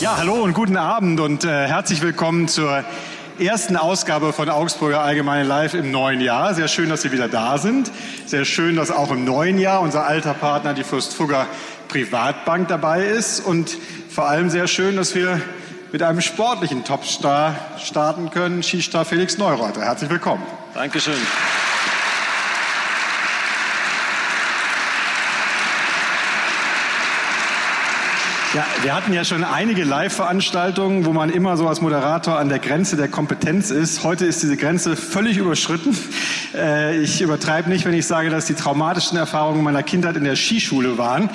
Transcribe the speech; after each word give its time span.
Ja, 0.00 0.16
hallo 0.16 0.42
und 0.42 0.54
guten 0.54 0.78
Abend 0.78 1.20
und 1.20 1.44
äh, 1.44 1.66
herzlich 1.66 2.00
willkommen 2.00 2.48
zur 2.48 2.82
ersten 3.38 3.76
Ausgabe 3.76 4.32
von 4.32 4.48
Augsburger 4.48 5.02
Allgemeine 5.02 5.46
Live 5.46 5.74
im 5.74 5.90
neuen 5.90 6.22
Jahr. 6.22 6.54
Sehr 6.54 6.68
schön, 6.68 6.88
dass 6.88 7.02
Sie 7.02 7.12
wieder 7.12 7.28
da 7.28 7.58
sind. 7.58 7.90
Sehr 8.24 8.46
schön, 8.46 8.76
dass 8.76 8.90
auch 8.90 9.10
im 9.10 9.24
neuen 9.26 9.58
Jahr 9.58 9.82
unser 9.82 10.06
alter 10.06 10.32
Partner, 10.32 10.72
die 10.72 10.84
Fürstfugger 10.84 11.46
Privatbank, 11.88 12.68
dabei 12.68 13.04
ist. 13.04 13.40
Und 13.40 13.76
vor 14.08 14.26
allem 14.28 14.48
sehr 14.48 14.68
schön, 14.68 14.96
dass 14.96 15.14
wir 15.14 15.42
mit 15.92 16.02
einem 16.02 16.22
sportlichen 16.22 16.84
Topstar 16.84 17.54
starten 17.78 18.30
können, 18.30 18.62
Skistar 18.62 19.04
Felix 19.04 19.36
Neureuter. 19.36 19.82
Herzlich 19.82 20.08
willkommen. 20.08 20.42
Dankeschön. 20.72 21.18
Ja, 28.54 28.66
wir 28.82 28.94
hatten 28.94 29.14
ja 29.14 29.24
schon 29.24 29.44
einige 29.44 29.82
Live-Veranstaltungen, 29.82 31.06
wo 31.06 31.14
man 31.14 31.30
immer 31.30 31.56
so 31.56 31.66
als 31.68 31.80
Moderator 31.80 32.38
an 32.38 32.50
der 32.50 32.58
Grenze 32.58 32.96
der 32.96 33.08
Kompetenz 33.08 33.70
ist. 33.70 34.04
Heute 34.04 34.26
ist 34.26 34.42
diese 34.42 34.58
Grenze 34.58 34.94
völlig 34.94 35.38
überschritten. 35.38 35.96
Äh, 36.54 36.98
ich 37.00 37.22
übertreibe 37.22 37.70
nicht, 37.70 37.86
wenn 37.86 37.94
ich 37.94 38.06
sage, 38.06 38.28
dass 38.28 38.44
die 38.44 38.52
traumatischen 38.52 39.16
Erfahrungen 39.16 39.64
meiner 39.64 39.82
Kindheit 39.82 40.18
in 40.18 40.24
der 40.24 40.36
Skischule 40.36 40.98
waren. 40.98 41.30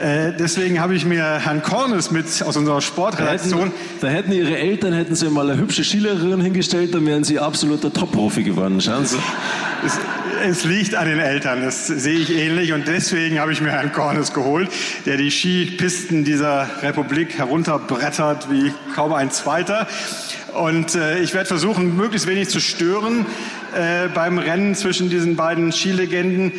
Äh, 0.00 0.32
deswegen 0.32 0.80
habe 0.80 0.94
ich 0.94 1.04
mir 1.04 1.40
Herrn 1.40 1.62
Kornes 1.62 2.10
mit 2.10 2.24
aus 2.42 2.56
unserer 2.56 2.80
Sportredaktion. 2.80 3.60
Da 3.60 3.66
hätten, 3.66 3.72
da 4.00 4.08
hätten 4.08 4.32
Ihre 4.32 4.56
Eltern 4.56 4.94
hätten 4.94 5.14
Sie 5.14 5.28
mal 5.28 5.50
eine 5.50 5.60
hübsche 5.60 5.84
Skilehrerin 5.84 6.40
hingestellt, 6.40 6.94
dann 6.94 7.04
wären 7.04 7.22
Sie 7.22 7.38
absoluter 7.38 7.92
Top-Profi 7.92 8.44
geworden. 8.44 8.80
Schauen 8.80 9.04
Sie. 9.04 9.18
Es, 10.44 10.64
liegt 10.64 10.96
an 10.96 11.06
den 11.06 11.20
Eltern, 11.20 11.62
das 11.62 11.86
sehe 11.86 12.18
ich 12.18 12.30
ähnlich 12.30 12.72
und 12.72 12.88
deswegen 12.88 13.38
habe 13.38 13.52
ich 13.52 13.60
mir 13.60 13.70
Herrn 13.70 13.92
Kornes 13.92 14.32
geholt, 14.32 14.68
der 15.06 15.16
die 15.16 15.30
Skipisten 15.30 16.24
dieser 16.24 16.68
Republik 16.82 17.38
herunterbrettert 17.38 18.50
wie 18.50 18.72
kaum 18.94 19.12
ein 19.12 19.30
zweiter. 19.30 19.86
Und 20.52 20.96
äh, 20.96 21.20
ich 21.20 21.32
werde 21.32 21.46
versuchen, 21.46 21.96
möglichst 21.96 22.26
wenig 22.26 22.48
zu 22.48 22.60
stören 22.60 23.24
äh, 23.74 24.08
beim 24.08 24.38
Rennen 24.38 24.74
zwischen 24.74 25.10
diesen 25.10 25.36
beiden 25.36 25.70
Skilegenden. 25.70 26.52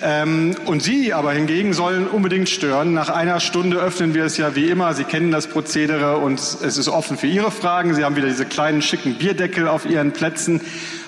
Ähm, 0.00 0.54
und 0.66 0.82
Sie 0.82 1.12
aber 1.12 1.32
hingegen 1.32 1.72
sollen 1.72 2.06
unbedingt 2.06 2.48
stören. 2.48 2.94
Nach 2.94 3.08
einer 3.08 3.40
Stunde 3.40 3.78
öffnen 3.78 4.14
wir 4.14 4.24
es 4.24 4.36
ja 4.36 4.54
wie 4.54 4.66
immer. 4.66 4.94
Sie 4.94 5.04
kennen 5.04 5.32
das 5.32 5.48
Prozedere 5.48 6.18
und 6.18 6.38
es 6.38 6.76
ist 6.78 6.88
offen 6.88 7.18
für 7.18 7.26
Ihre 7.26 7.50
Fragen. 7.50 7.94
Sie 7.94 8.04
haben 8.04 8.16
wieder 8.16 8.28
diese 8.28 8.44
kleinen 8.44 8.82
schicken 8.82 9.14
Bierdeckel 9.14 9.66
auf 9.66 9.86
Ihren 9.86 10.12
Plätzen 10.12 10.60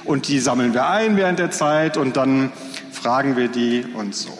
und 0.04 0.28
die 0.28 0.40
sammeln 0.40 0.74
wir 0.74 0.88
ein 0.88 1.16
während 1.16 1.38
der 1.38 1.50
Zeit 1.50 1.96
und 1.96 2.16
dann 2.16 2.50
fragen 2.92 3.36
wir 3.36 3.48
die 3.48 3.84
und 3.94 4.14
so. 4.14 4.36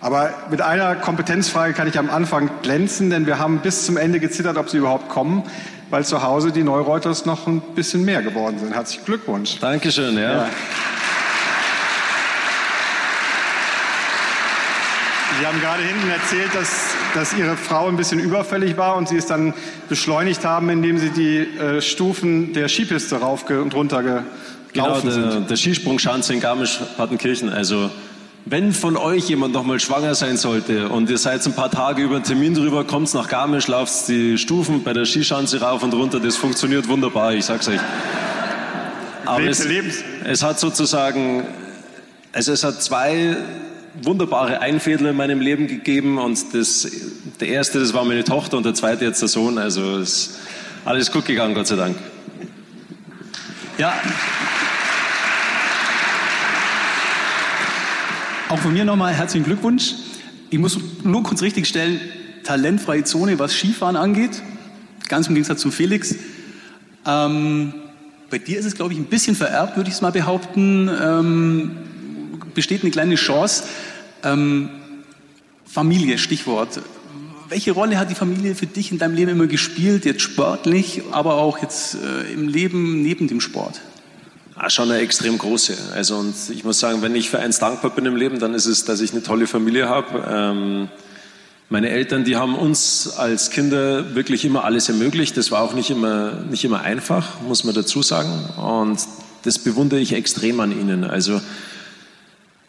Aber 0.00 0.32
mit 0.50 0.62
einer 0.62 0.94
Kompetenzfrage 0.94 1.72
kann 1.72 1.88
ich 1.88 1.98
am 1.98 2.08
Anfang 2.08 2.50
glänzen, 2.62 3.10
denn 3.10 3.26
wir 3.26 3.40
haben 3.40 3.58
bis 3.58 3.84
zum 3.84 3.96
Ende 3.96 4.20
gezittert, 4.20 4.56
ob 4.56 4.70
sie 4.70 4.76
überhaupt 4.76 5.08
kommen, 5.08 5.42
weil 5.90 6.04
zu 6.04 6.22
Hause 6.22 6.52
die 6.52 6.62
Neureuters 6.62 7.26
noch 7.26 7.48
ein 7.48 7.60
bisschen 7.74 8.04
mehr 8.04 8.22
geworden 8.22 8.60
sind. 8.60 8.74
Herzlichen 8.74 9.04
Glückwunsch. 9.04 9.58
Dankeschön, 9.58 10.16
ja. 10.16 10.32
ja. 10.32 10.48
Sie 15.38 15.46
haben 15.46 15.60
gerade 15.60 15.82
hinten 15.84 16.10
erzählt, 16.10 16.52
dass, 16.52 16.68
dass 17.14 17.32
Ihre 17.32 17.56
Frau 17.56 17.86
ein 17.86 17.96
bisschen 17.96 18.18
überfällig 18.18 18.76
war 18.76 18.96
und 18.96 19.08
Sie 19.08 19.16
es 19.16 19.26
dann 19.26 19.54
beschleunigt 19.88 20.44
haben, 20.44 20.68
indem 20.68 20.98
Sie 20.98 21.10
die 21.10 21.38
äh, 21.38 21.80
Stufen 21.80 22.52
der 22.54 22.68
Skipiste 22.68 23.16
rauf 23.16 23.48
und 23.48 23.72
runter 23.72 24.24
Genau, 24.72 25.00
der, 25.00 25.40
der 25.40 25.56
Skisprungschanze 25.56 26.34
in 26.34 26.40
Garmisch-Partenkirchen. 26.40 27.48
Also 27.50 27.88
wenn 28.46 28.72
von 28.72 28.96
euch 28.96 29.28
jemand 29.28 29.54
noch 29.54 29.62
mal 29.62 29.78
schwanger 29.78 30.14
sein 30.14 30.36
sollte 30.36 30.88
und 30.88 31.08
ihr 31.08 31.18
seid 31.18 31.46
ein 31.46 31.54
paar 31.54 31.70
Tage 31.70 32.02
über 32.02 32.16
einen 32.16 32.24
Termin 32.24 32.54
drüber, 32.54 32.84
kommt 32.84 33.12
nach 33.14 33.28
Garmisch, 33.28 33.68
lauft 33.68 34.08
die 34.08 34.38
Stufen 34.38 34.82
bei 34.82 34.92
der 34.92 35.04
Skischanze 35.04 35.60
rauf 35.60 35.82
und 35.82 35.94
runter, 35.94 36.18
das 36.18 36.36
funktioniert 36.36 36.88
wunderbar, 36.88 37.32
ich 37.34 37.44
sag's 37.44 37.68
euch. 37.68 37.80
Aber 39.24 39.44
es, 39.44 39.64
es, 40.24 40.42
hat 40.42 40.58
sozusagen, 40.58 41.46
also 42.32 42.52
es 42.52 42.64
hat 42.64 42.82
zwei 42.82 43.36
wunderbare 44.02 44.60
Einfädel 44.60 45.08
in 45.08 45.16
meinem 45.16 45.40
Leben 45.40 45.66
gegeben 45.66 46.18
und 46.18 46.54
das, 46.54 46.88
der 47.40 47.48
erste, 47.48 47.80
das 47.80 47.94
war 47.94 48.04
meine 48.04 48.24
Tochter 48.24 48.56
und 48.56 48.64
der 48.64 48.74
zweite 48.74 49.04
jetzt 49.04 49.20
der 49.20 49.28
Sohn, 49.28 49.58
also 49.58 49.98
ist 49.98 50.38
alles 50.84 51.10
gut 51.10 51.24
gegangen, 51.24 51.54
Gott 51.54 51.66
sei 51.66 51.76
Dank. 51.76 51.96
Ja, 53.78 53.94
Auch 58.48 58.58
von 58.58 58.72
mir 58.72 58.86
nochmal 58.86 59.12
herzlichen 59.12 59.44
Glückwunsch. 59.44 59.92
Ich 60.48 60.58
muss 60.58 60.78
nur 61.04 61.22
kurz 61.22 61.42
richtigstellen, 61.42 62.00
talentfreie 62.44 63.04
Zone, 63.04 63.38
was 63.38 63.52
Skifahren 63.52 63.94
angeht. 63.94 64.42
Ganz 65.08 65.26
im 65.26 65.34
Gegensatz 65.34 65.60
zu 65.60 65.70
Felix. 65.70 66.14
Ähm, 67.04 67.74
bei 68.30 68.38
dir 68.38 68.58
ist 68.58 68.64
es, 68.64 68.74
glaube 68.74 68.94
ich, 68.94 68.98
ein 68.98 69.04
bisschen 69.04 69.36
vererbt, 69.36 69.76
würde 69.76 69.90
ich 69.90 69.96
es 69.96 70.00
mal 70.00 70.12
behaupten. 70.12 70.88
Ähm, 70.88 71.76
besteht 72.58 72.82
eine 72.82 72.90
kleine 72.90 73.14
Chance. 73.14 73.62
Ähm, 74.24 74.68
Familie, 75.64 76.18
Stichwort. 76.18 76.80
Welche 77.48 77.70
Rolle 77.70 78.00
hat 78.00 78.10
die 78.10 78.16
Familie 78.16 78.56
für 78.56 78.66
dich 78.66 78.90
in 78.90 78.98
deinem 78.98 79.14
Leben 79.14 79.30
immer 79.30 79.46
gespielt, 79.46 80.04
jetzt 80.04 80.22
sportlich, 80.22 81.02
aber 81.12 81.34
auch 81.34 81.58
jetzt 81.62 81.94
äh, 81.94 82.32
im 82.32 82.48
Leben 82.48 83.00
neben 83.00 83.28
dem 83.28 83.40
Sport? 83.40 83.80
Ah, 84.56 84.70
schon 84.70 84.90
eine 84.90 84.98
extrem 84.98 85.38
große. 85.38 85.76
Also 85.94 86.16
und 86.16 86.34
ich 86.50 86.64
muss 86.64 86.80
sagen, 86.80 87.00
wenn 87.00 87.14
ich 87.14 87.30
für 87.30 87.38
eins 87.38 87.60
dankbar 87.60 87.92
bin 87.92 88.06
im 88.06 88.16
Leben, 88.16 88.40
dann 88.40 88.54
ist 88.54 88.66
es, 88.66 88.84
dass 88.84 89.00
ich 89.00 89.12
eine 89.12 89.22
tolle 89.22 89.46
Familie 89.46 89.88
habe. 89.88 90.24
Ähm, 90.28 90.88
meine 91.68 91.90
Eltern, 91.90 92.24
die 92.24 92.34
haben 92.34 92.56
uns 92.56 93.08
als 93.16 93.50
Kinder 93.50 94.16
wirklich 94.16 94.44
immer 94.44 94.64
alles 94.64 94.88
ermöglicht. 94.88 95.36
Das 95.36 95.52
war 95.52 95.62
auch 95.62 95.74
nicht 95.74 95.90
immer, 95.90 96.32
nicht 96.50 96.64
immer 96.64 96.80
einfach, 96.80 97.40
muss 97.40 97.62
man 97.62 97.76
dazu 97.76 98.02
sagen. 98.02 98.32
Und 98.56 98.98
das 99.44 99.60
bewundere 99.60 100.00
ich 100.00 100.12
extrem 100.12 100.58
an 100.58 100.72
ihnen. 100.72 101.04
Also 101.04 101.40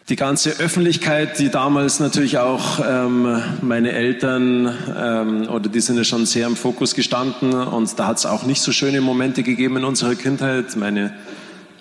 die 0.09 0.15
ganze 0.15 0.59
Öffentlichkeit, 0.59 1.37
die 1.37 1.49
damals 1.49 1.99
natürlich 1.99 2.39
auch 2.39 2.79
ähm, 2.83 3.41
meine 3.61 3.91
Eltern 3.91 4.75
ähm, 4.97 5.47
oder 5.49 5.69
die 5.69 5.79
sind 5.81 5.97
ja 5.97 6.03
schon 6.03 6.25
sehr 6.25 6.47
im 6.47 6.55
Fokus 6.55 6.95
gestanden 6.95 7.53
und 7.53 7.97
da 7.99 8.07
hat 8.07 8.17
es 8.17 8.25
auch 8.25 8.43
nicht 8.43 8.61
so 8.61 8.71
schöne 8.71 9.01
Momente 9.01 9.43
gegeben 9.43 9.77
in 9.77 9.83
unserer 9.83 10.15
Kindheit. 10.15 10.75
Meine 10.75 11.13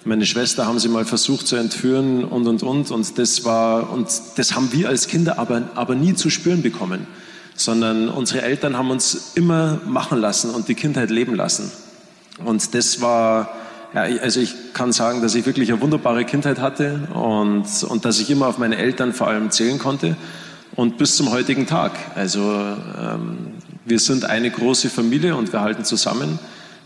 meine 0.05 0.25
Schwester 0.25 0.66
haben 0.66 0.78
sie 0.78 0.89
mal 0.89 1.05
versucht 1.05 1.47
zu 1.47 1.56
entführen 1.56 2.25
und, 2.25 2.47
und, 2.47 2.62
und. 2.62 2.91
Und 2.91 3.19
das 3.19 3.44
war, 3.44 3.93
und 3.93 4.09
das 4.37 4.55
haben 4.55 4.72
wir 4.72 4.89
als 4.89 5.06
Kinder 5.06 5.39
aber, 5.39 5.62
aber 5.75 5.95
nie 5.95 6.15
zu 6.15 6.31
spüren 6.31 6.62
bekommen. 6.62 7.06
Sondern 7.56 8.09
unsere 8.09 8.41
Eltern 8.41 8.78
haben 8.78 8.91
uns 8.91 9.33
immer 9.34 9.81
machen 9.87 10.19
lassen 10.19 10.50
und 10.50 10.69
die 10.69 10.75
Kindheit 10.75 11.10
leben 11.10 11.34
lassen. 11.34 11.71
Und 12.43 12.75
das 12.75 13.03
war, 13.03 13.53
ja, 13.94 14.03
also 14.22 14.41
ich 14.41 14.72
kann 14.75 14.93
sagen, 14.93 15.22
dass 15.22 15.34
ich 15.34 15.47
wirklich 15.47 15.71
eine 15.72 15.81
wunderbare 15.81 16.25
Kindheit 16.25 16.60
hatte 16.60 17.09
und, 17.15 17.66
und 17.88 18.04
dass 18.04 18.21
ich 18.21 18.31
immer 18.31 18.47
auf 18.49 18.59
meine 18.59 18.76
Eltern 18.76 19.12
vor 19.12 19.28
allem 19.28 19.50
zählen 19.50 19.78
konnte. 19.78 20.16
Und 20.76 20.97
bis 20.97 21.16
zum 21.16 21.31
heutigen 21.31 21.66
Tag. 21.66 21.93
Also 22.15 22.41
ähm, 22.41 23.38
wir 23.84 23.98
sind 23.98 24.25
eine 24.27 24.50
große 24.50 24.91
Familie 24.91 25.34
und 25.34 25.53
wir 25.53 25.60
halten 25.60 25.84
zusammen 25.84 26.38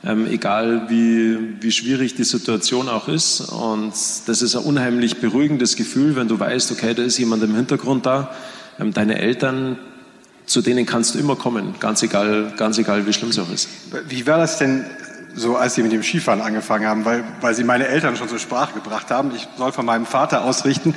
ähm, 0.05 0.27
egal 0.27 0.89
wie, 0.89 1.63
wie 1.63 1.71
schwierig 1.71 2.15
die 2.15 2.25
Situation 2.25 2.89
auch 2.89 3.09
ist. 3.09 3.41
Und 3.41 3.93
das 4.27 4.43
ist 4.43 4.57
ein 4.57 4.65
unheimlich 4.65 5.21
beruhigendes 5.21 5.77
Gefühl, 5.77 6.17
wenn 6.17 6.29
du 6.29 6.39
weißt, 6.39 6.73
okay, 6.73 6.95
da 6.95 7.03
ist 7.03 7.19
jemand 7.19 7.43
im 7.43 7.55
Hintergrund 7.55 8.07
da, 8.07 8.35
ähm, 8.81 8.93
deine 8.93 9.19
Eltern, 9.19 9.79
zu 10.47 10.61
denen 10.61 10.87
kannst 10.87 11.15
du 11.15 11.19
immer 11.19 11.37
kommen, 11.37 11.75
ganz 11.79 12.03
egal, 12.03 12.53
ganz 12.57 12.79
egal, 12.79 13.07
wie 13.07 13.13
schlimm 13.13 13.31
es 13.31 13.39
auch 13.39 13.51
ist. 13.53 13.69
Wie 14.09 14.27
war 14.27 14.39
das 14.39 14.59
denn 14.59 14.85
so 15.35 15.57
als 15.57 15.75
sie 15.75 15.83
mit 15.83 15.93
dem 15.93 16.03
Skifahren 16.03 16.41
angefangen 16.41 16.87
haben, 16.87 17.05
weil, 17.05 17.25
weil 17.41 17.55
sie 17.55 17.65
meine 17.65 17.87
Eltern 17.87 18.17
schon 18.17 18.29
zur 18.29 18.39
Sprache 18.39 18.75
gebracht 18.75 19.11
haben. 19.11 19.33
Ich 19.35 19.49
soll 19.57 19.73
von 19.73 19.87
meinem 19.87 20.07
Vater 20.07 20.45
ausrichten, 20.45 20.95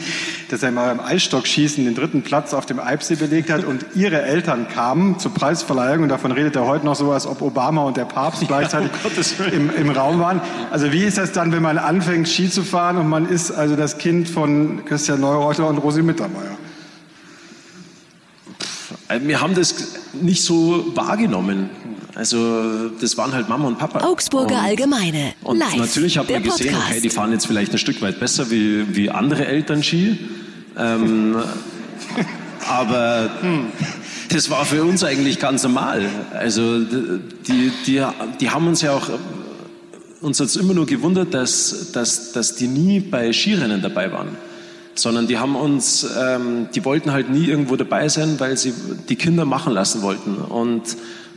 dass 0.49 0.63
er 0.63 0.71
mal 0.71 0.95
beim 0.95 1.05
Eisstockschießen 1.05 1.83
den 1.85 1.95
dritten 1.95 2.21
Platz 2.21 2.53
auf 2.53 2.65
dem 2.65 2.79
Eibsee 2.79 3.15
belegt 3.15 3.49
hat 3.49 3.63
und 3.63 3.85
ihre 3.95 4.21
Eltern 4.21 4.67
kamen 4.67 5.19
zur 5.19 5.33
Preisverleihung 5.33 6.03
und 6.03 6.09
davon 6.09 6.31
redet 6.31 6.55
er 6.55 6.65
heute 6.65 6.85
noch 6.85 6.95
so, 6.95 7.11
als 7.11 7.25
ob 7.27 7.41
Obama 7.41 7.83
und 7.83 7.97
der 7.97 8.05
Papst 8.05 8.45
gleichzeitig 8.47 8.91
ja, 9.39 9.45
im, 9.45 9.69
im 9.75 9.89
Raum 9.89 10.19
waren. 10.19 10.41
Also 10.71 10.91
wie 10.91 11.03
ist 11.03 11.17
das 11.17 11.31
dann, 11.31 11.51
wenn 11.51 11.63
man 11.63 11.77
anfängt 11.77 12.27
Ski 12.27 12.49
zu 12.49 12.63
fahren 12.63 12.97
und 12.97 13.07
man 13.07 13.27
ist 13.27 13.51
also 13.51 13.75
das 13.75 13.97
Kind 13.97 14.29
von 14.29 14.85
Christian 14.85 15.21
Neureuter 15.21 15.67
und 15.67 15.77
Rosi 15.77 16.01
Mittermeier? 16.01 16.57
Wir 19.21 19.41
haben 19.41 19.53
das 19.53 19.75
nicht 20.13 20.43
so 20.43 20.95
wahrgenommen. 20.95 21.69
Also 22.15 22.89
das 23.01 23.17
waren 23.17 23.33
halt 23.33 23.49
Mama 23.49 23.67
und 23.67 23.77
Papa. 23.77 24.05
Augsburger 24.05 24.55
und, 24.55 24.63
Allgemeine. 24.63 25.33
Und 25.43 25.59
Live, 25.59 25.75
natürlich 25.75 26.17
hat 26.17 26.29
man 26.29 26.41
gesehen, 26.41 26.71
Podcast. 26.71 26.91
okay, 26.91 27.01
die 27.01 27.09
fahren 27.09 27.31
jetzt 27.33 27.45
vielleicht 27.45 27.73
ein 27.73 27.77
Stück 27.77 28.01
weit 28.01 28.19
besser 28.19 28.49
wie, 28.49 28.95
wie 28.95 29.09
andere 29.09 29.45
Eltern 29.45 29.83
Ski. 29.83 30.17
Ähm, 30.77 31.35
aber 32.69 33.29
das 34.29 34.49
war 34.49 34.65
für 34.65 34.83
uns 34.83 35.03
eigentlich 35.03 35.39
ganz 35.39 35.63
normal. 35.63 36.09
Also 36.33 36.79
die, 36.79 37.71
die, 37.85 38.01
die 38.39 38.49
haben 38.49 38.67
uns 38.67 38.81
ja 38.81 38.93
auch 38.93 39.09
uns 40.21 40.39
hat 40.39 40.55
immer 40.55 40.73
nur 40.73 40.85
gewundert, 40.85 41.33
dass, 41.33 41.91
dass, 41.91 42.31
dass 42.31 42.55
die 42.55 42.67
nie 42.67 42.99
bei 42.99 43.31
Skirennen 43.31 43.81
dabei 43.81 44.11
waren. 44.11 44.29
Sondern 44.95 45.27
die 45.27 45.37
haben 45.37 45.55
uns, 45.55 46.07
ähm, 46.17 46.67
die 46.73 46.83
wollten 46.85 47.11
halt 47.11 47.29
nie 47.29 47.45
irgendwo 47.45 47.75
dabei 47.75 48.09
sein, 48.09 48.39
weil 48.39 48.57
sie 48.57 48.73
die 49.09 49.15
Kinder 49.15 49.45
machen 49.45 49.73
lassen 49.73 50.01
wollten 50.01 50.35
und, 50.35 50.83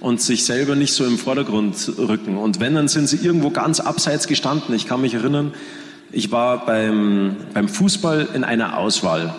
und 0.01 0.21
sich 0.21 0.45
selber 0.45 0.77
nicht 0.77 0.93
so 0.93 1.05
im 1.05 1.19
Vordergrund 1.19 1.93
rücken. 1.99 2.39
Und 2.39 2.61
wenn, 2.61 2.75
dann 2.75 2.89
sind 2.89 3.09
sie 3.09 3.17
irgendwo 3.17 3.51
ganz 3.51 3.81
abseits 3.81 4.27
gestanden. 4.29 4.75
Ich 4.75 4.87
kann 4.87 5.01
mich 5.01 5.15
erinnern, 5.15 5.53
ich 6.13 6.31
war 6.33 6.65
beim, 6.65 7.37
beim 7.53 7.69
Fußball 7.69 8.29
in 8.33 8.45
einer 8.45 8.79
Auswahl. 8.79 9.35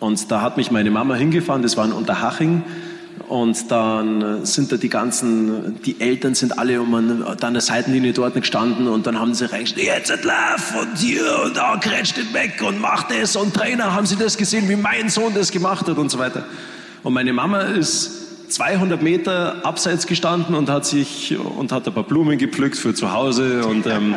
Und 0.00 0.30
da 0.30 0.40
hat 0.40 0.56
mich 0.56 0.70
meine 0.70 0.90
Mama 0.90 1.16
hingefahren, 1.16 1.62
das 1.62 1.76
war 1.76 1.84
in 1.84 1.92
Unterhaching. 1.92 2.62
Und 3.26 3.70
dann 3.70 4.44
sind 4.46 4.70
da 4.72 4.76
die 4.76 4.88
ganzen, 4.88 5.80
die 5.82 6.00
Eltern 6.00 6.34
sind 6.34 6.58
alle 6.58 6.80
um 6.80 6.94
an, 6.94 7.22
an 7.22 7.52
der 7.52 7.60
Seitenlinie 7.60 8.12
dort 8.12 8.34
gestanden 8.34 8.88
und 8.88 9.06
dann 9.06 9.18
haben 9.18 9.34
sie 9.34 9.50
reingeschrieben, 9.50 9.84
jetzt 9.84 10.24
lauf 10.24 10.74
und 10.80 10.96
hier 10.98 11.42
und 11.44 11.56
da 11.56 11.76
grätscht 11.76 12.16
den 12.16 12.32
weg 12.32 12.62
und 12.66 12.80
macht 12.80 13.10
das 13.10 13.36
und 13.36 13.54
Trainer, 13.54 13.94
haben 13.94 14.06
sie 14.06 14.16
das 14.16 14.36
gesehen, 14.36 14.68
wie 14.68 14.76
mein 14.76 15.08
Sohn 15.08 15.34
das 15.34 15.50
gemacht 15.50 15.86
hat 15.88 15.98
und 15.98 16.10
so 16.10 16.18
weiter. 16.18 16.44
Und 17.02 17.12
meine 17.12 17.32
Mama 17.32 17.60
ist 17.60 18.50
200 18.50 19.02
Meter 19.02 19.64
abseits 19.64 20.06
gestanden 20.06 20.54
und 20.54 20.70
hat 20.70 20.86
sich 20.86 21.36
und 21.38 21.72
hat 21.72 21.86
ein 21.86 21.94
paar 21.94 22.04
Blumen 22.04 22.38
gepflückt 22.38 22.76
für 22.76 22.94
zu 22.94 23.12
Hause 23.12 23.66
und 23.66 23.86
ähm, 23.86 24.14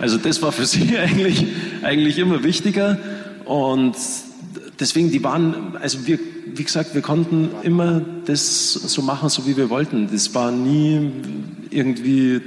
also 0.00 0.18
das 0.18 0.42
war 0.42 0.52
für 0.52 0.66
sie 0.66 0.98
eigentlich 0.98 1.46
eigentlich 1.82 2.18
immer 2.18 2.42
wichtiger 2.44 2.98
und 3.44 3.96
deswegen 4.78 5.10
die 5.10 5.22
waren 5.24 5.76
also 5.80 6.06
wir 6.06 6.18
wie 6.54 6.64
gesagt, 6.64 6.94
wir 6.94 7.02
konnten 7.02 7.50
immer 7.62 8.02
das 8.26 8.72
so 8.72 9.02
machen, 9.02 9.28
so 9.28 9.46
wie 9.46 9.56
wir 9.56 9.70
wollten. 9.70 10.08
Das 10.10 10.34
war 10.34 10.50
nie 10.50 11.10
irgendwie, 11.70 12.40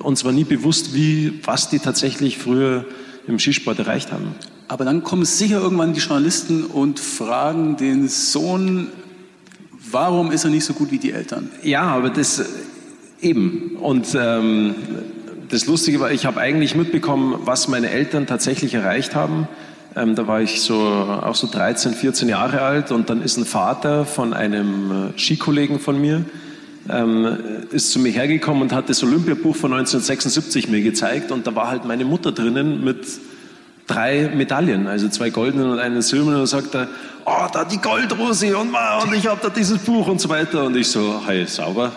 uns 0.00 0.24
war 0.24 0.32
nie 0.32 0.44
bewusst, 0.44 0.94
wie, 0.94 1.40
was 1.44 1.70
die 1.70 1.78
tatsächlich 1.78 2.38
früher 2.38 2.84
im 3.26 3.38
Skisport 3.38 3.78
erreicht 3.78 4.12
haben. 4.12 4.34
Aber 4.68 4.84
dann 4.84 5.02
kommen 5.02 5.24
sicher 5.24 5.60
irgendwann 5.60 5.94
die 5.94 6.00
Journalisten 6.00 6.64
und 6.64 7.00
fragen 7.00 7.76
den 7.76 8.08
Sohn, 8.08 8.88
warum 9.90 10.30
ist 10.30 10.44
er 10.44 10.50
nicht 10.50 10.64
so 10.64 10.74
gut 10.74 10.90
wie 10.90 10.98
die 10.98 11.12
Eltern? 11.12 11.50
Ja, 11.62 11.82
aber 11.82 12.10
das 12.10 12.44
eben. 13.20 13.76
Und 13.80 14.14
ähm, 14.14 14.74
das 15.48 15.66
Lustige 15.66 16.00
war, 16.00 16.10
ich 16.10 16.26
habe 16.26 16.40
eigentlich 16.40 16.74
mitbekommen, 16.74 17.40
was 17.44 17.68
meine 17.68 17.90
Eltern 17.90 18.26
tatsächlich 18.26 18.74
erreicht 18.74 19.14
haben. 19.14 19.48
Ähm, 19.96 20.14
da 20.14 20.26
war 20.26 20.40
ich 20.40 20.60
so, 20.60 20.74
auch 20.76 21.34
so 21.34 21.48
13, 21.50 21.94
14 21.94 22.28
Jahre 22.28 22.60
alt 22.60 22.92
und 22.92 23.08
dann 23.10 23.22
ist 23.22 23.36
ein 23.36 23.44
Vater 23.44 24.04
von 24.04 24.34
einem 24.34 25.12
äh, 25.14 25.18
Skikollegen 25.18 25.80
von 25.80 26.00
mir, 26.00 26.24
ähm, 26.88 27.38
ist 27.70 27.92
zu 27.92 27.98
mir 27.98 28.12
hergekommen 28.12 28.62
und 28.62 28.72
hat 28.72 28.88
das 28.88 29.02
Olympiabuch 29.02 29.56
von 29.56 29.72
1976 29.72 30.68
mir 30.68 30.82
gezeigt 30.82 31.32
und 31.32 31.46
da 31.46 31.54
war 31.54 31.68
halt 31.68 31.84
meine 31.84 32.04
Mutter 32.04 32.32
drinnen 32.32 32.84
mit 32.84 33.06
drei 33.86 34.30
Medaillen, 34.34 34.86
also 34.86 35.08
zwei 35.08 35.30
goldenen 35.30 35.70
und 35.70 35.78
einen 35.78 36.02
silbernen 36.02 36.40
und 36.40 36.46
sagt 36.46 36.74
er, 36.74 36.88
oh, 37.24 37.46
da 37.52 37.64
die 37.64 37.78
Goldrose 37.78 38.56
und, 38.56 38.74
und 39.02 39.14
ich 39.14 39.26
habe 39.26 39.40
da 39.42 39.48
dieses 39.48 39.78
Buch 39.78 40.06
und 40.06 40.20
so 40.20 40.28
weiter 40.28 40.64
und 40.64 40.76
ich 40.76 40.88
so, 40.88 41.22
hey, 41.26 41.46
sauber. 41.46 41.92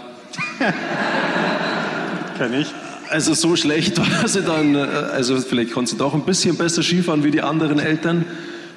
Kenn 2.38 2.54
ich 2.54 2.74
also 3.12 3.34
so 3.34 3.56
schlecht 3.56 3.98
war 3.98 4.28
sie 4.28 4.42
dann, 4.42 4.76
äh, 4.76 4.80
also 4.80 5.40
vielleicht 5.40 5.74
konnte 5.74 5.92
sie 5.92 5.98
doch 5.98 6.14
ein 6.14 6.24
bisschen 6.24 6.58
besser 6.58 6.82
Skifahren 6.82 7.24
wie 7.24 7.32
die 7.32 7.42
anderen 7.42 7.80
Eltern. 7.80 8.26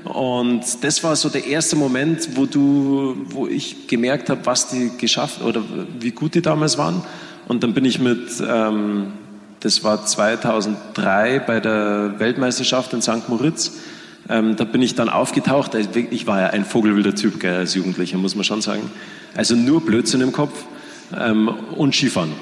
Und 0.05 0.63
das 0.83 1.03
war 1.03 1.17
so 1.17 1.31
der 1.31 1.47
erste 1.47 1.77
Moment, 1.77 2.37
wo 2.37 2.45
du, 2.45 3.17
wo 3.31 3.47
ich 3.47 3.87
gemerkt 3.87 4.29
habe, 4.29 4.45
was 4.45 4.69
die 4.69 4.91
geschafft 4.99 5.41
oder 5.43 5.63
wie 5.99 6.11
gut 6.11 6.35
die 6.35 6.43
damals 6.43 6.77
waren. 6.77 7.03
Und 7.49 7.63
dann 7.63 7.73
bin 7.73 7.85
ich 7.87 8.01
mit, 8.01 8.29
ähm, 8.47 9.13
das 9.61 9.83
war 9.83 10.05
2003 10.05 11.39
bei 11.39 11.61
der 11.61 12.15
Weltmeisterschaft 12.19 12.93
in 12.93 13.01
St. 13.01 13.29
Moritz. 13.29 13.79
Ähm, 14.29 14.57
da 14.57 14.65
bin 14.65 14.83
ich 14.83 14.95
dann 14.95 15.09
aufgetaucht. 15.09 15.75
Also 15.75 15.89
ich 16.11 16.27
war 16.27 16.41
ja 16.41 16.47
ein 16.49 16.65
vogelwilder 16.65 17.15
Typ 17.15 17.41
gell, 17.41 17.57
als 17.57 17.75
Jugendlicher, 17.75 18.19
muss 18.19 18.35
man 18.35 18.45
schon 18.45 18.61
sagen. 18.61 18.91
Also 19.35 19.55
nur 19.55 19.81
Blödsinn 19.81 20.21
im 20.21 20.33
Kopf 20.33 20.65
ähm, 21.19 21.49
und 21.77 21.95
Skifahren. 21.95 22.33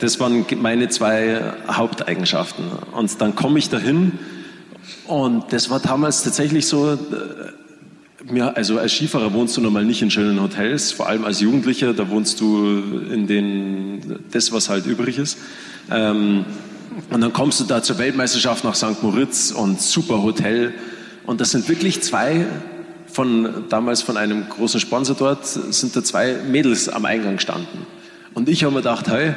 Das 0.00 0.18
waren 0.20 0.46
meine 0.60 0.88
zwei 0.88 1.40
Haupteigenschaften. 1.68 2.64
Und 2.92 3.20
dann 3.20 3.34
komme 3.34 3.58
ich 3.58 3.68
dahin 3.68 4.12
und 5.06 5.52
das 5.52 5.70
war 5.70 5.80
damals 5.80 6.22
tatsächlich 6.22 6.66
so, 6.66 6.92
äh, 6.92 8.40
also 8.54 8.78
als 8.78 8.92
Skifahrer 8.92 9.32
wohnst 9.32 9.56
du 9.56 9.60
normal 9.60 9.84
nicht 9.84 10.02
in 10.02 10.10
schönen 10.10 10.40
Hotels, 10.40 10.92
vor 10.92 11.08
allem 11.08 11.24
als 11.24 11.40
Jugendlicher, 11.40 11.94
da 11.94 12.08
wohnst 12.10 12.40
du 12.40 12.82
in 13.10 13.26
den, 13.26 14.20
das, 14.30 14.52
was 14.52 14.68
halt 14.68 14.86
übrig 14.86 15.18
ist. 15.18 15.38
Ähm, 15.90 16.44
und 17.10 17.20
dann 17.20 17.32
kommst 17.32 17.60
du 17.60 17.64
da 17.64 17.82
zur 17.82 17.98
Weltmeisterschaft 17.98 18.64
nach 18.64 18.74
St. 18.74 19.02
Moritz 19.02 19.50
und 19.50 19.80
super 19.80 20.22
Hotel. 20.22 20.74
Und 21.26 21.40
das 21.40 21.52
sind 21.52 21.68
wirklich 21.68 22.02
zwei 22.02 22.46
von, 23.06 23.64
damals 23.68 24.02
von 24.02 24.16
einem 24.16 24.48
großen 24.48 24.80
Sponsor 24.80 25.16
dort, 25.16 25.46
sind 25.46 25.94
da 25.94 26.02
zwei 26.02 26.36
Mädels 26.50 26.88
am 26.88 27.04
Eingang 27.04 27.36
gestanden. 27.36 27.86
Und 28.34 28.48
ich 28.48 28.64
habe 28.64 28.74
mir 28.74 28.80
gedacht, 28.80 29.08
hey, 29.08 29.34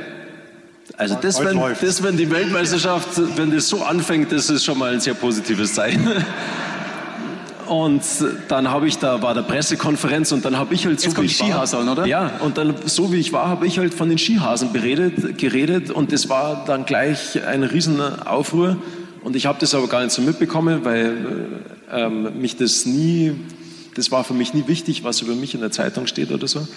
also 1.01 1.15
das 1.19 1.43
wenn, 1.43 1.59
das, 1.81 2.03
wenn 2.03 2.15
die 2.15 2.29
Weltmeisterschaft, 2.29 3.19
wenn 3.35 3.49
das 3.49 3.67
so 3.67 3.81
anfängt, 3.81 4.31
das 4.31 4.51
ist 4.51 4.63
schon 4.63 4.77
mal 4.77 4.93
ein 4.93 4.99
sehr 4.99 5.15
positives 5.15 5.73
Zeichen. 5.73 6.07
Und 7.67 8.03
dann 8.49 8.69
habe 8.69 8.87
ich 8.87 8.99
da 8.99 9.23
war 9.23 9.33
der 9.33 9.43
Pressekonferenz 9.43 10.33
und 10.33 10.43
dann 10.43 10.57
habe 10.57 10.73
ich 10.73 10.85
halt 10.85 10.99
so 10.99 11.07
Jetzt 11.07 11.21
wie 11.21 11.25
ich 11.25 11.37
Skihaseln, 11.37 11.85
war, 11.85 11.93
oder? 11.93 12.05
Ja, 12.05 12.33
und 12.41 12.57
dann 12.57 12.75
so 12.83 13.13
wie 13.13 13.17
ich 13.17 13.31
war, 13.31 13.47
habe 13.47 13.65
ich 13.65 13.79
halt 13.79 13.93
von 13.93 14.09
den 14.09 14.17
Skihasen 14.17 14.73
beredet, 14.73 15.37
geredet 15.37 15.89
und 15.89 16.11
das 16.11 16.27
war 16.27 16.65
dann 16.65 16.83
gleich 16.83 17.41
ein 17.47 17.63
Riesenaufruhr 17.63 18.75
und 19.23 19.37
ich 19.37 19.45
habe 19.45 19.57
das 19.57 19.73
aber 19.73 19.87
gar 19.87 20.03
nicht 20.03 20.11
so 20.11 20.21
mitbekommen, 20.21 20.83
weil 20.83 21.61
ähm, 21.89 22.41
mich 22.41 22.57
das 22.57 22.85
nie, 22.85 23.35
das 23.95 24.11
war 24.11 24.25
für 24.25 24.33
mich 24.33 24.53
nie 24.53 24.67
wichtig, 24.67 25.05
was 25.05 25.21
über 25.21 25.35
mich 25.35 25.53
in 25.55 25.61
der 25.61 25.71
Zeitung 25.71 26.07
steht 26.07 26.29
oder 26.33 26.49
so. 26.49 26.67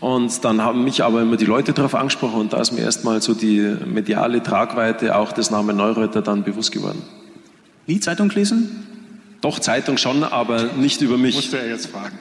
Und 0.00 0.44
dann 0.44 0.60
haben 0.62 0.84
mich 0.84 1.02
aber 1.04 1.22
immer 1.22 1.36
die 1.36 1.44
Leute 1.44 1.72
darauf 1.72 1.94
angesprochen 1.94 2.40
und 2.40 2.52
da 2.52 2.60
ist 2.60 2.72
mir 2.72 2.80
erstmal 2.80 3.22
so 3.22 3.32
die 3.32 3.76
mediale 3.86 4.42
Tragweite 4.42 5.16
auch 5.16 5.32
des 5.32 5.50
Namen 5.50 5.76
Neureuther 5.76 6.20
dann 6.20 6.42
bewusst 6.42 6.72
geworden. 6.72 7.02
Wie 7.86 8.00
Zeitung 8.00 8.30
lesen? 8.30 8.86
Doch, 9.40 9.58
Zeitung 9.58 9.98
schon, 9.98 10.24
aber 10.24 10.64
nicht 10.76 11.02
über 11.02 11.18
mich. 11.18 11.34
Musste 11.34 11.58
er 11.58 11.68
jetzt 11.68 11.88
fragen. 11.88 12.18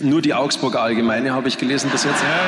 Nur 0.00 0.22
die 0.22 0.32
Augsburger 0.32 0.80
Allgemeine 0.80 1.32
habe 1.32 1.48
ich 1.48 1.58
gelesen 1.58 1.90
bis 1.90 2.04
jetzt. 2.04 2.22
Ja. 2.22 2.38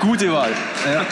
Gute 0.00 0.32
Wahl. 0.32 0.50
Ja. 0.92 1.04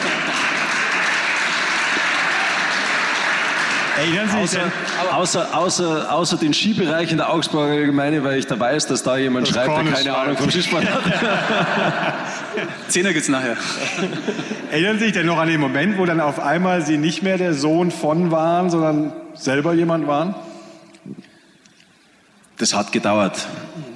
Erinnern 3.99 4.29
Sie 4.29 4.37
außer, 4.37 4.71
außer, 5.13 5.57
außer, 5.57 6.13
außer 6.13 6.37
den 6.37 6.53
Skibereich 6.53 7.11
in 7.11 7.17
der 7.17 7.33
Augsburger 7.33 7.73
Allgemeine, 7.73 8.23
weil 8.23 8.39
ich 8.39 8.47
da 8.47 8.57
weiß, 8.57 8.87
dass 8.87 9.03
da 9.03 9.17
jemand 9.17 9.47
das 9.47 9.55
schreibt, 9.55 9.75
der 9.75 9.93
keine 9.93 10.15
Ahnung 10.15 10.37
vom 10.37 10.49
Skisport 10.49 10.85
hat. 10.89 11.03
Zehner 12.87 13.11
geht's 13.11 13.27
nachher. 13.27 13.57
Erinnern 14.71 14.99
Sie 14.99 15.05
sich 15.05 15.13
denn 15.13 15.25
noch 15.25 15.37
an 15.37 15.49
den 15.49 15.59
Moment, 15.59 15.97
wo 15.97 16.05
dann 16.05 16.21
auf 16.21 16.39
einmal 16.39 16.81
Sie 16.81 16.97
nicht 16.97 17.23
mehr 17.23 17.37
der 17.37 17.53
Sohn 17.53 17.91
von 17.91 18.31
waren, 18.31 18.69
sondern 18.69 19.11
selber 19.33 19.73
jemand 19.73 20.07
waren? 20.07 20.33
Das 22.57 22.73
hat 22.73 22.93
gedauert. 22.93 23.47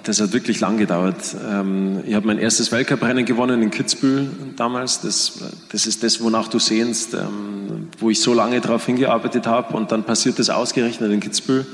Das 0.03 0.19
hat 0.19 0.33
wirklich 0.33 0.59
lang 0.59 0.77
gedauert. 0.77 1.33
Ähm, 1.49 2.01
ich 2.05 2.13
habe 2.13 2.27
mein 2.27 2.37
erstes 2.37 2.73
Weltcuprennen 2.73 3.23
gewonnen 3.23 3.61
in 3.61 3.71
Kitzbühel 3.71 4.29
damals. 4.57 4.99
Das, 4.99 5.39
das 5.71 5.85
ist 5.85 6.03
das, 6.03 6.21
wonach 6.21 6.49
du 6.49 6.59
sehnst, 6.59 7.13
ähm, 7.13 7.87
wo 7.99 8.09
ich 8.09 8.19
so 8.19 8.33
lange 8.33 8.59
darauf 8.59 8.85
hingearbeitet 8.85 9.47
habe. 9.47 9.77
Und 9.77 9.93
dann 9.93 10.03
passiert 10.03 10.39
das 10.39 10.49
ausgerechnet 10.49 11.09
in 11.09 11.21
Kitzbühel. 11.21 11.65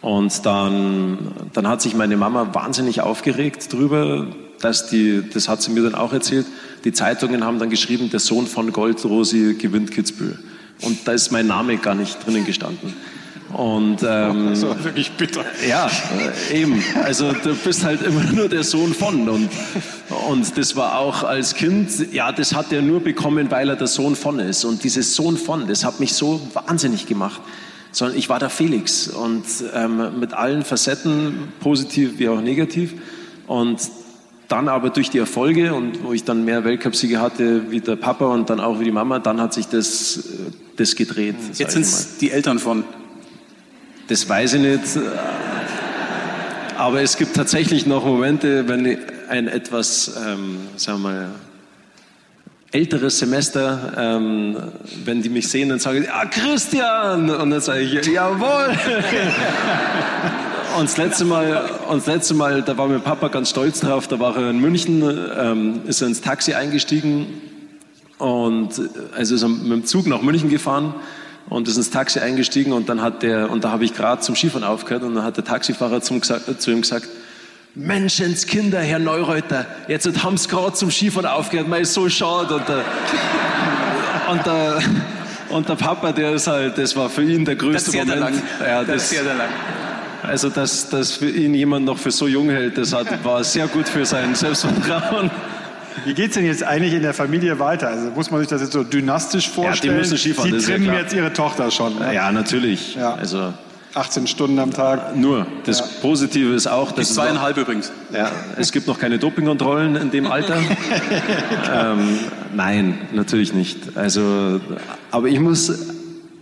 Und 0.00 0.46
dann, 0.46 1.18
dann 1.52 1.68
hat 1.68 1.82
sich 1.82 1.94
meine 1.94 2.16
Mama 2.16 2.54
wahnsinnig 2.54 3.02
aufgeregt 3.02 3.70
drüber, 3.70 4.26
dass 4.60 4.88
die, 4.88 5.22
das 5.28 5.48
hat 5.48 5.60
sie 5.60 5.70
mir 5.70 5.82
dann 5.82 5.94
auch 5.94 6.14
erzählt, 6.14 6.46
die 6.84 6.92
Zeitungen 6.92 7.44
haben 7.44 7.58
dann 7.58 7.68
geschrieben, 7.68 8.08
der 8.10 8.20
Sohn 8.20 8.46
von 8.46 8.72
Goldrosi 8.72 9.56
gewinnt 9.58 9.90
Kitzbühel. 9.90 10.38
Und 10.80 11.06
da 11.06 11.12
ist 11.12 11.30
mein 11.30 11.46
Name 11.46 11.76
gar 11.76 11.94
nicht 11.94 12.24
drinnen 12.24 12.46
gestanden. 12.46 12.94
Und 13.56 14.02
ähm, 14.06 14.50
das 14.50 14.66
war 14.66 14.84
wirklich 14.84 15.12
bitter. 15.12 15.42
Ja, 15.66 15.88
äh, 16.50 16.60
eben. 16.60 16.82
Also 17.02 17.32
du 17.32 17.54
bist 17.54 17.84
halt 17.84 18.02
immer 18.02 18.22
nur 18.32 18.50
der 18.50 18.62
Sohn 18.64 18.92
von. 18.92 19.26
Und, 19.30 19.48
und 20.28 20.58
das 20.58 20.76
war 20.76 20.98
auch 20.98 21.24
als 21.24 21.54
Kind, 21.54 22.12
ja, 22.12 22.32
das 22.32 22.54
hat 22.54 22.70
er 22.70 22.82
nur 22.82 23.00
bekommen, 23.00 23.50
weil 23.50 23.70
er 23.70 23.76
der 23.76 23.86
Sohn 23.86 24.14
von 24.14 24.40
ist. 24.40 24.66
Und 24.66 24.84
dieses 24.84 25.14
Sohn 25.14 25.38
von, 25.38 25.66
das 25.68 25.86
hat 25.86 26.00
mich 26.00 26.12
so 26.12 26.46
wahnsinnig 26.52 27.06
gemacht. 27.06 27.40
Sondern 27.92 28.18
ich 28.18 28.28
war 28.28 28.38
der 28.38 28.50
Felix 28.50 29.08
und 29.08 29.44
ähm, 29.74 30.20
mit 30.20 30.34
allen 30.34 30.62
Facetten, 30.62 31.48
positiv 31.60 32.18
wie 32.18 32.28
auch 32.28 32.42
negativ. 32.42 32.92
Und 33.46 33.80
dann 34.48 34.68
aber 34.68 34.90
durch 34.90 35.08
die 35.08 35.18
Erfolge 35.18 35.72
und 35.72 36.04
wo 36.04 36.12
ich 36.12 36.24
dann 36.24 36.44
mehr 36.44 36.62
Weltcupsiege 36.64 37.22
hatte 37.22 37.70
wie 37.70 37.80
der 37.80 37.96
Papa 37.96 38.26
und 38.26 38.50
dann 38.50 38.60
auch 38.60 38.80
wie 38.80 38.84
die 38.84 38.92
Mama, 38.92 39.18
dann 39.18 39.40
hat 39.40 39.54
sich 39.54 39.66
das, 39.66 40.18
äh, 40.18 40.52
das 40.76 40.94
gedreht. 40.94 41.36
Jetzt 41.54 41.72
sind 41.72 41.82
es 41.86 42.18
die 42.18 42.30
Eltern 42.30 42.58
von. 42.58 42.84
Das 44.08 44.28
weiß 44.28 44.54
ich 44.54 44.60
nicht. 44.60 44.82
Aber 46.78 47.00
es 47.00 47.16
gibt 47.16 47.34
tatsächlich 47.34 47.86
noch 47.86 48.04
Momente, 48.04 48.68
wenn 48.68 48.98
ein 49.28 49.48
etwas, 49.48 50.14
ähm, 50.24 50.58
sagen 50.76 51.02
wir 51.02 51.08
mal, 51.08 51.28
älteres 52.70 53.18
Semester, 53.18 53.92
ähm, 53.96 54.56
wenn 55.04 55.22
die 55.22 55.28
mich 55.28 55.48
sehen, 55.48 55.70
dann 55.70 55.78
sagen 55.78 56.02
sie, 56.02 56.08
ah, 56.08 56.26
Christian! 56.26 57.30
Und 57.30 57.50
dann 57.50 57.60
sage 57.60 57.80
ich, 57.80 58.06
jawohl! 58.06 58.76
und 60.78 60.84
das 60.84 60.96
letzte 60.98 61.24
Mal, 61.24 61.68
und 61.88 61.98
das 61.98 62.06
letzte 62.06 62.34
Mal, 62.34 62.62
da 62.62 62.76
war 62.76 62.86
mein 62.86 63.00
Papa 63.00 63.28
ganz 63.28 63.50
stolz 63.50 63.80
drauf. 63.80 64.06
Da 64.06 64.20
war 64.20 64.36
er 64.36 64.50
in 64.50 64.60
München, 64.60 65.02
ähm, 65.36 65.80
ist 65.86 66.02
er 66.02 66.08
ins 66.08 66.20
Taxi 66.20 66.54
eingestiegen 66.54 67.26
und 68.18 68.78
äh, 68.78 68.82
also 69.16 69.34
ist 69.34 69.42
er 69.42 69.48
mit 69.48 69.72
dem 69.72 69.84
Zug 69.86 70.06
nach 70.06 70.22
München 70.22 70.50
gefahren 70.50 70.94
und 71.48 71.68
ist 71.68 71.76
ins 71.76 71.90
Taxi 71.90 72.20
eingestiegen 72.20 72.72
und 72.72 72.88
dann 72.88 73.02
hat 73.02 73.22
der 73.22 73.50
und 73.50 73.64
da 73.64 73.70
habe 73.70 73.84
ich 73.84 73.94
gerade 73.94 74.20
zum 74.20 74.34
Skifahren 74.34 74.64
aufgehört 74.64 75.02
und 75.02 75.14
dann 75.14 75.24
hat 75.24 75.36
der 75.36 75.44
Taxifahrer 75.44 76.00
zum, 76.00 76.22
zu 76.22 76.70
ihm 76.70 76.80
gesagt 76.80 77.08
Menschenskinder, 77.76 78.80
Herr 78.80 78.98
Neureuter, 78.98 79.66
jetzt 79.86 80.06
haben 80.22 80.38
Sie 80.38 80.48
gerade 80.48 80.72
zum 80.72 80.90
Skifahren 80.90 81.26
aufgehört, 81.26 81.68
mir 81.68 81.80
ist 81.80 81.92
so 81.92 82.08
schade. 82.08 82.54
Und 82.54 82.66
der, 82.66 82.84
und, 84.30 84.46
der, 84.46 84.78
und 85.50 85.68
der 85.68 85.74
Papa, 85.74 86.12
der 86.12 86.32
ist 86.32 86.46
halt, 86.46 86.78
das 86.78 86.96
war 86.96 87.10
für 87.10 87.22
ihn 87.22 87.44
der 87.44 87.56
größte 87.56 87.90
das 87.90 88.06
Moment. 88.06 88.20
Lang. 88.20 88.42
Ja, 88.66 88.82
das, 88.82 88.86
das 88.86 89.10
sehr 89.10 89.24
lang. 89.24 89.50
Also, 90.22 90.48
dass, 90.48 90.88
dass 90.88 91.12
für 91.12 91.28
ihn 91.28 91.52
jemand 91.52 91.84
noch 91.84 91.98
für 91.98 92.10
so 92.10 92.26
jung 92.26 92.48
hält, 92.48 92.78
das 92.78 92.94
hat, 92.94 93.22
war 93.22 93.44
sehr 93.44 93.68
gut 93.68 93.86
für 93.86 94.06
sein 94.06 94.34
Selbstvertrauen. 94.34 95.30
Wie 96.04 96.14
geht 96.14 96.28
es 96.28 96.34
denn 96.34 96.44
jetzt 96.44 96.62
eigentlich 96.62 96.92
in 96.92 97.02
der 97.02 97.14
Familie 97.14 97.58
weiter? 97.58 97.88
Also 97.88 98.10
muss 98.10 98.30
man 98.30 98.40
sich 98.40 98.48
das 98.48 98.60
jetzt 98.60 98.72
so 98.72 98.84
dynastisch 98.84 99.48
vorstellen? 99.48 99.94
Ja, 99.94 100.02
die 100.02 100.08
müssen 100.10 100.18
Skifahren, 100.18 100.60
Sie 100.60 100.66
trimmen 100.66 100.86
ja 100.86 100.94
jetzt 100.94 101.14
Ihre 101.14 101.32
Tochter 101.32 101.70
schon. 101.70 101.98
Ne? 101.98 102.14
Ja, 102.14 102.30
natürlich. 102.32 102.94
Ja. 102.94 103.14
Also 103.14 103.52
18 103.96 104.26
Stunden 104.26 104.58
am 104.58 104.72
Tag. 104.72 105.16
Nur. 105.16 105.46
Das 105.64 105.80
ja. 105.80 105.86
Positive 106.02 106.54
ist 106.54 106.66
auch, 106.66 106.92
dass. 106.92 107.14
zweieinhalb 107.14 107.56
übrigens. 107.56 107.90
Ja, 108.12 108.30
es 108.58 108.70
gibt 108.70 108.86
noch 108.86 108.98
keine 108.98 109.18
Dopingkontrollen 109.18 109.96
in 109.96 110.10
dem 110.10 110.26
Alter. 110.26 110.58
ähm, 111.74 112.18
nein, 112.54 112.98
natürlich 113.12 113.54
nicht. 113.54 113.96
Also, 113.96 114.60
aber 115.10 115.28
ich 115.28 115.40
muss 115.40 115.72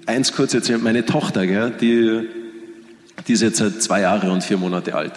eins 0.06 0.32
kurz 0.32 0.52
erzählen. 0.52 0.82
Meine 0.82 1.06
Tochter, 1.06 1.46
gell, 1.46 1.72
die, 1.80 2.28
die 3.28 3.32
ist 3.32 3.42
jetzt 3.42 3.58
seit 3.58 3.80
zwei 3.80 4.00
Jahre 4.00 4.32
und 4.32 4.42
vier 4.42 4.56
Monate 4.56 4.96
alt. 4.96 5.12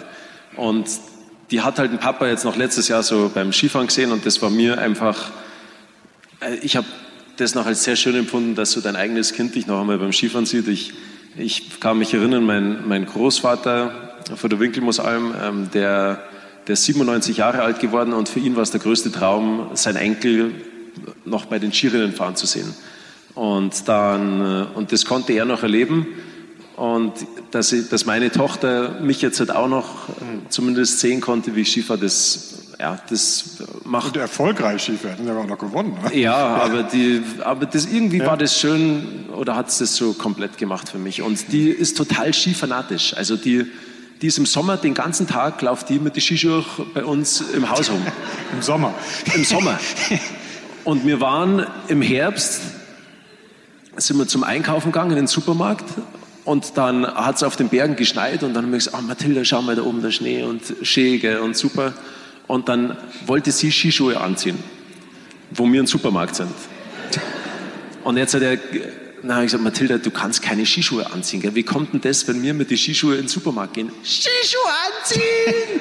Und 0.56 0.86
die 1.50 1.62
hat 1.62 1.78
halt 1.78 1.92
den 1.92 1.98
Papa 1.98 2.26
jetzt 2.26 2.44
noch 2.44 2.56
letztes 2.56 2.88
Jahr 2.88 3.02
so 3.02 3.30
beim 3.32 3.52
Skifahren 3.52 3.86
gesehen 3.86 4.12
und 4.12 4.26
das 4.26 4.42
war 4.42 4.50
mir 4.50 4.78
einfach, 4.78 5.30
äh, 6.40 6.56
ich 6.62 6.76
habe 6.76 6.86
das 7.36 7.54
noch 7.54 7.66
als 7.66 7.84
sehr 7.84 7.96
schön 7.96 8.16
empfunden, 8.16 8.54
dass 8.54 8.72
so 8.72 8.80
dein 8.80 8.96
eigenes 8.96 9.32
Kind 9.32 9.54
dich 9.54 9.66
noch 9.66 9.80
einmal 9.80 9.98
beim 9.98 10.12
Skifahren 10.12 10.46
sieht. 10.46 10.66
Ich 10.68 10.92
ich 11.38 11.78
kann 11.80 11.98
mich 11.98 12.12
erinnern, 12.14 12.44
mein, 12.44 12.88
mein 12.88 13.06
Großvater 13.06 14.16
von 14.34 14.50
der 14.50 14.58
Winkelmusalm, 14.58 15.34
ähm, 15.40 15.70
der, 15.72 16.22
der 16.66 16.72
ist 16.72 16.84
97 16.84 17.36
Jahre 17.36 17.62
alt 17.62 17.78
geworden 17.78 18.12
und 18.12 18.28
für 18.28 18.40
ihn 18.40 18.56
war 18.56 18.62
es 18.62 18.72
der 18.72 18.80
größte 18.80 19.12
Traum, 19.12 19.70
sein 19.74 19.96
Enkel 19.96 20.52
noch 21.24 21.46
bei 21.46 21.58
den 21.58 21.72
Skirennen 21.72 22.12
fahren 22.12 22.34
zu 22.34 22.46
sehen. 22.46 22.74
Und, 23.34 23.88
dann, 23.88 24.40
äh, 24.40 24.76
und 24.76 24.90
das 24.90 25.04
konnte 25.04 25.32
er 25.32 25.44
noch 25.44 25.62
erleben. 25.62 26.08
Und 26.78 27.12
dass, 27.50 27.72
ich, 27.72 27.88
dass 27.88 28.06
meine 28.06 28.30
Tochter 28.30 29.00
mich 29.00 29.20
jetzt 29.20 29.40
halt 29.40 29.50
auch 29.50 29.68
noch 29.68 30.08
zumindest 30.48 31.00
sehen 31.00 31.20
konnte, 31.20 31.56
wie 31.56 31.62
ich 31.62 31.72
Skifahre, 31.72 31.98
das 31.98 32.58
ja, 32.78 32.96
das 33.08 33.56
macht. 33.84 34.08
Und 34.08 34.16
erfolgreich 34.18 34.82
Skifahren, 34.82 35.18
haben 35.18 35.26
ja 35.26 35.36
auch 35.36 35.46
noch 35.46 35.58
gewonnen. 35.58 35.98
Ne? 36.04 36.16
Ja, 36.16 36.36
aber, 36.36 36.84
die, 36.84 37.22
aber 37.42 37.66
das, 37.66 37.86
irgendwie 37.86 38.18
ja. 38.18 38.26
war 38.26 38.36
das 38.36 38.58
schön 38.58 39.26
oder 39.36 39.56
hat 39.56 39.68
es 39.68 39.78
das 39.78 39.96
so 39.96 40.12
komplett 40.12 40.58
gemacht 40.58 40.88
für 40.88 40.98
mich. 40.98 41.22
Und 41.22 41.52
die 41.52 41.70
ist 41.70 41.96
total 41.96 42.32
skifanatisch. 42.32 43.14
Also 43.16 43.36
die, 43.36 43.66
die 44.22 44.28
ist 44.28 44.38
im 44.38 44.46
Sommer 44.46 44.76
den 44.76 44.94
ganzen 44.94 45.26
Tag, 45.26 45.60
läuft 45.62 45.88
die 45.88 45.98
mit 45.98 46.14
den 46.14 46.22
Skischuhen 46.22 46.64
bei 46.94 47.04
uns 47.04 47.40
im 47.40 47.68
Haus 47.68 47.90
rum. 47.90 48.02
Im 48.52 48.62
Sommer. 48.62 48.94
Im 49.34 49.44
Sommer. 49.44 49.78
Und 50.84 51.04
wir 51.04 51.20
waren 51.20 51.66
im 51.88 52.00
Herbst, 52.00 52.62
sind 53.96 54.16
wir 54.16 54.26
zum 54.26 54.42
Einkaufen 54.44 54.92
gegangen 54.92 55.10
in 55.10 55.16
den 55.16 55.26
Supermarkt 55.26 55.84
und 56.48 56.78
dann 56.78 57.06
hat 57.06 57.36
es 57.36 57.42
auf 57.42 57.56
den 57.56 57.68
Bergen 57.68 57.94
geschneit 57.94 58.42
und 58.42 58.54
dann 58.54 58.64
haben 58.64 58.72
wir 58.72 58.78
gesagt, 58.78 58.96
oh 58.98 59.02
Mathilda, 59.02 59.44
schau 59.44 59.60
mal 59.60 59.76
da 59.76 59.82
oben 59.82 60.00
der 60.00 60.12
Schnee 60.12 60.44
und 60.44 60.62
schön 60.80 61.20
und 61.40 61.54
super. 61.54 61.92
Und 62.46 62.70
dann 62.70 62.96
wollte 63.26 63.52
sie 63.52 63.70
Skischuhe 63.70 64.18
anziehen, 64.18 64.58
wo 65.50 65.70
wir 65.70 65.78
im 65.78 65.86
Supermarkt 65.86 66.36
sind. 66.36 66.50
Und 68.02 68.16
jetzt 68.16 68.32
hat 68.32 68.40
er, 68.40 68.56
na, 69.22 69.34
habe 69.34 69.44
ich 69.44 69.52
gesagt, 69.52 69.62
Mathilda, 69.62 69.98
du 69.98 70.10
kannst 70.10 70.40
keine 70.40 70.64
Skischuhe 70.64 71.12
anziehen. 71.12 71.42
Gell? 71.42 71.54
Wie 71.54 71.64
kommt 71.64 71.92
denn 71.92 72.00
das, 72.00 72.26
wenn 72.26 72.42
wir 72.42 72.54
mit 72.54 72.70
den 72.70 72.78
Skischuhe 72.78 73.16
in 73.16 73.24
den 73.24 73.28
Supermarkt 73.28 73.74
gehen? 73.74 73.90
Skischuhe 74.02 74.72
anziehen! 74.86 75.80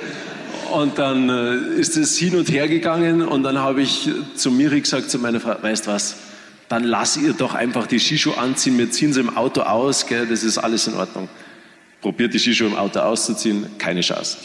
und 0.74 0.98
dann 0.98 1.30
äh, 1.30 1.80
ist 1.80 1.96
es 1.96 2.18
hin 2.18 2.36
und 2.36 2.52
her 2.52 2.68
gegangen 2.68 3.22
und 3.22 3.44
dann 3.44 3.58
habe 3.58 3.82
ich 3.82 4.10
zu 4.36 4.52
Miri 4.52 4.82
gesagt, 4.82 5.10
zu 5.10 5.18
meiner 5.18 5.40
Frau, 5.40 5.56
weißt 5.62 5.88
was, 5.88 6.18
dann 6.70 6.84
lass 6.84 7.18
ihr 7.18 7.34
doch 7.34 7.54
einfach 7.56 7.88
die 7.88 8.00
Skischuhe 8.00 8.38
anziehen, 8.38 8.78
wir 8.78 8.92
ziehen 8.92 9.14
sie 9.14 9.22
im 9.22 9.36
Auto 9.38 9.62
aus, 9.62 10.06
gell? 10.06 10.28
das 10.28 10.44
ist 10.44 10.58
alles 10.58 10.88
in 10.88 10.96
Ordnung. 10.96 11.30
Probiert 12.02 12.34
die 12.34 12.40
Skischuhe 12.40 12.68
im 12.68 12.76
Auto 12.76 13.00
auszuziehen, 13.00 13.66
keine 13.78 14.02
Chance. 14.02 14.38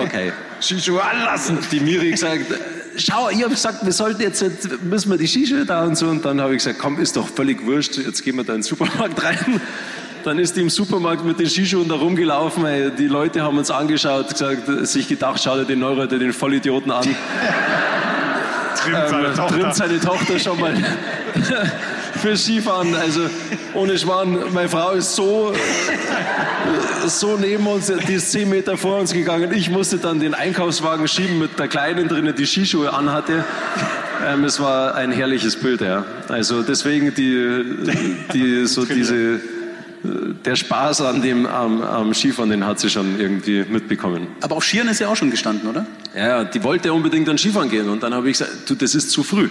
Okay. 0.00 0.32
Skischuhe 0.60 1.02
anlassen. 1.02 1.58
Die 1.72 1.80
Miri 1.80 2.12
gesagt, 2.12 2.46
schau, 2.96 3.28
ich 3.30 3.42
habe 3.42 3.50
gesagt, 3.50 3.84
wir 3.84 3.92
sollten 3.92 4.22
jetzt, 4.22 4.40
jetzt 4.40 4.82
müssen 4.82 5.10
wir 5.10 5.18
die 5.18 5.26
Skischuhe 5.26 5.64
da 5.64 5.84
und 5.84 5.96
so. 5.96 6.06
Und 6.06 6.24
dann 6.24 6.40
habe 6.40 6.52
ich 6.54 6.58
gesagt, 6.58 6.78
komm, 6.78 7.00
ist 7.00 7.16
doch 7.16 7.28
völlig 7.28 7.64
wurscht, 7.66 7.96
jetzt 7.96 8.22
gehen 8.22 8.36
wir 8.36 8.44
da 8.44 8.54
in 8.54 8.60
den 8.60 8.62
Supermarkt 8.64 9.22
rein. 9.22 9.60
Dann 10.24 10.38
ist 10.38 10.56
die 10.56 10.62
im 10.62 10.70
Supermarkt 10.70 11.24
mit 11.24 11.38
den 11.38 11.48
Skischuhen 11.50 11.86
da 11.86 11.96
rumgelaufen. 11.96 12.64
Ey. 12.64 12.90
Die 12.92 13.08
Leute 13.08 13.42
haben 13.42 13.58
uns 13.58 13.70
angeschaut, 13.70 14.30
gesagt, 14.30 14.86
sich 14.86 15.06
gedacht, 15.06 15.42
schau 15.42 15.56
dir 15.56 15.66
den 15.66 15.80
Neureiter, 15.80 16.18
den 16.18 16.32
Vollidioten 16.32 16.90
an. 16.90 17.06
Trimmt 18.74 19.08
seine, 19.08 19.26
ähm, 19.28 19.34
Tochter. 19.34 19.54
trimmt 19.54 19.74
seine 19.74 20.00
Tochter 20.00 20.38
schon 20.38 20.60
mal 20.60 20.74
für 22.20 22.36
Skifahren. 22.36 22.94
Also 22.94 23.28
ohne 23.74 23.98
Schwan, 23.98 24.52
meine 24.52 24.68
Frau 24.68 24.92
ist 24.92 25.14
so, 25.14 25.52
so 27.06 27.36
neben 27.36 27.66
uns, 27.66 27.92
die 28.08 28.14
ist 28.14 28.32
zehn 28.32 28.48
Meter 28.48 28.76
vor 28.76 28.98
uns 28.98 29.12
gegangen. 29.12 29.52
Ich 29.52 29.70
musste 29.70 29.98
dann 29.98 30.20
den 30.20 30.34
Einkaufswagen 30.34 31.08
schieben 31.08 31.38
mit 31.38 31.58
der 31.58 31.68
Kleinen 31.68 32.08
drinnen, 32.08 32.34
die 32.34 32.46
Skischuhe 32.46 32.92
anhatte. 32.92 33.44
Ähm, 34.26 34.44
es 34.44 34.60
war 34.60 34.94
ein 34.94 35.12
herrliches 35.12 35.56
Bild, 35.56 35.80
ja. 35.80 36.04
Also 36.28 36.62
deswegen 36.62 37.14
die, 37.14 37.64
die 38.32 38.66
so 38.66 38.84
diese 38.84 39.40
der 40.44 40.56
Spaß 40.56 41.00
an 41.02 41.22
dem 41.22 41.46
am, 41.46 41.82
am, 41.82 42.14
Skifahren, 42.14 42.50
den 42.50 42.66
hat 42.66 42.78
sie 42.80 42.90
schon 42.90 43.18
irgendwie 43.18 43.64
mitbekommen. 43.68 44.26
Aber 44.42 44.56
auf 44.56 44.64
Skiern 44.64 44.88
ist 44.88 44.98
sie 44.98 45.06
auch 45.06 45.16
schon 45.16 45.30
gestanden, 45.30 45.68
oder? 45.68 45.86
Ja, 46.16 46.44
die 46.44 46.62
wollte 46.62 46.92
unbedingt 46.92 47.28
an 47.28 47.38
Skifahren 47.38 47.70
gehen 47.70 47.88
und 47.88 48.02
dann 48.02 48.14
habe 48.14 48.30
ich 48.30 48.38
gesagt, 48.38 48.68
du, 48.68 48.74
das 48.74 48.94
ist 48.94 49.10
zu 49.10 49.22
früh 49.22 49.48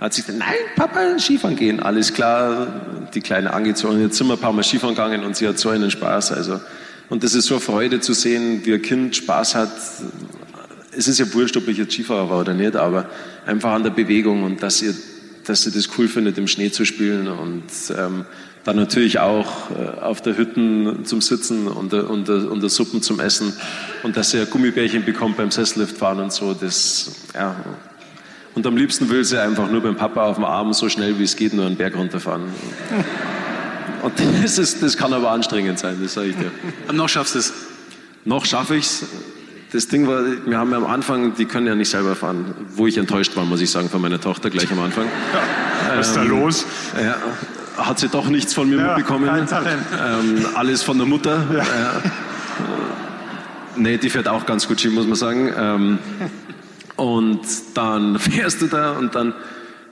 hat 0.00 0.12
sich 0.12 0.26
gesagt, 0.26 0.38
nein, 0.38 0.58
Papa, 0.76 1.18
Skifahren 1.18 1.56
gehen, 1.56 1.80
alles 1.80 2.12
klar, 2.12 3.08
die 3.14 3.20
Kleine 3.20 3.52
angezogen, 3.54 4.00
jetzt 4.00 4.16
sind 4.16 4.26
wir 4.26 4.34
ein 4.34 4.40
paar 4.40 4.52
Mal 4.52 4.62
Skifahren 4.62 4.94
gegangen 4.94 5.24
und 5.24 5.36
sie 5.36 5.48
hat 5.48 5.58
so 5.58 5.70
einen 5.70 5.90
Spaß, 5.90 6.32
also, 6.32 6.60
und 7.08 7.24
das 7.24 7.34
ist 7.34 7.46
so 7.46 7.54
eine 7.54 7.60
Freude 7.60 8.00
zu 8.00 8.12
sehen, 8.12 8.60
wie 8.64 8.74
ein 8.74 8.82
Kind 8.82 9.16
Spaß 9.16 9.54
hat, 9.54 9.72
es 10.96 11.08
ist 11.08 11.18
ja 11.18 11.32
wurscht, 11.32 11.56
ob 11.56 11.68
ich 11.68 11.78
jetzt 11.78 11.94
Skifahrer 11.94 12.28
war 12.28 12.40
oder 12.40 12.54
nicht, 12.54 12.76
aber 12.76 13.08
einfach 13.46 13.72
an 13.72 13.82
der 13.82 13.90
Bewegung 13.90 14.42
und 14.42 14.62
dass 14.62 14.82
ihr, 14.82 14.94
dass 15.44 15.62
sie 15.62 15.70
das 15.70 15.88
cool 15.96 16.08
findet, 16.08 16.38
im 16.38 16.48
Schnee 16.48 16.70
zu 16.70 16.84
spielen 16.84 17.26
und 17.26 17.64
ähm, 17.96 18.26
dann 18.64 18.76
natürlich 18.76 19.18
auch 19.18 19.70
äh, 19.70 20.00
auf 20.00 20.22
der 20.22 20.36
Hütten 20.36 21.04
zum 21.04 21.20
Sitzen 21.20 21.68
und 21.68 21.92
der, 21.92 22.08
und, 22.08 22.28
der, 22.28 22.50
und 22.50 22.62
der 22.62 22.70
Suppen 22.70 23.02
zum 23.02 23.20
Essen 23.20 23.52
und 24.02 24.16
dass 24.16 24.30
sie 24.30 24.40
ein 24.40 24.50
Gummibärchen 24.50 25.04
bekommt 25.04 25.36
beim 25.36 25.50
Sesselliftfahren 25.50 26.20
und 26.20 26.32
so, 26.32 26.54
das, 26.54 27.12
ja, 27.34 27.56
und 28.54 28.66
am 28.66 28.76
liebsten 28.76 29.08
will 29.10 29.24
sie 29.24 29.40
einfach 29.40 29.70
nur 29.70 29.82
beim 29.82 29.96
Papa 29.96 30.24
auf 30.24 30.36
dem 30.36 30.44
Arm 30.44 30.72
so 30.72 30.88
schnell 30.88 31.18
wie 31.18 31.24
es 31.24 31.36
geht 31.36 31.52
nur 31.54 31.66
einen 31.66 31.76
Berg 31.76 31.96
runterfahren. 31.96 32.42
Und 34.02 34.12
das, 34.42 34.58
ist, 34.58 34.82
das 34.82 34.98
kann 34.98 35.14
aber 35.14 35.30
anstrengend 35.30 35.78
sein, 35.78 35.96
das 36.02 36.12
sage 36.12 36.28
ich 36.28 36.36
dir. 36.36 36.50
Und 36.88 36.96
noch 36.96 37.08
schaffst 37.08 37.36
du 37.36 37.38
es? 37.38 37.54
Noch 38.26 38.44
schaffe 38.44 38.76
ich 38.76 38.84
es. 38.84 39.06
Das 39.72 39.88
Ding 39.88 40.06
war, 40.06 40.22
wir 40.44 40.58
haben 40.58 40.70
ja 40.72 40.76
am 40.76 40.84
Anfang, 40.84 41.34
die 41.34 41.46
können 41.46 41.66
ja 41.66 41.74
nicht 41.74 41.88
selber 41.88 42.14
fahren, 42.14 42.54
wo 42.76 42.86
ich 42.86 42.98
enttäuscht 42.98 43.34
war, 43.34 43.46
muss 43.46 43.62
ich 43.62 43.70
sagen, 43.70 43.88
von 43.88 44.02
meiner 44.02 44.20
Tochter 44.20 44.50
gleich 44.50 44.70
am 44.70 44.78
Anfang. 44.80 45.06
Ja, 45.06 45.96
was 45.96 46.08
ist 46.08 46.16
da 46.16 46.22
ähm, 46.22 46.28
los? 46.28 46.66
Ja, 47.02 47.16
hat 47.76 47.98
sie 47.98 48.08
doch 48.08 48.28
nichts 48.28 48.54
von 48.54 48.68
mir 48.68 48.78
ja, 48.78 48.86
mitbekommen. 48.88 49.28
Ähm, 49.28 50.46
alles 50.54 50.82
von 50.82 50.98
der 50.98 51.06
Mutter. 51.06 51.44
Ja. 51.52 51.60
Äh, 51.60 51.64
nee, 53.76 53.98
die 53.98 54.10
fährt 54.10 54.28
auch 54.28 54.46
ganz 54.46 54.68
gut 54.68 54.80
Ski, 54.80 54.88
muss 54.88 55.06
man 55.06 55.16
sagen. 55.16 55.52
Ähm, 55.56 55.98
und 56.96 57.40
dann 57.74 58.18
fährst 58.18 58.62
du 58.62 58.66
da 58.66 58.92
und 58.92 59.14
dann, 59.14 59.34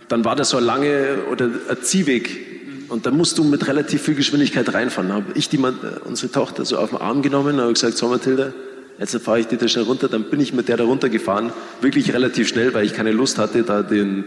dann 0.09 0.25
war 0.25 0.37
das 0.37 0.51
so 0.51 0.57
eine 0.57 0.67
lange 0.67 1.19
oder 1.31 1.47
ein 1.47 1.83
Ziehweg. 1.83 2.51
Und 2.89 3.07
da 3.07 3.11
musst 3.11 3.39
du 3.39 3.45
mit 3.45 3.67
relativ 3.69 4.03
viel 4.03 4.15
Geschwindigkeit 4.15 4.73
reinfahren. 4.75 5.09
Da 5.09 5.15
habe 5.17 5.33
ich 5.35 5.49
die, 5.49 5.59
unsere 6.05 6.31
Tochter 6.31 6.65
so 6.65 6.77
auf 6.77 6.91
den 6.91 6.99
Arm 6.99 7.23
genommen 7.23 7.55
und 7.55 7.61
habe 7.63 7.73
gesagt, 7.73 7.97
so 7.97 8.09
Mathilde, 8.09 8.53
jetzt 8.99 9.17
fahre 9.23 9.41
ich 9.41 9.47
die 9.47 9.57
da 9.57 9.67
schnell 9.67 9.85
runter. 9.85 10.09
Dann 10.09 10.25
bin 10.25 10.41
ich 10.41 10.53
mit 10.53 10.69
der 10.69 10.77
da 10.77 10.85
runtergefahren, 10.85 11.53
wirklich 11.81 12.13
relativ 12.13 12.49
schnell, 12.49 12.75
weil 12.75 12.85
ich 12.85 12.93
keine 12.93 13.13
Lust 13.13 13.39
hatte, 13.39 13.63
da 13.63 13.83
den, 13.83 14.25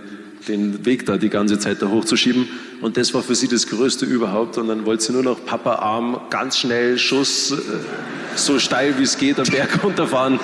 den 0.48 0.84
Weg 0.86 1.06
da 1.06 1.18
die 1.18 1.30
ganze 1.30 1.60
Zeit 1.60 1.84
da 1.84 1.90
hochzuschieben. 1.90 2.48
Und 2.82 2.98
das 2.98 3.14
war 3.14 3.22
für 3.22 3.36
sie 3.36 3.48
das 3.48 3.68
Größte 3.68 4.06
überhaupt. 4.06 4.58
Und 4.58 4.68
dann 4.68 4.86
wollte 4.86 5.04
sie 5.04 5.14
nur 5.14 5.24
noch 5.24 5.46
Papa 5.46 5.76
Arm, 5.76 6.20
ganz 6.30 6.58
schnell, 6.58 6.98
Schuss, 6.98 7.52
äh, 7.52 7.56
so 8.36 8.60
steil 8.60 8.98
wie 8.98 9.04
es 9.04 9.18
geht, 9.18 9.40
am 9.40 9.46
Berg 9.46 9.80
runterfahren. 9.84 10.40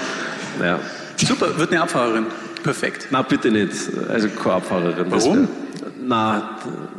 Ja. 0.60 0.80
Super, 1.18 1.58
wird 1.58 1.72
eine 1.72 1.82
Abfahrerin. 1.82 2.26
Perfekt. 2.64 3.08
Na, 3.12 3.22
bitte 3.22 3.52
nicht. 3.52 3.74
Also 4.10 4.30
keine 4.30 4.56
Abfahrerin. 4.56 5.06
Warum? 5.10 5.48
na, 6.04 6.58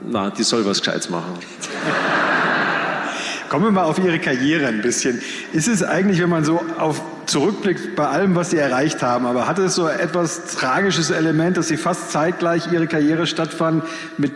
na, 0.09 0.31
die 0.31 0.43
soll 0.43 0.65
was 0.65 0.81
Gescheites 0.81 1.11
machen. 1.11 1.35
Kommen 3.49 3.67
wir 3.67 3.71
mal 3.71 3.85
auf 3.85 3.99
Ihre 3.99 4.19
Karriere 4.19 4.67
ein 4.67 4.81
bisschen. 4.81 5.21
Ist 5.53 5.69
es 5.69 5.83
eigentlich, 5.83 6.23
wenn 6.23 6.31
man 6.31 6.45
so 6.45 6.62
auf 6.79 7.03
zurückblickt 7.27 7.97
bei 7.97 8.09
allem, 8.09 8.35
was 8.35 8.51
Sie 8.51 8.57
erreicht 8.57 9.03
haben, 9.03 9.27
aber 9.27 9.47
hatte 9.47 9.65
es 9.65 9.75
so 9.75 9.87
etwas 9.87 10.55
tragisches 10.55 11.11
Element, 11.11 11.57
dass 11.57 11.69
Sie 11.69 11.77
fast 11.77 12.11
zeitgleich 12.11 12.73
Ihre 12.73 12.87
Karriere 12.87 13.27
stattfand 13.27 13.85
mit 14.17 14.33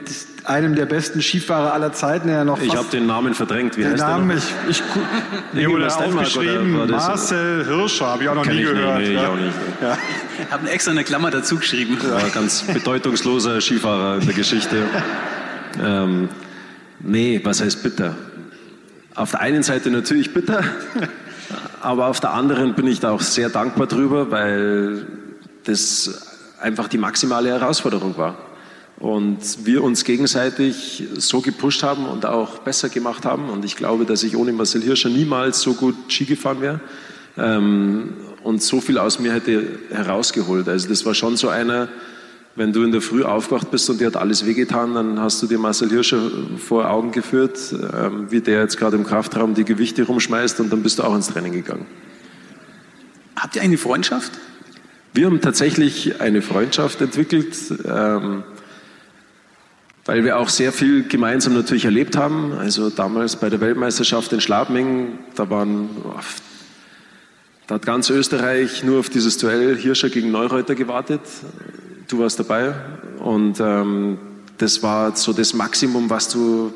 einem 0.46 0.74
der 0.74 0.86
besten 0.86 1.20
Skifahrer 1.20 1.72
aller 1.72 1.92
Zeiten, 1.92 2.28
der 2.28 2.44
noch 2.44 2.60
Ich 2.60 2.74
habe 2.76 2.88
den 2.90 3.06
Namen 3.06 3.34
verdrängt. 3.34 3.76
Wie 3.76 3.82
den 3.82 3.92
heißt 3.92 4.02
Namen, 4.02 4.28
der? 4.28 4.38
ich, 4.38 4.44
ich, 4.68 4.82
mir 5.52 5.70
wurde 5.70 5.86
aufgeschrieben, 5.86 6.88
Marcel 6.90 7.64
Hirscher, 7.64 8.06
habe 8.06 8.22
ich 8.22 8.28
auch 8.28 8.34
noch 8.34 8.46
nie 8.46 8.62
gehört. 8.62 8.98
Nicht, 8.98 9.08
nee, 9.08 9.14
ja. 9.14 9.22
ich 9.22 9.28
auch 9.28 9.36
nicht. 9.36 9.54
Ja. 9.82 9.98
Ich 10.44 10.52
habe 10.52 10.70
extra 10.70 10.90
eine 10.92 11.04
Klammer 11.04 11.30
dazu 11.30 11.56
geschrieben. 11.56 11.98
Ja, 12.02 12.28
ganz 12.28 12.62
bedeutungsloser 12.62 13.60
Skifahrer 13.60 14.20
in 14.20 14.26
der 14.26 14.34
Geschichte. 14.34 14.84
ähm, 15.82 16.28
nee, 17.00 17.40
was 17.42 17.60
heißt 17.60 17.82
bitter? 17.82 18.14
Auf 19.14 19.30
der 19.30 19.40
einen 19.40 19.62
Seite 19.62 19.90
natürlich 19.90 20.34
bitter, 20.34 20.62
aber 21.80 22.06
auf 22.06 22.20
der 22.20 22.34
anderen 22.34 22.74
bin 22.74 22.86
ich 22.86 23.00
da 23.00 23.10
auch 23.10 23.22
sehr 23.22 23.48
dankbar 23.48 23.86
drüber, 23.86 24.30
weil 24.30 25.06
das 25.64 26.22
einfach 26.60 26.88
die 26.88 26.98
maximale 26.98 27.48
Herausforderung 27.48 28.16
war. 28.16 28.36
Und 28.98 29.66
wir 29.66 29.84
uns 29.84 30.04
gegenseitig 30.04 31.04
so 31.16 31.42
gepusht 31.42 31.82
haben 31.82 32.06
und 32.06 32.24
auch 32.24 32.58
besser 32.60 32.88
gemacht 32.88 33.26
haben. 33.26 33.50
Und 33.50 33.64
ich 33.64 33.76
glaube, 33.76 34.06
dass 34.06 34.22
ich 34.22 34.36
ohne 34.36 34.52
Marcel 34.52 34.82
Hirscher 34.82 35.10
niemals 35.10 35.60
so 35.60 35.74
gut 35.74 35.94
Ski 36.08 36.24
gefahren 36.24 36.62
wäre 36.62 36.80
ähm, 37.36 38.14
und 38.42 38.62
so 38.62 38.80
viel 38.80 38.98
aus 38.98 39.18
mir 39.18 39.34
hätte 39.34 39.78
herausgeholt. 39.90 40.68
Also 40.68 40.88
das 40.88 41.04
war 41.04 41.14
schon 41.14 41.36
so 41.36 41.48
einer, 41.48 41.88
wenn 42.54 42.72
du 42.72 42.84
in 42.84 42.92
der 42.92 43.02
Früh 43.02 43.22
aufgewacht 43.22 43.70
bist 43.70 43.90
und 43.90 44.00
dir 44.00 44.06
hat 44.06 44.16
alles 44.16 44.46
wehgetan, 44.46 44.94
dann 44.94 45.20
hast 45.20 45.42
du 45.42 45.46
dir 45.46 45.58
Marcel 45.58 45.90
Hirscher 45.90 46.30
vor 46.56 46.90
Augen 46.90 47.12
geführt, 47.12 47.58
ähm, 47.72 48.30
wie 48.30 48.40
der 48.40 48.62
jetzt 48.62 48.78
gerade 48.78 48.96
im 48.96 49.04
Kraftraum 49.04 49.54
die 49.54 49.64
Gewichte 49.64 50.04
rumschmeißt 50.04 50.60
und 50.60 50.72
dann 50.72 50.82
bist 50.82 50.98
du 50.98 51.02
auch 51.02 51.14
ins 51.14 51.28
Training 51.28 51.52
gegangen. 51.52 51.86
Habt 53.36 53.56
ihr 53.56 53.62
eine 53.62 53.76
Freundschaft? 53.76 54.32
Wir 55.12 55.26
haben 55.26 55.42
tatsächlich 55.42 56.20
eine 56.20 56.40
Freundschaft 56.40 57.00
entwickelt. 57.02 57.54
Ähm, 57.86 58.44
weil 60.06 60.24
wir 60.24 60.38
auch 60.38 60.48
sehr 60.48 60.72
viel 60.72 61.06
gemeinsam 61.06 61.54
natürlich 61.54 61.84
erlebt 61.84 62.16
haben. 62.16 62.52
Also 62.52 62.90
damals 62.90 63.36
bei 63.36 63.50
der 63.50 63.60
Weltmeisterschaft 63.60 64.32
in 64.32 64.40
Schladming, 64.40 65.18
da 65.34 65.50
waren, 65.50 65.90
da 67.66 67.74
hat 67.74 67.84
ganz 67.84 68.08
Österreich 68.08 68.84
nur 68.84 69.00
auf 69.00 69.10
dieses 69.10 69.36
Duell 69.38 69.76
Hirscher 69.76 70.08
gegen 70.08 70.30
Neureuter 70.30 70.76
gewartet. 70.76 71.20
Du 72.06 72.20
warst 72.20 72.38
dabei 72.38 72.74
und 73.18 73.58
ähm, 73.58 74.18
das 74.58 74.82
war 74.84 75.16
so 75.16 75.32
das 75.32 75.54
Maximum, 75.54 76.08
was 76.08 76.28
du 76.28 76.72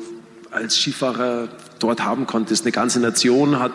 als 0.51 0.77
Skifahrer 0.77 1.47
dort 1.79 2.03
haben 2.03 2.27
konntest. 2.27 2.65
Eine 2.65 2.73
ganze 2.73 2.99
Nation 2.99 3.59
hat 3.59 3.71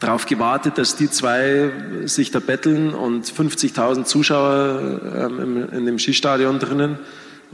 darauf 0.00 0.26
gewartet, 0.26 0.76
dass 0.76 0.96
die 0.96 1.08
zwei 1.08 1.70
sich 2.06 2.32
da 2.32 2.40
betteln 2.40 2.94
und 2.94 3.26
50.000 3.26 4.04
Zuschauer 4.04 5.00
ähm, 5.16 5.68
in 5.70 5.86
dem 5.86 6.00
Skistadion 6.00 6.58
drinnen. 6.58 6.98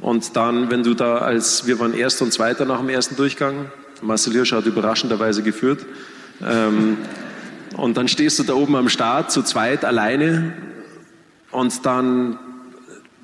Und 0.00 0.36
dann, 0.36 0.70
wenn 0.70 0.82
du 0.82 0.94
da 0.94 1.18
als, 1.18 1.66
wir 1.66 1.78
waren 1.78 1.94
Erster 1.94 2.24
und 2.24 2.32
Zweiter 2.32 2.64
nach 2.64 2.80
dem 2.80 2.88
ersten 2.88 3.16
Durchgang, 3.16 3.70
Marcel 4.02 4.32
Hirsch 4.32 4.52
hat 4.52 4.66
überraschenderweise 4.66 5.42
geführt. 5.42 5.86
Ähm, 6.46 6.98
und 7.76 7.96
dann 7.96 8.08
stehst 8.08 8.38
du 8.38 8.42
da 8.42 8.54
oben 8.54 8.76
am 8.76 8.88
Start 8.88 9.30
zu 9.30 9.42
zweit 9.42 9.84
alleine 9.84 10.52
und 11.50 11.84
dann 11.84 12.38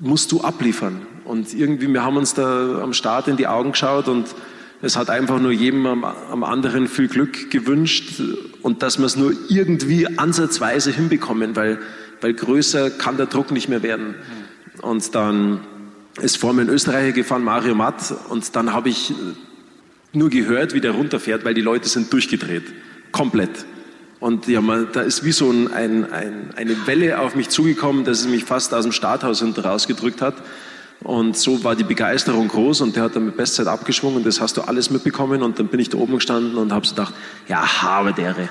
musst 0.01 0.33
du 0.33 0.41
abliefern. 0.41 1.03
Und 1.25 1.55
irgendwie, 1.55 1.89
wir 1.89 2.03
haben 2.03 2.17
uns 2.17 2.35
da 2.35 2.81
am 2.83 2.93
Start 2.93 3.29
in 3.29 3.37
die 3.37 3.47
Augen 3.47 3.73
geschaut 3.73 4.09
und 4.09 4.27
es 4.81 4.97
hat 4.97 5.11
einfach 5.11 5.39
nur 5.39 5.53
jedem 5.53 5.87
am, 5.87 6.05
am 6.05 6.43
anderen 6.43 6.89
viel 6.89 7.07
Glück 7.07 7.51
gewünscht 7.51 8.21
und 8.63 8.83
dass 8.83 8.99
wir 8.99 9.07
es 9.07 9.17
nur 9.17 9.33
irgendwie 9.49 10.19
ansatzweise 10.19 10.91
hinbekommen, 10.91 11.55
weil, 11.55 11.79
weil 12.21 12.35
größer 12.35 12.91
kann 12.91 13.17
der 13.17 13.27
Druck 13.27 13.53
nicht 13.53 13.69
mehr 13.69 13.83
werden. 13.83 14.17
Und 14.81 15.15
dann 15.15 15.61
ist 16.21 16.37
vor 16.37 16.53
mir 16.53 16.63
ein 16.63 16.69
Österreicher 16.69 17.13
gefahren, 17.13 17.45
Mario 17.45 17.75
Matt, 17.75 18.15
und 18.29 18.55
dann 18.55 18.73
habe 18.73 18.89
ich 18.89 19.13
nur 20.13 20.31
gehört, 20.31 20.75
wie 20.75 20.81
der 20.81 20.93
runterfährt, 20.93 21.45
weil 21.45 21.55
die 21.55 21.63
Leute 21.63 21.89
sind 21.89 22.13
durchgedreht. 22.13 22.65
Komplett. 23.13 23.65
Und 24.21 24.47
ja, 24.47 24.61
man, 24.61 24.89
da 24.93 25.01
ist 25.01 25.25
wie 25.25 25.33
so 25.33 25.51
ein, 25.51 25.73
ein, 25.73 26.13
ein, 26.13 26.51
eine 26.55 26.87
Welle 26.87 27.19
auf 27.19 27.35
mich 27.35 27.49
zugekommen, 27.49 28.05
dass 28.05 28.21
es 28.21 28.29
mich 28.29 28.45
fast 28.45 28.73
aus 28.73 28.85
dem 28.85 28.93
Starthaus 28.93 29.43
rausgedrückt 29.43 30.21
hat. 30.23 30.35
Und 31.01 31.37
so 31.37 31.65
war 31.65 31.75
die 31.75 31.83
Begeisterung 31.83 32.47
groß 32.47 32.83
und 32.83 32.95
der 32.95 33.03
hat 33.03 33.17
dann 33.17 33.27
mit 33.27 33.37
Bestzeit 33.37 33.67
abgeschwungen 33.67 34.19
und 34.19 34.27
das 34.27 34.41
hast 34.41 34.57
du 34.57 34.63
alles 34.63 34.91
mitbekommen. 34.91 35.43
Und 35.43 35.59
dann 35.59 35.67
bin 35.67 35.81
ich 35.81 35.89
da 35.89 35.99
oben 35.99 36.15
gestanden 36.15 36.55
und 36.55 36.73
habe 36.73 36.87
so 36.87 36.95
gedacht, 36.95 37.15
ja, 37.49 37.83
habe 37.83 38.13
dere, 38.13 38.49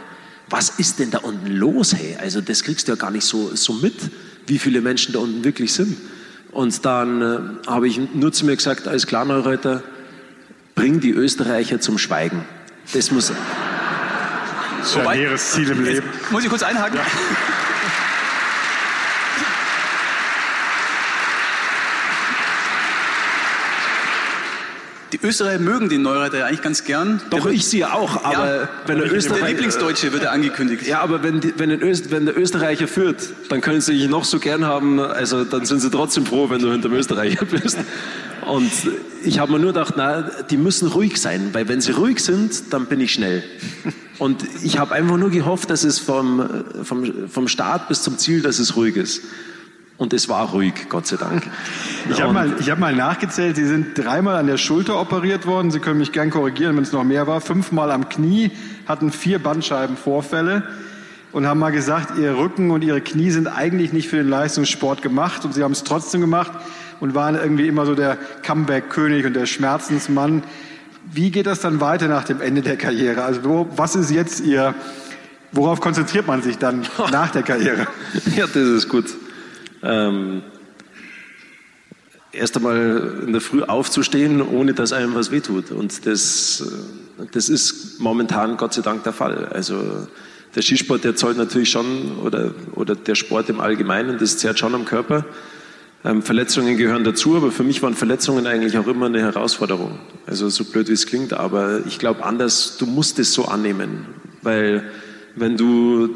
was 0.50 0.72
ist 0.72 1.00
denn 1.00 1.12
da 1.12 1.20
unten 1.20 1.48
los, 1.48 1.96
hey? 1.96 2.18
Also 2.20 2.42
das 2.42 2.64
kriegst 2.64 2.90
du 2.90 2.92
ja 2.92 2.98
gar 2.98 3.12
nicht 3.12 3.24
so, 3.24 3.56
so 3.56 3.72
mit, 3.72 3.96
wie 4.48 4.60
viele 4.60 4.82
Menschen 4.82 5.14
da 5.14 5.20
unten 5.20 5.46
wirklich 5.46 5.72
sind. 5.72 5.96
Und 6.52 6.86
dann 6.86 7.22
äh, 7.22 7.68
habe 7.68 7.88
ich 7.88 8.00
nur 8.14 8.32
zu 8.32 8.46
mir 8.46 8.56
gesagt, 8.56 8.88
als 8.88 9.08
Klarneureuter, 9.08 9.84
bring 10.76 11.00
die 11.00 11.12
Österreicher 11.12 11.80
zum 11.80 11.98
Schweigen. 11.98 12.46
Das 12.94 13.12
muss... 13.12 13.32
Das 14.80 14.90
ist 14.90 14.98
ein 14.98 15.18
hehres 15.18 15.52
Ziel 15.52 15.70
im 15.70 15.84
Leben. 15.84 16.08
Muss 16.32 16.44
ich 16.44 16.50
kurz 16.50 16.64
einhaken? 16.64 16.98
Ja. 16.98 17.04
Die 25.14 25.20
Österreicher 25.22 25.60
mögen 25.60 25.90
den 25.90 26.04
Neureiter 26.04 26.38
ja 26.38 26.46
eigentlich 26.46 26.62
ganz 26.62 26.86
gern. 26.86 27.22
Doch, 27.30 27.46
ich 27.46 27.66
sie 27.66 27.84
auch. 27.84 28.24
Aber 28.24 28.62
ja, 28.62 28.70
wenn 28.86 29.00
der, 29.00 29.12
Österreicher, 29.12 29.42
der 29.42 29.50
Lieblingsdeutsche 29.50 30.14
wird 30.14 30.24
er 30.24 30.32
angekündigt. 30.32 30.88
Ja, 30.88 31.02
aber 31.02 31.22
wenn, 31.22 31.42
die, 31.42 31.54
wenn, 31.58 31.70
Öst, 31.82 32.12
wenn, 32.12 32.26
der 32.26 32.38
Österreicher 32.38 32.88
führt, 32.88 33.30
dann 33.50 33.60
können 33.60 33.82
sie 33.82 33.98
dich 33.98 34.10
noch 34.10 34.24
so 34.24 34.40
gern 34.40 34.66
haben. 34.66 35.00
Also 35.00 35.44
dann 35.44 35.66
sind 35.66 35.82
sie 35.82 35.92
trotzdem 35.92 36.26
froh, 36.26 36.50
wenn 36.50 36.62
du 36.62 36.72
hinter 36.72 36.88
dem 36.88 36.98
Österreicher 36.98 37.46
bist. 37.46 37.78
Und 38.46 38.72
ich 39.24 39.40
habe 39.40 39.52
mir 39.52 39.60
nur 39.60 39.74
gedacht, 39.74 39.96
na, 39.98 40.30
die 40.50 40.58
müssen 40.58 40.88
ruhig 40.88 41.20
sein, 41.22 41.50
weil 41.52 41.68
wenn 41.68 41.82
sie 41.82 41.92
ruhig 41.92 42.20
sind, 42.20 42.74
dann 42.74 42.86
bin 42.86 43.02
ich 43.02 43.14
schnell. 43.14 43.44
Und 44.18 44.46
ich 44.64 44.78
habe 44.78 44.94
einfach 44.94 45.18
nur 45.18 45.30
gehofft, 45.30 45.70
dass 45.70 45.84
es 45.84 46.00
vom, 46.00 46.64
vom, 46.84 47.28
vom 47.28 47.48
Start 47.48 47.88
bis 47.88 48.02
zum 48.02 48.18
Ziel, 48.18 48.42
dass 48.42 48.60
es 48.60 48.76
ruhig 48.76 48.96
ist. 48.96 49.22
Und 50.02 50.14
es 50.14 50.28
war 50.30 50.50
ruhig, 50.50 50.90
Gott 50.90 51.06
sei 51.06 51.16
Dank. 51.16 51.44
Ich 52.10 52.20
habe 52.24 52.34
mal, 52.34 52.52
hab 52.60 52.80
mal 52.80 52.96
nachgezählt, 52.96 53.56
Sie 53.56 53.68
sind 53.68 53.96
dreimal 53.96 54.36
an 54.36 54.48
der 54.48 54.58
Schulter 54.58 55.00
operiert 55.00 55.46
worden. 55.46 55.70
Sie 55.70 55.78
können 55.78 56.00
mich 56.00 56.12
gern 56.12 56.32
korrigieren, 56.32 56.76
wenn 56.76 56.82
es 56.82 56.92
noch 56.92 57.04
mehr 57.04 57.28
war. 57.28 57.40
Fünfmal 57.40 57.92
am 57.92 58.10
Knie, 58.10 58.50
hatten 58.88 59.12
vier 59.12 59.38
Bandscheibenvorfälle 59.38 60.64
und 61.32 61.46
haben 61.46 61.60
mal 61.60 61.72
gesagt, 61.72 62.18
Ihr 62.18 62.36
Rücken 62.36 62.72
und 62.72 62.84
Ihre 62.84 63.00
Knie 63.00 63.30
sind 63.30 63.46
eigentlich 63.46 63.94
nicht 63.94 64.08
für 64.08 64.16
den 64.16 64.28
Leistungssport 64.28 65.04
gemacht 65.04 65.46
und 65.46 65.54
Sie 65.54 65.62
haben 65.62 65.74
es 65.74 65.84
trotzdem 65.84 66.20
gemacht 66.20 66.52
und 67.00 67.14
waren 67.14 67.36
irgendwie 67.36 67.68
immer 67.68 67.86
so 67.86 67.94
der 67.94 68.18
Comeback-König 68.42 69.28
und 69.28 69.36
der 69.36 69.46
Schmerzensmann. 69.46 70.42
Wie 71.14 71.30
geht 71.30 71.46
das 71.46 71.60
dann 71.60 71.80
weiter 71.80 72.08
nach 72.08 72.24
dem 72.24 72.42
Ende 72.42 72.64
der 72.64 72.76
Karriere? 72.76 73.22
Also 73.24 73.44
wo, 73.44 73.70
was 73.76 73.96
ist 73.96 74.10
jetzt 74.10 74.40
Ihr, 74.40 74.74
worauf 75.52 75.80
konzentriert 75.80 76.26
man 76.26 76.42
sich 76.42 76.58
dann 76.58 76.88
nach 77.12 77.30
der 77.30 77.44
Karriere? 77.44 77.86
Ja, 78.36 78.48
das 78.48 78.56
ist 78.56 78.90
gut 78.90 79.06
ähm, 79.84 80.42
erst 82.32 82.58
einmal 82.58 83.24
in 83.26 83.32
der 83.32 83.42
Früh 83.42 83.62
aufzustehen, 83.64 84.42
ohne 84.42 84.74
dass 84.74 84.94
einem 84.94 85.16
was 85.16 85.32
wehtut. 85.32 85.72
Und 85.72 86.06
das, 86.06 86.62
äh, 87.20 87.26
das 87.32 87.50
ist 87.50 88.00
momentan 88.00 88.58
Gott 88.58 88.74
sei 88.74 88.82
Dank 88.82 89.04
der 89.04 89.14
Fall. 89.14 89.46
Also 89.46 90.08
der 90.56 90.62
Skisport, 90.62 91.04
der 91.04 91.16
zahlt 91.16 91.38
natürlich 91.38 91.70
schon, 91.70 92.20
oder, 92.24 92.54
oder 92.74 92.96
der 92.96 93.16
Sport 93.16 93.50
im 93.50 93.60
Allgemeinen, 93.60 94.18
das 94.18 94.38
zehrt 94.38 94.60
schon 94.60 94.76
am 94.76 94.86
Körper. 94.86 95.26
Ähm, 96.04 96.24
Verletzungen 96.24 96.78
gehören 96.78 97.04
dazu, 97.04 97.36
aber 97.36 97.52
für 97.52 97.64
mich 97.64 97.84
waren 97.84 97.94
Verletzungen 97.94 98.48
eigentlich 98.48 98.78
auch 98.78 98.88
immer 98.88 99.06
eine 99.06 99.22
Herausforderung. 99.22 100.00
Also 100.26 100.50
so 100.50 100.66
blöd 100.66 100.90
wie 100.90 100.94
es 100.94 101.06
klingt, 101.06 101.34
aber 101.34 101.86
ich 101.86 102.00
glaube 102.00 102.24
anders, 102.26 102.78
du 102.78 102.86
musst 102.86 103.20
es 103.20 103.34
so 103.34 103.46
annehmen, 103.46 104.08
weil 104.42 104.84
wenn 105.36 105.58
du 105.58 106.10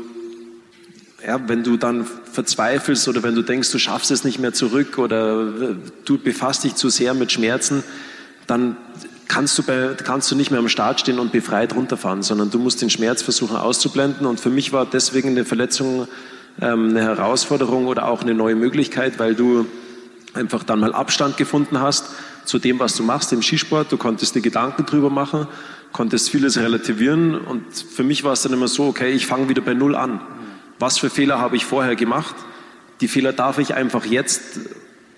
ja, 1.25 1.39
wenn 1.47 1.63
du 1.63 1.77
dann 1.77 2.05
verzweifelst 2.31 3.07
oder 3.07 3.23
wenn 3.23 3.35
du 3.35 3.41
denkst, 3.41 3.71
du 3.71 3.79
schaffst 3.79 4.11
es 4.11 4.23
nicht 4.23 4.39
mehr 4.39 4.53
zurück 4.53 4.97
oder 4.97 5.75
du 6.05 6.17
befasst 6.17 6.63
dich 6.63 6.75
zu 6.75 6.89
sehr 6.89 7.13
mit 7.13 7.31
Schmerzen, 7.31 7.83
dann 8.47 8.77
kannst 9.27 9.57
du, 9.57 9.63
bei, 9.63 9.95
kannst 10.03 10.29
du 10.29 10.35
nicht 10.35 10.51
mehr 10.51 10.59
am 10.59 10.69
Start 10.69 10.99
stehen 10.99 11.17
und 11.17 11.31
befreit 11.31 11.75
runterfahren, 11.75 12.21
sondern 12.21 12.51
du 12.51 12.59
musst 12.59 12.81
den 12.81 12.91
Schmerz 12.91 13.23
versuchen 13.23 13.55
auszublenden. 13.55 14.27
Und 14.27 14.39
für 14.39 14.51
mich 14.51 14.71
war 14.71 14.85
deswegen 14.85 15.29
eine 15.29 15.45
Verletzung 15.45 16.07
ähm, 16.61 16.89
eine 16.89 17.01
Herausforderung 17.01 17.87
oder 17.87 18.07
auch 18.07 18.21
eine 18.21 18.33
neue 18.35 18.55
Möglichkeit, 18.55 19.17
weil 19.17 19.33
du 19.33 19.65
einfach 20.33 20.63
dann 20.63 20.79
mal 20.79 20.93
Abstand 20.93 21.37
gefunden 21.37 21.79
hast 21.79 22.11
zu 22.45 22.59
dem, 22.59 22.77
was 22.79 22.95
du 22.95 23.03
machst 23.03 23.33
im 23.33 23.41
Skisport. 23.41 23.91
Du 23.91 23.97
konntest 23.97 24.35
dir 24.35 24.41
Gedanken 24.41 24.85
drüber 24.85 25.09
machen, 25.09 25.47
konntest 25.91 26.29
vieles 26.29 26.57
relativieren. 26.57 27.35
Und 27.35 27.63
für 27.73 28.03
mich 28.03 28.23
war 28.23 28.33
es 28.33 28.43
dann 28.43 28.53
immer 28.53 28.67
so, 28.67 28.85
okay, 28.85 29.11
ich 29.11 29.25
fange 29.25 29.49
wieder 29.49 29.63
bei 29.63 29.73
Null 29.73 29.95
an 29.95 30.21
was 30.79 30.97
für 30.97 31.09
Fehler 31.09 31.39
habe 31.39 31.55
ich 31.55 31.65
vorher 31.65 31.95
gemacht. 31.95 32.35
Die 33.01 33.07
Fehler 33.07 33.33
darf 33.33 33.57
ich 33.57 33.73
einfach 33.73 34.05
jetzt 34.05 34.59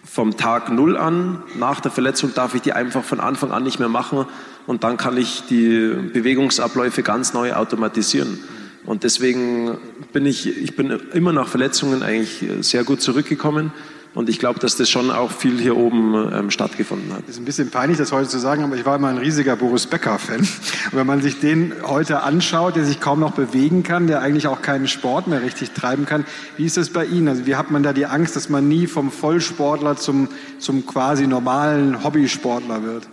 vom 0.04 0.38
Tag 0.38 0.72
Null 0.72 0.98
an, 0.98 1.44
nach 1.58 1.80
der 1.80 1.92
Verletzung 1.92 2.34
darf 2.34 2.56
ich 2.56 2.62
die 2.62 2.74
einfach 2.74 3.04
von 3.04 3.20
Anfang 3.20 3.52
an 3.52 3.64
nicht 3.64 3.80
mehr 3.80 3.90
machen 3.90 4.26
und 4.66 4.84
dann 4.84 4.98
kann 4.98 5.18
ich 5.18 5.44
die 5.50 5.94
Bewegungsabläufe 6.14 7.04
ganz 7.04 7.34
neu 7.34 7.54
automatisieren. 7.54 8.40
Und 8.86 9.04
deswegen 9.04 9.78
bin 10.14 10.26
ich, 10.26 10.48
ich 10.48 10.76
bin 10.76 10.92
immer 11.14 11.34
nach 11.34 11.50
Verletzungen 11.50 12.04
eigentlich 12.04 12.46
sehr 12.62 12.84
gut 12.84 13.02
zurückgekommen. 13.02 13.72
Und 14.18 14.30
ich 14.30 14.40
glaube, 14.40 14.60
dass 14.60 14.76
das 14.76 14.90
schon 14.90 15.12
auch 15.12 15.30
viel 15.30 15.60
hier 15.60 15.78
oben 15.78 16.16
ähm, 16.34 16.50
stattgefunden 16.50 17.14
hat. 17.14 17.30
Ist 17.30 17.38
ein 17.38 17.46
bisschen 17.46 17.70
peinlich, 17.70 18.00
das 18.00 18.12
heute 18.12 18.28
zu 18.28 18.40
sagen, 18.40 18.64
aber 18.64 18.76
ich 18.76 18.84
war 18.84 18.96
immer 18.96 19.10
ein 19.10 19.20
riesiger 19.20 19.56
Boris 19.56 19.86
Becker-Fan. 19.86 20.40
Und 20.40 20.50
wenn 20.94 21.06
man 21.06 21.22
sich 21.22 21.40
den 21.40 21.72
heute 21.84 22.24
anschaut, 22.24 22.78
der 22.78 22.84
sich 22.84 23.00
kaum 23.00 23.20
noch 23.20 23.34
bewegen 23.34 23.84
kann, 23.84 24.08
der 24.08 24.24
eigentlich 24.24 24.48
auch 24.48 24.64
keinen 24.64 24.88
Sport 24.88 25.28
mehr 25.28 25.44
richtig 25.44 25.70
treiben 25.70 26.08
kann, 26.08 26.26
wie 26.58 26.66
ist 26.66 26.78
das 26.78 26.90
bei 26.90 27.06
Ihnen? 27.06 27.28
Also 27.28 27.46
wie 27.46 27.58
hat 27.58 27.70
man 27.70 27.84
da 27.84 27.94
die 27.94 28.08
Angst, 28.08 28.36
dass 28.36 28.50
man 28.50 28.68
nie 28.68 28.88
vom 28.88 29.12
Vollsportler 29.12 29.98
zum, 29.98 30.30
zum 30.58 30.88
quasi 30.88 31.28
normalen 31.28 32.04
Hobbysportler 32.04 32.82
wird? 32.82 33.08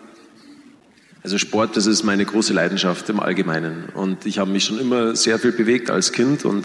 Also 1.23 1.37
Sport, 1.37 1.77
das 1.77 1.85
ist 1.85 2.03
meine 2.03 2.25
große 2.25 2.55
Leidenschaft 2.55 3.11
im 3.11 3.21
Allgemeinen. 3.21 3.91
Und 3.93 4.25
ich 4.25 4.39
habe 4.39 4.51
mich 4.51 4.65
schon 4.65 4.79
immer 4.79 5.15
sehr 5.17 5.39
viel 5.39 5.53
bewegt 5.53 5.91
als 5.91 6.13
Kind 6.13 6.47
und 6.47 6.65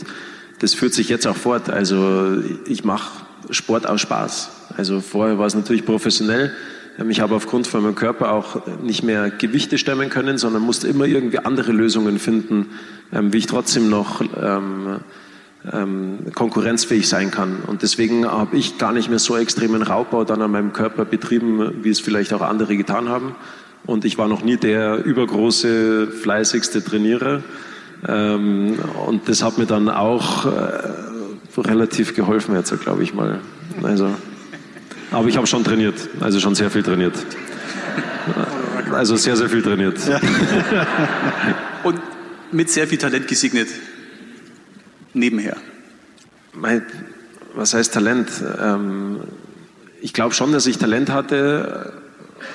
das 0.59 0.73
führt 0.73 0.93
sich 0.93 1.09
jetzt 1.09 1.27
auch 1.27 1.35
fort. 1.35 1.69
Also 1.69 2.41
ich 2.65 2.85
mache 2.85 3.27
Sport 3.49 3.87
aus 3.87 4.01
Spaß. 4.01 4.49
Also 4.77 5.01
vorher 5.01 5.37
war 5.39 5.47
es 5.47 5.55
natürlich 5.55 5.85
professionell. 5.85 6.53
Ähm, 6.99 7.09
ich 7.09 7.21
habe 7.21 7.35
aufgrund 7.35 7.67
von 7.67 7.83
meinem 7.83 7.95
Körper 7.95 8.31
auch 8.31 8.61
nicht 8.83 9.03
mehr 9.03 9.29
Gewichte 9.29 9.77
stemmen 9.77 10.09
können, 10.09 10.37
sondern 10.37 10.61
musste 10.61 10.87
immer 10.87 11.05
irgendwie 11.05 11.39
andere 11.39 11.71
Lösungen 11.71 12.19
finden, 12.19 12.67
ähm, 13.11 13.33
wie 13.33 13.37
ich 13.37 13.47
trotzdem 13.47 13.89
noch 13.89 14.21
ähm, 14.21 14.99
konkurrenzfähig 16.33 17.09
sein 17.09 17.31
kann. 17.31 17.57
Und 17.67 17.81
deswegen 17.81 18.25
habe 18.25 18.57
ich 18.57 18.77
gar 18.77 18.93
nicht 18.93 19.09
mehr 19.09 19.19
so 19.19 19.35
extremen 19.35 19.81
Raubbau 19.81 20.23
dann 20.23 20.41
an 20.41 20.51
meinem 20.51 20.73
Körper 20.73 21.05
betrieben, 21.05 21.83
wie 21.83 21.89
es 21.89 21.99
vielleicht 21.99 22.33
auch 22.33 22.41
andere 22.41 22.77
getan 22.77 23.09
haben. 23.09 23.35
Und 23.85 24.05
ich 24.05 24.17
war 24.17 24.27
noch 24.27 24.43
nie 24.43 24.57
der 24.57 25.03
übergroße, 25.03 26.07
fleißigste 26.07 26.83
Trainierer. 26.83 27.41
und 28.07 29.21
das 29.25 29.43
hat 29.43 29.57
mir 29.57 29.65
dann 29.65 29.89
auch 29.89 30.45
äh, 30.45 30.49
relativ 31.57 32.15
geholfen 32.15 32.55
jetzt, 32.55 32.77
glaube 32.81 33.03
ich 33.03 33.13
mal. 33.13 33.39
Also, 33.83 34.13
aber 35.11 35.27
ich 35.27 35.37
habe 35.37 35.47
schon 35.47 35.63
trainiert, 35.63 35.95
also 36.19 36.39
schon 36.39 36.55
sehr 36.55 36.69
viel 36.69 36.83
trainiert. 36.83 37.15
Also 38.91 39.15
sehr, 39.15 39.35
sehr 39.35 39.49
viel 39.49 39.61
trainiert. 39.61 39.97
Ja. 40.07 40.19
Und 41.83 41.99
mit 42.51 42.69
sehr 42.69 42.87
viel 42.87 42.97
Talent 42.97 43.27
gesegnet. 43.27 43.67
Nebenher. 45.13 45.57
Mein, 46.53 46.85
was 47.55 47.73
heißt 47.73 47.93
Talent? 47.93 48.29
Ähm, 48.61 49.21
ich 50.01 50.13
glaube 50.13 50.33
schon, 50.33 50.51
dass 50.51 50.65
ich 50.65 50.77
Talent 50.77 51.09
hatte, 51.09 51.93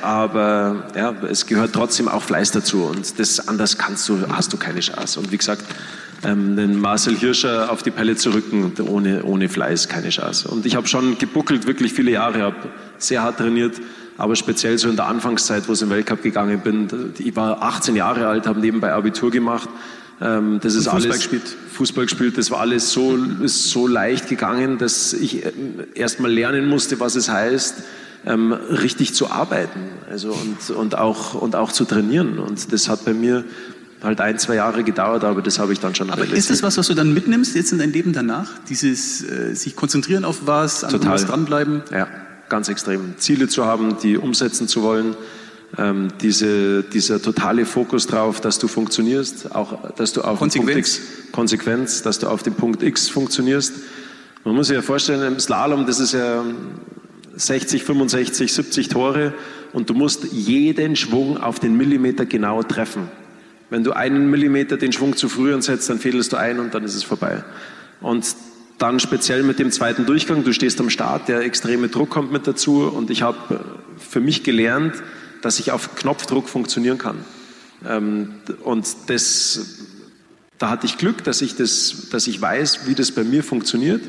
aber 0.03 0.91
ja, 0.97 1.15
es 1.29 1.47
gehört 1.47 1.73
trotzdem 1.73 2.09
auch 2.09 2.23
Fleiß 2.23 2.53
dazu 2.53 2.85
und 2.85 3.19
das 3.19 3.49
anders 3.49 3.79
kannst 3.79 4.09
du, 4.09 4.19
hast 4.29 4.53
du 4.53 4.57
keine 4.57 4.81
Chance. 4.81 5.21
Und 5.21 5.33
wie 5.33 5.37
gesagt, 5.37 5.65
ähm, 6.25 6.57
den 6.57 6.81
Marcel 6.81 7.17
Hirscher 7.17 7.71
auf 7.71 7.83
die 7.83 7.91
Pelle 7.91 8.17
zu 8.17 8.31
rücken, 8.31 8.73
ohne, 8.89 9.25
ohne 9.25 9.49
Fleiß 9.49 9.89
keine 9.89 10.11
Chance. 10.11 10.49
Und 10.49 10.67
ich 10.67 10.77
habe 10.77 10.87
schon 10.87 11.19
gebuckelt, 11.19 11.67
wirklich 11.67 11.93
viele 11.93 12.13
Jahre, 12.13 12.43
habe 12.43 12.57
sehr 12.99 13.23
hart 13.23 13.39
trainiert, 13.39 13.81
aber 14.17 14.37
speziell 14.37 14.79
so 14.79 14.89
in 14.89 14.97
der 14.97 15.07
Anfangszeit, 15.07 15.69
wo 15.69 15.73
ich 15.73 15.83
im 15.83 15.91
Weltcup 15.91 16.23
gegangen 16.23 16.61
bin, 16.61 16.89
ich 17.19 17.35
war 17.37 17.63
18 17.63 17.97
Jahre 17.97 18.29
alt, 18.29 18.47
habe 18.47 18.61
nebenbei 18.61 18.93
Abitur 18.93 19.31
gemacht. 19.31 19.69
Ähm, 20.21 20.61
das 20.63 20.75
ist 20.75 20.85
Fußball 20.85 21.03
alles, 21.03 21.17
gespielt. 21.17 21.57
Fußball 21.73 22.05
gespielt, 22.05 22.39
das 22.39 22.51
war 22.51 22.61
alles 22.61 22.93
so, 22.93 23.19
ist 23.43 23.71
so 23.71 23.87
leicht 23.87 24.29
gegangen, 24.29 24.79
dass 24.79 25.13
ich 25.13 25.45
ähm, 25.45 25.85
erst 25.95 26.21
mal 26.21 26.33
lernen 26.33 26.69
musste, 26.69 27.01
was 27.01 27.17
es 27.17 27.29
heißt, 27.29 27.83
ähm, 28.27 28.53
richtig 28.53 29.13
zu 29.15 29.31
arbeiten 29.31 29.81
also 30.11 30.33
und, 30.33 30.71
und, 30.71 30.99
auch, 30.99 31.35
und 31.35 31.57
auch 31.57 31.73
zu 31.73 31.85
trainieren. 31.85 32.39
Und 32.39 32.73
das 32.73 32.89
hat 32.89 33.05
bei 33.05 33.15
mir 33.15 33.45
halt 34.05 34.21
ein, 34.21 34.39
zwei 34.39 34.57
Jahre 34.57 34.85
gedauert, 34.85 35.25
aber 35.25 35.43
das 35.43 35.59
habe 35.59 35.73
ich 35.73 35.81
dann 35.81 35.95
schon 35.95 36.11
aber. 36.11 36.25
Ist 36.25 36.51
das 36.51 36.63
was, 36.63 36.77
was 36.77 36.87
du 36.87 36.95
dann 36.95 37.15
mitnimmst 37.15 37.55
jetzt 37.57 37.73
in 37.73 37.79
dein 37.79 37.93
Leben 37.93 38.13
danach? 38.13 38.51
Dieses 38.69 39.23
äh, 39.23 39.55
sich 39.55 39.75
konzentrieren 39.75 40.25
auf 40.25 40.47
was, 40.47 40.85
an 40.85 40.91
Total. 40.91 41.13
was 41.13 41.27
dranbleiben? 41.27 41.83
Ja, 41.91 42.07
ganz 42.49 42.69
extrem. 42.69 43.15
Ziele 43.19 43.49
zu 43.49 43.65
haben, 43.65 43.97
die 44.03 44.17
umsetzen 44.17 44.69
zu 44.69 44.83
wollen, 44.83 45.17
ähm, 45.79 46.09
diese, 46.21 46.83
dieser 46.83 47.21
totale 47.21 47.67
Fokus 47.67 48.07
drauf, 48.07 48.41
dass 48.41 48.59
du 48.59 48.69
funktionierst, 48.69 49.55
auch, 49.55 49.91
dass 49.95 50.13
du 50.13 50.23
auf 50.23 50.39
Konsequenz. 50.39 50.79
X, 50.79 51.01
Konsequenz, 51.33 52.03
dass 52.03 52.19
du 52.19 52.29
auf 52.29 52.43
dem 52.43 52.55
Punkt 52.55 52.83
X 52.83 53.09
funktionierst. 53.09 53.75
Man 54.45 54.55
muss 54.55 54.69
sich 54.69 54.77
ja 54.77 54.83
vorstellen, 54.83 55.23
im 55.23 55.41
Slalom, 55.41 55.87
das 55.87 56.01
ist 56.01 56.13
ja 56.13 56.45
60, 57.35 57.83
65, 57.83 58.53
70 58.53 58.89
Tore 58.89 59.33
und 59.73 59.91
du 59.91 59.95
musst 59.95 60.25
jeden 60.33 60.97
Schwung 60.97 61.39
auf 61.39 61.59
den 61.59 61.77
Millimeter 61.77 62.27
genau 62.27 62.63
treffen. 62.63 63.09
Wenn 63.71 63.85
du 63.85 63.93
einen 63.93 64.31
Millimeter 64.31 64.77
den 64.77 64.93
Schwung 64.93 65.17
zu 65.17 65.29
früh 65.29 65.55
ansetzt, 65.55 65.89
dann 65.89 65.99
fädelst 65.99 66.33
du 66.33 66.37
ein 66.37 66.61
und 66.61 66.75
dann 66.75 66.85
ist 66.85 66.95
es 66.95 67.03
vorbei. 67.03 67.43
Und 68.01 68.27
dann 68.79 69.01
speziell 69.01 69.43
mit 69.43 69.59
dem 69.59 69.71
zweiten 69.71 70.05
Durchgang, 70.05 70.45
du 70.45 70.53
stehst 70.53 70.81
am 70.81 70.91
Start, 70.91 71.29
der 71.29 71.41
extreme 71.41 71.89
Druck 71.89 72.11
kommt 72.11 72.33
mit 72.33 72.47
dazu 72.47 72.83
und 72.83 73.11
ich 73.11 73.23
habe 73.23 73.61
für 73.99 74.21
mich 74.21 74.43
gelernt, 74.43 74.95
dass 75.43 75.59
ich 75.61 75.71
auf 75.71 75.95
Knopfdruck 75.95 76.49
funktionieren 76.49 76.99
kann. 76.99 77.19
Ähm, 77.87 78.35
und 78.63 78.87
das, 79.07 79.87
da 80.59 80.71
hatte 80.71 80.87
ich 80.87 80.99
Glück, 80.99 81.23
dass 81.25 81.41
ich, 81.41 81.57
das, 81.57 82.09
dass 82.11 82.27
ich 82.27 82.41
weiß, 82.41 82.87
wie 82.87 82.95
das 82.95 83.13
bei 83.13 83.25
mir 83.25 83.45
funktioniert. 83.45 84.03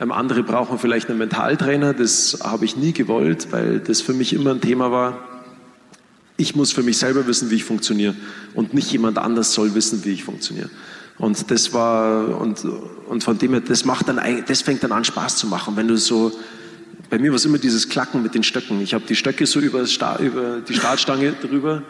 Ähm, 0.00 0.12
andere 0.12 0.42
brauchen 0.42 0.78
vielleicht 0.78 1.08
einen 1.08 1.18
Mentaltrainer, 1.18 1.94
das 1.94 2.38
habe 2.42 2.64
ich 2.64 2.76
nie 2.76 2.92
gewollt, 2.92 3.48
weil 3.50 3.80
das 3.80 4.00
für 4.00 4.12
mich 4.12 4.32
immer 4.32 4.50
ein 4.50 4.60
Thema 4.60 4.90
war 4.90 5.39
ich 6.40 6.56
muss 6.56 6.72
für 6.72 6.82
mich 6.82 6.96
selber 6.96 7.26
wissen, 7.26 7.50
wie 7.50 7.56
ich 7.56 7.64
funktioniere 7.64 8.14
und 8.54 8.72
nicht 8.74 8.90
jemand 8.90 9.18
anders 9.18 9.52
soll 9.52 9.74
wissen, 9.74 10.04
wie 10.04 10.10
ich 10.10 10.24
funktioniere. 10.24 10.70
Und 11.18 11.50
das 11.50 11.74
war, 11.74 12.40
und, 12.40 12.64
und 13.08 13.22
von 13.22 13.36
dem 13.36 13.52
her, 13.52 13.60
das 13.60 13.84
macht 13.84 14.08
dann, 14.08 14.20
das 14.46 14.62
fängt 14.62 14.82
dann 14.82 14.92
an 14.92 15.04
Spaß 15.04 15.36
zu 15.36 15.46
machen, 15.46 15.76
wenn 15.76 15.86
du 15.86 15.98
so, 15.98 16.32
bei 17.10 17.18
mir 17.18 17.30
war 17.30 17.36
es 17.36 17.44
immer 17.44 17.58
dieses 17.58 17.88
Klacken 17.88 18.22
mit 18.22 18.34
den 18.34 18.42
Stöcken. 18.42 18.80
Ich 18.80 18.94
habe 18.94 19.04
die 19.06 19.16
Stöcke 19.16 19.44
so 19.44 19.60
über, 19.60 19.84
über 20.20 20.60
die 20.66 20.74
Startstange 20.74 21.32
drüber 21.42 21.82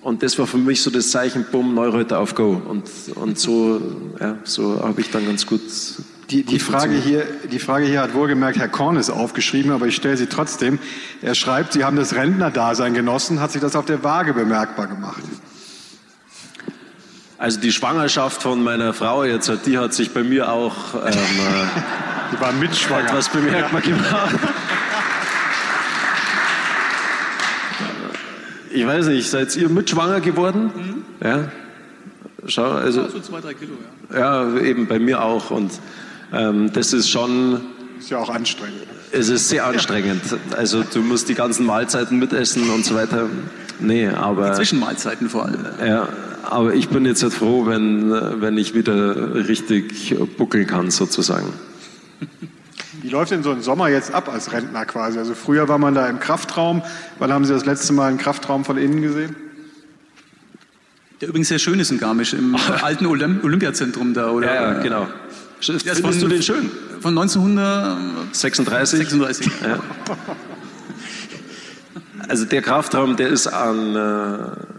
und 0.00 0.22
das 0.22 0.38
war 0.38 0.46
für 0.46 0.56
mich 0.56 0.80
so 0.80 0.90
das 0.90 1.10
Zeichen, 1.10 1.44
bumm, 1.52 1.74
Neureuter 1.74 2.18
auf 2.18 2.34
Go. 2.34 2.62
Und, 2.66 2.84
und 3.14 3.38
so, 3.38 3.80
ja, 4.18 4.38
so 4.44 4.82
habe 4.82 5.00
ich 5.02 5.10
dann 5.10 5.26
ganz 5.26 5.44
gut 5.44 5.60
die, 6.30 6.42
die, 6.42 6.58
Frage 6.58 6.94
hier, 6.94 7.26
die 7.50 7.58
Frage 7.58 7.86
hier 7.86 8.02
hat 8.02 8.14
wohlgemerkt 8.14 8.58
Herr 8.58 8.68
Kornes 8.68 9.08
aufgeschrieben, 9.08 9.70
aber 9.72 9.86
ich 9.86 9.96
stelle 9.96 10.16
sie 10.16 10.26
trotzdem. 10.26 10.78
Er 11.22 11.34
schreibt, 11.34 11.72
Sie 11.72 11.84
haben 11.84 11.96
das 11.96 12.14
Rentnerdasein 12.14 12.92
genossen. 12.92 13.40
Hat 13.40 13.52
sich 13.52 13.62
das 13.62 13.74
auf 13.74 13.86
der 13.86 14.04
Waage 14.04 14.34
bemerkbar 14.34 14.88
gemacht? 14.88 15.22
Also 17.38 17.60
die 17.60 17.72
Schwangerschaft 17.72 18.42
von 18.42 18.62
meiner 18.62 18.92
Frau 18.92 19.24
jetzt, 19.24 19.50
die 19.64 19.78
hat 19.78 19.94
sich 19.94 20.12
bei 20.12 20.22
mir 20.22 20.52
auch 20.52 20.94
ähm, 20.94 21.12
die 22.32 22.40
war 22.40 22.52
mitschwanger. 22.52 23.08
etwas 23.08 23.28
bemerkbar 23.30 23.80
gemacht. 23.80 24.34
Ich 28.70 28.86
weiß 28.86 29.06
nicht, 29.06 29.30
seid 29.30 29.56
ihr 29.56 29.68
mitschwanger 29.70 30.20
geworden? 30.20 31.04
Mhm. 31.20 31.26
Ja. 31.26 31.48
Schau, 32.46 32.72
also. 32.72 33.02
Ja, 33.02 33.08
so 33.08 33.20
zwei, 33.20 33.40
drei 33.40 33.54
Kilo, 33.54 33.72
ja. 34.10 34.18
Ja, 34.18 34.58
eben 34.58 34.86
bei 34.86 34.98
mir 34.98 35.22
auch. 35.22 35.50
Und 35.50 35.72
ähm, 36.32 36.72
das 36.72 36.92
ist 36.92 37.10
schon. 37.10 37.60
Ist 37.98 38.10
ja 38.10 38.18
auch 38.18 38.30
anstrengend. 38.30 38.86
Es 39.10 39.28
ist 39.28 39.48
sehr 39.48 39.66
anstrengend. 39.66 40.22
Also 40.56 40.82
du 40.82 41.00
musst 41.00 41.28
die 41.28 41.34
ganzen 41.34 41.66
Mahlzeiten 41.66 42.18
mitessen 42.18 42.70
und 42.70 42.84
so 42.84 42.94
weiter. 42.94 43.26
Nee, 43.80 44.08
aber. 44.08 44.50
Die 44.50 44.56
Zwischenmahlzeiten 44.56 45.28
vor 45.30 45.46
allem. 45.46 45.64
Ja, 45.84 46.08
aber 46.42 46.74
ich 46.74 46.88
bin 46.88 47.04
jetzt 47.04 47.22
halt 47.22 47.32
froh, 47.32 47.66
wenn, 47.66 48.10
wenn 48.40 48.58
ich 48.58 48.74
wieder 48.74 49.34
richtig 49.34 50.16
buckeln 50.36 50.66
kann, 50.66 50.90
sozusagen. 50.90 51.52
Wie 53.00 53.08
läuft 53.08 53.30
denn 53.30 53.42
so 53.42 53.52
ein 53.52 53.62
Sommer 53.62 53.88
jetzt 53.88 54.12
ab 54.12 54.28
als 54.28 54.52
Rentner 54.52 54.84
quasi? 54.84 55.18
Also 55.18 55.34
früher 55.34 55.68
war 55.68 55.78
man 55.78 55.94
da 55.94 56.08
im 56.08 56.18
Kraftraum. 56.20 56.82
Wann 57.18 57.32
haben 57.32 57.44
Sie 57.44 57.52
das 57.52 57.64
letzte 57.64 57.92
Mal 57.92 58.08
einen 58.08 58.18
Kraftraum 58.18 58.64
von 58.64 58.76
innen 58.76 59.02
gesehen? 59.02 59.36
Der 61.20 61.28
übrigens 61.28 61.48
sehr 61.48 61.58
schön 61.58 61.80
ist 61.80 61.90
in 61.90 61.98
Garmisch, 61.98 62.32
im 62.32 62.56
alten 62.82 63.06
Olymp 63.06 63.44
Olympiazentrum 63.44 64.14
da, 64.14 64.30
oder? 64.30 64.54
Ja, 64.54 64.72
ja 64.72 64.82
genau. 64.82 65.06
Findest 65.60 66.00
von, 66.00 66.18
du 66.18 66.28
den 66.28 66.42
schön? 66.42 66.70
Von 67.00 67.18
1936? 67.18 68.98
36. 68.98 69.50
Ja. 69.62 69.78
Also 72.28 72.44
der 72.44 72.60
Kraftraum, 72.60 73.16
der 73.16 73.28
ist 73.28 73.46
an... 73.46 73.96
Äh, 73.96 74.78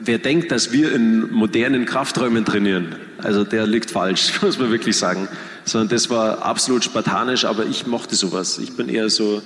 wer 0.00 0.18
denkt, 0.18 0.50
dass 0.50 0.72
wir 0.72 0.92
in 0.92 1.30
modernen 1.30 1.84
Krafträumen 1.84 2.44
trainieren, 2.44 2.96
also 3.22 3.44
der 3.44 3.66
liegt 3.66 3.90
falsch, 3.90 4.32
muss 4.42 4.58
man 4.58 4.70
wirklich 4.70 4.96
sagen. 4.96 5.28
Sondern 5.64 5.88
das 5.88 6.10
war 6.10 6.42
absolut 6.42 6.84
spartanisch, 6.84 7.44
aber 7.44 7.66
ich 7.66 7.86
mochte 7.86 8.14
sowas. 8.16 8.58
Ich 8.58 8.76
bin 8.76 8.88
eher 8.88 9.08
so, 9.08 9.42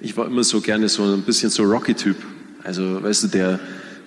ich 0.00 0.16
war 0.16 0.26
immer 0.26 0.44
so 0.44 0.60
gerne 0.60 0.88
so 0.88 1.04
ein 1.04 1.22
bisschen 1.22 1.50
so 1.50 1.62
Rocky-Typ. 1.62 2.16
Also, 2.64 3.02
weißt 3.02 3.24
du, 3.24 3.28
der, 3.28 3.60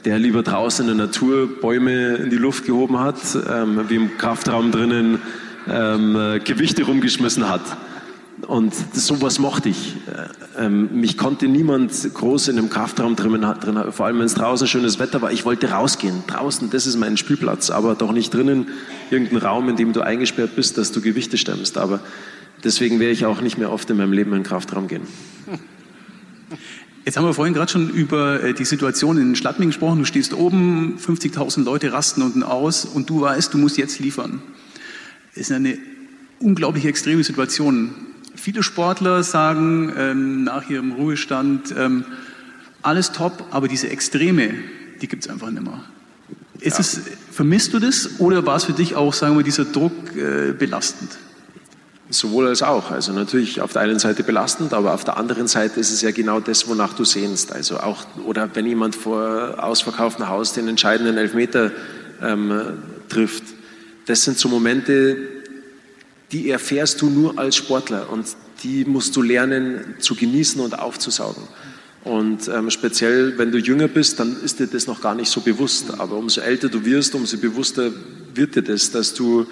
der 0.06 0.20
lieber 0.20 0.44
draußen 0.44 0.88
in 0.88 0.98
der 0.98 1.08
Natur 1.08 1.60
Bäume 1.60 2.16
in 2.16 2.30
die 2.30 2.38
Luft 2.38 2.66
gehoben 2.66 3.00
hat, 3.00 3.18
ähm, 3.50 3.86
wie 3.88 3.96
im 3.96 4.18
Kraftraum 4.18 4.72
drinnen 4.72 5.20
ähm, 5.70 6.40
Gewichte 6.44 6.84
rumgeschmissen 6.84 7.50
hat. 7.50 7.62
Und 8.48 8.74
sowas 8.94 9.40
mochte 9.40 9.70
ich. 9.70 9.96
Ähm, 10.58 10.90
mich 11.00 11.18
konnte 11.18 11.48
niemand 11.48 11.92
groß 12.14 12.50
in 12.50 12.58
einem 12.58 12.70
Kraftraum 12.70 13.16
drin, 13.16 13.42
drin 13.42 13.84
vor 13.92 14.06
allem 14.06 14.20
wenn 14.20 14.26
es 14.26 14.34
draußen 14.34 14.68
schönes 14.68 15.00
Wetter 15.00 15.22
war. 15.22 15.32
Ich 15.32 15.46
wollte 15.46 15.70
rausgehen. 15.72 16.24
Draußen, 16.28 16.70
das 16.70 16.86
ist 16.86 16.98
mein 16.98 17.16
Spielplatz, 17.16 17.70
aber 17.70 17.96
doch 17.96 18.12
nicht 18.12 18.34
drinnen 18.34 18.68
irgendein 19.12 19.38
Raum, 19.38 19.70
in 19.70 19.76
dem 19.76 19.94
du 19.94 20.02
eingesperrt 20.02 20.56
bist, 20.56 20.78
dass 20.78 20.92
du 20.92 21.02
Gewichte 21.02 21.38
stemmst. 21.38 21.78
Aber 21.78 22.02
deswegen 22.64 23.00
werde 23.00 23.14
ich 23.14 23.26
auch 23.26 23.42
nicht 23.42 23.58
mehr 23.58 23.72
oft 23.72 23.90
in 23.90 23.98
meinem 23.98 24.14
Leben 24.14 24.32
in 24.32 24.40
den 24.40 24.44
Kraftraum 24.44 24.88
gehen. 24.88 25.08
Jetzt 27.06 27.18
haben 27.18 27.26
wir 27.26 27.34
vorhin 27.34 27.54
gerade 27.54 27.72
schon 27.72 27.90
über 27.90 28.42
äh, 28.42 28.54
die 28.54 28.64
Situation 28.64 29.18
in 29.18 29.36
Schladming 29.36 29.70
gesprochen. 29.70 30.00
Du 30.00 30.06
stehst 30.06 30.34
oben, 30.34 30.98
50.000 30.98 31.64
Leute 31.64 31.92
rasten 31.92 32.22
unten 32.22 32.44
aus 32.44 32.86
und 32.86 33.10
du 33.10 33.22
weißt, 33.22 33.54
du 33.54 33.58
musst 33.58 33.78
jetzt 33.78 34.00
liefern. 34.00 34.42
Ist 35.36 35.52
eine 35.52 35.78
unglaublich 36.40 36.86
extreme 36.86 37.24
Situation. 37.24 37.94
Viele 38.36 38.64
Sportler 38.64 39.24
sagen 39.24 39.94
ähm, 39.98 40.44
nach 40.44 40.70
ihrem 40.70 40.92
Ruhestand, 40.94 41.74
ähm, 41.78 42.06
alles 42.82 43.12
top, 43.12 43.46
aber 43.52 43.68
diese 43.68 43.90
Extreme, 43.90 44.54
die 45.02 45.08
gibt 45.08 45.24
es 45.24 45.32
einfach 45.32 45.50
nicht 45.50 45.64
mehr. 45.64 45.84
Ja. 46.62 46.78
es, 46.78 47.02
vermisst 47.32 47.74
du 47.74 47.80
das 47.80 48.20
oder 48.20 48.46
war 48.46 48.58
es 48.58 48.66
für 48.66 48.74
dich 48.74 48.96
auch, 48.96 49.14
sagen 49.14 49.36
wir, 49.38 49.44
dieser 49.44 49.66
Druck 49.66 50.16
äh, 50.16 50.54
belastend? 50.54 51.12
Sowohl 52.10 52.48
als 52.48 52.62
auch. 52.62 52.92
Also 52.92 53.12
natürlich 53.12 53.62
auf 53.62 53.74
der 53.74 53.82
einen 53.82 53.98
Seite 53.98 54.24
belastend, 54.24 54.74
aber 54.74 54.94
auf 54.94 55.04
der 55.04 55.18
anderen 55.18 55.48
Seite 55.48 55.80
ist 55.80 55.92
es 55.92 56.02
ja 56.02 56.12
genau 56.12 56.40
das, 56.40 56.68
wonach 56.68 56.94
du 56.94 57.06
sehnst. 57.06 57.52
Also 57.52 57.80
auch, 57.80 58.06
oder 58.26 58.50
wenn 58.54 58.66
jemand 58.66 58.96
vor 58.96 59.56
ausverkauftem 59.58 60.28
Haus 60.28 60.54
den 60.54 60.68
entscheidenden 60.68 61.18
Elfmeter 61.18 61.72
ähm, 62.22 62.62
trifft. 63.10 63.44
Das 64.06 64.24
sind 64.24 64.38
so 64.38 64.50
Momente, 64.50 65.18
die 66.32 66.50
erfährst 66.50 67.02
du 67.02 67.10
nur 67.10 67.38
als 67.38 67.56
Sportler 67.56 68.10
und 68.10 68.26
die 68.64 68.86
musst 68.86 69.16
du 69.16 69.22
lernen 69.22 69.96
zu 70.00 70.16
genießen 70.16 70.62
und 70.62 70.80
aufzusaugen. 70.80 71.44
Und 72.04 72.48
ähm, 72.50 72.70
speziell, 72.70 73.38
wenn 73.38 73.52
du 73.52 73.58
jünger 73.60 73.88
bist, 73.88 74.20
dann 74.20 74.36
ist 74.44 74.60
dir 74.60 74.68
das 74.68 74.88
noch 74.88 75.02
gar 75.02 75.16
nicht 75.16 75.30
so 75.30 75.42
bewusst. 75.42 76.00
Aber 76.00 76.18
umso 76.18 76.42
älter 76.42 76.68
du 76.68 76.84
wirst, 76.84 77.16
umso 77.16 77.38
bewusster 77.38 77.92
wird 78.34 78.56
dir 78.56 78.62
das, 78.62 78.92
dass 78.92 79.14
du 79.14 79.46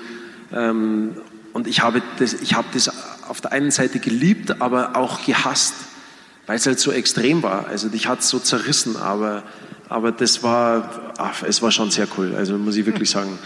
ähm, 0.52 1.16
und 1.54 1.68
ich 1.68 1.82
habe, 1.82 2.02
das, 2.20 2.34
ich 2.34 2.54
habe 2.54 2.68
das 2.74 2.92
auf 3.28 3.42
der 3.42 3.52
einen 3.52 3.72
Seite 3.72 4.00
geliebt, 4.00 4.62
aber 4.62 4.96
auch 4.96 5.26
gehasst, 5.26 5.74
weil 6.48 6.56
es 6.56 6.66
halt 6.66 6.80
so 6.80 6.92
extrem 6.92 7.44
war. 7.44 7.68
Also 7.68 7.90
dich 7.90 8.08
hat 8.08 8.20
es 8.20 8.30
so 8.30 8.40
zerrissen, 8.40 8.96
aber, 8.96 9.44
aber 9.90 10.12
das 10.12 10.44
war, 10.44 11.14
ach, 11.18 11.44
es 11.44 11.62
war 11.62 11.72
schon 11.72 11.92
sehr 11.92 12.08
cool. 12.18 12.34
Also 12.36 12.58
muss 12.58 12.76
ich 12.78 12.86
wirklich 12.86 13.10
sagen. 13.10 13.38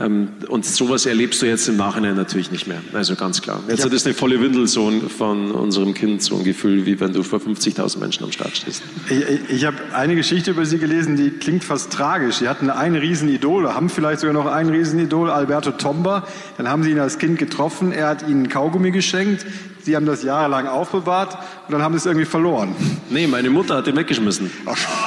Ähm, 0.00 0.28
und 0.48 0.64
sowas 0.64 1.06
erlebst 1.06 1.42
du 1.42 1.46
jetzt 1.46 1.68
im 1.68 1.76
Nachhinein 1.76 2.14
natürlich 2.14 2.52
nicht 2.52 2.66
mehr. 2.66 2.80
Also 2.92 3.16
ganz 3.16 3.42
klar. 3.42 3.60
Jetzt 3.68 3.84
hat 3.84 3.92
es 3.92 4.06
eine 4.06 4.14
volle 4.14 4.40
Windel 4.40 4.68
so 4.68 4.90
von 5.16 5.50
unserem 5.50 5.94
Kind 5.94 6.22
so 6.22 6.36
ein 6.36 6.44
Gefühl, 6.44 6.86
wie 6.86 7.00
wenn 7.00 7.12
du 7.12 7.22
vor 7.22 7.40
50.000 7.40 7.98
Menschen 7.98 8.24
am 8.24 8.32
Start 8.32 8.56
stehst. 8.56 8.82
Ich, 9.10 9.56
ich 9.56 9.64
habe 9.64 9.76
eine 9.92 10.14
Geschichte 10.14 10.52
über 10.52 10.64
Sie 10.64 10.78
gelesen, 10.78 11.16
die 11.16 11.30
klingt 11.30 11.64
fast 11.64 11.92
tragisch. 11.92 12.36
Sie 12.36 12.48
hatten 12.48 12.70
ein 12.70 12.94
Riesenidol, 12.94 13.74
haben 13.74 13.88
vielleicht 13.88 14.20
sogar 14.20 14.34
noch 14.34 14.46
ein 14.46 14.68
Riesenidol, 14.68 15.30
Alberto 15.30 15.72
Tomba. 15.72 16.26
Dann 16.56 16.68
haben 16.68 16.84
Sie 16.84 16.90
ihn 16.90 17.00
als 17.00 17.18
Kind 17.18 17.38
getroffen, 17.38 17.90
er 17.92 18.08
hat 18.08 18.28
Ihnen 18.28 18.48
Kaugummi 18.48 18.92
geschenkt. 18.92 19.44
Sie 19.82 19.96
haben 19.96 20.06
das 20.06 20.22
jahrelang 20.22 20.66
aufbewahrt 20.66 21.34
und 21.66 21.72
dann 21.72 21.82
haben 21.82 21.94
Sie 21.94 21.98
es 21.98 22.06
irgendwie 22.06 22.26
verloren. 22.26 22.74
Nee, 23.10 23.26
meine 23.26 23.48
Mutter 23.48 23.76
hat 23.76 23.86
ihn 23.86 23.96
weggeschmissen. 23.96 24.50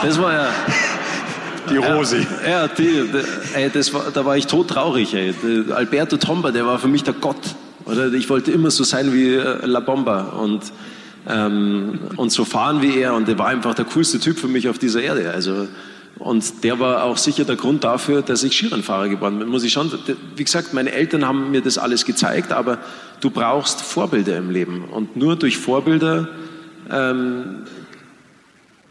Das 0.01 0.19
war 0.19 0.33
ja 0.33 0.49
die 1.69 1.77
Rosi. 1.77 2.25
Ja, 2.47 2.67
die, 2.67 2.83
die, 2.83 3.55
ey, 3.55 3.69
das 3.69 3.93
war, 3.93 4.05
da 4.13 4.25
war 4.25 4.37
ich 4.37 4.47
todtraurig. 4.47 5.13
Ey. 5.13 5.33
Alberto 5.73 6.17
Tomba, 6.17 6.51
der 6.51 6.65
war 6.65 6.79
für 6.79 6.87
mich 6.87 7.03
der 7.03 7.13
Gott. 7.13 7.55
Oder 7.85 8.11
ich 8.13 8.29
wollte 8.29 8.51
immer 8.51 8.71
so 8.71 8.83
sein 8.83 9.13
wie 9.13 9.35
äh, 9.35 9.65
La 9.65 9.79
Bomba 9.79 10.21
und, 10.21 10.61
ähm, 11.27 11.99
und 12.15 12.31
so 12.31 12.45
fahren 12.45 12.81
wie 12.81 12.99
er. 12.99 13.13
Und 13.13 13.27
der 13.27 13.37
war 13.37 13.47
einfach 13.47 13.73
der 13.73 13.85
coolste 13.85 14.19
Typ 14.19 14.37
für 14.37 14.47
mich 14.47 14.69
auf 14.69 14.77
dieser 14.77 15.01
Erde. 15.01 15.31
Also, 15.31 15.67
und 16.19 16.63
der 16.63 16.79
war 16.79 17.03
auch 17.03 17.17
sicher 17.17 17.45
der 17.45 17.55
Grund 17.55 17.83
dafür, 17.83 18.21
dass 18.21 18.43
ich 18.43 18.55
Skirennfahrer 18.55 19.09
geworden 19.09 19.39
bin. 19.39 19.47
Muss 19.47 19.63
ich 19.63 19.73
schon, 19.73 19.91
wie 20.35 20.43
gesagt, 20.43 20.73
meine 20.73 20.91
Eltern 20.91 21.27
haben 21.27 21.51
mir 21.51 21.61
das 21.61 21.77
alles 21.77 22.05
gezeigt, 22.05 22.51
aber 22.51 22.77
du 23.21 23.31
brauchst 23.31 23.81
Vorbilder 23.81 24.37
im 24.37 24.51
Leben. 24.51 24.85
Und 24.85 25.15
nur 25.15 25.35
durch 25.35 25.57
Vorbilder 25.57 26.29
ähm, 26.91 27.63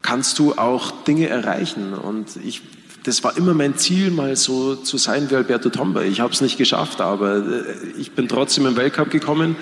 kannst 0.02 0.38
du 0.38 0.54
auch 0.54 0.90
Dinge 1.04 1.28
erreichen. 1.28 1.92
Und 1.94 2.36
ich, 2.44 2.62
das 3.04 3.22
war 3.24 3.36
immer 3.36 3.54
mein 3.54 3.76
Ziel, 3.76 4.10
mal 4.10 4.36
so 4.36 4.76
zu 4.76 4.98
sein 4.98 5.30
wie 5.30 5.36
Alberto 5.36 5.70
Tomba. 5.70 6.02
Ich 6.02 6.20
habe 6.20 6.32
es 6.32 6.40
nicht 6.40 6.58
geschafft, 6.58 7.00
aber 7.00 7.36
äh, 7.36 7.62
ich 7.98 8.12
bin 8.12 8.28
trotzdem 8.28 8.66
im 8.66 8.76
Weltcup 8.76 9.10
gekommen. 9.10 9.56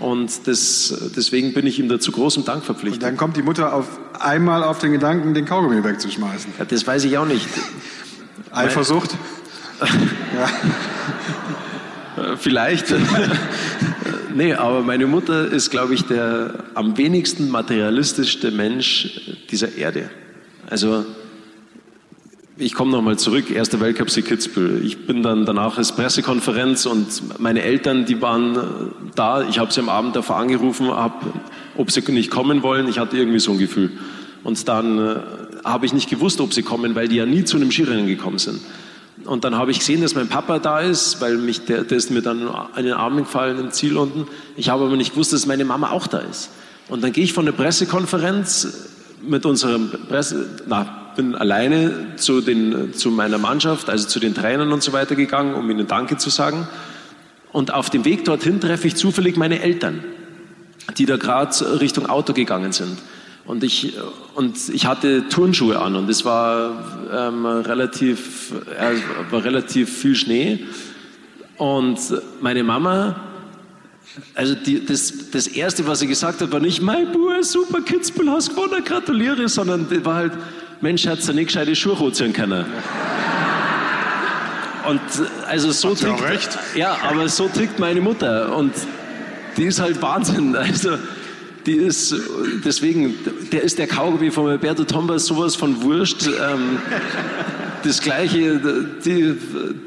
Und 0.00 0.48
das, 0.48 1.12
deswegen 1.14 1.52
bin 1.52 1.66
ich 1.66 1.78
ihm 1.78 1.88
da 1.88 2.00
zu 2.00 2.10
großem 2.12 2.44
Dank 2.44 2.64
verpflichtet. 2.64 3.02
Und 3.02 3.08
dann 3.08 3.16
kommt 3.16 3.36
die 3.36 3.42
Mutter 3.42 3.72
auf 3.72 3.86
einmal 4.18 4.64
auf 4.64 4.78
den 4.78 4.92
Gedanken, 4.92 5.32
den 5.34 5.44
Kaugummi 5.44 5.84
wegzuschmeißen. 5.84 6.54
Ja, 6.58 6.64
das 6.64 6.86
weiß 6.86 7.04
ich 7.04 7.16
auch 7.18 7.26
nicht. 7.26 7.46
Eifersucht? 8.50 9.16
ja. 10.34 10.50
Vielleicht. 12.36 12.86
nee, 14.34 14.54
aber 14.54 14.82
meine 14.82 15.06
Mutter 15.06 15.50
ist, 15.50 15.70
glaube 15.70 15.94
ich, 15.94 16.02
der 16.04 16.64
am 16.74 16.96
wenigsten 16.96 17.50
materialistischste 17.50 18.50
Mensch 18.50 19.20
dieser 19.50 19.76
Erde. 19.76 20.10
Also, 20.68 21.04
ich 22.56 22.74
komme 22.74 22.92
nochmal 22.92 23.18
zurück, 23.18 23.50
Erster 23.50 23.80
Weltcup-Sieg 23.80 24.26
Kitzbühel. 24.26 24.84
Ich 24.84 25.06
bin 25.06 25.22
dann 25.22 25.46
danach 25.46 25.78
als 25.78 25.92
Pressekonferenz 25.92 26.86
und 26.86 27.40
meine 27.40 27.62
Eltern, 27.62 28.04
die 28.04 28.20
waren 28.20 28.92
da. 29.14 29.42
Ich 29.48 29.58
habe 29.58 29.72
sie 29.72 29.80
am 29.80 29.88
Abend 29.88 30.14
davor 30.14 30.36
angerufen, 30.36 30.88
hab, 30.88 31.24
ob 31.76 31.90
sie 31.90 32.02
nicht 32.12 32.30
kommen 32.30 32.62
wollen. 32.62 32.88
Ich 32.88 32.98
hatte 32.98 33.16
irgendwie 33.16 33.40
so 33.40 33.52
ein 33.52 33.58
Gefühl. 33.58 33.90
Und 34.44 34.68
dann 34.68 34.98
äh, 34.98 35.16
habe 35.64 35.86
ich 35.86 35.92
nicht 35.92 36.10
gewusst, 36.10 36.40
ob 36.40 36.52
sie 36.52 36.62
kommen, 36.62 36.94
weil 36.94 37.08
die 37.08 37.16
ja 37.16 37.26
nie 37.26 37.44
zu 37.44 37.56
einem 37.56 37.70
Skirennen 37.70 38.06
gekommen 38.06 38.38
sind. 38.38 38.60
Und 39.24 39.44
dann 39.44 39.56
habe 39.56 39.70
ich 39.70 39.78
gesehen, 39.78 40.02
dass 40.02 40.14
mein 40.14 40.28
Papa 40.28 40.58
da 40.58 40.80
ist, 40.80 41.20
weil 41.20 41.36
mich, 41.36 41.64
der, 41.64 41.84
der 41.84 41.98
ist 41.98 42.10
mir 42.10 42.22
dann 42.22 42.50
in 42.76 42.84
den 42.84 42.94
Arm 42.94 43.18
gefallen 43.18 43.58
im 43.58 43.70
Ziel 43.70 43.96
unten. 43.96 44.26
Ich 44.56 44.68
habe 44.68 44.84
aber 44.84 44.96
nicht 44.96 45.12
gewusst, 45.12 45.32
dass 45.32 45.46
meine 45.46 45.64
Mama 45.64 45.90
auch 45.90 46.06
da 46.06 46.18
ist. 46.18 46.50
Und 46.88 47.04
dann 47.04 47.12
gehe 47.12 47.22
ich 47.24 47.32
von 47.32 47.44
der 47.44 47.52
Pressekonferenz 47.52 48.88
mit 49.22 49.46
unserem 49.46 49.90
Presse, 50.08 50.48
na, 50.66 51.12
bin 51.14 51.34
alleine 51.34 52.16
zu, 52.16 52.40
den, 52.40 52.94
zu 52.94 53.10
meiner 53.10 53.38
Mannschaft, 53.38 53.90
also 53.90 54.08
zu 54.08 54.18
den 54.18 54.34
Trainern 54.34 54.72
und 54.72 54.82
so 54.82 54.92
weiter 54.92 55.14
gegangen, 55.14 55.54
um 55.54 55.70
ihnen 55.70 55.86
Danke 55.86 56.16
zu 56.16 56.30
sagen. 56.30 56.66
Und 57.52 57.72
auf 57.72 57.90
dem 57.90 58.04
Weg 58.04 58.24
dorthin 58.24 58.60
treffe 58.60 58.88
ich 58.88 58.96
zufällig 58.96 59.36
meine 59.36 59.60
Eltern, 59.60 60.02
die 60.96 61.06
da 61.06 61.16
gerade 61.16 61.80
Richtung 61.80 62.06
Auto 62.06 62.32
gegangen 62.32 62.72
sind. 62.72 62.98
Und 63.44 63.64
ich, 63.64 63.94
und 64.34 64.56
ich 64.68 64.86
hatte 64.86 65.28
Turnschuhe 65.28 65.80
an 65.80 65.96
und 65.96 66.08
es 66.08 66.24
war, 66.24 66.84
ähm, 67.12 67.44
relativ, 67.44 68.52
äh, 68.78 69.32
war 69.32 69.42
relativ 69.44 69.90
viel 69.96 70.14
Schnee. 70.14 70.60
Und 71.56 71.98
meine 72.40 72.62
Mama, 72.62 73.20
also 74.34 74.54
die, 74.54 74.84
das, 74.84 75.30
das 75.30 75.46
Erste, 75.48 75.86
was 75.86 76.00
sie 76.00 76.06
gesagt 76.06 76.40
hat, 76.40 76.52
war 76.52 76.60
nicht, 76.60 76.80
mein 76.82 77.10
Bub, 77.12 77.42
super 77.42 77.80
Kitzbühel, 77.80 78.30
hast 78.30 78.50
gewonnen, 78.50 78.84
gratuliere, 78.84 79.48
sondern 79.48 79.86
war 80.04 80.14
halt, 80.14 80.32
Mensch, 80.80 81.06
hat 81.06 81.26
du 81.26 81.32
nicht 81.32 81.46
gescheite 81.46 81.74
Schuhe 81.74 81.94
rotieren 81.94 82.32
können. 82.32 82.64
Und 84.88 85.00
also 85.48 85.70
so 85.70 85.90
hat 85.90 85.98
tickt, 85.98 86.22
recht. 86.22 86.58
ja, 86.74 86.96
aber 87.08 87.28
so 87.28 87.48
tickt 87.48 87.78
meine 87.78 88.00
Mutter 88.00 88.56
und 88.56 88.72
die 89.56 89.66
ist 89.66 89.80
halt 89.80 90.02
Wahnsinn. 90.02 90.56
Also 90.56 90.98
die 91.66 91.76
ist, 91.76 92.14
deswegen, 92.64 93.14
der 93.52 93.62
ist 93.62 93.78
der 93.78 93.86
Kaugummi 93.86 94.30
von 94.30 94.48
Alberto 94.48 94.84
Tomba 94.84 95.18
sowas 95.18 95.56
von 95.56 95.82
Wurscht. 95.82 96.26
Ähm, 96.26 96.78
das 97.84 98.00
Gleiche, 98.00 98.60
die, 99.04 99.34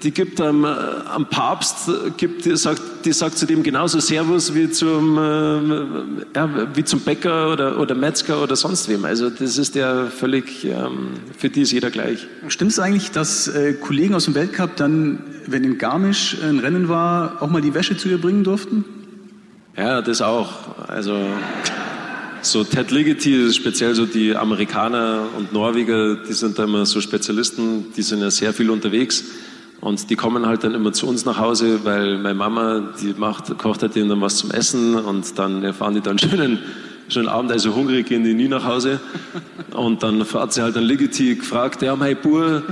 die 0.04 0.12
gibt 0.12 0.42
am, 0.42 0.66
am 0.66 1.30
Papst, 1.30 1.90
gibt, 2.18 2.46
die, 2.46 2.56
sagt, 2.58 2.82
die 3.06 3.14
sagt 3.14 3.38
zu 3.38 3.46
dem 3.46 3.64
genauso 3.64 4.00
Servus 4.00 4.54
wie 4.54 4.70
zum, 4.70 5.18
äh, 5.18 6.36
ja, 6.36 6.68
wie 6.76 6.84
zum 6.84 7.02
Bäcker 7.02 7.52
oder, 7.52 7.80
oder 7.80 7.96
Metzger 7.96 8.42
oder 8.42 8.56
sonst 8.56 8.90
wem. 8.90 9.06
Also 9.06 9.30
das 9.30 9.58
ist 9.58 9.76
der 9.76 10.08
völlig, 10.08 10.66
ähm, 10.66 11.10
für 11.38 11.50
die 11.50 11.62
ist 11.62 11.72
jeder 11.72 11.90
gleich. 11.90 12.28
Stimmt 12.48 12.72
es 12.72 12.80
eigentlich, 12.80 13.12
dass 13.12 13.48
äh, 13.48 13.74
Kollegen 13.74 14.16
aus 14.16 14.26
dem 14.26 14.36
Weltcup 14.36 14.76
dann, 14.76 15.20
wenn 15.48 15.64
in 15.64 15.78
Garmisch 15.78 16.38
ein 16.44 16.60
Rennen 16.60 16.90
war, 16.90 17.42
auch 17.42 17.50
mal 17.50 17.62
die 17.62 17.74
Wäsche 17.74 17.98
zu 17.98 18.10
ihr 18.10 18.20
bringen 18.20 18.44
durften? 18.44 18.84
Ja, 19.78 20.02
das 20.02 20.22
auch. 20.22 20.88
Also 20.88 21.20
so 22.42 22.64
Ted 22.64 22.92
Ligety, 22.92 23.52
speziell 23.52 23.94
so 23.94 24.06
die 24.06 24.36
Amerikaner 24.36 25.24
und 25.38 25.52
Norweger, 25.52 26.16
die 26.16 26.34
sind 26.34 26.58
da 26.58 26.64
immer 26.64 26.86
so 26.86 27.02
Spezialisten, 27.02 27.94
die 27.96 28.02
sind 28.02 28.22
ja 28.22 28.32
sehr 28.32 28.54
viel 28.54 28.70
unterwegs 28.70 29.26
und 29.82 30.10
die 30.10 30.16
kommen 30.16 30.46
halt 30.46 30.64
dann 30.64 30.74
immer 30.76 30.94
zu 30.94 31.08
uns 31.08 31.26
nach 31.26 31.40
Hause, 31.40 31.84
weil 31.84 32.18
meine 32.18 32.36
Mama, 32.36 32.94
die 33.02 33.14
macht, 33.18 33.58
kocht 33.58 33.82
halt 33.82 33.96
ihnen 33.98 34.08
dann 34.08 34.22
was 34.22 34.38
zum 34.38 34.52
Essen 34.52 34.96
und 34.96 35.38
dann 35.38 35.64
erfahren 35.64 35.96
die 35.96 36.02
dann 36.02 36.20
schönen 36.20 36.60
schönen 37.08 37.28
Abend, 37.28 37.52
also 37.52 37.76
hungrig 37.76 38.08
gehen 38.08 38.24
die 38.24 38.34
nie 38.34 38.48
nach 38.48 38.66
Hause. 38.66 39.00
Und 39.74 40.02
dann 40.04 40.26
hat 40.34 40.54
sie 40.54 40.62
halt 40.62 40.78
an 40.78 40.84
Ligety 40.84 41.36
gefragt, 41.36 41.82
ja, 41.82 41.96
mein 41.96 42.18
Bur, 42.18 42.64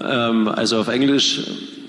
ähm, 0.00 0.48
also 0.48 0.78
auf 0.78 0.88
Englisch, 0.88 1.40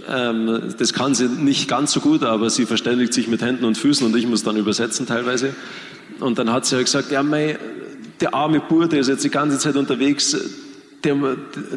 Ähm, 0.09 0.73
das 0.77 0.93
kann 0.93 1.15
sie 1.15 1.27
nicht 1.27 1.67
ganz 1.67 1.91
so 1.91 1.99
gut, 1.99 2.23
aber 2.23 2.49
sie 2.49 2.65
verständigt 2.65 3.13
sich 3.13 3.27
mit 3.27 3.41
Händen 3.41 3.65
und 3.65 3.77
Füßen 3.77 4.05
und 4.05 4.15
ich 4.15 4.27
muss 4.27 4.43
dann 4.43 4.57
übersetzen 4.57 5.05
teilweise. 5.05 5.55
Und 6.19 6.39
dann 6.39 6.51
hat 6.51 6.65
sie 6.65 6.75
halt 6.75 6.85
gesagt, 6.85 7.11
ja, 7.11 7.23
mei, 7.23 7.57
der 8.19 8.33
arme 8.33 8.59
Bur, 8.59 8.87
der 8.87 8.99
ist 8.99 9.07
jetzt 9.07 9.23
die 9.23 9.29
ganze 9.29 9.57
Zeit 9.59 9.75
unterwegs, 9.75 10.37
der, 11.03 11.15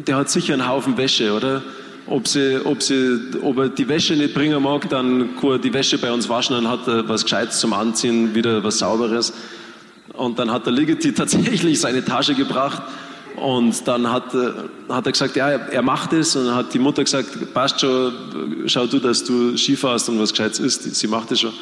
der 0.05 0.15
hat 0.15 0.29
sicher 0.29 0.53
einen 0.53 0.67
Haufen 0.67 0.97
Wäsche, 0.97 1.33
oder? 1.33 1.61
Ob, 2.05 2.27
sie, 2.27 2.57
ob, 2.63 2.81
sie, 2.81 3.19
ob 3.41 3.57
er 3.57 3.69
die 3.69 3.87
Wäsche 3.89 4.15
nicht 4.15 4.33
bringen 4.33 4.61
mag, 4.63 4.89
dann 4.89 5.35
kann 5.41 5.51
er 5.51 5.59
die 5.59 5.73
Wäsche 5.73 5.97
bei 5.97 6.11
uns 6.11 6.29
waschen, 6.29 6.55
dann 6.55 6.69
hat 6.69 6.87
er 6.87 7.07
was 7.09 7.23
Gescheites 7.23 7.59
zum 7.59 7.73
Anziehen, 7.73 8.33
wieder 8.33 8.63
was 8.63 8.79
Sauberes. 8.79 9.33
Und 10.13 10.39
dann 10.39 10.51
hat 10.51 10.65
der 10.65 10.73
Ligeti 10.73 11.13
tatsächlich 11.15 11.79
seine 11.79 12.05
Tasche 12.05 12.33
gebracht 12.33 12.81
und 13.37 13.87
dann 13.87 14.11
hat, 14.11 14.33
äh, 14.33 14.51
hat 14.89 15.05
er 15.05 15.11
gesagt, 15.11 15.35
ja, 15.35 15.49
er 15.49 15.81
macht 15.83 16.11
es. 16.11 16.35
Und 16.35 16.47
dann 16.47 16.55
hat 16.55 16.73
die 16.73 16.79
Mutter 16.79 17.03
gesagt, 17.03 17.53
passt 17.53 17.79
schon, 17.81 18.11
schau 18.65 18.87
du, 18.87 18.97
dass 18.99 19.23
du 19.23 19.55
Skifährst 19.55 20.09
und 20.09 20.19
was 20.19 20.31
Gescheites 20.31 20.59
isst. 20.59 20.95
Sie 20.95 21.07
macht 21.07 21.31
es 21.31 21.41
schon. 21.41 21.53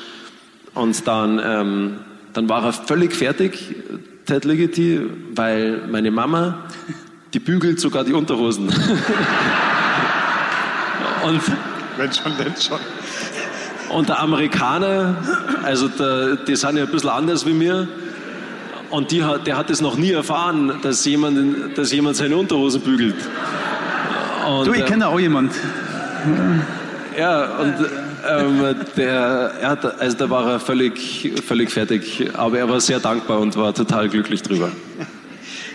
Und 0.74 1.06
dann, 1.06 1.42
ähm, 1.44 1.98
dann 2.32 2.48
war 2.48 2.64
er 2.64 2.72
völlig 2.72 3.14
fertig, 3.14 3.76
Ted 4.26 4.46
Ligeti, 4.46 5.02
weil 5.36 5.86
meine 5.90 6.12
Mama, 6.12 6.64
die 7.34 7.40
bügelt 7.40 7.82
sogar 7.82 8.06
die 8.06 8.14
Unterhosen. 8.14 8.68
und, 11.26 11.42
Wenn 11.98 12.14
schon, 12.14 12.38
denn 12.38 12.54
schon. 12.58 12.80
Und 13.90 14.08
der 14.10 14.20
Amerikaner, 14.22 15.18
also 15.64 15.90
der, 15.90 16.38
die 16.38 16.56
sind 16.56 16.78
ja 16.78 16.86
ein 16.86 16.92
bisschen 16.92 17.10
anders 17.10 17.46
wie 17.46 17.54
mir, 17.54 17.88
und 18.90 19.12
die 19.12 19.24
hat, 19.24 19.48
der 19.48 19.58
hat 19.58 19.70
es 19.70 19.82
noch 19.82 19.98
nie 19.98 20.12
erfahren, 20.12 20.80
dass 20.82 21.06
jemand, 21.06 21.78
dass 21.78 21.92
jemand 21.92 22.16
seine 22.16 22.38
Unterhosen 22.38 22.82
bügelt. 22.82 23.16
Und, 24.48 24.68
du, 24.68 24.74
ich 24.74 24.86
kenne 24.86 25.08
auch 25.08 25.20
jemand. 25.20 25.54
Ja, 27.18 27.46
und 27.60 27.76
ähm, 28.28 28.76
der, 28.98 29.52
er 29.62 29.70
hat, 29.70 30.00
also 30.00 30.18
da 30.18 30.30
war 30.30 30.50
er 30.50 30.60
völlig, 30.60 31.32
völlig 31.46 31.72
fertig, 31.72 32.30
aber 32.34 32.60
er 32.60 32.70
war 32.70 32.80
sehr 32.82 33.00
dankbar 33.00 33.40
und 33.40 33.56
war 33.56 33.74
total 33.74 34.10
glücklich 34.10 34.42
drüber. 34.42 34.70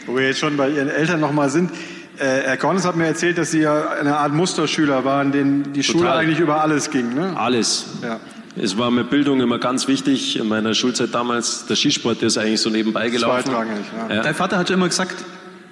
Wo 0.07 0.17
wir 0.17 0.27
jetzt 0.27 0.41
schon 0.41 0.57
bei 0.57 0.71
Ihren 0.71 0.89
Eltern 0.89 1.21
nochmal 1.21 1.51
sind, 1.51 1.71
äh, 2.19 2.43
Herr 2.45 2.57
Kornes 2.57 2.85
hat 2.85 2.97
mir 2.97 3.07
erzählt, 3.07 3.39
dass 3.39 3.51
Sie 3.51 3.61
ja 3.61 3.91
eine 3.99 4.17
Art 4.17 4.33
Musterschüler 4.33 5.05
waren, 5.05 5.33
denen 5.33 5.73
die 5.73 5.81
Total. 5.81 6.01
Schule 6.01 6.13
eigentlich 6.13 6.41
über 6.41 6.61
alles 6.61 6.91
ging. 6.91 7.15
Ne? 7.15 7.35
Alles. 7.37 7.87
Ja. 8.03 8.21
Es 8.57 8.77
war 8.77 8.91
mir 8.91 9.05
Bildung 9.05 9.41
immer 9.41 9.59
ganz 9.59 9.87
wichtig. 9.87 10.39
In 10.39 10.49
meiner 10.49 10.75
Schulzeit 10.75 11.15
damals, 11.15 11.67
der 11.67 11.77
Skisport, 11.77 12.21
der 12.21 12.29
ist 12.29 12.39
eigentlich 12.39 12.61
so 12.61 12.71
nebenbei 12.71 13.09
gelaufen. 13.09 13.45
Zweitrangig, 13.45 13.85
ja. 14.09 14.15
ja. 14.17 14.23
Dein 14.23 14.35
Vater 14.35 14.59
hat 14.59 14.69
schon 14.69 14.75
immer 14.75 14.89
gesagt, 14.89 15.25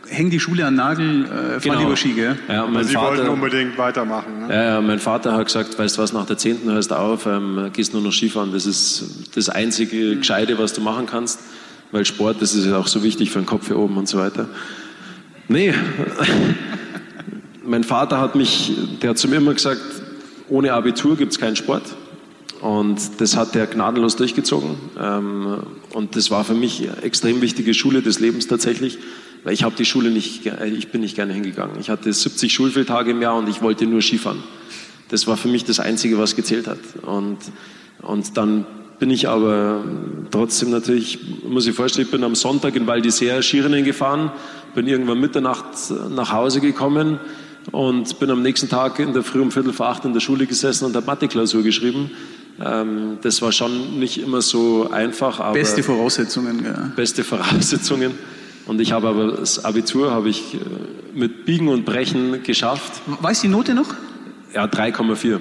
häng 0.08 0.30
die 0.30 0.40
Schule 0.40 0.64
an 0.66 0.74
Nagel, 0.74 1.24
äh, 1.24 1.60
genau. 1.60 1.80
lieber 1.80 1.96
Ski, 1.96 2.12
gell? 2.12 2.38
Ja, 2.48 2.66
mein 2.66 2.84
Sie 2.84 2.94
Vater, 2.94 3.18
wollten 3.18 3.28
unbedingt 3.28 3.76
weitermachen. 3.76 4.46
Ne? 4.46 4.54
Ja, 4.54 4.80
mein 4.80 5.00
Vater 5.00 5.32
hat 5.32 5.46
gesagt, 5.46 5.78
weißt 5.78 5.98
du 5.98 6.02
was, 6.02 6.12
nach 6.12 6.26
der 6.26 6.38
10. 6.38 6.60
hörst 6.64 6.90
du 6.90 6.94
auf, 6.94 7.26
ähm, 7.26 7.70
gehst 7.72 7.92
nur 7.92 8.02
noch 8.02 8.12
Skifahren. 8.12 8.52
Das 8.52 8.64
ist 8.64 9.28
das 9.34 9.48
einzige 9.48 10.14
mhm. 10.14 10.18
Gescheite, 10.18 10.58
was 10.58 10.72
du 10.72 10.80
machen 10.80 11.06
kannst. 11.06 11.40
Weil 11.90 12.04
Sport, 12.04 12.42
das 12.42 12.54
ist 12.54 12.66
ja 12.66 12.76
auch 12.76 12.86
so 12.86 13.02
wichtig 13.02 13.30
für 13.30 13.38
den 13.38 13.46
Kopf 13.46 13.68
hier 13.68 13.78
oben 13.78 13.96
und 13.96 14.08
so 14.08 14.18
weiter. 14.18 14.46
Nee, 15.48 15.72
mein 17.64 17.82
Vater 17.82 18.20
hat 18.20 18.34
mich, 18.34 18.72
der 19.00 19.10
hat 19.10 19.18
zu 19.18 19.26
mir 19.26 19.36
immer 19.36 19.54
gesagt, 19.54 19.80
ohne 20.48 20.74
Abitur 20.74 21.16
gibt 21.16 21.32
es 21.32 21.40
keinen 21.40 21.56
Sport. 21.56 21.82
Und 22.60 23.20
das 23.20 23.36
hat 23.36 23.54
er 23.54 23.66
gnadenlos 23.66 24.16
durchgezogen. 24.16 24.76
Ähm, 24.98 25.58
und 25.92 26.16
das 26.16 26.30
war 26.30 26.44
für 26.44 26.54
mich 26.54 26.88
eine 26.88 27.02
extrem 27.02 27.40
wichtige 27.40 27.74
Schule 27.74 28.02
des 28.02 28.18
Lebens 28.18 28.48
tatsächlich, 28.48 28.98
weil 29.44 29.52
ich 29.52 29.62
habe 29.62 29.74
die 29.76 29.84
Schule 29.84 30.10
nicht, 30.10 30.46
ich 30.46 30.88
bin 30.88 31.00
nicht 31.00 31.14
gerne 31.14 31.32
hingegangen. 31.32 31.78
Ich 31.80 31.90
hatte 31.90 32.12
70 32.12 32.52
Schulfehltage 32.52 33.12
im 33.12 33.22
Jahr 33.22 33.36
und 33.36 33.48
ich 33.48 33.62
wollte 33.62 33.86
nur 33.86 34.02
Skifahren. 34.02 34.42
Das 35.08 35.26
war 35.26 35.36
für 35.36 35.48
mich 35.48 35.64
das 35.64 35.80
Einzige, 35.80 36.18
was 36.18 36.36
gezählt 36.36 36.66
hat. 36.66 36.78
Und, 37.02 37.38
und 38.02 38.36
dann 38.36 38.66
bin 38.98 39.10
ich 39.10 39.28
aber 39.28 39.84
trotzdem 40.30 40.70
natürlich, 40.70 41.18
muss 41.48 41.66
ich 41.66 41.74
vorstellen, 41.74 42.06
ich 42.06 42.10
bin 42.10 42.24
am 42.24 42.34
Sonntag 42.34 42.74
in 42.74 42.86
Val 42.86 43.00
d'Isère 43.00 43.42
Skirennen 43.42 43.84
gefahren, 43.84 44.32
bin 44.74 44.86
irgendwann 44.88 45.20
Mitternacht 45.20 45.66
nach 46.10 46.32
Hause 46.32 46.60
gekommen 46.60 47.20
und 47.70 48.18
bin 48.18 48.30
am 48.30 48.42
nächsten 48.42 48.68
Tag 48.68 48.98
in 48.98 49.12
der 49.12 49.22
Früh 49.22 49.40
um 49.40 49.52
Viertel 49.52 49.72
vor 49.72 49.88
acht 49.88 50.04
in 50.04 50.12
der 50.12 50.20
Schule 50.20 50.46
gesessen 50.46 50.84
und 50.84 50.96
habe 50.96 51.06
Mathe-Klausur 51.06 51.62
geschrieben. 51.62 52.10
Ähm, 52.64 53.18
das 53.22 53.40
war 53.42 53.52
schon 53.52 53.98
nicht 53.98 54.18
immer 54.18 54.42
so 54.42 54.90
einfach. 54.90 55.40
Aber 55.40 55.54
beste 55.54 55.82
Voraussetzungen, 55.82 56.64
ja. 56.64 56.92
Beste 56.96 57.24
Voraussetzungen. 57.24 58.12
Und 58.66 58.80
ich 58.80 58.92
habe 58.92 59.08
aber 59.08 59.32
das 59.32 59.64
Abitur 59.64 60.10
habe 60.10 60.28
ich 60.28 60.54
äh, 60.54 60.58
mit 61.14 61.46
Biegen 61.46 61.68
und 61.68 61.84
Brechen 61.84 62.42
geschafft. 62.42 63.00
Weiß 63.20 63.40
die 63.40 63.48
Note 63.48 63.74
noch? 63.74 63.94
Ja, 64.54 64.64
3,4. 64.64 65.40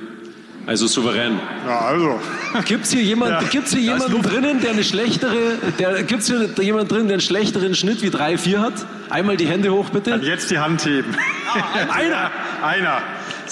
Also 0.68 0.86
souverän. 0.86 1.40
Ja, 1.66 1.80
also. 1.80 2.20
Gibt 2.66 2.84
es 2.84 2.92
hier, 2.92 3.02
jemand, 3.02 3.32
ja, 3.32 3.48
gibt's 3.48 3.72
hier 3.72 3.82
jemanden 3.82 4.22
drinnen, 4.22 4.60
der 4.60 4.72
eine 4.72 4.84
schlechtere, 4.84 5.58
der, 5.80 6.04
gibt's 6.04 6.28
hier 6.28 6.50
jemanden 6.62 6.90
drin, 6.90 7.08
der 7.08 7.16
einen 7.16 7.22
schlechteren 7.22 7.74
Schnitt 7.74 8.02
wie 8.02 8.10
3,4 8.10 8.58
hat? 8.58 8.74
Einmal 9.10 9.38
die 9.38 9.48
Hände 9.48 9.72
hoch, 9.72 9.90
bitte. 9.90 10.12
Kann 10.12 10.24
jetzt 10.24 10.52
die 10.52 10.60
Hand 10.60 10.86
heben. 10.86 11.16
Einer. 11.90 12.32
Einer. 12.62 13.02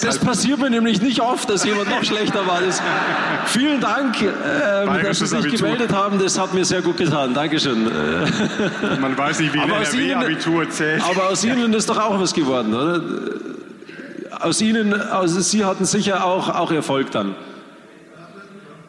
Das 0.02 0.18
passiert 0.18 0.58
mir 0.58 0.70
nämlich 0.70 1.00
nicht 1.00 1.20
oft, 1.20 1.48
dass 1.48 1.64
jemand 1.64 1.90
noch 1.90 2.04
schlechter 2.04 2.46
war. 2.46 2.60
Das, 2.60 2.82
vielen 3.46 3.80
Dank, 3.80 4.20
äh, 4.22 4.26
dass 5.02 5.18
Sie 5.18 5.26
sich 5.26 5.38
Abitur. 5.38 5.58
gemeldet 5.58 5.92
haben. 5.92 6.18
Das 6.18 6.38
hat 6.38 6.54
mir 6.54 6.64
sehr 6.64 6.82
gut 6.82 6.96
getan. 6.96 7.34
Dankeschön. 7.34 7.84
Man 9.00 9.16
weiß 9.16 9.40
nicht, 9.40 9.54
wie 9.54 9.60
ein 9.60 9.70
NRW-Abitur 9.70 10.68
zählt. 10.70 11.02
Aber 11.02 11.30
aus 11.30 11.44
Ihnen 11.44 11.72
ist 11.72 11.88
doch 11.88 11.98
auch 11.98 12.20
was 12.20 12.34
geworden, 12.34 12.74
oder? 12.74 13.00
aus 14.40 14.60
Ihnen, 14.60 14.92
also 14.94 15.40
Sie 15.40 15.64
hatten 15.64 15.84
sicher 15.84 16.24
auch, 16.24 16.48
auch 16.48 16.70
Erfolg 16.70 17.10
dann. 17.10 17.34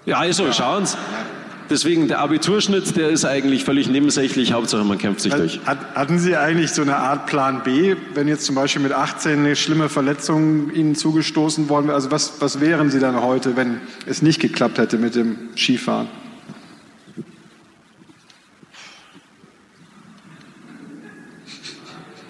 Ja, 0.05 0.19
also, 0.19 0.51
schauen 0.53 0.85
Sie. 0.85 0.97
Deswegen 1.69 2.07
der 2.07 2.19
Abiturschnitt, 2.19 2.95
der 2.95 3.09
ist 3.09 3.25
eigentlich 3.25 3.65
völlig 3.65 3.89
nebensächlich. 3.89 4.53
Hauptsache, 4.53 4.85
man 4.85 4.97
kämpft 4.97 5.21
sich 5.21 5.33
durch. 5.33 5.59
Hatten 5.65 6.17
Sie 6.17 6.37
eigentlich 6.37 6.71
so 6.71 6.81
eine 6.81 6.95
Art 6.95 7.25
Plan 7.25 7.63
B, 7.63 7.95
wenn 8.13 8.27
jetzt 8.29 8.45
zum 8.45 8.55
Beispiel 8.55 8.81
mit 8.81 8.93
18 8.93 9.39
eine 9.39 9.55
schlimme 9.55 9.89
Verletzung 9.89 10.71
Ihnen 10.71 10.95
zugestoßen 10.95 11.67
worden 11.67 11.87
wäre? 11.87 11.95
Also 11.95 12.09
was, 12.09 12.39
was 12.39 12.61
wären 12.61 12.89
Sie 12.89 12.99
dann 12.99 13.21
heute, 13.21 13.57
wenn 13.57 13.81
es 14.05 14.21
nicht 14.21 14.39
geklappt 14.39 14.77
hätte 14.77 14.97
mit 14.97 15.15
dem 15.15 15.37
Skifahren? 15.57 16.07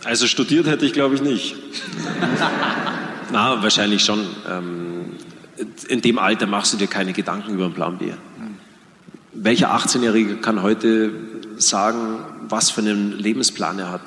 Also 0.04 0.26
studiert 0.26 0.68
hätte 0.68 0.86
ich, 0.86 0.94
glaube 0.94 1.16
ich, 1.16 1.22
nicht. 1.22 1.56
Na, 3.32 3.62
wahrscheinlich 3.62 4.04
schon. 4.04 4.26
Ähm, 4.50 5.18
in 5.90 6.02
dem 6.02 6.18
Alter 6.18 6.48
machst 6.48 6.74
du 6.74 6.78
dir 6.78 6.88
keine 6.88 7.14
Gedanken 7.14 7.54
über 7.54 7.66
einen 7.66 7.74
Plan 7.74 7.98
B. 7.98 8.14
Welcher 9.40 9.76
18-Jährige 9.76 10.38
kann 10.38 10.64
heute 10.64 11.12
sagen, 11.58 12.26
was 12.50 12.72
für 12.72 12.82
einen 12.82 13.12
Lebensplan 13.12 13.78
er 13.78 13.92
hat? 13.92 14.02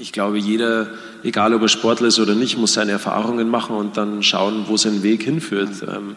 Ich 0.00 0.12
glaube, 0.12 0.36
jeder, 0.36 0.88
egal 1.22 1.54
ob 1.54 1.62
er 1.62 1.68
Sportler 1.68 2.08
ist 2.08 2.18
oder 2.18 2.34
nicht, 2.34 2.58
muss 2.58 2.72
seine 2.72 2.90
Erfahrungen 2.90 3.48
machen 3.48 3.76
und 3.76 3.96
dann 3.96 4.24
schauen, 4.24 4.64
wo 4.66 4.76
sein 4.76 5.04
Weg 5.04 5.22
hinführt. 5.22 5.70
Ähm, 5.82 6.16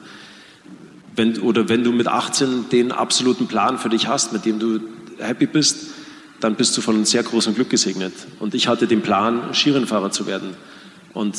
wenn, 1.15 1.37
oder 1.39 1.69
wenn 1.69 1.83
du 1.83 1.91
mit 1.91 2.07
18 2.07 2.69
den 2.69 2.91
absoluten 2.91 3.45
Plan 3.45 3.77
für 3.77 3.89
dich 3.89 4.07
hast, 4.07 4.33
mit 4.33 4.43
dem 4.45 4.57
du 4.57 4.79
happy 5.19 5.45
bist, 5.45 5.91
dann 6.39 6.55
bist 6.55 6.75
du 6.75 6.81
von 6.81 6.95
einem 6.95 7.05
sehr 7.05 7.21
großen 7.21 7.53
Glück 7.53 7.69
gesegnet. 7.69 8.13
Und 8.39 8.55
ich 8.55 8.67
hatte 8.67 8.87
den 8.87 9.03
Plan, 9.03 9.53
Skirennfahrer 9.53 10.09
zu 10.09 10.25
werden. 10.25 10.55
Und 11.13 11.37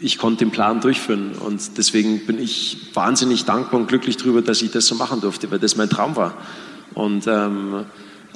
ich 0.00 0.18
konnte 0.18 0.44
den 0.44 0.50
Plan 0.50 0.80
durchführen. 0.80 1.32
Und 1.32 1.76
deswegen 1.78 2.26
bin 2.26 2.38
ich 2.38 2.90
wahnsinnig 2.94 3.44
dankbar 3.44 3.80
und 3.80 3.88
glücklich 3.88 4.16
darüber, 4.16 4.42
dass 4.42 4.62
ich 4.62 4.70
das 4.70 4.86
so 4.86 4.94
machen 4.94 5.20
durfte, 5.20 5.50
weil 5.50 5.58
das 5.58 5.76
mein 5.76 5.90
Traum 5.90 6.16
war. 6.16 6.36
Und, 6.94 7.26
ähm, 7.26 7.84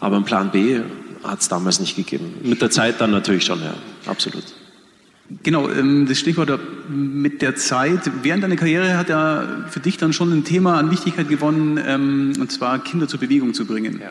aber 0.01 0.17
einen 0.17 0.25
Plan 0.25 0.51
B 0.51 0.81
hat 1.23 1.41
es 1.41 1.49
damals 1.49 1.81
nicht 1.81 1.97
gegeben. 1.97 2.35
Mit 2.43 2.61
der 2.61 2.71
Zeit 2.71 3.01
dann 3.01 3.11
natürlich 3.11 3.45
schon, 3.45 3.61
ja, 3.63 3.75
absolut. 4.07 4.45
Genau, 5.43 5.71
ähm, 5.71 6.07
das 6.07 6.19
Stichwort 6.19 6.61
mit 6.89 7.41
der 7.41 7.57
Zeit. 7.57 8.11
Während 8.23 8.45
deiner 8.45 8.57
Karriere 8.57 8.99
hat 8.99 9.09
ja 9.09 9.65
für 9.71 9.81
dich 9.81 9.97
dann 9.97 10.13
schon 10.13 10.31
ein 10.33 10.45
Thema 10.45 10.79
an 10.79 10.91
Wichtigkeit 10.91 11.29
gewonnen, 11.29 11.81
ähm, 11.85 12.35
und 12.39 12.53
zwar 12.53 12.79
Kinder 12.79 13.09
zur 13.09 13.21
Bewegung 13.21 13.55
zu 13.55 13.65
bringen. 13.65 14.01
Ja. 14.01 14.11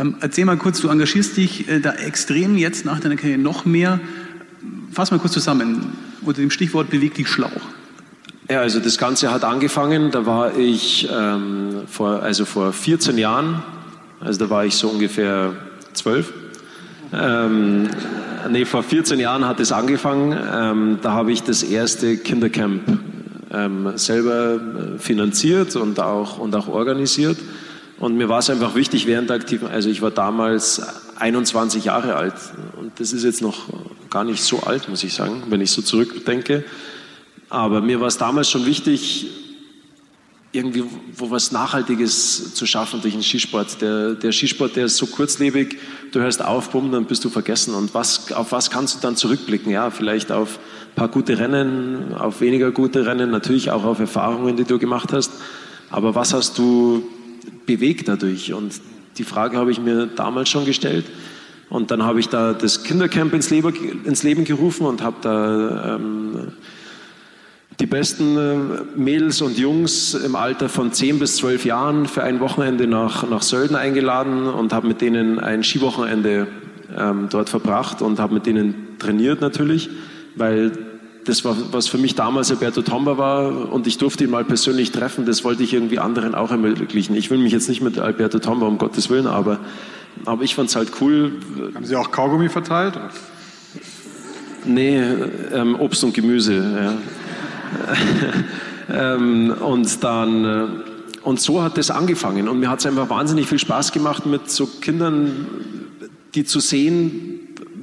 Ähm, 0.00 0.16
erzähl 0.20 0.44
mal 0.44 0.56
kurz, 0.56 0.80
du 0.80 0.88
engagierst 0.88 1.36
dich 1.36 1.68
äh, 1.68 1.80
da 1.80 1.92
extrem 1.92 2.56
jetzt 2.56 2.84
nach 2.84 2.98
deiner 2.98 3.16
Karriere 3.16 3.38
noch 3.38 3.64
mehr. 3.64 4.00
Fass 4.92 5.10
mal 5.10 5.18
kurz 5.18 5.32
zusammen 5.32 5.92
unter 6.22 6.40
dem 6.40 6.50
Stichwort 6.50 6.90
beweglich 6.90 7.28
Schlauch. 7.28 7.50
Ja, 8.50 8.60
also 8.60 8.80
das 8.80 8.96
Ganze 8.96 9.30
hat 9.30 9.44
angefangen, 9.44 10.10
da 10.10 10.24
war 10.24 10.56
ich 10.56 11.08
ähm, 11.12 11.82
vor, 11.86 12.22
also 12.22 12.46
vor 12.46 12.72
14 12.72 13.18
Jahren, 13.18 13.62
also 14.20 14.38
da 14.44 14.50
war 14.50 14.64
ich 14.64 14.74
so 14.74 14.88
ungefähr 14.88 15.52
zwölf. 15.92 16.32
Ähm, 17.12 17.88
nee, 18.50 18.64
vor 18.64 18.82
14 18.82 19.20
Jahren 19.20 19.46
hat 19.46 19.60
es 19.60 19.72
angefangen. 19.72 20.36
Ähm, 20.52 20.98
da 21.02 21.12
habe 21.12 21.32
ich 21.32 21.42
das 21.42 21.62
erste 21.62 22.16
Kindercamp 22.16 22.82
ähm, 23.52 23.92
selber 23.96 24.54
äh, 24.54 24.98
finanziert 24.98 25.76
und 25.76 26.00
auch, 26.00 26.38
und 26.38 26.54
auch 26.54 26.68
organisiert. 26.68 27.38
Und 27.98 28.16
mir 28.16 28.28
war 28.28 28.38
es 28.38 28.50
einfach 28.50 28.74
wichtig 28.74 29.06
während 29.06 29.30
der 29.30 29.36
aktiven, 29.36 29.68
also 29.68 29.88
ich 29.88 30.02
war 30.02 30.10
damals 30.10 30.80
21 31.20 31.84
Jahre 31.84 32.14
alt 32.14 32.34
und 32.78 32.98
das 33.00 33.12
ist 33.12 33.24
jetzt 33.24 33.42
noch 33.42 33.66
gar 34.10 34.24
nicht 34.24 34.42
so 34.42 34.60
alt, 34.60 34.88
muss 34.88 35.04
ich 35.04 35.14
sagen, 35.14 35.42
wenn 35.48 35.60
ich 35.60 35.70
so 35.70 35.82
zurückdenke. 35.82 36.64
Aber 37.50 37.80
mir 37.80 38.00
war 38.00 38.08
es 38.08 38.18
damals 38.18 38.50
schon 38.50 38.66
wichtig, 38.66 39.26
irgendwie 40.52 40.84
wo 41.14 41.30
was 41.30 41.52
Nachhaltiges 41.52 42.54
zu 42.54 42.66
schaffen 42.66 43.02
durch 43.02 43.14
den 43.14 43.22
Skisport. 43.22 43.80
Der, 43.82 44.14
der 44.14 44.32
Skisport, 44.32 44.76
der 44.76 44.86
ist 44.86 44.96
so 44.96 45.06
kurzlebig, 45.06 45.78
du 46.12 46.20
hörst 46.20 46.42
auf, 46.42 46.70
bumm, 46.70 46.90
dann 46.90 47.04
bist 47.04 47.24
du 47.24 47.28
vergessen. 47.28 47.74
Und 47.74 47.94
was, 47.94 48.32
auf 48.32 48.52
was 48.52 48.70
kannst 48.70 48.96
du 48.96 49.00
dann 49.00 49.16
zurückblicken? 49.16 49.70
Ja, 49.70 49.90
vielleicht 49.90 50.32
auf 50.32 50.58
ein 50.90 50.94
paar 50.94 51.08
gute 51.08 51.38
Rennen, 51.38 52.14
auf 52.14 52.40
weniger 52.40 52.70
gute 52.70 53.04
Rennen, 53.04 53.30
natürlich 53.30 53.70
auch 53.70 53.84
auf 53.84 53.98
Erfahrungen, 53.98 54.56
die 54.56 54.64
du 54.64 54.78
gemacht 54.78 55.12
hast. 55.12 55.32
Aber 55.90 56.14
was 56.14 56.32
hast 56.32 56.56
du 56.58 57.06
bewegt 57.66 58.08
dadurch? 58.08 58.52
Und 58.52 58.72
die 59.18 59.24
Frage 59.24 59.56
habe 59.56 59.70
ich 59.70 59.80
mir 59.80 60.06
damals 60.06 60.48
schon 60.48 60.64
gestellt. 60.64 61.04
Und 61.68 61.90
dann 61.90 62.02
habe 62.02 62.20
ich 62.20 62.28
da 62.28 62.54
das 62.54 62.82
Kindercamp 62.82 63.34
ins 63.34 63.50
Leben, 63.50 64.04
ins 64.04 64.22
Leben 64.22 64.44
gerufen 64.44 64.86
und 64.86 65.02
habe 65.02 65.16
da 65.20 65.96
ähm, 65.96 66.52
die 67.78 67.86
besten 67.86 68.36
äh, 68.36 68.98
Mädels 68.98 69.42
und 69.42 69.58
Jungs 69.58 70.14
im 70.14 70.34
Alter 70.34 70.68
von 70.68 70.92
10 70.92 71.18
bis 71.18 71.36
12 71.36 71.64
Jahren 71.66 72.06
für 72.06 72.22
ein 72.22 72.40
Wochenende 72.40 72.86
nach, 72.86 73.28
nach 73.28 73.42
Sölden 73.42 73.76
eingeladen 73.76 74.46
und 74.46 74.72
habe 74.72 74.88
mit 74.88 75.00
denen 75.00 75.38
ein 75.38 75.62
Skiwochenende 75.62 76.46
ähm, 76.96 77.28
dort 77.30 77.50
verbracht 77.50 78.00
und 78.00 78.18
habe 78.18 78.34
mit 78.34 78.46
denen 78.46 78.98
trainiert 78.98 79.40
natürlich, 79.40 79.90
weil 80.36 80.72
das 81.28 81.44
war, 81.44 81.56
was 81.72 81.88
für 81.88 81.98
mich 81.98 82.14
damals 82.14 82.50
Alberto 82.50 82.80
Tomba 82.80 83.18
war 83.18 83.70
und 83.70 83.86
ich 83.86 83.98
durfte 83.98 84.24
ihn 84.24 84.30
mal 84.30 84.44
persönlich 84.44 84.92
treffen, 84.92 85.26
das 85.26 85.44
wollte 85.44 85.62
ich 85.62 85.74
irgendwie 85.74 85.98
anderen 85.98 86.34
auch 86.34 86.50
ermöglichen. 86.50 87.14
Ich 87.14 87.30
will 87.30 87.38
mich 87.38 87.52
jetzt 87.52 87.68
nicht 87.68 87.82
mit 87.82 87.98
Alberto 87.98 88.38
Tomba, 88.38 88.66
um 88.66 88.78
Gottes 88.78 89.10
Willen, 89.10 89.26
aber, 89.26 89.58
aber 90.24 90.42
ich 90.42 90.54
fand 90.54 90.70
es 90.70 90.76
halt 90.76 90.90
cool. 91.00 91.32
Haben 91.74 91.84
Sie 91.84 91.96
auch 91.96 92.10
Kaugummi 92.10 92.48
verteilt? 92.48 92.98
Nee, 94.64 95.02
ähm, 95.52 95.78
Obst 95.78 96.02
und 96.02 96.14
Gemüse. 96.14 96.98
Ja. 98.88 99.14
ähm, 99.14 99.54
und 99.60 100.02
dann 100.02 100.44
äh, 100.44 100.66
und 101.22 101.40
so 101.40 101.62
hat 101.62 101.76
es 101.76 101.90
angefangen 101.90 102.48
und 102.48 102.58
mir 102.58 102.70
hat 102.70 102.78
es 102.78 102.86
einfach 102.86 103.10
wahnsinnig 103.10 103.46
viel 103.48 103.58
Spaß 103.58 103.92
gemacht 103.92 104.24
mit 104.24 104.50
so 104.50 104.66
Kindern, 104.66 105.46
die 106.34 106.44
zu 106.44 106.60
sehen, 106.60 107.37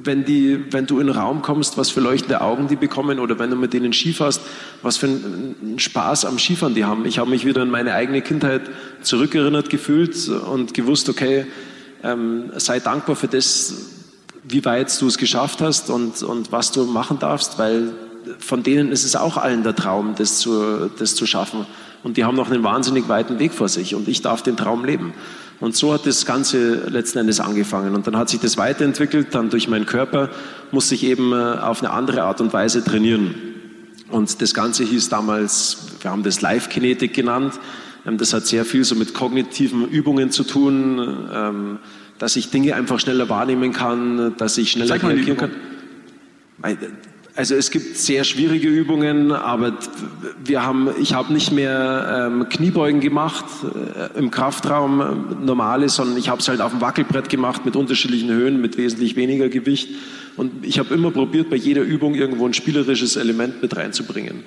wenn, 0.06 0.24
die, 0.24 0.72
wenn 0.72 0.86
du 0.86 1.00
in 1.00 1.08
den 1.08 1.16
Raum 1.16 1.42
kommst, 1.42 1.76
was 1.76 1.90
für 1.90 2.00
leuchtende 2.00 2.40
Augen 2.40 2.68
die 2.68 2.76
bekommen 2.76 3.18
oder 3.18 3.38
wenn 3.38 3.50
du 3.50 3.56
mit 3.56 3.72
denen 3.72 3.92
Ski 3.92 4.12
fährst, 4.12 4.40
was 4.82 4.96
für 4.96 5.06
einen 5.06 5.78
Spaß 5.78 6.24
am 6.24 6.38
Skifahren 6.38 6.74
die 6.74 6.84
haben. 6.84 7.04
Ich 7.04 7.18
habe 7.18 7.30
mich 7.30 7.44
wieder 7.44 7.62
in 7.62 7.70
meine 7.70 7.94
eigene 7.94 8.22
Kindheit 8.22 8.62
zurückerinnert 9.02 9.70
gefühlt 9.70 10.28
und 10.28 10.74
gewusst, 10.74 11.08
okay, 11.08 11.46
ähm, 12.02 12.50
sei 12.56 12.80
dankbar 12.80 13.16
für 13.16 13.28
das, 13.28 13.74
wie 14.44 14.64
weit 14.64 15.00
du 15.00 15.06
es 15.06 15.18
geschafft 15.18 15.60
hast 15.60 15.90
und, 15.90 16.22
und 16.22 16.52
was 16.52 16.72
du 16.72 16.84
machen 16.84 17.18
darfst, 17.18 17.58
weil 17.58 17.92
von 18.38 18.62
denen 18.62 18.92
ist 18.92 19.04
es 19.04 19.16
auch 19.16 19.36
allen 19.36 19.62
der 19.62 19.74
Traum, 19.74 20.14
das 20.16 20.38
zu, 20.38 20.90
das 20.98 21.14
zu 21.14 21.26
schaffen. 21.26 21.66
Und 22.02 22.16
die 22.16 22.24
haben 22.24 22.36
noch 22.36 22.50
einen 22.50 22.62
wahnsinnig 22.62 23.08
weiten 23.08 23.38
Weg 23.38 23.52
vor 23.52 23.68
sich 23.68 23.94
und 23.94 24.08
ich 24.08 24.22
darf 24.22 24.42
den 24.42 24.56
Traum 24.56 24.84
leben. 24.84 25.12
Und 25.60 25.74
so 25.74 25.92
hat 25.92 26.06
das 26.06 26.26
Ganze 26.26 26.88
letzten 26.88 27.18
Endes 27.18 27.40
angefangen. 27.40 27.94
Und 27.94 28.06
dann 28.06 28.16
hat 28.16 28.28
sich 28.28 28.40
das 28.40 28.58
weiterentwickelt, 28.58 29.34
dann 29.34 29.48
durch 29.48 29.68
meinen 29.68 29.86
Körper 29.86 30.30
musste 30.70 30.94
ich 30.94 31.04
eben 31.04 31.32
äh, 31.32 31.36
auf 31.36 31.82
eine 31.82 31.92
andere 31.92 32.24
Art 32.24 32.40
und 32.40 32.52
Weise 32.52 32.84
trainieren. 32.84 33.34
Und 34.10 34.40
das 34.42 34.54
Ganze 34.54 34.84
hieß 34.84 35.08
damals, 35.08 35.78
wir 36.00 36.10
haben 36.10 36.22
das 36.22 36.40
Live-Kinetik 36.42 37.14
genannt. 37.14 37.54
Ähm, 38.06 38.18
das 38.18 38.32
hat 38.34 38.46
sehr 38.46 38.64
viel 38.64 38.84
so 38.84 38.94
mit 38.94 39.14
kognitiven 39.14 39.88
Übungen 39.88 40.30
zu 40.30 40.44
tun, 40.44 41.28
ähm, 41.32 41.78
dass 42.18 42.36
ich 42.36 42.50
Dinge 42.50 42.74
einfach 42.74 43.00
schneller 43.00 43.28
wahrnehmen 43.28 43.72
kann, 43.72 44.34
dass 44.36 44.58
ich 44.58 44.70
schneller 44.72 45.02
reagieren 45.02 45.36
kann. 45.36 45.50
Also 47.36 47.54
es 47.54 47.70
gibt 47.70 47.98
sehr 47.98 48.24
schwierige 48.24 48.68
Übungen, 48.68 49.30
aber 49.30 49.74
wir 50.42 50.64
haben, 50.64 50.88
ich 50.98 51.12
habe 51.12 51.34
nicht 51.34 51.52
mehr 51.52 52.30
ähm, 52.32 52.48
Kniebeugen 52.48 53.00
gemacht 53.00 53.44
äh, 53.62 54.18
im 54.18 54.30
Kraftraum, 54.30 55.44
normale, 55.44 55.90
sondern 55.90 56.16
ich 56.16 56.30
habe 56.30 56.40
es 56.40 56.48
halt 56.48 56.62
auf 56.62 56.72
dem 56.72 56.80
Wackelbrett 56.80 57.28
gemacht 57.28 57.66
mit 57.66 57.76
unterschiedlichen 57.76 58.30
Höhen, 58.30 58.62
mit 58.62 58.78
wesentlich 58.78 59.16
weniger 59.16 59.50
Gewicht. 59.50 59.90
Und 60.38 60.64
ich 60.64 60.78
habe 60.78 60.94
immer 60.94 61.10
probiert, 61.10 61.50
bei 61.50 61.56
jeder 61.56 61.82
Übung 61.82 62.14
irgendwo 62.14 62.46
ein 62.46 62.54
spielerisches 62.54 63.16
Element 63.16 63.60
mit 63.60 63.76
reinzubringen. 63.76 64.44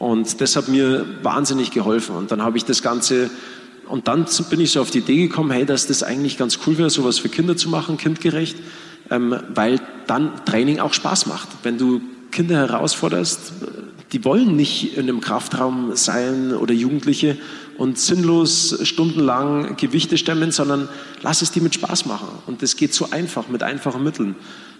Und 0.00 0.40
das 0.40 0.56
hat 0.56 0.66
mir 0.66 1.06
wahnsinnig 1.22 1.70
geholfen. 1.70 2.16
Und 2.16 2.32
dann 2.32 2.42
habe 2.42 2.56
ich 2.56 2.64
das 2.64 2.82
Ganze 2.82 3.30
und 3.86 4.08
dann 4.08 4.26
bin 4.50 4.60
ich 4.60 4.72
so 4.72 4.80
auf 4.80 4.90
die 4.90 4.98
Idee 4.98 5.28
gekommen, 5.28 5.52
hey, 5.52 5.66
dass 5.66 5.86
das 5.86 6.02
eigentlich 6.02 6.36
ganz 6.36 6.58
cool 6.66 6.78
wäre, 6.78 6.90
sowas 6.90 7.18
für 7.18 7.28
Kinder 7.28 7.56
zu 7.56 7.68
machen, 7.68 7.96
kindgerecht, 7.96 8.56
ähm, 9.10 9.36
weil 9.54 9.78
dann 10.08 10.32
Training 10.46 10.80
auch 10.80 10.94
Spaß 10.94 11.26
macht. 11.26 11.48
Wenn 11.62 11.78
du 11.78 12.00
Kinder 12.34 12.56
herausforderst, 12.56 13.52
die 14.12 14.24
wollen 14.24 14.56
nicht 14.56 14.96
in 14.96 15.04
einem 15.04 15.20
Kraftraum 15.20 15.92
sein 15.94 16.52
oder 16.52 16.74
Jugendliche 16.74 17.38
und 17.78 17.98
sinnlos 17.98 18.78
stundenlang 18.82 19.76
Gewichte 19.76 20.18
stemmen, 20.18 20.50
sondern 20.50 20.88
lass 21.22 21.42
es 21.42 21.52
die 21.52 21.60
mit 21.60 21.74
Spaß 21.74 22.06
machen. 22.06 22.28
Und 22.46 22.62
das 22.62 22.76
geht 22.76 22.92
so 22.92 23.10
einfach, 23.10 23.48
mit 23.48 23.62
einfachen 23.62 24.02
Mitteln. 24.02 24.34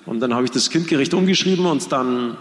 Und 0.04 0.20
dann 0.20 0.34
habe 0.34 0.44
ich 0.44 0.50
das 0.50 0.68
kindgerecht 0.68 1.14
umgeschrieben 1.14 1.64
und 1.66 1.90
dann, 1.90 2.36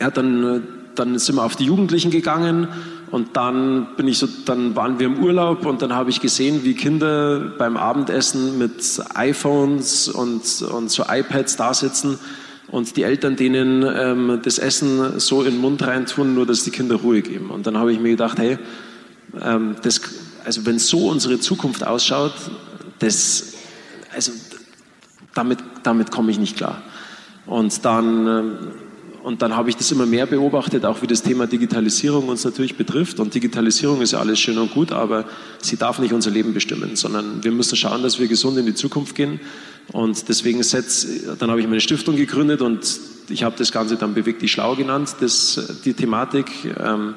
ja, 0.00 0.10
dann, 0.10 0.66
dann 0.94 1.18
sind 1.18 1.36
wir 1.36 1.44
auf 1.44 1.56
die 1.56 1.64
Jugendlichen 1.64 2.10
gegangen 2.10 2.68
und 3.10 3.36
dann 3.36 3.86
bin 3.96 4.08
ich 4.08 4.18
so, 4.18 4.28
dann 4.46 4.74
waren 4.76 4.98
wir 4.98 5.06
im 5.06 5.22
Urlaub 5.22 5.64
und 5.64 5.82
dann 5.82 5.94
habe 5.94 6.10
ich 6.10 6.20
gesehen, 6.20 6.64
wie 6.64 6.74
Kinder 6.74 7.52
beim 7.58 7.76
Abendessen 7.76 8.58
mit 8.58 9.00
iPhones 9.14 10.08
und, 10.08 10.62
und 10.62 10.90
so 10.90 11.04
iPads 11.08 11.56
da 11.56 11.72
sitzen 11.72 12.18
und 12.70 12.96
die 12.96 13.02
Eltern 13.02 13.36
denen 13.36 13.82
ähm, 13.82 14.40
das 14.42 14.58
Essen 14.58 15.18
so 15.20 15.42
in 15.42 15.52
den 15.52 15.60
Mund 15.60 15.82
reintun, 15.86 16.34
nur 16.34 16.46
dass 16.46 16.64
die 16.64 16.70
Kinder 16.70 16.96
Ruhe 16.96 17.22
geben. 17.22 17.50
Und 17.50 17.66
dann 17.66 17.78
habe 17.78 17.92
ich 17.92 18.00
mir 18.00 18.10
gedacht, 18.10 18.38
hey, 18.38 18.58
ähm, 19.42 19.76
das, 19.82 20.00
also 20.44 20.66
wenn 20.66 20.78
so 20.78 21.08
unsere 21.08 21.40
Zukunft 21.40 21.86
ausschaut, 21.86 22.34
das, 22.98 23.54
also 24.14 24.32
damit, 25.34 25.58
damit 25.82 26.10
komme 26.10 26.30
ich 26.30 26.38
nicht 26.38 26.56
klar. 26.56 26.82
Und 27.46 27.84
dann 27.84 28.26
ähm, 28.26 28.58
und 29.28 29.42
dann 29.42 29.54
habe 29.54 29.68
ich 29.68 29.76
das 29.76 29.92
immer 29.92 30.06
mehr 30.06 30.24
beobachtet, 30.24 30.86
auch 30.86 31.02
wie 31.02 31.06
das 31.06 31.22
Thema 31.22 31.46
Digitalisierung 31.46 32.28
uns 32.28 32.44
natürlich 32.44 32.76
betrifft. 32.76 33.20
Und 33.20 33.34
Digitalisierung 33.34 34.00
ist 34.00 34.12
ja 34.12 34.20
alles 34.20 34.40
schön 34.40 34.56
und 34.56 34.72
gut, 34.72 34.90
aber 34.90 35.26
sie 35.60 35.76
darf 35.76 35.98
nicht 35.98 36.14
unser 36.14 36.30
Leben 36.30 36.54
bestimmen, 36.54 36.96
sondern 36.96 37.44
wir 37.44 37.52
müssen 37.52 37.76
schauen, 37.76 38.02
dass 38.02 38.18
wir 38.18 38.26
gesund 38.26 38.56
in 38.56 38.64
die 38.64 38.74
Zukunft 38.74 39.14
gehen. 39.14 39.38
Und 39.92 40.28
deswegen 40.28 40.62
setz, 40.62 41.06
dann 41.38 41.50
habe 41.50 41.60
ich 41.60 41.66
meine 41.66 41.80
Stiftung 41.80 42.16
gegründet 42.16 42.60
und 42.60 43.00
ich 43.30 43.42
habe 43.42 43.56
das 43.58 43.72
Ganze 43.72 43.96
dann 43.96 44.14
bewegt 44.14 44.42
die 44.42 44.48
Schlau 44.48 44.74
genannt, 44.74 45.16
das, 45.20 45.80
die 45.84 45.94
Thematik. 45.94 46.46
Ähm, 46.78 47.14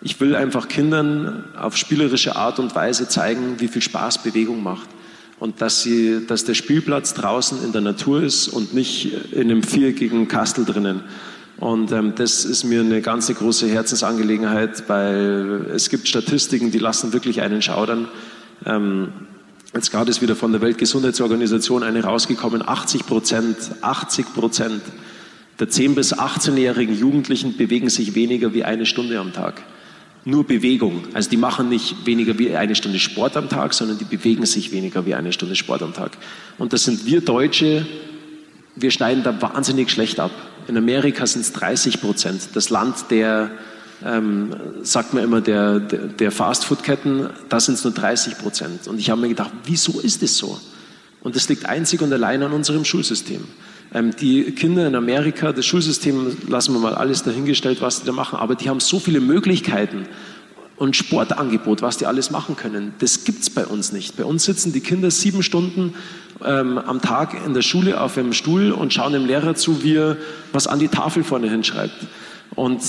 ich 0.00 0.20
will 0.20 0.34
einfach 0.34 0.68
Kindern 0.68 1.44
auf 1.56 1.76
spielerische 1.76 2.36
Art 2.36 2.58
und 2.58 2.74
Weise 2.74 3.08
zeigen, 3.08 3.56
wie 3.58 3.68
viel 3.68 3.82
Spaß 3.82 4.22
Bewegung 4.22 4.62
macht 4.62 4.88
und 5.38 5.60
dass, 5.60 5.82
sie, 5.82 6.26
dass 6.26 6.44
der 6.44 6.54
Spielplatz 6.54 7.14
draußen 7.14 7.64
in 7.64 7.72
der 7.72 7.80
Natur 7.80 8.22
ist 8.22 8.48
und 8.48 8.74
nicht 8.74 9.32
in 9.32 9.50
einem 9.50 9.64
viereckigen 9.64 10.28
Kastel 10.28 10.64
drinnen. 10.64 11.02
Und 11.58 11.92
ähm, 11.92 12.14
das 12.16 12.44
ist 12.44 12.64
mir 12.64 12.80
eine 12.80 13.02
ganz 13.02 13.26
große 13.32 13.68
Herzensangelegenheit, 13.68 14.88
weil 14.88 15.66
es 15.74 15.88
gibt 15.90 16.08
Statistiken, 16.08 16.70
die 16.70 16.78
lassen 16.78 17.12
wirklich 17.12 17.40
einen 17.40 17.62
schaudern. 17.62 18.08
Ähm, 18.64 19.08
jetzt 19.74 19.90
gerade 19.90 20.10
ist 20.10 20.22
wieder 20.22 20.36
von 20.36 20.52
der 20.52 20.60
Weltgesundheitsorganisation 20.60 21.82
eine 21.82 22.02
rausgekommen, 22.02 22.66
80 22.66 23.06
Prozent, 23.06 23.56
80 23.80 24.34
Prozent 24.34 24.82
der 25.58 25.68
10- 25.68 25.94
bis 25.94 26.14
18-jährigen 26.14 26.98
Jugendlichen 26.98 27.56
bewegen 27.56 27.88
sich 27.88 28.14
weniger 28.14 28.54
wie 28.54 28.64
eine 28.64 28.86
Stunde 28.86 29.18
am 29.20 29.32
Tag. 29.32 29.62
Nur 30.24 30.46
Bewegung. 30.46 31.04
Also 31.14 31.30
die 31.30 31.36
machen 31.36 31.68
nicht 31.68 32.06
weniger 32.06 32.38
wie 32.38 32.56
eine 32.56 32.74
Stunde 32.74 32.98
Sport 32.98 33.36
am 33.36 33.48
Tag, 33.48 33.74
sondern 33.74 33.98
die 33.98 34.04
bewegen 34.04 34.46
sich 34.46 34.72
weniger 34.72 35.04
wie 35.04 35.14
eine 35.14 35.32
Stunde 35.32 35.56
Sport 35.56 35.82
am 35.82 35.92
Tag. 35.92 36.12
Und 36.58 36.72
das 36.72 36.84
sind 36.84 37.06
wir 37.06 37.20
Deutsche, 37.20 37.86
wir 38.74 38.90
schneiden 38.90 39.22
da 39.22 39.40
wahnsinnig 39.42 39.90
schlecht 39.90 40.20
ab. 40.20 40.30
In 40.68 40.76
Amerika 40.76 41.26
sind 41.26 41.42
es 41.42 41.52
30 41.52 42.00
Prozent. 42.00 42.40
Das 42.54 42.70
Land 42.70 43.10
der, 43.10 43.50
ähm, 44.04 44.54
sagt 44.82 45.14
man 45.14 45.24
immer, 45.24 45.40
der, 45.40 45.80
der, 45.80 46.30
Fastfood-Ketten, 46.30 47.30
da 47.48 47.60
sind 47.60 47.74
es 47.74 47.84
nur 47.84 47.92
30 47.92 48.38
Prozent. 48.38 48.88
Und 48.88 48.98
ich 48.98 49.10
habe 49.10 49.20
mir 49.20 49.28
gedacht, 49.28 49.52
wieso 49.64 50.00
ist 50.00 50.22
es 50.22 50.36
so? 50.36 50.58
Und 51.22 51.36
das 51.36 51.48
liegt 51.48 51.66
einzig 51.66 52.02
und 52.02 52.12
allein 52.12 52.42
an 52.42 52.52
unserem 52.52 52.84
Schulsystem. 52.84 53.44
Ähm, 53.94 54.14
die 54.16 54.52
Kinder 54.52 54.86
in 54.86 54.94
Amerika, 54.94 55.52
das 55.52 55.66
Schulsystem, 55.66 56.36
lassen 56.48 56.72
wir 56.72 56.80
mal 56.80 56.94
alles 56.94 57.22
dahingestellt, 57.22 57.80
was 57.80 58.00
die 58.00 58.06
da 58.06 58.12
machen, 58.12 58.38
aber 58.38 58.54
die 58.54 58.68
haben 58.68 58.80
so 58.80 58.98
viele 58.98 59.20
Möglichkeiten 59.20 60.06
und 60.76 60.96
Sportangebot, 60.96 61.82
was 61.82 61.96
die 61.96 62.06
alles 62.06 62.30
machen 62.30 62.56
können. 62.56 62.94
Das 62.98 63.24
gibt 63.24 63.42
es 63.42 63.50
bei 63.50 63.66
uns 63.66 63.92
nicht. 63.92 64.16
Bei 64.16 64.24
uns 64.24 64.44
sitzen 64.44 64.72
die 64.72 64.80
Kinder 64.80 65.10
sieben 65.10 65.42
Stunden 65.42 65.94
ähm, 66.44 66.78
am 66.78 67.00
Tag 67.00 67.36
in 67.46 67.54
der 67.54 67.62
Schule 67.62 68.00
auf 68.00 68.18
einem 68.18 68.32
Stuhl 68.32 68.72
und 68.72 68.92
schauen 68.92 69.12
dem 69.12 69.26
Lehrer 69.26 69.54
zu, 69.54 69.84
wie 69.84 69.94
er 69.94 70.16
was 70.52 70.66
an 70.66 70.78
die 70.78 70.88
Tafel 70.88 71.22
vorne 71.22 71.48
hinschreibt. 71.48 71.94
Und, 72.54 72.80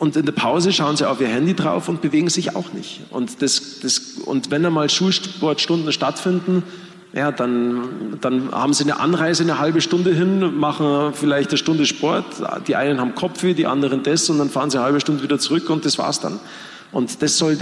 und 0.00 0.16
in 0.16 0.24
der 0.24 0.32
Pause 0.32 0.72
schauen 0.72 0.96
sie 0.96 1.06
auf 1.06 1.20
ihr 1.20 1.28
Handy 1.28 1.54
drauf 1.54 1.88
und 1.90 2.00
bewegen 2.00 2.30
sich 2.30 2.56
auch 2.56 2.72
nicht. 2.72 3.02
Und, 3.10 3.42
das, 3.42 3.80
das, 3.82 3.98
und 4.24 4.50
wenn 4.50 4.64
einmal 4.64 4.88
Schulsportstunden 4.88 5.92
stattfinden, 5.92 6.62
ja, 7.12 7.30
dann, 7.30 8.16
dann 8.22 8.50
haben 8.50 8.72
sie 8.72 8.84
eine 8.84 8.98
Anreise 8.98 9.42
eine 9.42 9.58
halbe 9.58 9.82
Stunde 9.82 10.14
hin, 10.14 10.58
machen 10.58 11.12
vielleicht 11.12 11.50
eine 11.50 11.58
Stunde 11.58 11.84
Sport. 11.84 12.24
Die 12.66 12.76
einen 12.76 12.98
haben 12.98 13.14
Kopfweh, 13.14 13.52
die 13.52 13.66
anderen 13.66 14.02
das 14.02 14.30
und 14.30 14.38
dann 14.38 14.48
fahren 14.48 14.70
sie 14.70 14.78
eine 14.78 14.86
halbe 14.86 15.00
Stunde 15.00 15.22
wieder 15.22 15.38
zurück 15.38 15.68
und 15.68 15.84
das 15.84 15.98
war's 15.98 16.18
dann. 16.18 16.40
Und 16.92 17.20
das 17.20 17.36
soll 17.36 17.58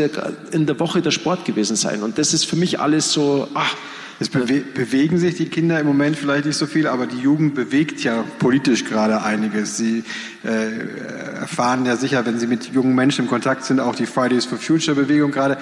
in 0.53 0.67
der 0.67 0.79
Woche 0.79 1.03
der 1.03 1.11
Sport 1.11 1.45
gewesen 1.45 1.75
sein. 1.75 2.05
Und 2.05 2.19
das 2.19 2.35
ist 2.35 2.45
für 2.45 2.57
mich 2.57 2.79
alles 2.79 3.13
so, 3.13 3.49
ach, 3.55 3.75
es 4.21 4.29
bewe 4.29 4.61
bewegen 4.61 5.19
sich 5.19 5.37
die 5.37 5.47
Kinder 5.47 5.79
im 5.79 5.87
Moment 5.87 6.17
vielleicht 6.17 6.45
nicht 6.45 6.57
so 6.57 6.67
viel, 6.67 6.89
aber 6.89 7.07
die 7.07 7.19
Jugend 7.19 7.55
bewegt 7.55 8.03
ja 8.03 8.25
politisch 8.41 8.85
gerade 8.85 9.23
einiges. 9.23 9.77
Sie 9.77 10.03
äh, 10.45 11.39
erfahren 11.39 11.87
ja 11.87 11.97
sicher, 11.97 12.27
wenn 12.27 12.39
sie 12.41 12.49
mit 12.49 12.73
jungen 12.73 12.95
Menschen 12.95 13.27
im 13.27 13.31
Kontakt 13.31 13.65
sind, 13.65 13.79
auch 13.79 13.95
die 13.95 14.07
Fridays 14.07 14.45
for 14.45 14.59
Future 14.59 14.97
Bewegung 14.97 15.31
gerade. 15.31 15.57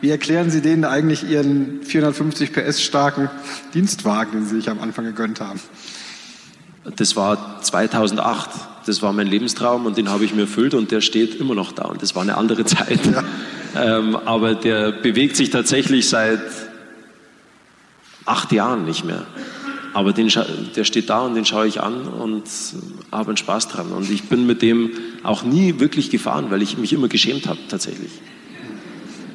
Wie 0.00 0.10
erklären 0.10 0.48
Sie 0.50 0.60
denen 0.62 0.84
eigentlich 0.84 1.28
Ihren 1.28 1.82
450 1.82 2.52
PS 2.52 2.80
starken 2.80 3.28
Dienstwagen, 3.74 4.32
den 4.32 4.46
Sie 4.46 4.56
sich 4.56 4.70
am 4.70 4.80
Anfang 4.80 5.04
gegönnt 5.04 5.40
haben? 5.40 5.60
Das 6.96 7.16
war 7.16 7.60
2008. 7.60 8.50
Das 8.86 9.02
war 9.02 9.12
mein 9.12 9.26
Lebenstraum 9.26 9.84
und 9.84 9.98
den 9.98 10.08
habe 10.08 10.24
ich 10.24 10.34
mir 10.34 10.42
erfüllt 10.42 10.72
und 10.72 10.92
der 10.92 11.02
steht 11.02 11.34
immer 11.34 11.54
noch 11.54 11.72
da. 11.72 11.84
Und 11.86 12.00
das 12.00 12.14
war 12.14 12.22
eine 12.22 12.36
andere 12.38 12.64
Zeit. 12.64 13.00
Ja. 13.04 13.98
Ähm, 13.98 14.16
aber 14.16 14.54
der 14.54 14.92
bewegt 14.92 15.36
sich 15.36 15.50
tatsächlich 15.50 16.08
seit 16.08 16.40
acht 18.28 18.52
Jahren 18.52 18.84
nicht 18.84 19.04
mehr. 19.04 19.26
Aber 19.94 20.12
den, 20.12 20.30
der 20.76 20.84
steht 20.84 21.08
da 21.10 21.20
und 21.20 21.34
den 21.34 21.44
schaue 21.44 21.66
ich 21.66 21.80
an 21.80 22.06
und 22.06 22.44
habe 23.10 23.28
einen 23.28 23.36
Spaß 23.36 23.68
dran. 23.68 23.90
Und 23.92 24.10
ich 24.10 24.24
bin 24.24 24.46
mit 24.46 24.62
dem 24.62 24.90
auch 25.22 25.42
nie 25.42 25.80
wirklich 25.80 26.10
gefahren, 26.10 26.50
weil 26.50 26.62
ich 26.62 26.76
mich 26.78 26.92
immer 26.92 27.08
geschämt 27.08 27.46
habe 27.46 27.58
tatsächlich. 27.68 28.12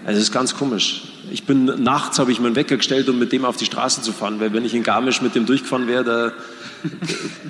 Also 0.06 0.18
es 0.20 0.26
ist 0.26 0.32
ganz 0.32 0.56
komisch. 0.56 1.04
Ich 1.32 1.46
bin 1.46 1.66
nachts 1.66 2.20
habe 2.20 2.32
ich 2.32 2.40
meinen 2.40 2.56
Wecker 2.56 2.78
gestellt, 2.78 3.10
um 3.10 3.18
mit 3.18 3.32
dem 3.32 3.46
auf 3.46 3.58
die 3.58 3.66
Straße 3.66 4.02
zu 4.02 4.12
fahren, 4.12 4.40
weil 4.40 4.54
wenn 4.54 4.66
ich 4.66 4.76
in 4.76 4.84
Garmisch 4.84 5.22
mit 5.22 5.34
dem 5.34 5.46
durchgefahren 5.46 5.88
wäre, 5.88 6.04
da, 6.04 6.32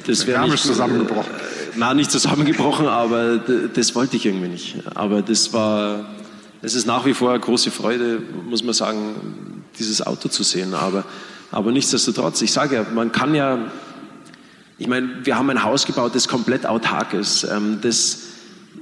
das 0.07 0.25
wäre 0.27 0.47
nicht 0.47 0.63
zusammengebrochen. 0.63 1.33
Äh, 1.33 1.73
na, 1.75 1.93
nicht 1.93 2.11
zusammengebrochen, 2.11 2.87
aber 2.87 3.37
das 3.37 3.95
wollte 3.95 4.15
ich 4.15 4.25
irgendwie 4.25 4.47
nicht. 4.47 4.75
Aber 4.93 5.21
das 5.21 5.51
war, 5.51 6.05
es 6.61 6.75
ist 6.75 6.85
nach 6.85 7.05
wie 7.05 7.13
vor 7.13 7.31
eine 7.31 7.39
große 7.39 7.71
Freude, 7.71 8.21
muss 8.47 8.63
man 8.63 8.73
sagen, 8.73 9.63
dieses 9.79 10.05
Auto 10.05 10.29
zu 10.29 10.43
sehen. 10.43 10.73
Aber, 10.75 11.03
aber 11.53 11.71
nichtsdestotrotz, 11.71 12.41
ich 12.41 12.51
sage 12.51 12.75
ja, 12.75 12.85
man 12.95 13.11
kann 13.11 13.35
ja, 13.35 13.59
ich 14.79 14.87
meine, 14.87 15.23
wir 15.23 15.37
haben 15.37 15.51
ein 15.51 15.63
Haus 15.63 15.85
gebaut, 15.85 16.15
das 16.15 16.27
komplett 16.27 16.65
autark 16.65 17.13
ist. 17.13 17.43
Ähm, 17.43 17.77
das, 17.81 18.19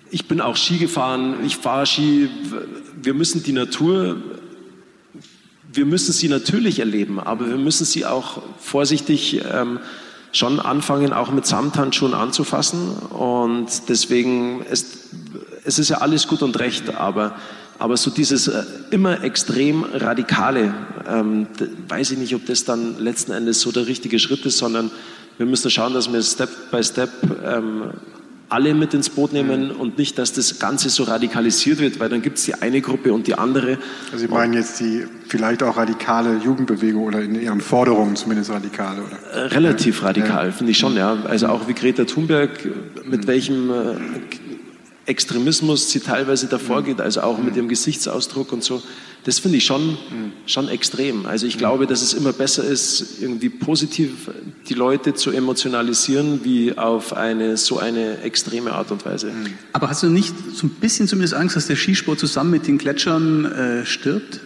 ich 0.09 0.29
bin 0.29 0.39
auch 0.39 0.55
Ski 0.55 0.77
gefahren, 0.77 1.35
ich 1.45 1.57
fahre 1.57 1.85
Ski. 1.85 2.29
Wir 3.01 3.13
müssen 3.13 3.43
die 3.43 3.51
Natur, 3.51 4.21
wir 5.73 5.85
müssen 5.85 6.13
sie 6.13 6.29
natürlich 6.29 6.79
erleben, 6.79 7.19
aber 7.19 7.49
wir 7.49 7.57
müssen 7.57 7.83
sie 7.83 8.05
auch 8.05 8.41
vorsichtig 8.57 9.41
ähm, 9.51 9.79
schon 10.31 10.61
anfangen, 10.61 11.11
auch 11.11 11.29
mit 11.29 11.45
Samthandschuhen 11.45 12.13
anzufassen. 12.13 12.89
Und 13.09 13.67
deswegen, 13.89 14.61
ist, 14.63 15.09
es 15.65 15.77
ist 15.77 15.89
ja 15.89 15.97
alles 15.97 16.25
gut 16.29 16.41
und 16.41 16.57
recht, 16.57 16.95
aber, 16.95 17.35
aber 17.81 17.97
so 17.97 18.11
dieses 18.11 18.47
äh, 18.47 18.63
immer 18.91 19.23
extrem 19.23 19.83
radikale, 19.83 20.71
ähm, 21.09 21.47
weiß 21.89 22.11
ich 22.11 22.19
nicht, 22.19 22.35
ob 22.35 22.45
das 22.45 22.63
dann 22.63 22.99
letzten 22.99 23.31
Endes 23.31 23.59
so 23.59 23.71
der 23.71 23.87
richtige 23.87 24.19
Schritt 24.19 24.45
ist, 24.45 24.59
sondern 24.59 24.91
wir 25.37 25.47
müssen 25.47 25.71
schauen, 25.71 25.91
dass 25.95 26.13
wir 26.13 26.21
Step 26.21 26.49
by 26.69 26.83
Step 26.83 27.09
ähm, 27.43 27.89
alle 28.49 28.75
mit 28.75 28.93
ins 28.93 29.09
Boot 29.09 29.33
nehmen 29.33 29.71
und 29.71 29.97
nicht, 29.97 30.19
dass 30.19 30.31
das 30.31 30.59
Ganze 30.59 30.89
so 30.89 31.03
radikalisiert 31.03 31.79
wird, 31.79 31.99
weil 31.99 32.09
dann 32.09 32.21
gibt 32.21 32.37
es 32.37 32.43
die 32.43 32.53
eine 32.53 32.81
Gruppe 32.81 33.13
und 33.13 33.25
die 33.25 33.33
andere. 33.33 33.79
Also 34.11 34.27
Sie 34.27 34.27
meinen 34.27 34.53
jetzt 34.53 34.79
die 34.79 35.05
vielleicht 35.27 35.63
auch 35.63 35.77
radikale 35.77 36.37
Jugendbewegung 36.37 37.05
oder 37.05 37.21
in 37.21 37.41
ihren 37.41 37.61
Forderungen 37.61 38.15
zumindest 38.15 38.51
radikale? 38.51 39.01
Oder? 39.01 39.41
Äh, 39.43 39.45
relativ 39.47 40.03
radikal, 40.03 40.47
ja. 40.47 40.51
finde 40.51 40.71
ich 40.71 40.77
schon, 40.77 40.95
ja. 40.95 41.17
Also 41.23 41.47
auch 41.47 41.67
wie 41.67 41.73
Greta 41.73 42.03
Thunberg, 42.03 42.51
mit 43.05 43.23
mhm. 43.23 43.27
welchem 43.27 43.71
äh, 43.71 43.73
Extremismus 45.11 45.91
sie 45.91 45.99
teilweise 45.99 46.47
davor 46.47 46.83
geht, 46.83 47.01
also 47.01 47.21
auch 47.21 47.37
mit 47.37 47.55
dem 47.57 47.67
Gesichtsausdruck 47.67 48.53
und 48.53 48.63
so. 48.63 48.81
Das 49.23 49.37
finde 49.37 49.57
ich 49.57 49.65
schon, 49.65 49.97
schon 50.47 50.67
extrem. 50.67 51.27
Also 51.27 51.45
ich 51.45 51.57
glaube, 51.57 51.85
dass 51.85 52.01
es 52.01 52.13
immer 52.13 52.33
besser 52.33 52.63
ist, 52.63 53.21
irgendwie 53.21 53.49
positiv 53.49 54.31
die 54.67 54.73
Leute 54.73 55.13
zu 55.13 55.31
emotionalisieren, 55.31 56.43
wie 56.43 56.75
auf 56.77 57.13
eine 57.13 57.57
so 57.57 57.77
eine 57.77 58.21
extreme 58.21 58.71
Art 58.71 58.89
und 58.89 59.05
Weise. 59.05 59.31
Aber 59.73 59.89
hast 59.89 60.01
du 60.01 60.07
nicht 60.07 60.33
so 60.55 60.65
ein 60.65 60.71
bisschen 60.71 61.07
zumindest 61.07 61.35
Angst, 61.35 61.55
dass 61.55 61.67
der 61.67 61.75
Skisport 61.75 62.17
zusammen 62.19 62.49
mit 62.49 62.65
den 62.65 62.79
Gletschern 62.79 63.45
äh, 63.45 63.85
stirbt? 63.85 64.39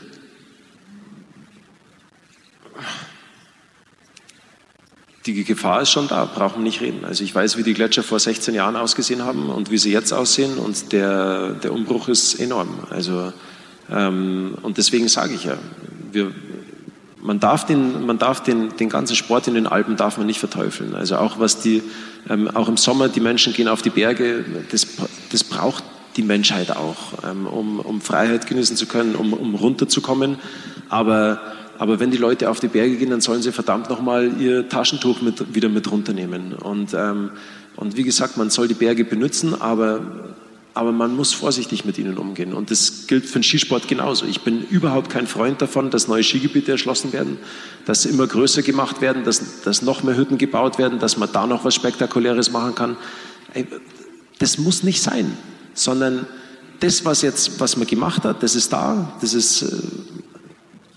Die 5.25 5.43
Gefahr 5.43 5.81
ist 5.81 5.89
schon 5.89 6.07
da, 6.07 6.25
brauchen 6.25 6.57
wir 6.57 6.63
nicht 6.63 6.81
reden. 6.81 7.03
Also 7.03 7.23
ich 7.23 7.33
weiß, 7.33 7.57
wie 7.57 7.63
die 7.63 7.73
Gletscher 7.73 8.03
vor 8.03 8.19
16 8.19 8.53
Jahren 8.53 8.75
ausgesehen 8.75 9.23
haben 9.23 9.49
und 9.49 9.71
wie 9.71 9.77
sie 9.77 9.91
jetzt 9.91 10.13
aussehen 10.13 10.57
und 10.57 10.91
der, 10.91 11.53
der 11.53 11.73
Umbruch 11.73 12.07
ist 12.09 12.35
enorm. 12.35 12.69
Also, 12.91 13.33
ähm, 13.89 14.55
und 14.61 14.77
deswegen 14.77 15.07
sage 15.07 15.33
ich 15.33 15.45
ja, 15.45 15.57
wir, 16.11 16.31
man 17.21 17.39
darf, 17.39 17.65
den, 17.65 18.05
man 18.05 18.19
darf 18.19 18.43
den, 18.43 18.77
den 18.77 18.89
ganzen 18.89 19.15
Sport 19.15 19.47
in 19.47 19.55
den 19.55 19.65
Alpen 19.65 19.97
darf 19.97 20.17
man 20.17 20.27
nicht 20.27 20.39
verteufeln. 20.39 20.93
Also 20.93 21.17
auch 21.17 21.39
was 21.39 21.59
die, 21.59 21.81
ähm, 22.29 22.47
auch 22.55 22.69
im 22.69 22.77
Sommer 22.77 23.09
die 23.09 23.19
Menschen 23.19 23.51
gehen 23.53 23.67
auf 23.67 23.81
die 23.81 23.89
Berge, 23.89 24.45
das, 24.69 24.85
das 25.31 25.43
braucht 25.43 25.83
die 26.17 26.23
Menschheit 26.23 26.71
auch, 26.71 27.25
ähm, 27.27 27.47
um, 27.47 27.79
um 27.79 27.99
Freiheit 27.99 28.45
genießen 28.45 28.77
zu 28.77 28.85
können, 28.85 29.15
um, 29.15 29.33
um 29.33 29.55
runterzukommen. 29.55 30.37
Aber 30.87 31.41
aber 31.77 31.99
wenn 31.99 32.11
die 32.11 32.17
Leute 32.17 32.49
auf 32.49 32.59
die 32.59 32.67
Berge 32.67 32.95
gehen, 32.95 33.09
dann 33.09 33.21
sollen 33.21 33.41
sie 33.41 33.51
verdammt 33.51 33.89
nochmal 33.89 34.39
ihr 34.39 34.69
Taschentuch 34.69 35.21
mit, 35.21 35.53
wieder 35.53 35.69
mit 35.69 35.91
runternehmen. 35.91 36.53
Und, 36.53 36.93
ähm, 36.93 37.31
und 37.75 37.97
wie 37.97 38.03
gesagt, 38.03 38.37
man 38.37 38.49
soll 38.49 38.67
die 38.67 38.73
Berge 38.73 39.03
benutzen, 39.03 39.59
aber, 39.59 40.01
aber 40.73 40.91
man 40.91 41.15
muss 41.15 41.33
vorsichtig 41.33 41.83
mit 41.83 41.97
ihnen 41.97 42.17
umgehen. 42.17 42.53
Und 42.53 42.71
das 42.71 43.07
gilt 43.07 43.25
für 43.25 43.39
den 43.39 43.43
Skisport 43.43 43.87
genauso. 43.87 44.25
Ich 44.25 44.41
bin 44.41 44.63
überhaupt 44.69 45.09
kein 45.09 45.27
Freund 45.27 45.61
davon, 45.61 45.89
dass 45.89 46.07
neue 46.07 46.23
Skigebiete 46.23 46.71
erschlossen 46.71 47.11
werden, 47.11 47.37
dass 47.85 48.03
sie 48.03 48.09
immer 48.09 48.27
größer 48.27 48.61
gemacht 48.61 49.01
werden, 49.01 49.23
dass, 49.23 49.61
dass 49.63 49.81
noch 49.81 50.03
mehr 50.03 50.15
Hütten 50.15 50.37
gebaut 50.37 50.77
werden, 50.77 50.99
dass 50.99 51.17
man 51.17 51.29
da 51.31 51.45
noch 51.45 51.65
was 51.65 51.75
Spektakuläres 51.75 52.51
machen 52.51 52.75
kann. 52.75 52.97
Das 54.39 54.57
muss 54.57 54.83
nicht 54.83 55.01
sein, 55.01 55.37
sondern 55.73 56.25
das, 56.79 57.05
was 57.05 57.21
jetzt, 57.21 57.59
was 57.59 57.77
man 57.77 57.87
gemacht 57.87 58.23
hat, 58.23 58.43
das 58.43 58.55
ist 58.55 58.71
da, 58.71 59.13
das 59.21 59.33
ist 59.33 59.61
äh, 59.61 59.67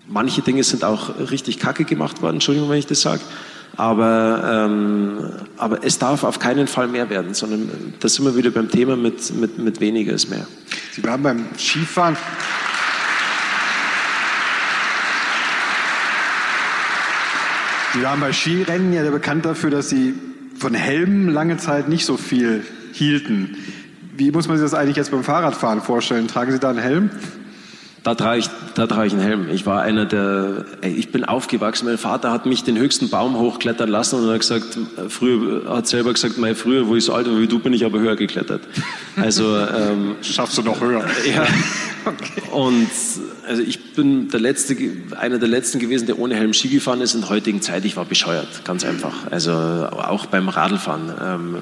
Manche 0.08 0.40
Dinge 0.40 0.62
sind 0.64 0.84
auch 0.84 1.18
richtig 1.30 1.58
kacke 1.58 1.84
gemacht 1.84 2.22
worden, 2.22 2.36
Entschuldigung, 2.36 2.70
wenn 2.70 2.78
ich 2.78 2.86
das 2.86 3.02
sage. 3.02 3.20
Aber, 3.76 4.66
ähm, 4.66 5.30
aber 5.56 5.84
es 5.84 5.98
darf 5.98 6.24
auf 6.24 6.38
keinen 6.38 6.66
Fall 6.66 6.88
mehr 6.88 7.10
werden, 7.10 7.34
sondern 7.34 7.94
da 8.00 8.08
sind 8.08 8.24
wir 8.24 8.34
wieder 8.34 8.50
beim 8.50 8.70
Thema 8.70 8.96
mit, 8.96 9.34
mit, 9.36 9.58
mit 9.58 9.80
weniger 9.80 10.14
ist 10.14 10.30
mehr. 10.30 10.46
Sie 10.92 11.04
waren 11.04 11.22
beim 11.22 11.44
Skifahren. 11.56 12.16
Sie 17.94 18.02
waren 18.02 18.20
bei 18.20 18.32
Skirennen 18.32 18.92
ja 18.92 19.08
bekannt 19.10 19.44
dafür, 19.44 19.70
dass 19.70 19.90
Sie 19.90 20.14
von 20.58 20.74
Helmen 20.74 21.28
lange 21.28 21.56
Zeit 21.58 21.88
nicht 21.88 22.04
so 22.04 22.16
viel 22.16 22.64
hielten. 22.92 23.56
Wie 24.16 24.32
muss 24.32 24.48
man 24.48 24.56
sich 24.56 24.64
das 24.64 24.74
eigentlich 24.74 24.96
jetzt 24.96 25.12
beim 25.12 25.22
Fahrradfahren 25.22 25.80
vorstellen? 25.80 26.26
Tragen 26.26 26.50
Sie 26.50 26.58
da 26.58 26.70
einen 26.70 26.80
Helm? 26.80 27.10
Da 28.04 28.14
trage 28.14 28.40
ich, 28.40 28.50
da 28.74 28.86
trage 28.86 29.08
ich 29.08 29.12
einen 29.12 29.22
Helm. 29.22 29.48
Ich 29.50 29.66
war 29.66 29.82
einer 29.82 30.06
der, 30.06 30.64
ich 30.82 31.10
bin 31.10 31.24
aufgewachsen. 31.24 31.86
Mein 31.86 31.98
Vater 31.98 32.30
hat 32.30 32.46
mich 32.46 32.62
den 32.62 32.78
höchsten 32.78 33.10
Baum 33.10 33.36
hochklettern 33.36 33.88
lassen 33.88 34.16
und 34.16 34.30
hat 34.30 34.40
gesagt, 34.40 34.78
früher, 35.08 35.68
hat 35.68 35.88
selber 35.88 36.12
gesagt, 36.12 36.38
mein 36.38 36.54
früher, 36.54 36.86
wo 36.86 36.94
ich 36.96 37.04
so 37.04 37.12
alt 37.12 37.26
war 37.26 37.38
wie 37.38 37.48
du, 37.48 37.58
bin 37.58 37.72
ich 37.72 37.84
aber 37.84 37.98
höher 37.98 38.16
geklettert. 38.16 38.62
Also, 39.16 39.56
ähm, 39.58 40.14
Schaffst 40.22 40.56
du 40.58 40.62
noch 40.62 40.80
höher? 40.80 41.04
Ja. 41.34 41.44
okay. 42.04 42.42
Und, 42.52 42.88
also 43.48 43.62
ich 43.62 43.94
bin 43.94 44.28
der 44.28 44.38
letzte, 44.38 44.76
einer 45.18 45.38
der 45.38 45.48
letzten 45.48 45.80
gewesen, 45.80 46.06
der 46.06 46.20
ohne 46.20 46.36
Helm 46.36 46.52
Ski 46.54 46.68
gefahren 46.68 47.00
ist 47.00 47.14
in 47.14 47.22
der 47.22 47.30
heutigen 47.30 47.60
Zeit. 47.60 47.84
Ich 47.84 47.96
war 47.96 48.04
bescheuert, 48.04 48.64
ganz 48.64 48.84
einfach. 48.84 49.26
Also, 49.32 49.50
auch 49.50 50.26
beim 50.26 50.48
Radlfahren. 50.48 51.12
Ähm, 51.20 51.56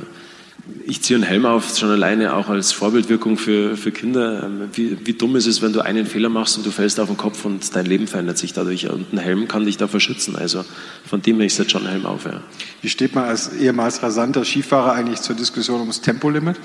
ich 0.84 1.02
ziehe 1.02 1.16
einen 1.16 1.24
Helm 1.24 1.46
auf, 1.46 1.76
schon 1.76 1.90
alleine 1.90 2.34
auch 2.34 2.48
als 2.48 2.72
Vorbildwirkung 2.72 3.38
für, 3.38 3.76
für 3.76 3.92
Kinder. 3.92 4.44
Ähm, 4.44 4.68
wie, 4.72 4.96
wie 5.04 5.12
dumm 5.12 5.36
ist 5.36 5.46
es, 5.46 5.62
wenn 5.62 5.72
du 5.72 5.80
einen 5.80 6.06
Fehler 6.06 6.28
machst 6.28 6.56
und 6.56 6.66
du 6.66 6.70
fällst 6.70 6.98
auf 7.00 7.08
den 7.08 7.16
Kopf 7.16 7.44
und 7.44 7.74
dein 7.74 7.86
Leben 7.86 8.06
verändert 8.06 8.38
sich 8.38 8.52
dadurch. 8.52 8.88
Und 8.88 9.12
ein 9.12 9.18
Helm 9.18 9.48
kann 9.48 9.64
dich 9.64 9.76
davor 9.76 10.00
schützen. 10.00 10.36
Also 10.36 10.64
von 11.04 11.22
dem 11.22 11.36
her, 11.36 11.46
ich 11.46 11.54
setze 11.54 11.70
schon 11.70 11.82
einen 11.82 11.90
Helm 11.90 12.06
auf. 12.06 12.24
Ja. 12.24 12.40
Wie 12.82 12.88
steht 12.88 13.14
man 13.14 13.24
als 13.24 13.52
ehemals 13.52 14.02
rasanter 14.02 14.44
Skifahrer 14.44 14.92
eigentlich 14.92 15.20
zur 15.20 15.36
Diskussion 15.36 15.80
ums 15.80 16.00
Tempolimit? 16.00 16.56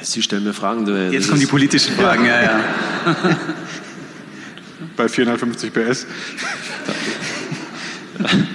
Sie 0.00 0.22
stellen 0.22 0.44
mir 0.44 0.52
Fragen. 0.52 0.86
Jetzt 1.12 1.28
kommen 1.28 1.40
die 1.40 1.46
politischen 1.46 1.94
Fragen, 1.98 2.26
ja, 2.26 2.42
ja. 2.42 2.64
Bei 4.96 5.08
450 5.08 5.72
PS. 5.72 6.06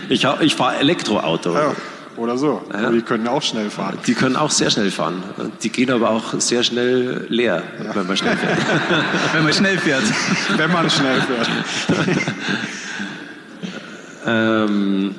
Ich, 0.09 0.25
ich 0.41 0.55
fahre 0.55 0.77
Elektroauto. 0.77 1.53
Ja. 1.53 1.75
Oder 2.19 2.37
so. 2.37 2.61
Ja. 2.73 2.91
Die 2.91 3.01
können 3.01 3.27
auch 3.27 3.41
schnell 3.41 3.69
fahren. 3.69 3.97
Die 4.05 4.13
können 4.13 4.35
auch 4.35 4.51
sehr 4.51 4.69
schnell 4.69 4.91
fahren. 4.91 5.23
Die 5.63 5.69
gehen 5.69 5.89
aber 5.89 6.09
auch 6.09 6.37
sehr 6.39 6.63
schnell 6.63 7.25
leer, 7.29 7.63
ja. 7.81 7.95
wenn 7.95 8.07
man 8.07 8.17
schnell 8.17 8.35
fährt. 8.35 8.57
wenn 9.33 9.43
man 9.43 9.53
schnell 9.53 9.77
fährt. 9.77 10.03
wenn 10.57 10.71
man 10.71 10.89
schnell 10.89 11.21
fährt. 11.21 11.49
Ähm, 14.25 15.15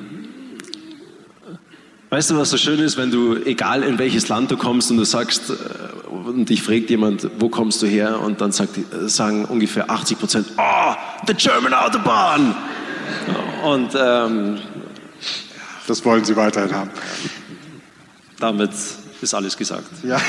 weißt 2.11 2.29
du, 2.29 2.37
was 2.37 2.51
so 2.51 2.57
schön 2.57 2.79
ist, 2.79 2.97
wenn 2.97 3.11
du, 3.11 3.35
egal 3.35 3.83
in 3.83 3.97
welches 3.97 4.29
Land 4.29 4.51
du 4.51 4.57
kommst 4.57 4.91
und 4.91 4.97
du 4.97 5.03
sagst, 5.03 5.49
äh, 5.49 6.07
und 6.07 6.49
dich 6.49 6.61
fragt 6.61 6.89
jemand, 6.89 7.27
wo 7.39 7.49
kommst 7.49 7.81
du 7.81 7.87
her? 7.87 8.21
Und 8.21 8.39
dann 8.41 8.51
sagt, 8.51 8.79
sagen 9.07 9.45
ungefähr 9.45 9.89
80 9.89 10.19
Prozent, 10.19 10.47
oh, 10.55 10.93
the 11.27 11.33
German 11.33 11.73
Autobahn! 11.73 12.55
Und 13.63 13.89
ähm, 13.99 14.59
das 15.87 16.05
wollen 16.05 16.25
Sie 16.25 16.35
weiterhin 16.35 16.73
haben. 16.73 16.89
Damit 18.39 18.71
ist 19.21 19.33
alles 19.33 19.57
gesagt. 19.57 19.87
Ja. 20.03 20.19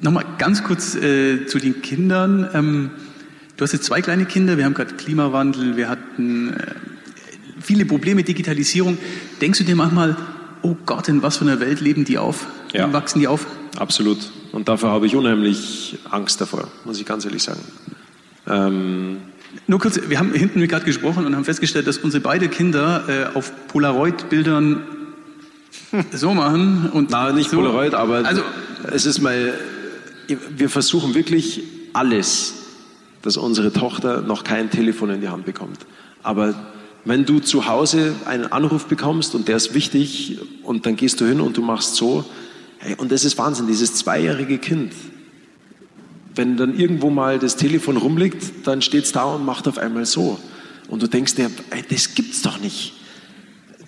Nochmal 0.00 0.24
ganz 0.38 0.62
kurz 0.62 0.94
äh, 0.94 1.46
zu 1.46 1.58
den 1.58 1.82
Kindern. 1.82 2.48
Ähm, 2.54 2.90
du 3.56 3.64
hast 3.64 3.72
jetzt 3.72 3.84
zwei 3.84 4.00
kleine 4.00 4.26
Kinder, 4.26 4.56
wir 4.56 4.64
haben 4.64 4.74
gerade 4.74 4.94
Klimawandel, 4.94 5.76
wir 5.76 5.88
hatten 5.88 6.54
äh, 6.54 6.74
viele 7.60 7.84
Probleme, 7.84 8.22
Digitalisierung. 8.22 8.98
Denkst 9.40 9.58
du 9.58 9.64
dir 9.64 9.74
manchmal, 9.74 10.16
oh 10.62 10.76
Gott, 10.86 11.08
in 11.08 11.22
was 11.22 11.38
für 11.38 11.44
einer 11.44 11.58
Welt 11.60 11.80
leben 11.80 12.04
die 12.04 12.16
auf? 12.16 12.46
Ja. 12.72 12.88
Wie 12.88 12.92
wachsen 12.92 13.18
die 13.18 13.26
auf? 13.26 13.46
Absolut. 13.76 14.30
Und 14.52 14.68
dafür 14.68 14.90
habe 14.90 15.06
ich 15.06 15.16
unheimlich 15.16 15.98
Angst 16.10 16.40
davor, 16.40 16.68
muss 16.84 16.98
ich 16.98 17.06
ganz 17.06 17.24
ehrlich 17.24 17.42
sagen. 17.42 17.60
Ähm 18.46 19.18
Nur 19.66 19.78
kurz, 19.78 20.00
wir 20.08 20.18
haben 20.18 20.32
hinten 20.32 20.66
gerade 20.66 20.84
gesprochen 20.84 21.26
und 21.26 21.36
haben 21.36 21.44
festgestellt, 21.44 21.86
dass 21.86 21.98
unsere 21.98 22.22
beiden 22.22 22.50
Kinder 22.50 23.04
äh, 23.08 23.36
auf 23.36 23.52
Polaroid-Bildern 23.68 24.82
so 26.12 26.34
machen. 26.34 26.90
Und 26.92 27.10
Nein, 27.10 27.34
nicht 27.34 27.50
so. 27.50 27.56
Polaroid, 27.56 27.94
aber 27.94 28.24
also, 28.24 28.42
es 28.90 29.06
ist 29.06 29.20
mal 29.20 29.54
wir 30.28 30.68
versuchen 30.68 31.14
wirklich 31.14 31.62
alles, 31.92 32.54
dass 33.22 33.36
unsere 33.36 33.72
Tochter 33.72 34.20
noch 34.20 34.44
kein 34.44 34.70
Telefon 34.70 35.10
in 35.10 35.20
die 35.20 35.28
Hand 35.28 35.44
bekommt. 35.44 35.78
Aber 36.22 36.54
wenn 37.04 37.24
du 37.24 37.40
zu 37.40 37.66
Hause 37.66 38.14
einen 38.26 38.46
Anruf 38.46 38.86
bekommst 38.86 39.34
und 39.34 39.48
der 39.48 39.56
ist 39.56 39.74
wichtig 39.74 40.38
und 40.62 40.84
dann 40.84 40.96
gehst 40.96 41.20
du 41.20 41.24
hin 41.24 41.40
und 41.40 41.56
du 41.56 41.62
machst 41.62 41.96
so, 41.96 42.24
hey, 42.78 42.94
und 42.96 43.12
das 43.12 43.24
ist 43.24 43.38
Wahnsinn, 43.38 43.66
dieses 43.66 43.94
zweijährige 43.94 44.58
Kind, 44.58 44.92
wenn 46.34 46.56
dann 46.56 46.78
irgendwo 46.78 47.10
mal 47.10 47.38
das 47.38 47.56
Telefon 47.56 47.96
rumliegt, 47.96 48.66
dann 48.66 48.80
steht 48.80 49.04
es 49.04 49.12
da 49.12 49.24
und 49.24 49.44
macht 49.44 49.66
auf 49.66 49.78
einmal 49.78 50.06
so. 50.06 50.38
Und 50.88 51.02
du 51.02 51.08
denkst 51.08 51.34
dir, 51.34 51.50
ey, 51.70 51.84
das 51.88 52.14
gibt's 52.14 52.42
doch 52.42 52.60
nicht. 52.60 52.94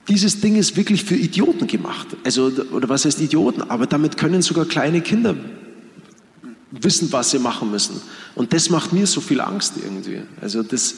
Dieses 0.09 0.41
Ding 0.41 0.57
ist 0.57 0.77
wirklich 0.77 1.05
für 1.05 1.15
Idioten 1.15 1.67
gemacht. 1.67 2.09
Also, 2.25 2.51
oder 2.73 2.89
was 2.89 3.05
heißt 3.05 3.21
Idioten? 3.21 3.63
Aber 3.63 3.87
damit 3.87 4.17
können 4.17 4.43
sogar 4.43 4.65
kleine 4.65 5.01
Kinder 5.01 5.37
wissen, 6.73 7.13
was 7.13 7.31
sie 7.31 7.39
machen 7.39 7.71
müssen. 7.71 8.01
Und 8.35 8.53
das 8.53 8.71
macht 8.71 8.93
mir 8.93 9.07
so 9.07 9.21
viel 9.21 9.41
Angst 9.41 9.75
irgendwie. 9.83 10.23
Also 10.41 10.63
das, 10.63 10.95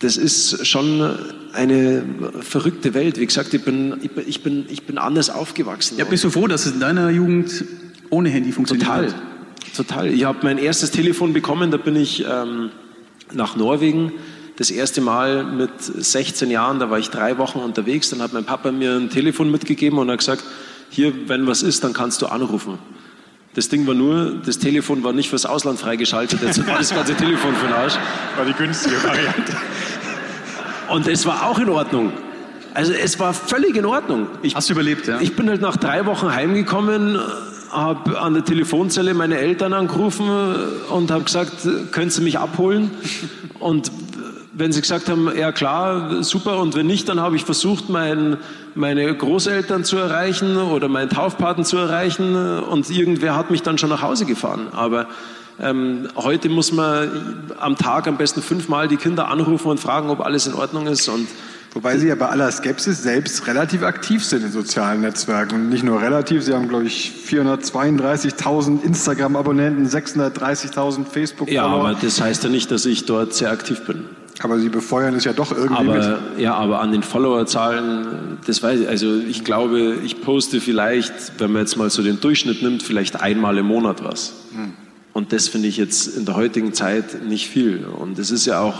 das 0.00 0.16
ist 0.16 0.66
schon 0.66 1.16
eine 1.52 2.04
verrückte 2.40 2.94
Welt. 2.94 3.18
Wie 3.18 3.26
gesagt, 3.26 3.54
ich 3.54 3.62
bin, 3.62 3.98
ich 4.26 4.42
bin, 4.42 4.66
ich 4.68 4.82
bin 4.82 4.98
anders 4.98 5.30
aufgewachsen. 5.30 5.96
Ja, 5.98 6.04
bist 6.04 6.24
du 6.24 6.30
froh, 6.30 6.46
dass 6.46 6.66
es 6.66 6.72
in 6.72 6.80
deiner 6.80 7.10
Jugend 7.10 7.64
ohne 8.10 8.28
Handy 8.28 8.52
funktioniert 8.52 8.86
Total. 8.86 9.06
Hat? 9.06 9.14
Total. 9.76 10.12
Ich 10.12 10.24
habe 10.24 10.38
mein 10.42 10.58
erstes 10.58 10.90
Telefon 10.90 11.32
bekommen, 11.32 11.70
da 11.70 11.76
bin 11.76 11.96
ich 11.96 12.24
ähm, 12.28 12.70
nach 13.32 13.56
Norwegen 13.56 14.12
das 14.56 14.70
erste 14.70 15.00
Mal 15.00 15.44
mit 15.44 15.70
16 15.80 16.50
Jahren, 16.50 16.78
da 16.78 16.90
war 16.90 16.98
ich 16.98 17.10
drei 17.10 17.38
Wochen 17.38 17.58
unterwegs, 17.58 18.10
dann 18.10 18.22
hat 18.22 18.32
mein 18.32 18.44
Papa 18.44 18.70
mir 18.70 18.92
ein 18.92 19.10
Telefon 19.10 19.50
mitgegeben 19.50 19.98
und 19.98 20.10
hat 20.10 20.18
gesagt, 20.18 20.44
hier, 20.90 21.12
wenn 21.28 21.46
was 21.46 21.62
ist, 21.62 21.82
dann 21.82 21.92
kannst 21.92 22.22
du 22.22 22.26
anrufen. 22.26 22.78
Das 23.54 23.68
Ding 23.68 23.86
war 23.86 23.94
nur, 23.94 24.42
das 24.44 24.58
Telefon 24.58 25.02
war 25.02 25.12
nicht 25.12 25.30
fürs 25.30 25.46
Ausland 25.46 25.78
freigeschaltet, 25.80 26.40
jetzt 26.42 26.64
war 26.66 26.78
das 26.78 26.94
ganze 26.94 27.14
Telefon 27.14 27.54
für 27.54 27.66
den 27.66 27.74
Arsch. 27.74 27.94
War 28.36 28.44
die 28.44 28.52
günstige 28.52 29.02
Variante. 29.02 29.56
Und 30.94 31.08
es 31.08 31.26
war 31.26 31.48
auch 31.48 31.58
in 31.58 31.68
Ordnung. 31.70 32.12
Also 32.72 32.92
es 32.92 33.18
war 33.18 33.34
völlig 33.34 33.74
in 33.74 33.84
Ordnung. 33.84 34.28
Ich, 34.42 34.54
Hast 34.54 34.68
du 34.68 34.74
überlebt, 34.74 35.08
ja? 35.08 35.20
Ich 35.20 35.34
bin 35.34 35.50
halt 35.50 35.60
nach 35.60 35.76
drei 35.76 36.06
Wochen 36.06 36.32
heimgekommen, 36.32 37.18
habe 37.72 38.20
an 38.20 38.34
der 38.34 38.44
Telefonzelle 38.44 39.12
meine 39.12 39.38
Eltern 39.38 39.72
angerufen 39.72 40.28
und 40.90 41.10
habe 41.10 41.24
gesagt, 41.24 41.66
können 41.90 42.10
Sie 42.10 42.22
mich 42.22 42.38
abholen? 42.38 42.92
Und 43.58 43.90
wenn 44.52 44.70
sie 44.70 44.82
gesagt 44.82 45.08
haben, 45.08 45.36
ja 45.36 45.50
klar, 45.50 46.22
super, 46.22 46.60
und 46.60 46.76
wenn 46.76 46.86
nicht, 46.86 47.08
dann 47.08 47.18
habe 47.18 47.34
ich 47.34 47.44
versucht, 47.44 47.88
mein, 47.88 48.36
meine 48.76 49.12
Großeltern 49.16 49.82
zu 49.82 49.96
erreichen 49.96 50.56
oder 50.56 50.86
meinen 50.86 51.10
Taufpaten 51.10 51.64
zu 51.64 51.76
erreichen 51.76 52.36
und 52.36 52.88
irgendwer 52.88 53.34
hat 53.34 53.50
mich 53.50 53.62
dann 53.62 53.78
schon 53.78 53.90
nach 53.90 54.02
Hause 54.02 54.26
gefahren. 54.26 54.68
Aber 54.70 55.08
ähm, 55.60 56.08
heute 56.16 56.48
muss 56.48 56.72
man 56.72 57.52
am 57.58 57.76
Tag 57.76 58.06
am 58.06 58.16
besten 58.16 58.42
fünfmal 58.42 58.88
die 58.88 58.96
Kinder 58.96 59.28
anrufen 59.28 59.68
und 59.68 59.78
fragen, 59.78 60.10
ob 60.10 60.20
alles 60.20 60.46
in 60.46 60.54
Ordnung 60.54 60.86
ist. 60.86 61.08
Und 61.08 61.28
Wobei 61.74 61.98
Sie 61.98 62.06
ja 62.06 62.14
bei 62.14 62.28
aller 62.28 62.52
Skepsis 62.52 63.02
selbst 63.02 63.48
relativ 63.48 63.82
aktiv 63.82 64.24
sind 64.24 64.44
in 64.44 64.52
sozialen 64.52 65.00
Netzwerken. 65.00 65.56
Und 65.56 65.68
nicht 65.70 65.82
nur 65.82 66.00
relativ, 66.00 66.44
Sie 66.44 66.54
haben, 66.54 66.68
glaube 66.68 66.84
ich, 66.84 67.12
432.000 67.28 68.84
Instagram-Abonnenten, 68.84 69.88
630.000 69.88 71.04
Facebook-Follower. 71.04 71.52
Ja, 71.52 71.64
aber 71.64 71.94
das 72.00 72.20
heißt 72.20 72.44
ja 72.44 72.50
nicht, 72.50 72.70
dass 72.70 72.86
ich 72.86 73.06
dort 73.06 73.34
sehr 73.34 73.50
aktiv 73.50 73.80
bin. 73.86 74.04
Aber 74.40 74.60
Sie 74.60 74.68
befeuern 74.68 75.14
es 75.16 75.24
ja 75.24 75.32
doch 75.32 75.50
irgendwie 75.50 75.98
aber, 75.98 76.20
mit. 76.30 76.40
Ja, 76.40 76.54
aber 76.54 76.80
an 76.80 76.92
den 76.92 77.02
Followerzahlen, 77.02 78.38
das 78.46 78.62
weiß 78.62 78.80
ich, 78.80 78.88
also 78.88 79.16
ich 79.16 79.42
glaube, 79.42 79.96
ich 80.04 80.20
poste 80.22 80.60
vielleicht, 80.60 81.12
wenn 81.38 81.52
man 81.52 81.62
jetzt 81.62 81.76
mal 81.76 81.90
so 81.90 82.02
den 82.02 82.20
Durchschnitt 82.20 82.62
nimmt, 82.62 82.84
vielleicht 82.84 83.20
einmal 83.20 83.58
im 83.58 83.66
Monat 83.66 84.04
was. 84.04 84.32
Hm. 84.54 84.74
Und 85.14 85.32
das 85.32 85.48
finde 85.48 85.68
ich 85.68 85.78
jetzt 85.78 86.08
in 86.08 86.26
der 86.26 86.34
heutigen 86.34 86.74
Zeit 86.74 87.24
nicht 87.24 87.48
viel. 87.48 87.86
Und 87.86 88.18
es 88.18 88.30
ist 88.30 88.46
ja 88.46 88.60
auch 88.60 88.74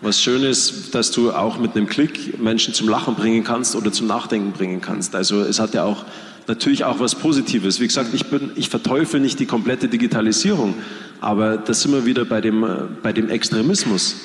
was 0.00 0.20
Schönes, 0.20 0.90
dass 0.90 1.12
du 1.12 1.32
auch 1.32 1.58
mit 1.58 1.76
einem 1.76 1.86
Klick 1.86 2.38
Menschen 2.40 2.74
zum 2.74 2.88
Lachen 2.88 3.14
bringen 3.14 3.44
kannst 3.44 3.74
oder 3.74 3.90
zum 3.92 4.08
Nachdenken 4.08 4.52
bringen 4.52 4.80
kannst. 4.80 5.14
Also 5.14 5.40
es 5.40 5.58
hat 5.60 5.74
ja 5.74 5.84
auch 5.84 6.04
natürlich 6.48 6.84
auch 6.84 6.98
was 6.98 7.14
Positives. 7.14 7.78
Wie 7.78 7.86
gesagt, 7.86 8.12
ich, 8.12 8.26
bin, 8.26 8.50
ich 8.56 8.68
verteufel 8.68 9.20
nicht 9.20 9.38
die 9.38 9.46
komplette 9.46 9.88
Digitalisierung, 9.88 10.74
aber 11.20 11.56
da 11.56 11.74
sind 11.74 11.92
wir 11.92 12.06
wieder 12.06 12.24
bei 12.24 12.40
dem, 12.40 12.64
bei 13.02 13.12
dem 13.12 13.28
Extremismus. 13.28 14.16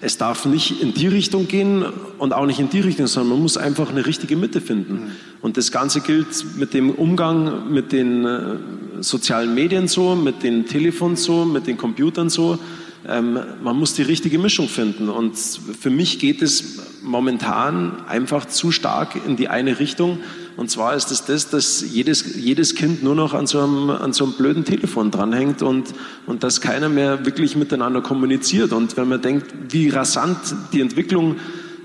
Es 0.00 0.16
darf 0.16 0.44
nicht 0.44 0.80
in 0.80 0.94
die 0.94 1.08
Richtung 1.08 1.48
gehen 1.48 1.84
und 2.18 2.32
auch 2.32 2.46
nicht 2.46 2.60
in 2.60 2.70
die 2.70 2.80
Richtung, 2.80 3.06
sondern 3.06 3.34
man 3.34 3.42
muss 3.42 3.56
einfach 3.56 3.90
eine 3.90 4.06
richtige 4.06 4.36
Mitte 4.36 4.60
finden. 4.60 5.12
Und 5.40 5.56
das 5.56 5.72
Ganze 5.72 6.00
gilt 6.00 6.56
mit 6.56 6.72
dem 6.72 6.90
Umgang 6.90 7.72
mit 7.72 7.92
den 7.92 8.24
äh, 8.24 8.56
sozialen 9.00 9.54
Medien 9.54 9.88
so, 9.88 10.14
mit 10.14 10.42
den 10.42 10.66
Telefons 10.66 11.24
so, 11.24 11.44
mit 11.44 11.66
den 11.66 11.76
Computern 11.76 12.30
so. 12.30 12.58
Ähm, 13.06 13.38
man 13.62 13.76
muss 13.76 13.94
die 13.94 14.02
richtige 14.02 14.38
Mischung 14.38 14.68
finden. 14.68 15.08
Und 15.08 15.36
für 15.36 15.90
mich 15.90 16.18
geht 16.18 16.42
es 16.42 16.78
momentan 17.02 18.04
einfach 18.06 18.46
zu 18.46 18.70
stark 18.70 19.16
in 19.26 19.36
die 19.36 19.48
eine 19.48 19.78
Richtung. 19.78 20.18
Und 20.58 20.72
zwar 20.72 20.96
ist 20.96 21.12
es 21.12 21.24
das, 21.24 21.50
dass 21.50 21.84
jedes, 21.88 22.34
jedes 22.34 22.74
Kind 22.74 23.04
nur 23.04 23.14
noch 23.14 23.32
an 23.32 23.46
so, 23.46 23.60
einem, 23.60 23.90
an 23.90 24.12
so 24.12 24.24
einem 24.24 24.32
blöden 24.32 24.64
Telefon 24.64 25.12
dranhängt 25.12 25.62
und, 25.62 25.94
und 26.26 26.42
dass 26.42 26.60
keiner 26.60 26.88
mehr 26.88 27.24
wirklich 27.24 27.54
miteinander 27.54 28.00
kommuniziert. 28.00 28.72
Und 28.72 28.96
wenn 28.96 29.08
man 29.08 29.22
denkt, 29.22 29.46
wie 29.68 29.88
rasant 29.88 30.36
die 30.72 30.80
Entwicklung 30.80 31.36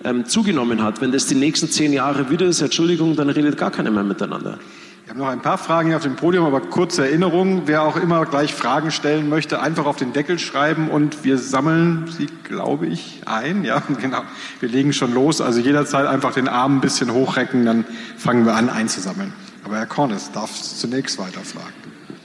ähm, 0.04 0.26
zugenommen 0.26 0.82
hat, 0.82 1.02
wenn 1.02 1.12
das 1.12 1.28
die 1.28 1.36
nächsten 1.36 1.70
zehn 1.70 1.94
Jahre 1.94 2.32
wieder 2.32 2.48
ist, 2.48 2.62
Entschuldigung, 2.62 3.16
dann 3.16 3.30
redet 3.30 3.58
gar 3.58 3.70
keiner 3.70 3.92
mehr 3.92 4.04
miteinander. 4.04 4.58
Wir 5.04 5.10
haben 5.10 5.18
noch 5.20 5.28
ein 5.28 5.42
paar 5.42 5.58
Fragen 5.58 5.90
hier 5.90 5.98
auf 5.98 6.04
dem 6.04 6.16
Podium, 6.16 6.46
aber 6.46 6.62
kurze 6.62 7.06
Erinnerung. 7.06 7.64
Wer 7.66 7.84
auch 7.84 7.98
immer 7.98 8.26
gleich 8.26 8.54
Fragen 8.54 8.90
stellen 8.90 9.28
möchte, 9.28 9.62
einfach 9.62 9.86
auf 9.86 9.98
den 9.98 10.14
Deckel 10.14 10.40
schreiben 10.40 10.90
und 10.90 11.26
wir 11.26 11.38
sammeln 11.38 12.06
sie, 12.08 12.28
glaube 12.46 12.88
ich, 12.88 13.22
ein. 13.26 13.66
Ja, 13.66 13.84
genau. 14.02 14.22
Wir 14.62 14.70
legen 14.70 14.94
schon 14.94 15.14
los. 15.14 15.42
Also 15.42 15.60
jederzeit 15.60 16.08
einfach 16.08 16.34
den 16.34 16.48
Arm 16.48 16.78
ein 16.78 16.82
bisschen 16.82 17.12
hochrecken, 17.12 17.66
dann 17.66 17.84
fangen 18.16 18.46
wir 18.46 18.56
an 18.56 18.70
einzusammeln. 18.70 19.34
Aber 19.66 19.76
Herr 19.76 19.88
Kornes 19.88 20.32
darf 20.32 20.54
zunächst 20.54 21.20
weiterfragen. 21.20 21.74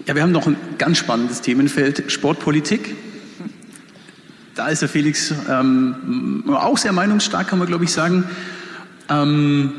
Ja, 0.06 0.14
wir 0.14 0.22
haben 0.22 0.32
noch 0.32 0.46
ein 0.46 0.56
ganz 0.78 0.98
spannendes 0.98 1.40
Themenfeld, 1.40 2.12
Sportpolitik. 2.12 2.94
Da 4.54 4.68
ist 4.68 4.82
der 4.82 4.88
Felix 4.88 5.34
ähm, 5.50 6.44
auch 6.46 6.78
sehr 6.78 6.92
meinungsstark, 6.92 7.48
kann 7.48 7.58
man 7.58 7.66
glaube 7.66 7.84
ich 7.84 7.92
sagen. 7.92 8.22
Ähm, 9.08 9.72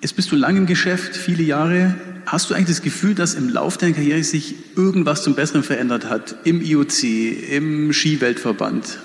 jetzt 0.00 0.16
bist 0.16 0.32
du 0.32 0.36
lang 0.36 0.56
im 0.56 0.66
Geschäft, 0.66 1.14
viele 1.14 1.44
Jahre. 1.44 1.94
Hast 2.26 2.48
du 2.48 2.54
eigentlich 2.54 2.76
das 2.76 2.82
Gefühl, 2.82 3.14
dass 3.14 3.34
im 3.34 3.48
Laufe 3.48 3.78
deiner 3.78 3.94
Karriere 3.94 4.22
sich 4.24 4.54
irgendwas 4.76 5.22
zum 5.22 5.34
Besseren 5.34 5.62
verändert 5.62 6.06
hat? 6.06 6.36
Im 6.44 6.62
IOC, 6.62 7.02
im 7.50 7.92
Skiweltverband? 7.92 8.98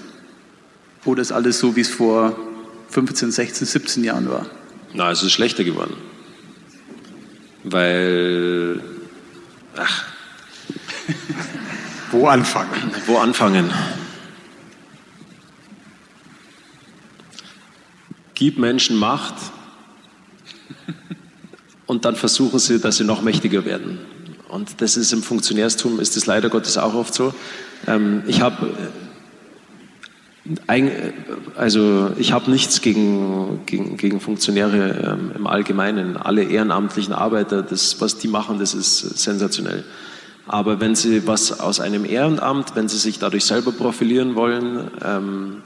Oder 1.05 1.21
ist 1.21 1.31
alles 1.31 1.59
so, 1.59 1.75
wie 1.75 1.81
es 1.81 1.89
vor 1.89 2.37
15, 2.89 3.31
16, 3.31 3.67
17 3.67 4.03
Jahren 4.03 4.29
war? 4.29 4.45
Na, 4.93 5.11
es 5.11 5.21
ist 5.21 5.33
schlechter 5.33 5.63
geworden. 5.63 5.95
Weil. 7.63 8.81
Ach. 9.75 10.05
Wo 12.11 12.27
anfangen? 12.27 12.91
Wo 13.05 13.17
anfangen? 13.17 13.69
Gib 18.33 18.57
Menschen 18.57 18.95
Macht 18.97 19.35
und 21.89 22.05
dann 22.05 22.15
versuchen 22.15 22.59
sie, 22.59 22.79
dass 22.79 22.97
sie 22.97 23.03
noch 23.03 23.23
mächtiger 23.23 23.65
werden. 23.65 23.97
Und 24.47 24.79
das 24.79 24.95
ist 24.95 25.11
im 25.11 25.23
Funktionärstum, 25.23 25.99
ist 25.99 26.15
das 26.15 26.27
leider 26.27 26.49
Gottes 26.49 26.77
auch 26.77 26.93
oft 26.93 27.15
so. 27.15 27.33
Ähm, 27.87 28.21
ich 28.27 28.41
habe 28.41 28.69
also 31.55 32.11
ich 32.17 32.31
habe 32.31 32.51
nichts 32.51 32.81
gegen, 32.81 33.61
gegen, 33.65 33.97
gegen 33.97 34.19
Funktionäre 34.19 35.17
ähm, 35.17 35.31
im 35.35 35.47
Allgemeinen. 35.47 36.15
Alle 36.15 36.43
ehrenamtlichen 36.43 37.13
Arbeiter, 37.13 37.63
das, 37.63 37.99
was 37.99 38.19
die 38.19 38.27
machen, 38.27 38.59
das 38.59 38.75
ist 38.75 38.99
sensationell. 39.17 39.83
Aber 40.45 40.79
wenn 40.79 40.93
sie 40.93 41.25
was 41.25 41.59
aus 41.59 41.79
einem 41.79 42.05
Ehrenamt, 42.05 42.75
wenn 42.75 42.87
sie 42.87 42.97
sich 42.97 43.17
dadurch 43.17 43.45
selber 43.45 43.71
profilieren 43.71 44.35
wollen, 44.35 44.91
ähm, 45.03 45.63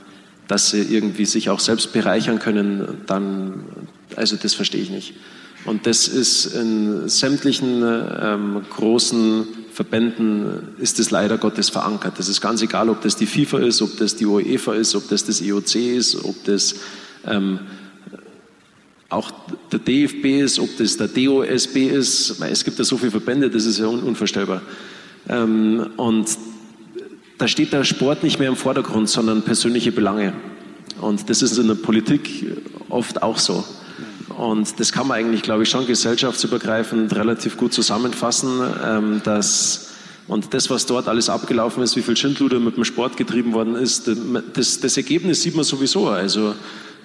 dass 0.47 0.69
sie 0.69 0.83
irgendwie 0.83 1.25
sich 1.25 1.49
auch 1.49 1.59
selbst 1.59 1.91
bereichern 1.91 2.39
können, 2.39 3.01
dann, 3.07 3.65
also 4.15 4.37
das 4.37 4.53
verstehe 4.53 4.81
ich 4.81 4.89
nicht. 4.89 5.15
Und 5.65 5.87
das 5.87 6.07
ist 6.07 6.47
in 6.47 7.07
sämtlichen 7.07 7.83
ähm, 7.83 8.61
großen 8.69 9.45
Verbänden 9.73 10.75
ist 10.77 10.99
es 10.99 11.09
leider 11.09 11.37
Gottes 11.37 11.69
verankert. 11.69 12.19
Das 12.19 12.27
ist 12.29 12.41
ganz 12.41 12.61
egal, 12.61 12.89
ob 12.89 13.01
das 13.01 13.15
die 13.15 13.25
FIFA 13.25 13.59
ist, 13.59 13.81
ob 13.81 13.97
das 13.97 14.15
die 14.15 14.25
UEFA 14.25 14.73
ist, 14.75 14.93
ob 14.95 15.09
das 15.09 15.25
das 15.25 15.41
IOC 15.41 15.75
ist, 15.75 16.23
ob 16.23 16.43
das 16.43 16.75
ähm, 17.25 17.59
auch 19.09 19.31
der 19.71 19.79
DFB 19.79 20.41
ist, 20.41 20.59
ob 20.59 20.77
das 20.77 20.97
der 20.97 21.07
DOSB 21.07 21.87
ist. 21.87 22.41
Es 22.41 22.63
gibt 22.63 22.77
ja 22.77 22.83
so 22.83 22.97
viele 22.97 23.11
Verbände, 23.11 23.49
das 23.49 23.65
ist 23.65 23.79
ja 23.79 23.87
un 23.87 24.01
unvorstellbar. 24.01 24.61
Ähm, 25.29 25.89
und 25.97 26.27
da 27.37 27.47
steht 27.47 27.73
der 27.73 27.83
Sport 27.83 28.23
nicht 28.23 28.39
mehr 28.39 28.49
im 28.49 28.55
Vordergrund, 28.55 29.09
sondern 29.09 29.41
persönliche 29.41 29.91
Belange. 29.91 30.33
Und 31.01 31.29
das 31.29 31.41
ist 31.41 31.57
in 31.57 31.67
der 31.67 31.75
Politik 31.75 32.45
oft 32.89 33.23
auch 33.23 33.37
so. 33.37 33.63
Und 34.43 34.77
das 34.81 34.91
kann 34.91 35.07
man 35.07 35.19
eigentlich, 35.19 35.41
glaube 35.41 35.63
ich, 35.63 35.69
schon 35.69 35.87
gesellschaftsübergreifend 35.87 37.15
relativ 37.15 37.55
gut 37.55 37.73
zusammenfassen, 37.73 38.59
ähm, 38.85 39.21
dass 39.23 39.89
und 40.27 40.53
das, 40.53 40.69
was 40.69 40.85
dort 40.85 41.07
alles 41.07 41.29
abgelaufen 41.29 41.81
ist, 41.83 41.95
wie 41.95 42.01
viel 42.01 42.15
Schindluder 42.17 42.59
mit 42.59 42.75
dem 42.75 42.83
Sport 42.83 43.15
getrieben 43.15 43.53
worden 43.53 43.75
ist, 43.75 44.09
das, 44.53 44.79
das 44.79 44.97
Ergebnis 44.97 45.41
sieht 45.41 45.55
man 45.55 45.63
sowieso. 45.63 46.07
Also 46.07 46.55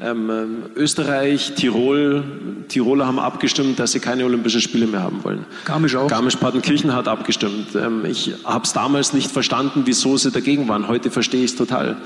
ähm, 0.00 0.64
Österreich, 0.74 1.54
Tirol, 1.54 2.24
Tiroler 2.68 3.06
haben 3.06 3.18
abgestimmt, 3.20 3.78
dass 3.78 3.92
sie 3.92 4.00
keine 4.00 4.24
Olympischen 4.24 4.60
Spiele 4.60 4.86
mehr 4.86 5.02
haben 5.02 5.22
wollen. 5.22 5.44
Garmisch 5.64 5.94
auch. 5.94 6.08
Garmisch-Partenkirchen 6.08 6.94
hat 6.94 7.06
abgestimmt. 7.06 7.74
Ähm, 7.76 8.04
ich 8.04 8.34
habe 8.44 8.64
es 8.64 8.72
damals 8.72 9.12
nicht 9.12 9.30
verstanden, 9.30 9.82
wieso 9.84 10.16
sie 10.16 10.32
dagegen 10.32 10.68
waren. 10.68 10.88
Heute 10.88 11.10
verstehe 11.10 11.44
ich 11.44 11.52
es 11.52 11.56
total. 11.56 11.96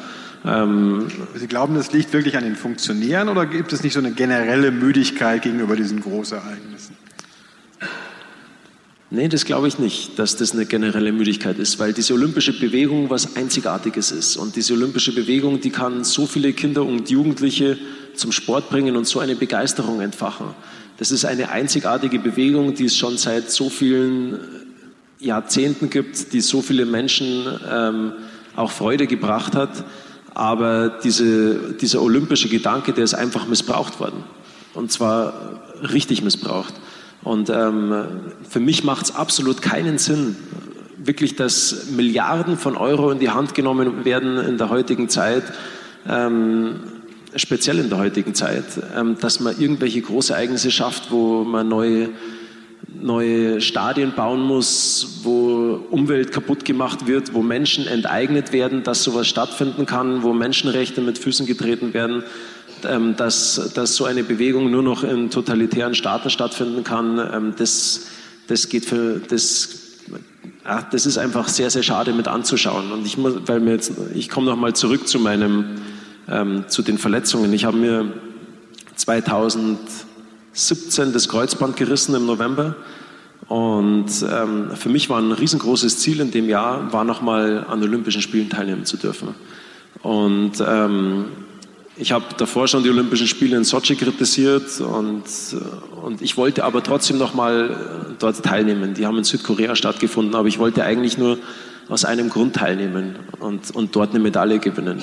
Ähm, 0.44 1.06
Sie 1.34 1.46
glauben, 1.46 1.74
das 1.74 1.92
liegt 1.92 2.12
wirklich 2.12 2.36
an 2.36 2.44
den 2.44 2.56
Funktionären 2.56 3.28
oder 3.28 3.46
gibt 3.46 3.72
es 3.72 3.82
nicht 3.82 3.92
so 3.92 4.00
eine 4.00 4.12
generelle 4.12 4.70
Müdigkeit 4.70 5.42
gegenüber 5.42 5.76
diesen 5.76 6.00
Großereignissen? 6.00 6.96
Nee, 9.14 9.28
das 9.28 9.44
glaube 9.44 9.68
ich 9.68 9.78
nicht, 9.78 10.18
dass 10.18 10.36
das 10.36 10.52
eine 10.52 10.64
generelle 10.64 11.12
Müdigkeit 11.12 11.58
ist, 11.58 11.78
weil 11.78 11.92
diese 11.92 12.14
olympische 12.14 12.58
Bewegung 12.58 13.10
was 13.10 13.36
Einzigartiges 13.36 14.10
ist. 14.10 14.38
Und 14.38 14.56
diese 14.56 14.72
olympische 14.72 15.14
Bewegung, 15.14 15.60
die 15.60 15.68
kann 15.68 16.02
so 16.02 16.26
viele 16.26 16.54
Kinder 16.54 16.82
und 16.82 17.10
Jugendliche 17.10 17.76
zum 18.14 18.32
Sport 18.32 18.70
bringen 18.70 18.96
und 18.96 19.06
so 19.06 19.20
eine 19.20 19.36
Begeisterung 19.36 20.00
entfachen. 20.00 20.46
Das 20.96 21.10
ist 21.10 21.26
eine 21.26 21.50
einzigartige 21.50 22.18
Bewegung, 22.18 22.74
die 22.74 22.86
es 22.86 22.96
schon 22.96 23.18
seit 23.18 23.50
so 23.50 23.68
vielen 23.68 24.40
Jahrzehnten 25.18 25.90
gibt, 25.90 26.32
die 26.32 26.40
so 26.40 26.62
viele 26.62 26.86
Menschen 26.86 27.46
ähm, 27.70 28.12
auch 28.56 28.70
Freude 28.70 29.06
gebracht 29.06 29.54
hat. 29.54 29.84
Aber 30.34 30.88
diese, 30.88 31.74
dieser 31.74 32.00
olympische 32.02 32.48
Gedanke, 32.48 32.92
der 32.92 33.04
ist 33.04 33.14
einfach 33.14 33.46
missbraucht 33.46 34.00
worden. 34.00 34.24
Und 34.74 34.90
zwar 34.90 35.60
richtig 35.82 36.22
missbraucht. 36.22 36.74
Und 37.22 37.50
ähm, 37.50 38.04
für 38.48 38.60
mich 38.60 38.84
macht 38.84 39.06
es 39.06 39.14
absolut 39.14 39.62
keinen 39.62 39.98
Sinn, 39.98 40.36
wirklich, 40.96 41.36
dass 41.36 41.90
Milliarden 41.90 42.56
von 42.56 42.76
Euro 42.76 43.10
in 43.10 43.18
die 43.18 43.30
Hand 43.30 43.54
genommen 43.54 44.04
werden 44.04 44.38
in 44.38 44.58
der 44.58 44.70
heutigen 44.70 45.08
Zeit, 45.08 45.44
ähm, 46.08 46.80
speziell 47.36 47.78
in 47.78 47.88
der 47.88 47.98
heutigen 47.98 48.34
Zeit, 48.34 48.64
ähm, 48.96 49.16
dass 49.20 49.40
man 49.40 49.58
irgendwelche 49.58 50.00
Großereignisse 50.00 50.70
schafft, 50.70 51.10
wo 51.10 51.44
man 51.44 51.68
neue 51.68 52.10
neue 53.00 53.60
Stadien 53.60 54.12
bauen 54.14 54.42
muss, 54.42 55.20
wo 55.22 55.80
Umwelt 55.90 56.32
kaputt 56.32 56.64
gemacht 56.64 57.06
wird, 57.06 57.34
wo 57.34 57.42
Menschen 57.42 57.86
enteignet 57.86 58.52
werden, 58.52 58.82
dass 58.82 59.02
sowas 59.02 59.28
stattfinden 59.28 59.86
kann, 59.86 60.22
wo 60.22 60.32
Menschenrechte 60.32 61.00
mit 61.00 61.18
Füßen 61.18 61.46
getreten 61.46 61.94
werden, 61.94 62.22
ähm, 62.84 63.16
dass, 63.16 63.72
dass 63.74 63.96
so 63.96 64.04
eine 64.04 64.24
Bewegung 64.24 64.70
nur 64.70 64.82
noch 64.82 65.04
in 65.04 65.30
totalitären 65.30 65.94
Staaten 65.94 66.30
stattfinden 66.30 66.84
kann, 66.84 67.18
ähm, 67.18 67.54
das, 67.56 68.06
das 68.48 68.68
geht 68.68 68.84
für, 68.84 69.20
das, 69.20 69.68
ach, 70.64 70.84
das 70.90 71.06
ist 71.06 71.18
einfach 71.18 71.48
sehr, 71.48 71.70
sehr 71.70 71.82
schade 71.82 72.12
mit 72.12 72.28
anzuschauen. 72.28 72.92
Und 72.92 73.06
ich 73.06 73.16
muss, 73.18 73.34
weil 73.46 73.60
mir 73.60 73.72
jetzt, 73.72 73.92
ich 74.14 74.28
komme 74.28 74.46
noch 74.46 74.56
mal 74.56 74.74
zurück 74.74 75.06
zu 75.06 75.18
meinem, 75.18 75.64
ähm, 76.28 76.64
zu 76.68 76.82
den 76.82 76.98
Verletzungen. 76.98 77.52
Ich 77.52 77.64
habe 77.64 77.76
mir 77.76 78.12
2000 78.96 79.78
17 80.52 81.12
das 81.12 81.28
Kreuzband 81.28 81.76
gerissen 81.76 82.14
im 82.14 82.26
November. 82.26 82.76
Und 83.48 84.06
ähm, 84.30 84.70
für 84.74 84.88
mich 84.88 85.10
war 85.10 85.18
ein 85.18 85.32
riesengroßes 85.32 85.98
Ziel 85.98 86.20
in 86.20 86.30
dem 86.30 86.48
Jahr, 86.48 86.92
war 86.92 87.04
nochmal 87.04 87.66
an 87.68 87.82
Olympischen 87.82 88.22
Spielen 88.22 88.48
teilnehmen 88.48 88.84
zu 88.84 88.96
dürfen. 88.96 89.34
Und 90.02 90.52
ähm, 90.66 91.26
ich 91.96 92.12
habe 92.12 92.24
davor 92.38 92.68
schon 92.68 92.82
die 92.82 92.90
Olympischen 92.90 93.26
Spiele 93.26 93.56
in 93.56 93.64
Sochi 93.64 93.96
kritisiert 93.96 94.80
und, 94.80 95.24
äh, 95.24 96.04
und 96.04 96.22
ich 96.22 96.36
wollte 96.36 96.64
aber 96.64 96.82
trotzdem 96.82 97.18
nochmal 97.18 98.14
dort 98.18 98.42
teilnehmen. 98.42 98.94
Die 98.94 99.06
haben 99.06 99.18
in 99.18 99.24
Südkorea 99.24 99.76
stattgefunden, 99.76 100.34
aber 100.34 100.48
ich 100.48 100.58
wollte 100.58 100.84
eigentlich 100.84 101.18
nur 101.18 101.38
aus 101.88 102.04
einem 102.04 102.30
Grund 102.30 102.56
teilnehmen 102.56 103.16
und, 103.40 103.70
und 103.74 103.94
dort 103.94 104.10
eine 104.10 104.20
Medaille 104.20 104.58
gewinnen. 104.58 105.02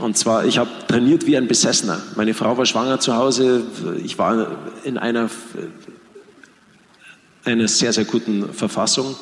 Und 0.00 0.16
zwar, 0.16 0.44
ich 0.44 0.58
habe 0.58 0.70
trainiert 0.86 1.26
wie 1.26 1.36
ein 1.36 1.48
Besessener. 1.48 2.00
Meine 2.14 2.34
Frau 2.34 2.56
war 2.56 2.66
schwanger 2.66 3.00
zu 3.00 3.16
Hause. 3.16 3.64
Ich 4.04 4.18
war 4.18 4.48
in 4.84 4.96
einer, 4.96 5.28
einer 7.44 7.68
sehr, 7.68 7.92
sehr 7.92 8.04
guten 8.04 8.52
Verfassung. 8.52 9.16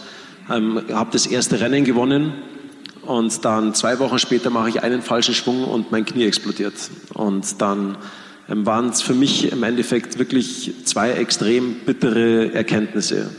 Ähm, 0.50 0.82
habe 0.92 1.10
das 1.12 1.26
erste 1.26 1.60
Rennen 1.60 1.84
gewonnen 1.84 2.34
und 3.02 3.44
dann 3.44 3.74
zwei 3.74 3.98
Wochen 3.98 4.18
später 4.18 4.50
mache 4.50 4.68
ich 4.68 4.82
einen 4.82 5.02
falschen 5.02 5.34
Schwung 5.34 5.64
und 5.64 5.90
mein 5.90 6.04
Knie 6.04 6.24
explodiert. 6.24 6.74
Und 7.14 7.60
dann 7.60 7.96
ähm, 8.48 8.66
waren 8.66 8.90
es 8.90 9.00
für 9.00 9.14
mich 9.14 9.50
im 9.50 9.62
Endeffekt 9.62 10.18
wirklich 10.18 10.72
zwei 10.84 11.12
extrem 11.12 11.74
bittere 11.86 12.52
Erkenntnisse. 12.52 13.30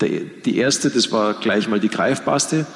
Die 0.00 0.58
erste, 0.58 0.90
das 0.90 1.10
war 1.10 1.34
gleich 1.34 1.68
mal 1.68 1.80
die 1.80 1.88
greifbarste 1.88 2.66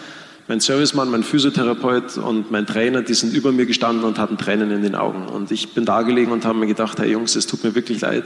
mein 0.51 0.59
Servicemann, 0.59 1.09
mein 1.12 1.22
Physiotherapeut 1.22 2.18
und 2.18 2.51
mein 2.51 2.66
Trainer, 2.66 3.03
die 3.03 3.14
sind 3.14 3.34
über 3.34 3.53
mir 3.53 3.66
gestanden 3.66 4.03
und 4.03 4.18
hatten 4.18 4.36
Tränen 4.36 4.72
in 4.72 4.82
den 4.82 4.96
Augen. 4.96 5.28
Und 5.28 5.53
ich 5.53 5.74
bin 5.74 5.84
da 5.84 6.03
gelegen 6.03 6.32
und 6.32 6.44
habe 6.44 6.59
mir 6.59 6.66
gedacht, 6.66 6.98
hey 6.98 7.12
Jungs, 7.12 7.36
es 7.36 7.46
tut 7.46 7.62
mir 7.62 7.76
wirklich 7.76 8.01
leid, 8.01 8.24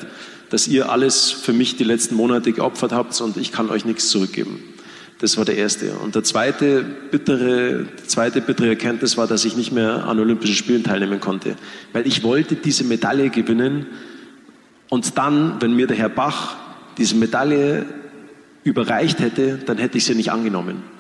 dass 0.49 0.67
ihr 0.67 0.91
alles 0.91 1.31
für 1.31 1.53
mich 1.53 1.77
die 1.77 1.85
letzten 1.85 2.15
Monate 2.15 2.53
geopfert 2.53 2.93
habt 2.93 3.21
und 3.21 3.37
ich 3.37 3.53
kann 3.53 3.69
euch 3.69 3.85
nichts 3.85 4.09
zurückgeben. 4.09 4.59
Das 5.19 5.37
war 5.37 5.45
der 5.45 5.59
erste. 5.59 5.93
Und 6.03 6.15
der 6.15 6.25
zweite 6.25 6.83
bittere, 7.11 7.85
zweite 8.07 8.41
bittere 8.41 8.69
Erkenntnis 8.69 9.19
war, 9.19 9.27
dass 9.27 9.45
ich 9.45 9.55
nicht 9.55 9.73
mehr 9.73 10.07
an 10.07 10.19
Olympischen 10.19 10.55
Spielen 10.55 10.83
teilnehmen 10.83 11.21
konnte. 11.21 11.57
Weil 11.93 12.07
ich 12.07 12.23
wollte 12.23 12.55
diese 12.55 12.85
Medaille 12.85 13.29
gewinnen 13.29 13.85
und 14.89 15.19
dann, 15.19 15.61
wenn 15.61 15.77
mir 15.77 15.87
der 15.87 15.99
Herr 15.99 16.09
Bach 16.09 16.57
diese 16.97 17.17
Medaille 17.17 17.85
überreicht 18.63 19.21
hätte, 19.21 19.59
dann 19.67 19.77
hätte 19.77 19.99
ich 19.99 20.07
sie 20.07 20.15
nicht 20.15 20.33
angenommen. 20.33 20.94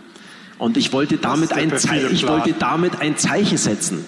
Und 0.58 0.76
ich 0.76 0.92
wollte 0.92 1.16
damit, 1.16 1.52
ein, 1.52 1.72
ich 2.12 2.26
wollte 2.26 2.54
damit 2.58 3.00
ein 3.00 3.16
Zeichen 3.16 3.58
setzen. 3.58 4.04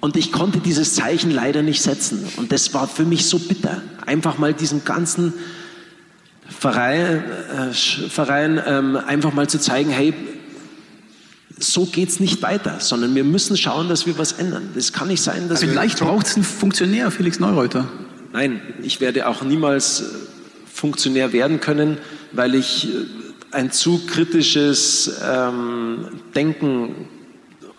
Und 0.00 0.16
ich 0.16 0.32
konnte 0.32 0.58
dieses 0.58 0.94
Zeichen 0.94 1.30
leider 1.30 1.62
nicht 1.62 1.82
setzen. 1.82 2.26
Und 2.36 2.52
das 2.52 2.74
war 2.74 2.86
für 2.86 3.04
mich 3.04 3.26
so 3.26 3.38
bitter. 3.38 3.82
Einfach 4.04 4.38
mal 4.38 4.52
diesen 4.52 4.84
ganzen 4.84 5.32
Verein, 6.48 7.24
äh, 7.24 7.72
Verein 7.72 8.60
ähm, 8.64 8.96
einfach 8.96 9.32
mal 9.32 9.48
zu 9.48 9.58
zeigen, 9.58 9.90
hey, 9.90 10.14
so 11.58 11.86
geht 11.86 12.10
es 12.10 12.20
nicht 12.20 12.42
weiter, 12.42 12.80
sondern 12.80 13.14
wir 13.14 13.24
müssen 13.24 13.56
schauen, 13.56 13.88
dass 13.88 14.06
wir 14.06 14.18
was 14.18 14.32
ändern. 14.32 14.70
Das 14.74 14.92
kann 14.92 15.08
nicht 15.08 15.22
sein, 15.22 15.48
dass 15.48 15.62
also 15.62 15.72
Vielleicht 15.72 15.98
braucht 16.00 16.26
es 16.26 16.36
einen 16.36 16.44
Funktionär, 16.44 17.10
Felix 17.10 17.40
Neureuter. 17.40 17.88
Nein, 18.32 18.60
ich 18.82 19.00
werde 19.00 19.26
auch 19.26 19.42
niemals 19.42 20.02
äh, 20.02 20.04
Funktionär 20.70 21.32
werden 21.32 21.60
können, 21.60 21.96
weil 22.32 22.54
ich 22.54 22.88
äh, 22.88 23.06
ein 23.56 23.72
zu 23.72 24.02
kritisches 24.06 25.18
ähm, 25.26 26.08
Denken 26.34 27.08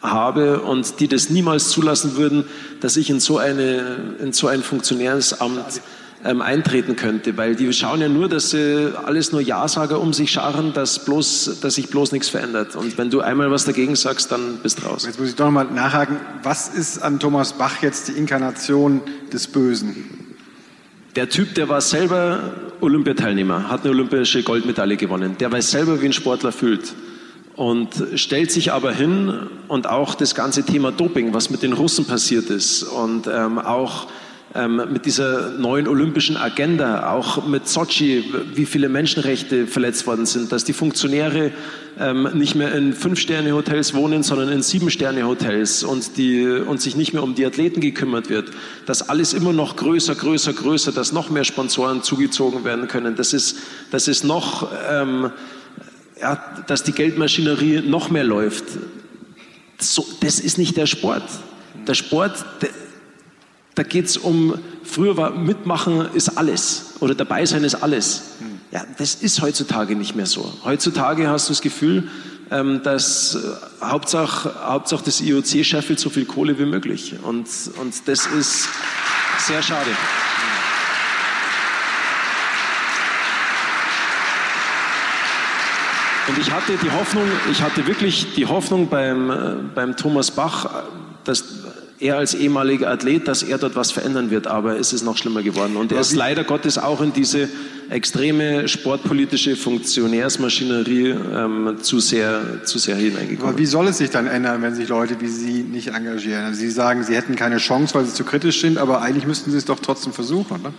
habe 0.02 0.62
und 0.62 1.00
die 1.00 1.08
das 1.08 1.30
niemals 1.30 1.70
zulassen 1.70 2.18
würden, 2.18 2.46
dass 2.82 2.98
ich 2.98 3.10
in 3.10 3.20
so, 3.20 3.38
eine, 3.38 4.16
in 4.20 4.34
so 4.34 4.48
ein 4.48 4.64
Funktionärsamt 4.64 5.82
ähm, 6.26 6.42
eintreten 6.42 6.96
könnte, 6.96 7.38
weil 7.38 7.56
die 7.56 7.72
schauen 7.74 8.02
ja 8.02 8.10
nur, 8.10 8.28
dass 8.28 8.50
sie 8.50 8.92
alles 9.06 9.32
nur 9.32 9.42
Ja-Sager 9.42 10.02
um 10.02 10.14
sich 10.14 10.32
scharen, 10.32 10.74
dass, 10.74 11.06
bloß, 11.06 11.60
dass 11.62 11.76
sich 11.76 11.90
bloß 11.90 12.12
nichts 12.12 12.30
verändert. 12.30 12.76
Und 12.76 12.98
wenn 12.98 13.12
du 13.12 13.22
einmal 13.22 13.52
was 13.52 13.66
dagegen 13.66 13.96
sagst, 13.96 14.32
dann 14.32 14.58
bist 14.64 14.80
du 14.80 14.88
raus. 14.88 15.06
Jetzt 15.06 15.20
muss 15.20 15.30
ich 15.30 15.36
doch 15.36 15.46
noch 15.46 15.52
mal 15.52 15.66
nachhaken, 15.66 16.18
was 16.42 16.70
ist 16.70 17.04
an 17.04 17.20
Thomas 17.20 17.54
Bach 17.54 17.84
jetzt 17.84 18.08
die 18.08 18.14
Inkarnation 18.14 19.02
des 19.32 19.48
Bösen? 19.48 20.27
Der 21.18 21.30
Typ, 21.30 21.56
der 21.56 21.68
war 21.68 21.82
selber 21.82 22.54
Olympiateilnehmer, 22.80 23.70
hat 23.70 23.82
eine 23.82 23.90
olympische 23.90 24.44
Goldmedaille 24.44 24.98
gewonnen. 24.98 25.36
Der 25.40 25.52
weiß 25.52 25.72
selber, 25.72 26.00
wie 26.00 26.06
ein 26.06 26.14
Sportler 26.14 26.52
fühlt 26.52 26.94
und 27.56 27.90
stellt 28.14 28.52
sich 28.52 28.72
aber 28.72 28.92
hin 28.92 29.34
und 29.68 29.90
auch 29.90 30.14
das 30.14 30.36
ganze 30.36 30.64
Thema 30.64 30.92
Doping, 30.92 31.34
was 31.34 31.50
mit 31.50 31.64
den 31.64 31.74
Russen 31.74 32.06
passiert 32.06 32.52
ist 32.52 32.84
und 32.84 33.26
ähm, 33.26 33.58
auch 33.58 34.06
ähm, 34.56 34.82
mit 34.92 35.06
dieser 35.06 35.50
neuen 35.52 35.88
olympischen 35.88 36.38
Agenda, 36.38 37.12
auch 37.12 37.46
mit 37.46 37.68
Sochi, 37.68 38.24
wie 38.54 38.66
viele 38.66 38.88
Menschenrechte 38.90 39.68
verletzt 39.68 40.08
worden 40.08 40.26
sind, 40.26 40.52
dass 40.52 40.64
die 40.64 40.74
Funktionäre 40.74 41.52
ähm, 42.00 42.30
nicht 42.34 42.56
mehr 42.56 42.74
in 42.74 42.94
Fünf-Sterne-Hotels 42.94 43.94
wohnen, 43.94 44.24
sondern 44.24 44.50
in 44.50 44.62
Sieben-Sterne-Hotels 44.62 45.84
und, 45.84 46.12
und 46.68 46.82
sich 46.82 46.96
nicht 46.96 47.14
mehr 47.14 47.24
um 47.24 47.36
die 47.36 47.46
Athleten 47.46 47.82
gekümmert 47.82 48.30
wird, 48.30 48.52
dass 48.86 49.10
alles 49.10 49.34
immer 49.34 49.52
noch 49.52 49.76
größer, 49.76 50.16
größer, 50.16 50.54
größer, 50.54 50.92
dass 50.92 51.12
noch 51.12 51.30
mehr 51.30 51.44
Sponsoren 51.44 52.02
zugezogen 52.02 52.64
werden 52.64 52.88
können, 52.88 53.16
das 53.16 53.34
ist, 53.34 53.58
das 53.92 54.08
ist 54.08 54.24
noch, 54.24 54.72
ähm, 54.90 55.32
ja, 56.22 56.42
dass 56.68 56.84
die 56.84 56.94
Geldmaschinerie 56.94 57.82
noch 57.82 58.10
mehr 58.10 58.24
läuft. 58.24 58.64
So, 59.80 60.06
das 60.22 60.40
ist 60.40 60.58
nicht 60.58 60.78
der 60.78 60.88
Sport. 60.88 61.24
Der 61.88 61.94
Sport, 61.94 62.44
der, 62.62 62.70
da 63.78 63.84
geht 63.84 64.06
es 64.06 64.18
um, 64.18 64.58
früher 64.84 65.18
war 65.18 65.32
mitmachen 65.32 66.10
ist 66.14 66.30
alles 66.30 66.96
oder 67.00 67.14
dabei 67.14 67.46
sein 67.46 67.64
ist 67.64 67.76
alles. 67.76 68.24
Ja, 68.72 68.84
das 68.98 69.16
ist 69.16 69.42
heutzutage 69.42 69.96
nicht 69.96 70.16
mehr 70.16 70.26
so. 70.26 70.52
Heutzutage 70.66 71.30
hast 71.30 71.48
du 71.48 71.52
das 71.54 71.62
Gefühl, 71.62 72.10
ähm, 72.50 72.82
dass 72.84 73.36
äh, 73.36 73.86
Hauptsache, 73.86 74.54
Hauptsache 74.66 75.04
das 75.06 75.22
IOC 75.22 75.64
scheffelt 75.64 76.00
so 76.00 76.10
viel 76.10 76.26
Kohle 76.26 76.58
wie 76.58 76.66
möglich. 76.66 77.16
Und, 77.22 77.48
und 77.80 78.08
das 78.08 78.26
ist 78.26 78.68
sehr 79.40 79.62
schade. 79.62 79.92
Und 86.28 86.38
ich 86.40 86.52
hatte 86.52 86.78
die 86.82 86.92
Hoffnung, 86.92 87.26
ich 87.52 87.62
hatte 87.62 87.86
wirklich 87.86 88.34
die 88.34 88.48
Hoffnung 88.48 88.90
beim, 88.90 89.30
äh, 89.30 89.36
beim 89.76 89.96
Thomas 89.96 90.32
Bach, 90.32 90.66
äh, 90.66 90.70
dass 91.24 91.44
er 92.00 92.18
als 92.18 92.34
ehemaliger 92.34 92.90
Athlet, 92.90 93.28
dass 93.28 93.44
er 93.44 93.58
dort 93.58 93.76
was 93.76 93.92
verändern 93.92 94.30
wird, 94.30 94.48
aber 94.48 94.80
es 94.80 94.94
ist 94.94 95.04
noch 95.04 95.18
schlimmer 95.18 95.42
geworden. 95.42 95.78
Und 95.78 95.92
er 95.92 96.00
ist 96.00 96.14
leider 96.14 96.44
Gottes 96.44 96.78
auch 96.78 97.02
in 97.02 97.14
diese 97.14 97.50
extreme 97.90 98.68
sportpolitische 98.68 99.56
Funktionärsmaschinerie 99.56 101.10
ähm, 101.10 101.78
zu, 101.82 102.00
sehr, 102.00 102.64
zu 102.66 102.78
sehr 102.78 102.96
hineingekommen. 102.96 103.50
Aber 103.50 103.58
wie 103.58 103.66
soll 103.66 103.88
es 103.88 103.98
sich 103.98 104.10
dann 104.10 104.28
ändern, 104.28 104.62
wenn 104.62 104.76
sich 104.76 104.90
Leute 104.90 105.20
wie 105.22 105.28
Sie 105.28 105.64
nicht 105.64 105.90
engagieren? 105.90 106.46
Also 106.46 106.60
Sie 106.60 106.70
sagen, 106.70 107.04
Sie 107.04 107.16
hätten 107.16 107.36
keine 107.36 107.58
Chance, 107.58 107.96
weil 107.96 108.06
Sie 108.06 108.14
zu 108.14 108.24
kritisch 108.24 108.62
sind, 108.62 108.78
aber 108.78 109.02
eigentlich 109.02 109.26
müssten 109.26 109.52
Sie 109.52 109.58
es 109.58 109.66
doch 109.66 109.80
trotzdem 109.80 110.14
versuchen. 110.14 110.62
Ne? 110.62 110.74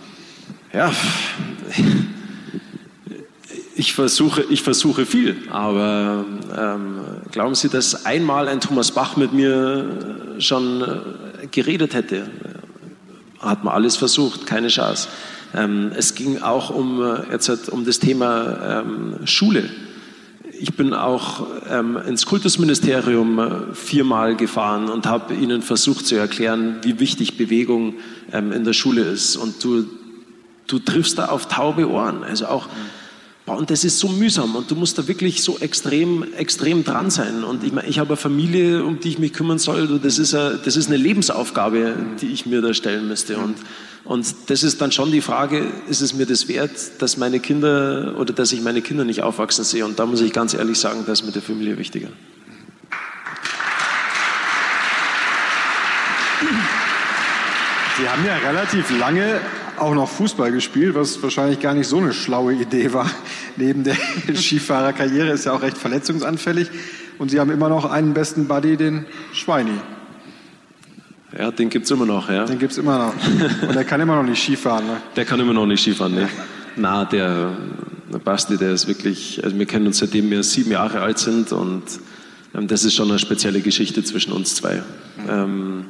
Ja, 0.71 0.91
ich 3.79 3.93
versuche, 3.93 4.43
ich 4.49 4.61
versuche 4.61 5.05
viel, 5.05 5.37
aber 5.49 6.25
ähm, 6.55 6.99
glauben 7.31 7.55
Sie, 7.55 7.69
dass 7.69 8.05
einmal 8.05 8.49
ein 8.49 8.59
Thomas 8.59 8.91
Bach 8.91 9.15
mit 9.15 9.31
mir 9.31 10.35
schon 10.39 10.81
äh, 10.81 11.47
geredet 11.49 11.93
hätte? 11.93 12.29
Hat 13.39 13.63
man 13.63 13.73
alles 13.73 13.95
versucht, 13.95 14.45
keine 14.45 14.67
Chance. 14.67 15.07
Ähm, 15.55 15.93
es 15.95 16.13
ging 16.13 16.41
auch 16.41 16.71
um, 16.71 17.01
äh, 17.01 17.31
jetzt 17.31 17.69
um 17.69 17.85
das 17.85 17.99
Thema 17.99 18.81
ähm, 18.81 19.25
Schule. 19.25 19.69
Ich 20.59 20.73
bin 20.73 20.93
auch 20.93 21.47
ähm, 21.69 21.97
ins 22.05 22.25
Kultusministerium 22.25 23.39
äh, 23.39 23.73
viermal 23.73 24.35
gefahren 24.35 24.89
und 24.89 25.05
habe 25.05 25.33
ihnen 25.33 25.61
versucht 25.61 26.05
zu 26.05 26.15
erklären, 26.15 26.79
wie 26.81 26.99
wichtig 26.99 27.37
Bewegung 27.37 27.93
ähm, 28.33 28.51
in 28.51 28.65
der 28.65 28.73
Schule 28.73 29.03
ist. 29.03 29.37
Und 29.37 29.63
du, 29.63 29.85
du 30.67 30.79
triffst 30.79 31.17
da 31.17 31.27
auf 31.27 31.47
taube 31.47 31.89
Ohren. 31.89 32.25
Also 32.25 32.47
auch 32.47 32.67
und 33.57 33.69
das 33.69 33.83
ist 33.83 33.99
so 33.99 34.07
mühsam 34.09 34.55
und 34.55 34.69
du 34.69 34.75
musst 34.75 34.97
da 34.97 35.07
wirklich 35.07 35.43
so 35.43 35.57
extrem, 35.59 36.33
extrem 36.33 36.83
dran 36.83 37.09
sein. 37.09 37.43
Und 37.43 37.63
ich 37.63 37.71
meine, 37.71 37.87
ich 37.87 37.99
habe 37.99 38.09
eine 38.09 38.17
Familie, 38.17 38.83
um 38.83 38.99
die 38.99 39.09
ich 39.09 39.19
mich 39.19 39.33
kümmern 39.33 39.59
soll. 39.59 39.99
Das 39.99 40.19
ist, 40.19 40.33
eine, 40.33 40.59
das 40.63 40.75
ist 40.75 40.87
eine 40.87 40.97
Lebensaufgabe, 40.97 41.95
die 42.21 42.27
ich 42.27 42.45
mir 42.45 42.61
da 42.61 42.73
stellen 42.73 43.07
müsste. 43.07 43.37
Und, 43.37 43.55
und 44.05 44.27
das 44.47 44.63
ist 44.63 44.81
dann 44.81 44.91
schon 44.91 45.11
die 45.11 45.21
Frage, 45.21 45.67
ist 45.87 46.01
es 46.01 46.13
mir 46.13 46.25
das 46.25 46.47
wert, 46.47 46.71
dass 46.99 47.17
meine 47.17 47.39
Kinder 47.39 48.15
oder 48.17 48.33
dass 48.33 48.51
ich 48.51 48.61
meine 48.61 48.81
Kinder 48.81 49.03
nicht 49.03 49.21
aufwachsen 49.21 49.63
sehe? 49.63 49.85
Und 49.85 49.99
da 49.99 50.05
muss 50.05 50.21
ich 50.21 50.33
ganz 50.33 50.53
ehrlich 50.53 50.79
sagen, 50.79 51.03
das 51.05 51.21
ist 51.21 51.25
mit 51.25 51.35
der 51.35 51.41
Familie 51.41 51.77
wichtiger. 51.77 52.09
Sie 57.99 58.07
haben 58.07 58.25
ja 58.25 58.37
relativ 58.37 58.97
lange 58.97 59.41
auch 59.81 59.93
noch 59.93 60.09
Fußball 60.09 60.51
gespielt, 60.51 60.95
was 60.95 61.21
wahrscheinlich 61.21 61.59
gar 61.59 61.73
nicht 61.73 61.87
so 61.87 61.97
eine 61.97 62.13
schlaue 62.13 62.53
Idee 62.53 62.93
war. 62.93 63.09
Neben 63.55 63.83
der 63.83 63.95
Skifahrerkarriere 64.35 65.29
ist 65.29 65.45
ja 65.45 65.53
auch 65.53 65.61
recht 65.61 65.77
verletzungsanfällig. 65.77 66.69
Und 67.17 67.29
Sie 67.31 67.39
haben 67.39 67.51
immer 67.51 67.69
noch 67.69 67.89
einen 67.89 68.13
besten 68.13 68.47
Buddy, 68.47 68.77
den 68.77 69.05
Schweini. 69.33 69.77
Ja, 71.37 71.51
den 71.51 71.69
gibt 71.69 71.85
es 71.85 71.91
immer 71.91 72.05
noch, 72.05 72.29
ja. 72.29 72.45
Den 72.45 72.57
gibt 72.57 72.71
es 72.71 72.77
immer 72.77 72.97
noch. 72.97 73.67
Und 73.67 73.75
der 73.75 73.83
kann 73.83 74.01
immer 74.01 74.15
noch 74.15 74.23
nicht 74.23 74.41
Skifahren, 74.41 74.85
ne? 74.87 74.97
Der 75.15 75.25
kann 75.25 75.39
immer 75.39 75.53
noch 75.53 75.65
nicht 75.65 75.81
Skifahren, 75.81 76.15
ne? 76.15 76.29
Na, 76.75 77.05
der, 77.05 77.55
der 78.11 78.19
Basti, 78.19 78.57
der 78.57 78.71
ist 78.71 78.87
wirklich, 78.87 79.43
also 79.43 79.57
wir 79.57 79.65
kennen 79.65 79.85
uns 79.87 79.99
seitdem 79.99 80.31
wir 80.31 80.41
sieben 80.43 80.71
Jahre 80.71 81.01
alt 81.01 81.19
sind 81.19 81.51
und 81.51 81.83
ähm, 82.55 82.67
das 82.67 82.83
ist 82.83 82.95
schon 82.95 83.09
eine 83.09 83.19
spezielle 83.19 83.61
Geschichte 83.61 84.03
zwischen 84.03 84.31
uns 84.31 84.55
zwei. 84.55 84.81
Ähm, 85.27 85.85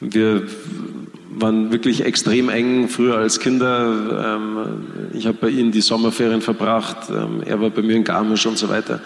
wir 0.00 0.42
waren 1.38 1.70
wirklich 1.70 2.04
extrem 2.04 2.48
eng 2.48 2.88
früher 2.88 3.16
als 3.16 3.40
Kinder. 3.40 4.36
Ähm, 4.36 4.58
ich 5.12 5.26
habe 5.26 5.36
bei 5.40 5.48
ihnen 5.48 5.70
die 5.70 5.80
Sommerferien 5.80 6.40
verbracht. 6.40 7.10
Ähm, 7.10 7.42
er 7.44 7.60
war 7.60 7.70
bei 7.70 7.82
mir 7.82 7.96
in 7.96 8.04
Garmisch 8.04 8.46
und 8.46 8.58
so 8.58 8.68
weiter. 8.68 9.00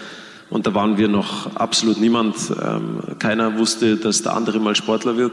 Und 0.49 0.67
da 0.67 0.75
waren 0.75 0.97
wir 0.97 1.09
noch 1.09 1.57
absolut 1.57 2.01
niemand. 2.01 2.37
Ähm, 2.63 3.01
keiner 3.19 3.59
wusste, 3.59 3.97
dass 3.97 4.23
der 4.23 4.35
andere 4.35 4.61
mal 4.61 4.77
Sportler 4.77 5.17
wird. 5.17 5.33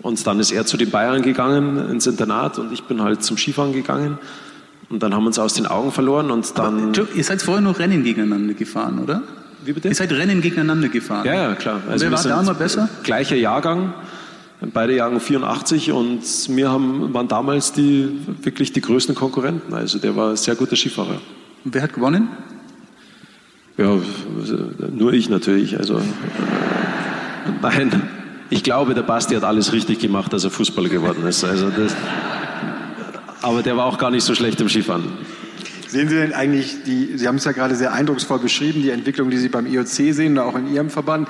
Und 0.00 0.26
dann 0.26 0.40
ist 0.40 0.50
er 0.50 0.66
zu 0.66 0.76
den 0.76 0.90
Bayern 0.90 1.22
gegangen 1.22 1.90
ins 1.90 2.06
Internat 2.06 2.58
und 2.58 2.72
ich 2.72 2.82
bin 2.84 3.02
halt 3.02 3.22
zum 3.22 3.36
Skifahren 3.36 3.72
gegangen. 3.72 4.18
Und 4.90 5.02
dann 5.02 5.14
haben 5.14 5.22
wir 5.22 5.28
uns 5.28 5.38
aus 5.38 5.54
den 5.54 5.66
Augen 5.66 5.92
verloren 5.92 6.30
und 6.30 6.58
dann. 6.58 6.88
Aber, 6.88 7.06
ihr 7.14 7.24
seid 7.24 7.40
vorher 7.40 7.62
noch 7.62 7.78
Rennen 7.78 8.02
gegeneinander 8.02 8.54
gefahren, 8.54 8.98
oder? 8.98 9.22
Wie 9.64 9.72
bitte? 9.72 9.88
Ihr 9.88 9.94
seid 9.94 10.10
Rennen 10.12 10.40
gegeneinander 10.40 10.88
gefahren. 10.88 11.24
Ja, 11.24 11.34
ja, 11.34 11.54
klar. 11.54 11.80
Also 11.88 12.04
wer 12.04 12.12
war 12.12 12.22
da 12.22 12.40
immer 12.40 12.54
besser? 12.54 12.88
Gleicher 13.04 13.36
Jahrgang 13.36 13.94
beide 14.70 14.94
Jahren 14.94 15.18
84 15.18 15.92
und 15.92 16.20
wir 16.48 16.70
haben, 16.70 17.12
waren 17.12 17.28
damals 17.28 17.72
die, 17.72 18.08
wirklich 18.42 18.72
die 18.72 18.80
größten 18.80 19.14
Konkurrenten. 19.14 19.74
Also 19.74 19.98
der 19.98 20.14
war 20.14 20.30
ein 20.30 20.36
sehr 20.36 20.54
guter 20.54 20.76
Skifahrer. 20.76 21.20
Und 21.64 21.74
wer 21.74 21.82
hat 21.82 21.92
gewonnen? 21.92 22.28
Ja, 23.78 23.98
nur 24.92 25.12
ich 25.12 25.28
natürlich. 25.28 25.78
Also, 25.78 26.00
nein, 27.62 28.02
ich 28.50 28.62
glaube, 28.62 28.94
der 28.94 29.02
Basti 29.02 29.34
hat 29.34 29.44
alles 29.44 29.72
richtig 29.72 29.98
gemacht, 29.98 30.32
dass 30.32 30.44
er 30.44 30.50
Fußballer 30.50 30.90
geworden 30.90 31.26
ist. 31.26 31.42
Also 31.42 31.70
das, 31.70 31.96
aber 33.40 33.62
der 33.62 33.76
war 33.76 33.86
auch 33.86 33.98
gar 33.98 34.10
nicht 34.10 34.24
so 34.24 34.34
schlecht 34.34 34.60
im 34.60 34.68
Skifahren. 34.68 35.04
Sehen 35.88 36.08
Sie 36.08 36.14
denn 36.14 36.32
eigentlich, 36.32 36.84
die, 36.84 37.18
Sie 37.18 37.28
haben 37.28 37.36
es 37.36 37.44
ja 37.44 37.52
gerade 37.52 37.74
sehr 37.74 37.92
eindrucksvoll 37.92 38.38
beschrieben, 38.38 38.82
die 38.82 38.90
Entwicklung, 38.90 39.28
die 39.28 39.36
Sie 39.36 39.48
beim 39.48 39.66
IOC 39.66 40.14
sehen, 40.14 40.38
auch 40.38 40.56
in 40.56 40.72
Ihrem 40.72 40.88
Verband. 40.88 41.28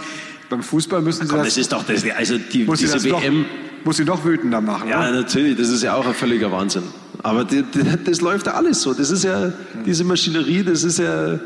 Beim 0.52 0.62
Fußball 0.62 1.00
müssen 1.00 1.22
Sie 1.22 1.28
Komm, 1.28 1.38
das. 1.38 1.48
das 1.48 1.56
ist 1.56 1.72
doch 1.72 1.82
das, 1.82 2.04
also 2.14 2.36
die, 2.36 2.64
muss 2.64 2.78
diese 2.78 3.02
WM. 3.02 3.40
Noch, 3.40 3.46
muss 3.86 3.96
Sie 3.96 4.04
noch 4.04 4.22
wütender 4.22 4.60
machen. 4.60 4.86
Ja, 4.86 5.00
oder? 5.00 5.12
natürlich, 5.12 5.56
das 5.56 5.70
ist 5.70 5.82
ja 5.82 5.94
auch 5.94 6.06
ein 6.06 6.12
völliger 6.12 6.52
Wahnsinn. 6.52 6.82
Aber 7.22 7.46
die, 7.46 7.62
die, 7.62 7.80
das 8.04 8.20
läuft 8.20 8.44
ja 8.48 8.52
alles 8.52 8.82
so. 8.82 8.92
Das 8.92 9.10
ist 9.10 9.24
ja 9.24 9.50
diese 9.86 10.04
Maschinerie, 10.04 10.62
das 10.62 10.84
ist 10.84 10.98
ja 10.98 11.40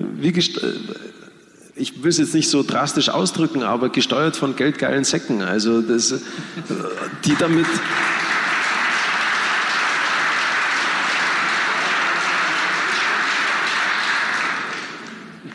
wie 0.00 0.32
gest 0.32 0.60
ich 1.76 2.02
will 2.02 2.10
es 2.10 2.18
jetzt 2.18 2.34
nicht 2.34 2.50
so 2.50 2.64
drastisch 2.64 3.10
ausdrücken, 3.10 3.62
aber 3.62 3.90
gesteuert 3.90 4.34
von 4.34 4.56
geldgeilen 4.56 5.04
Säcken. 5.04 5.42
Also 5.42 5.80
das, 5.80 6.12
die 7.24 7.36
damit. 7.38 7.66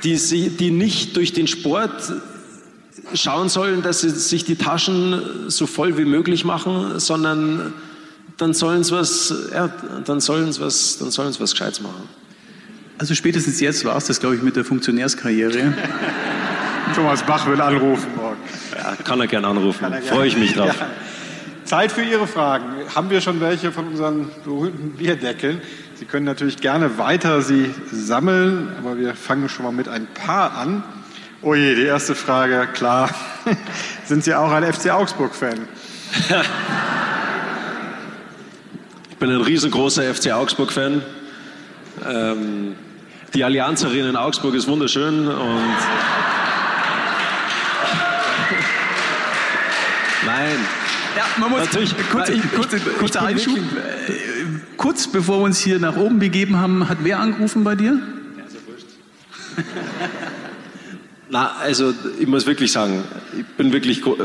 Die, 0.06 0.49
die 0.49 0.72
nicht 0.72 1.18
durch 1.18 1.34
den 1.34 1.47
Sport 1.47 2.14
schauen 3.14 3.49
sollen, 3.49 3.82
dass 3.82 4.01
sie 4.01 4.10
sich 4.10 4.45
die 4.45 4.56
Taschen 4.56 5.49
so 5.49 5.68
voll 5.68 5.97
wie 5.97 6.06
möglich 6.06 6.45
machen, 6.45 6.99
sondern 6.99 7.74
dann 8.38 8.54
sollen 8.54 8.84
sie 8.84 8.93
was, 8.93 9.34
ja, 9.54 9.70
dann 10.06 10.20
sollen 10.20 10.51
sie 10.51 10.62
was, 10.62 10.97
dann 10.97 11.12
sollen 11.12 11.32
sie 11.34 11.39
was 11.39 11.51
Gescheites 11.51 11.82
machen. 11.82 12.10
Also 12.97 13.16
spätestens 13.16 13.60
jetzt 13.60 13.86
war 13.86 13.97
es 13.97 14.06
das, 14.06 14.20
glaube 14.20 14.36
ich, 14.36 14.41
mit 14.41 14.56
der 14.56 14.66
Funktionärskarriere. 14.66 15.74
Thomas 16.95 17.24
Bach 17.24 17.47
will 17.47 17.60
anrufen 17.60 18.10
morgen. 18.16 18.38
Ja, 18.76 18.95
kann 19.04 19.20
er 19.20 19.28
gern 19.28 19.45
anrufen. 19.45 19.80
Kann 19.80 19.93
er 19.93 19.99
gerne. 19.99 20.16
Freue 20.16 20.28
ich 20.28 20.38
mich 20.38 20.54
drauf. 20.54 20.76
Ja. 20.80 20.88
Zeit 21.66 21.91
für 21.91 22.04
Ihre 22.04 22.28
Fragen. 22.28 22.66
Haben 22.93 23.10
wir 23.10 23.22
schon 23.22 23.39
welche 23.41 23.72
von 23.72 23.88
unseren 23.88 24.30
berühmten 24.43 24.91
Bierdeckeln? 24.91 25.62
Sie 25.95 26.06
können 26.06 26.26
natürlich 26.26 26.58
gerne 26.58 26.97
weiter 26.97 27.41
sie 27.41 27.74
sammeln, 27.91 28.70
aber 28.78 28.97
wir 28.97 29.16
fangen 29.16 29.47
schon 29.49 29.66
mal 29.66 29.72
mit 29.72 29.88
ein 29.88 30.06
paar 30.06 30.58
an. 30.58 30.84
Oh 31.44 31.54
je, 31.56 31.76
die 31.76 31.84
erste 31.84 32.16
Frage, 32.16 32.68
klar. 32.74 33.10
Sind 34.06 34.24
Sie 34.24 34.34
auch 34.34 34.52
ein 34.52 34.64
FC 34.72 34.89
Augsburg-Fan? 34.91 35.60
Ich 39.10 39.18
bin 39.30 39.38
ein 39.38 39.41
riesengroßer 39.41 40.14
FC 40.14 40.32
Augsburg-Fan. 40.34 41.02
Ähm, 42.06 42.76
die 43.34 43.41
Allianz 43.46 43.86
Arena 43.86 44.10
in 44.10 44.18
Augsburg 44.18 44.54
ist 44.54 44.68
wunderschön 44.68 45.30
und 45.30 45.38
Nein. 50.26 50.58
Ja, 51.16 51.24
man 51.38 51.52
muss 51.52 51.60
Natürlich. 51.62 51.96
kurz, 52.12 52.28
Ich- 52.30 52.41
kurz, 52.54 52.74
ich- 52.74 52.98
kurzer 52.98 53.22
ich 53.22 53.28
Einschub. 53.28 53.56
wirklich- 53.56 53.80
Äh, 54.10 54.14
Kurz 54.76 55.08
bevor 55.08 55.38
wir 55.39 55.44
uns 55.46 55.60
hier 55.60 55.80
nach 55.80 55.96
oben 55.96 56.20
begeben 56.20 56.58
haben, 56.60 56.89
hat 56.89 56.98
wer 57.04 57.20
angerufen 57.20 57.64
bei 57.64 57.76
dir? 57.76 58.02
Na, 61.34 61.51
also 61.63 61.93
ich 62.19 62.27
muss 62.27 62.45
wirklich 62.45 62.71
sagen, 62.71 63.03
ich 63.36 63.43
bin 63.57 63.73
wirklich, 63.73 64.03
gro- 64.03 64.17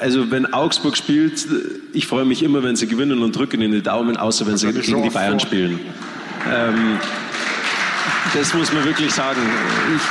also 0.00 0.28
wenn 0.32 0.52
Augsburg 0.52 0.96
spielt, 0.96 1.46
ich 1.92 2.06
freue 2.08 2.24
mich 2.24 2.42
immer, 2.42 2.64
wenn 2.64 2.74
sie 2.74 2.88
gewinnen 2.88 3.22
und 3.22 3.36
drücken 3.36 3.62
in 3.62 3.70
die 3.70 3.80
Daumen, 3.80 4.16
außer 4.16 4.44
wenn 4.44 4.56
sie 4.56 4.66
gegen 4.72 5.04
die 5.04 5.10
Bayern 5.10 5.38
spielen. 5.38 5.78
Ähm, 6.52 6.98
das 8.34 8.52
muss 8.54 8.72
man 8.72 8.84
wirklich 8.84 9.12
sagen. 9.12 9.40
Ich, 9.96 10.02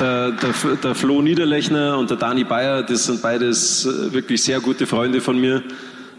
der, 0.00 0.30
der, 0.32 0.54
der 0.82 0.94
Flo 0.94 1.20
Niederlechner 1.20 1.98
und 1.98 2.08
der 2.08 2.16
Dani 2.16 2.44
Bayer, 2.44 2.82
das 2.82 3.04
sind 3.04 3.20
beides 3.20 3.84
äh, 3.84 4.14
wirklich 4.14 4.42
sehr 4.42 4.60
gute 4.60 4.86
Freunde 4.86 5.20
von 5.20 5.38
mir. 5.38 5.62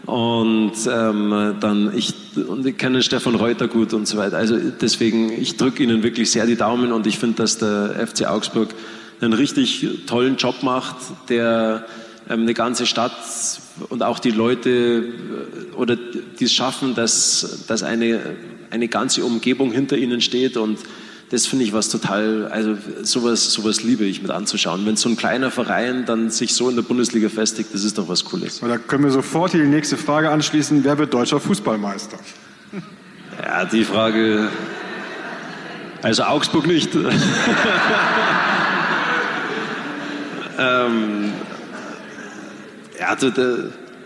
Und 0.06 0.72
ähm, 0.88 1.54
dann 1.58 1.92
ich 1.96 2.14
und 2.48 2.64
ich 2.64 2.76
kenne 2.76 3.02
Stefan 3.02 3.34
Reuter 3.34 3.66
gut 3.66 3.92
und 3.92 4.06
so 4.06 4.18
weiter. 4.18 4.36
Also 4.36 4.56
deswegen, 4.80 5.32
ich 5.32 5.56
drücke 5.56 5.82
Ihnen 5.82 6.04
wirklich 6.04 6.30
sehr 6.30 6.46
die 6.46 6.56
Daumen 6.56 6.92
und 6.92 7.06
ich 7.08 7.18
finde, 7.18 7.36
dass 7.42 7.58
der 7.58 8.06
FC 8.06 8.26
Augsburg 8.26 8.70
einen 9.22 9.32
richtig 9.32 9.86
tollen 10.06 10.36
Job 10.36 10.62
macht, 10.62 10.96
der 11.28 11.86
ähm, 12.28 12.42
eine 12.42 12.54
ganze 12.54 12.86
Stadt 12.86 13.12
und 13.88 14.02
auch 14.02 14.18
die 14.18 14.30
Leute 14.30 14.70
äh, 14.70 15.74
oder 15.76 15.96
die 15.96 16.44
es 16.44 16.52
schaffen, 16.52 16.94
dass, 16.94 17.64
dass 17.66 17.82
eine, 17.82 18.20
eine 18.70 18.88
ganze 18.88 19.24
Umgebung 19.24 19.72
hinter 19.72 19.96
ihnen 19.96 20.20
steht 20.20 20.56
und 20.56 20.78
das 21.30 21.46
finde 21.46 21.64
ich 21.64 21.72
was 21.72 21.88
total, 21.88 22.48
also 22.48 22.76
sowas, 23.02 23.50
sowas 23.52 23.82
liebe 23.82 24.04
ich 24.04 24.20
mit 24.20 24.30
anzuschauen. 24.30 24.84
Wenn 24.84 24.96
so 24.96 25.08
ein 25.08 25.16
kleiner 25.16 25.50
Verein 25.50 26.04
dann 26.04 26.28
sich 26.28 26.52
so 26.52 26.68
in 26.68 26.76
der 26.76 26.82
Bundesliga 26.82 27.30
festigt, 27.30 27.70
das 27.72 27.84
ist 27.84 27.96
doch 27.96 28.06
was 28.06 28.26
Cooles. 28.26 28.60
Und 28.60 28.68
da 28.68 28.76
können 28.76 29.04
wir 29.04 29.10
sofort 29.10 29.52
hier 29.52 29.62
die 29.62 29.70
nächste 29.70 29.96
Frage 29.96 30.28
anschließen. 30.28 30.84
Wer 30.84 30.98
wird 30.98 31.14
deutscher 31.14 31.40
Fußballmeister? 31.40 32.18
Ja, 33.42 33.64
die 33.64 33.84
Frage, 33.84 34.50
also 36.02 36.24
Augsburg 36.24 36.66
nicht. 36.66 36.90
ähm, 40.58 41.32
ja, 42.98 43.14
da, 43.16 43.56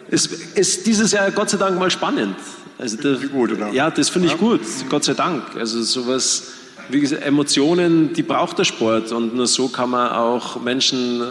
ist, 0.09 0.33
ist 0.57 0.87
dieses 0.87 1.13
Jahr 1.13 1.31
Gott 1.31 1.51
sei 1.51 1.59
Dank 1.59 1.79
mal 1.79 1.91
spannend. 1.91 2.37
Also 2.79 2.97
da, 2.97 3.17
gut, 3.33 3.53
oder? 3.53 3.71
Ja, 3.71 3.91
das 3.91 4.09
finde 4.09 4.29
ich 4.29 4.37
gut, 4.37 4.61
Gott 4.89 5.05
sei 5.05 5.15
Dank. 5.15 5.43
Also 5.57 5.83
sowas, 5.83 6.53
wie 6.91 7.01
gesagt, 7.01 7.25
Emotionen, 7.25 8.13
die 8.13 8.23
braucht 8.23 8.59
der 8.59 8.65
Sport 8.65 9.13
und 9.13 9.35
nur 9.35 9.47
so 9.47 9.69
kann 9.69 9.91
man 9.91 10.11
auch 10.13 10.61
Menschen 10.61 11.23
äh, 11.23 11.25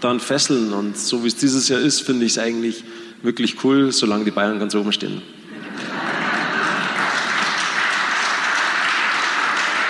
dann 0.00 0.20
fesseln. 0.20 0.72
Und 0.72 0.96
so 0.96 1.22
wie 1.22 1.28
es 1.28 1.36
dieses 1.36 1.68
Jahr 1.68 1.80
ist, 1.80 2.00
finde 2.00 2.24
ich 2.24 2.32
es 2.32 2.38
eigentlich 2.38 2.84
wirklich 3.22 3.62
cool, 3.64 3.92
solange 3.92 4.24
die 4.24 4.30
Bayern 4.30 4.58
ganz 4.58 4.74
oben 4.74 4.92
stehen. 4.92 5.22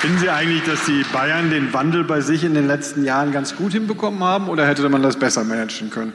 Finden 0.01 0.18
Sie 0.18 0.30
eigentlich, 0.30 0.62
dass 0.62 0.86
die 0.86 1.05
Bayern 1.12 1.51
den 1.51 1.74
Wandel 1.74 2.05
bei 2.05 2.22
sich 2.22 2.42
in 2.42 2.55
den 2.55 2.66
letzten 2.66 3.05
Jahren 3.05 3.32
ganz 3.32 3.55
gut 3.55 3.72
hinbekommen 3.72 4.24
haben 4.24 4.48
oder 4.48 4.66
hätte 4.66 4.88
man 4.88 5.03
das 5.03 5.18
besser 5.18 5.44
managen 5.44 5.90
können? 5.90 6.14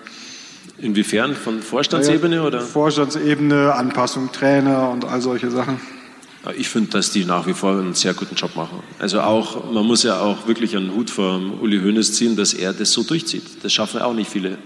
Inwiefern? 0.79 1.35
Von 1.35 1.61
Vorstandsebene 1.61 2.41
oder? 2.41 2.61
Vorstandsebene, 2.61 3.75
Anpassung, 3.75 4.31
Trainer 4.31 4.89
und 4.89 5.05
all 5.05 5.21
solche 5.21 5.51
Sachen. 5.51 5.79
Ich 6.57 6.67
finde, 6.67 6.89
dass 6.89 7.11
die 7.11 7.25
nach 7.25 7.45
wie 7.45 7.53
vor 7.53 7.73
einen 7.73 7.93
sehr 7.93 8.15
guten 8.15 8.33
Job 8.33 8.55
machen. 8.55 8.79
Also 8.97 9.21
auch, 9.21 9.71
man 9.71 9.85
muss 9.85 10.01
ja 10.01 10.19
auch 10.19 10.47
wirklich 10.47 10.75
einen 10.75 10.91
Hut 10.95 11.11
vor 11.11 11.39
Uli 11.61 11.79
Hoeneß 11.79 12.15
ziehen, 12.15 12.35
dass 12.35 12.55
er 12.55 12.73
das 12.73 12.91
so 12.91 13.03
durchzieht. 13.03 13.63
Das 13.63 13.71
schaffen 13.71 14.01
auch 14.01 14.15
nicht 14.15 14.31
viele. 14.31 14.57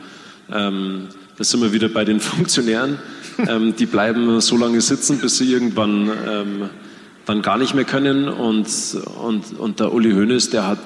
Ähm, 0.49 1.09
da 1.37 1.43
sind 1.43 1.61
wir 1.61 1.73
wieder 1.73 1.89
bei 1.89 2.05
den 2.05 2.19
Funktionären. 2.21 2.99
Ähm, 3.45 3.75
die 3.75 3.85
bleiben 3.85 4.39
so 4.39 4.55
lange 4.55 4.79
sitzen, 4.79 5.19
bis 5.19 5.39
sie 5.39 5.51
irgendwann 5.51 6.09
ähm, 6.25 6.69
dann 7.29 7.41
gar 7.43 7.57
nicht 7.57 7.75
mehr 7.75 7.85
können. 7.85 8.27
Und, 8.27 8.67
und, 9.21 9.59
und 9.59 9.79
der 9.79 9.93
Uli 9.93 10.11
Hoeneß, 10.11 10.49
der 10.49 10.65
hat, 10.65 10.79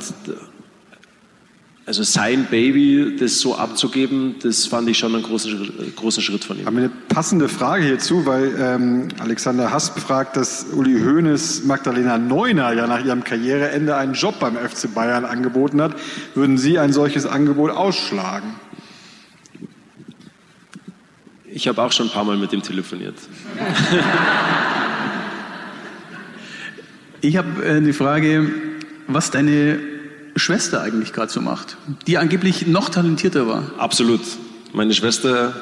also 1.86 2.04
sein 2.04 2.48
Baby, 2.52 3.16
das 3.18 3.40
so 3.40 3.56
abzugeben, 3.56 4.36
das 4.44 4.66
fand 4.66 4.90
ich 4.90 4.98
schon 4.98 5.16
einen 5.16 5.24
großen, 5.24 5.94
großen 5.96 6.22
Schritt 6.22 6.44
von 6.44 6.60
ihm. 6.60 6.66
Haben 6.66 6.76
wir 6.76 6.84
eine 6.84 6.94
passende 7.08 7.48
Frage 7.48 7.86
hierzu, 7.86 8.26
weil 8.26 8.54
ähm, 8.60 9.08
Alexander 9.20 9.72
Hasp 9.72 9.98
fragt, 10.00 10.36
dass 10.36 10.66
Uli 10.74 11.00
Hoeneß 11.02 11.64
Magdalena 11.64 12.18
Neuner 12.18 12.74
ja 12.74 12.88
nach 12.88 13.04
ihrem 13.04 13.24
Karriereende 13.24 13.96
einen 13.96 14.14
Job 14.14 14.40
beim 14.40 14.58
FC 14.58 14.94
Bayern 14.94 15.24
angeboten 15.24 15.82
hat. 15.82 15.96
Würden 16.36 16.58
Sie 16.58 16.78
ein 16.78 16.92
solches 16.92 17.26
Angebot 17.26 17.72
ausschlagen? 17.72 18.56
Ich 21.50 21.68
habe 21.70 21.82
auch 21.82 21.92
schon 21.92 22.08
ein 22.08 22.12
paar 22.12 22.26
Mal 22.26 22.36
mit 22.36 22.52
ihm 22.52 22.64
telefoniert. 22.64 23.16
Ich 27.24 27.38
habe 27.38 27.64
äh, 27.64 27.78
eine 27.78 27.94
Frage, 27.94 28.52
was 29.08 29.32
deine 29.32 29.80
Schwester 30.36 30.82
eigentlich 30.82 31.14
gerade 31.14 31.32
so 31.32 31.40
macht, 31.40 31.78
die 32.06 32.18
angeblich 32.18 32.68
noch 32.68 32.90
talentierter 32.90 33.48
war. 33.48 33.64
Absolut. 33.78 34.20
Meine 34.74 34.94
Schwester, 34.94 35.56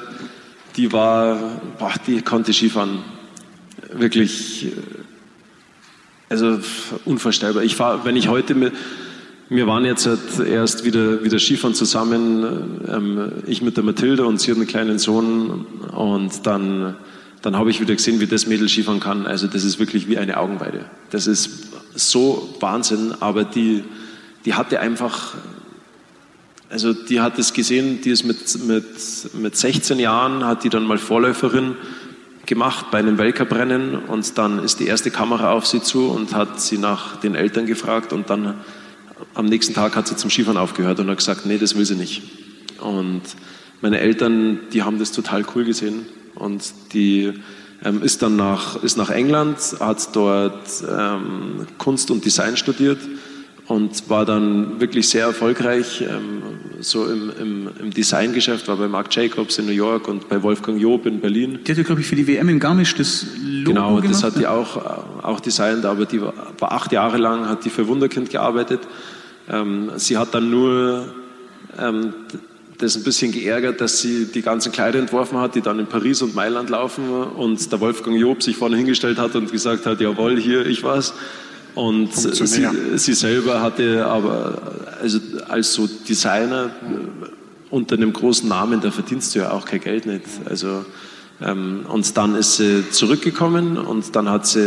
die 0.75 0.91
war, 0.91 1.61
boah, 1.77 1.93
die 2.07 2.23
konnte 2.23 2.51
Skifahren. 2.51 3.03
Wirklich, 3.93 4.65
äh, 4.65 4.71
also 6.29 6.59
unvorstellbar. 7.05 7.61
Ich 7.61 7.75
fahr, 7.75 8.05
wenn 8.05 8.15
ich 8.15 8.27
heute 8.27 8.55
mit, 8.55 8.73
wir 9.49 9.67
waren 9.67 9.85
jetzt 9.85 10.07
halt 10.07 10.39
erst 10.43 10.83
wieder, 10.83 11.23
wieder 11.23 11.37
Skifahren 11.37 11.75
zusammen, 11.75 12.81
ähm, 12.87 13.31
ich 13.45 13.61
mit 13.61 13.77
der 13.77 13.83
Mathilde 13.83 14.25
und 14.25 14.41
sie 14.41 14.49
hat 14.49 14.57
einen 14.57 14.65
kleinen 14.65 14.97
Sohn 14.97 15.67
und 15.91 16.47
dann, 16.47 16.95
dann 17.41 17.57
habe 17.57 17.71
ich 17.71 17.81
wieder 17.81 17.95
gesehen, 17.95 18.19
wie 18.19 18.27
das 18.27 18.45
Mädel 18.45 18.69
Skifahren 18.69 18.99
kann. 18.99 19.25
Also 19.25 19.47
das 19.47 19.63
ist 19.63 19.79
wirklich 19.79 20.07
wie 20.07 20.17
eine 20.17 20.37
Augenweide. 20.37 20.85
Das 21.09 21.27
ist 21.27 21.69
so 21.95 22.55
Wahnsinn, 22.59 23.15
aber 23.19 23.43
die, 23.43 23.83
die 24.45 24.53
hatte 24.53 24.79
einfach 24.79 25.35
also 26.69 26.93
die 26.93 27.19
hat 27.19 27.37
es 27.37 27.51
gesehen, 27.51 27.99
die 28.01 28.11
ist 28.11 28.23
mit, 28.23 28.65
mit, 28.65 28.85
mit 29.33 29.57
16 29.57 29.99
Jahren, 29.99 30.45
hat 30.45 30.63
die 30.63 30.69
dann 30.69 30.85
mal 30.85 30.97
Vorläuferin 30.97 31.75
gemacht 32.45 32.85
bei 32.91 32.99
einem 32.99 33.17
Weltcuprennen 33.17 33.95
und 34.05 34.37
dann 34.37 34.63
ist 34.63 34.79
die 34.79 34.87
erste 34.87 35.11
Kamera 35.11 35.51
auf 35.51 35.67
sie 35.67 35.81
zu 35.81 36.07
und 36.09 36.33
hat 36.33 36.61
sie 36.61 36.77
nach 36.77 37.17
den 37.17 37.35
Eltern 37.35 37.65
gefragt 37.65 38.13
und 38.13 38.29
dann 38.29 38.61
am 39.33 39.47
nächsten 39.47 39.73
Tag 39.73 39.97
hat 39.97 40.07
sie 40.07 40.15
zum 40.15 40.29
Skifahren 40.29 40.57
aufgehört 40.57 41.01
und 41.01 41.09
hat 41.09 41.17
gesagt, 41.17 41.45
nee, 41.45 41.57
das 41.57 41.75
will 41.75 41.83
sie 41.83 41.95
nicht. 41.95 42.23
Und 42.79 43.21
meine 43.81 43.99
Eltern, 43.99 44.59
die 44.71 44.83
haben 44.83 44.97
das 44.97 45.11
total 45.11 45.43
cool 45.53 45.65
gesehen 45.65 46.05
und 46.35 46.73
die 46.93 47.33
ähm, 47.83 48.03
ist 48.03 48.21
dann 48.21 48.35
nach, 48.35 48.81
ist 48.83 48.97
nach 48.97 49.09
England, 49.09 49.57
hat 49.79 50.15
dort 50.15 50.83
ähm, 50.87 51.67
Kunst 51.77 52.11
und 52.11 52.23
Design 52.23 52.57
studiert 52.57 52.99
und 53.67 54.09
war 54.09 54.25
dann 54.25 54.79
wirklich 54.79 55.09
sehr 55.09 55.25
erfolgreich, 55.25 56.01
ähm, 56.01 56.41
so 56.79 57.05
im, 57.05 57.31
im, 57.39 57.69
im 57.79 57.91
Designgeschäft, 57.91 58.67
war 58.67 58.77
bei 58.77 58.87
Marc 58.87 59.15
Jacobs 59.15 59.57
in 59.59 59.65
New 59.65 59.71
York 59.71 60.07
und 60.07 60.27
bei 60.29 60.41
Wolfgang 60.41 60.79
Job 60.81 61.05
in 61.05 61.19
Berlin. 61.19 61.59
Die 61.65 61.71
hat 61.71 61.77
ja, 61.77 61.83
glaube 61.83 62.01
ich, 62.01 62.07
für 62.07 62.15
die 62.15 62.27
WM 62.27 62.49
in 62.49 62.59
Garmisch 62.59 62.95
das 62.95 63.25
Logo 63.41 63.71
Genau, 63.71 63.95
gemacht. 63.95 64.09
das 64.09 64.23
hat 64.23 64.35
die 64.35 64.41
ne? 64.41 64.49
auch, 64.49 64.77
auch 65.23 65.39
designt, 65.39 65.85
aber 65.85 66.05
die 66.05 66.21
war, 66.21 66.33
war 66.59 66.71
acht 66.71 66.91
Jahre 66.91 67.17
lang, 67.17 67.47
hat 67.47 67.63
die 67.65 67.69
für 67.69 67.87
Wunderkind 67.87 68.29
gearbeitet. 68.29 68.81
Ähm, 69.49 69.91
sie 69.97 70.17
hat 70.17 70.33
dann 70.33 70.49
nur 70.49 71.13
ähm, 71.79 72.13
das 72.81 72.95
ein 72.95 73.03
bisschen 73.03 73.31
geärgert, 73.31 73.79
dass 73.79 73.99
sie 73.99 74.25
die 74.25 74.41
ganzen 74.41 74.71
Kleider 74.71 74.99
entworfen 74.99 75.37
hat, 75.39 75.55
die 75.55 75.61
dann 75.61 75.79
in 75.79 75.87
Paris 75.87 76.21
und 76.21 76.35
Mailand 76.35 76.69
laufen 76.69 77.09
und 77.09 77.71
der 77.71 77.79
Wolfgang 77.79 78.17
Job 78.17 78.41
sich 78.41 78.57
vorne 78.57 78.77
hingestellt 78.77 79.17
hat 79.17 79.35
und 79.35 79.51
gesagt 79.51 79.85
hat, 79.85 80.01
jawohl, 80.01 80.39
hier, 80.39 80.65
ich 80.65 80.83
war's. 80.83 81.13
Und 81.75 82.13
sie, 82.13 82.67
sie 82.97 83.13
selber 83.13 83.61
hatte 83.61 84.05
aber, 84.05 84.61
also 85.01 85.19
als 85.47 85.73
so 85.73 85.87
Designer 85.87 86.65
äh, 86.65 87.27
unter 87.69 87.95
einem 87.95 88.11
großen 88.11 88.49
Namen, 88.49 88.81
da 88.81 88.91
verdienst 88.91 89.33
du 89.33 89.39
ja 89.39 89.51
auch 89.51 89.65
kein 89.65 89.79
Geld 89.79 90.05
nicht. 90.05 90.25
Also, 90.49 90.83
ähm, 91.41 91.85
und 91.87 92.17
dann 92.17 92.35
ist 92.35 92.57
sie 92.57 92.89
zurückgekommen 92.89 93.77
und 93.77 94.15
dann 94.15 94.29
hat 94.29 94.45
sie 94.47 94.59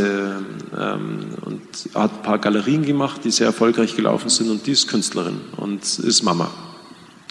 ähm, 0.79 1.19
und 1.43 1.61
hat 1.95 2.13
ein 2.13 2.23
paar 2.23 2.39
Galerien 2.39 2.85
gemacht, 2.87 3.21
die 3.25 3.31
sehr 3.31 3.49
erfolgreich 3.49 3.95
gelaufen 3.95 4.31
sind 4.31 4.51
und 4.51 4.67
die 4.67 4.73
ist 4.73 4.89
Künstlerin 4.89 5.41
und 5.59 5.83
ist 5.83 6.23
Mama. 6.23 6.51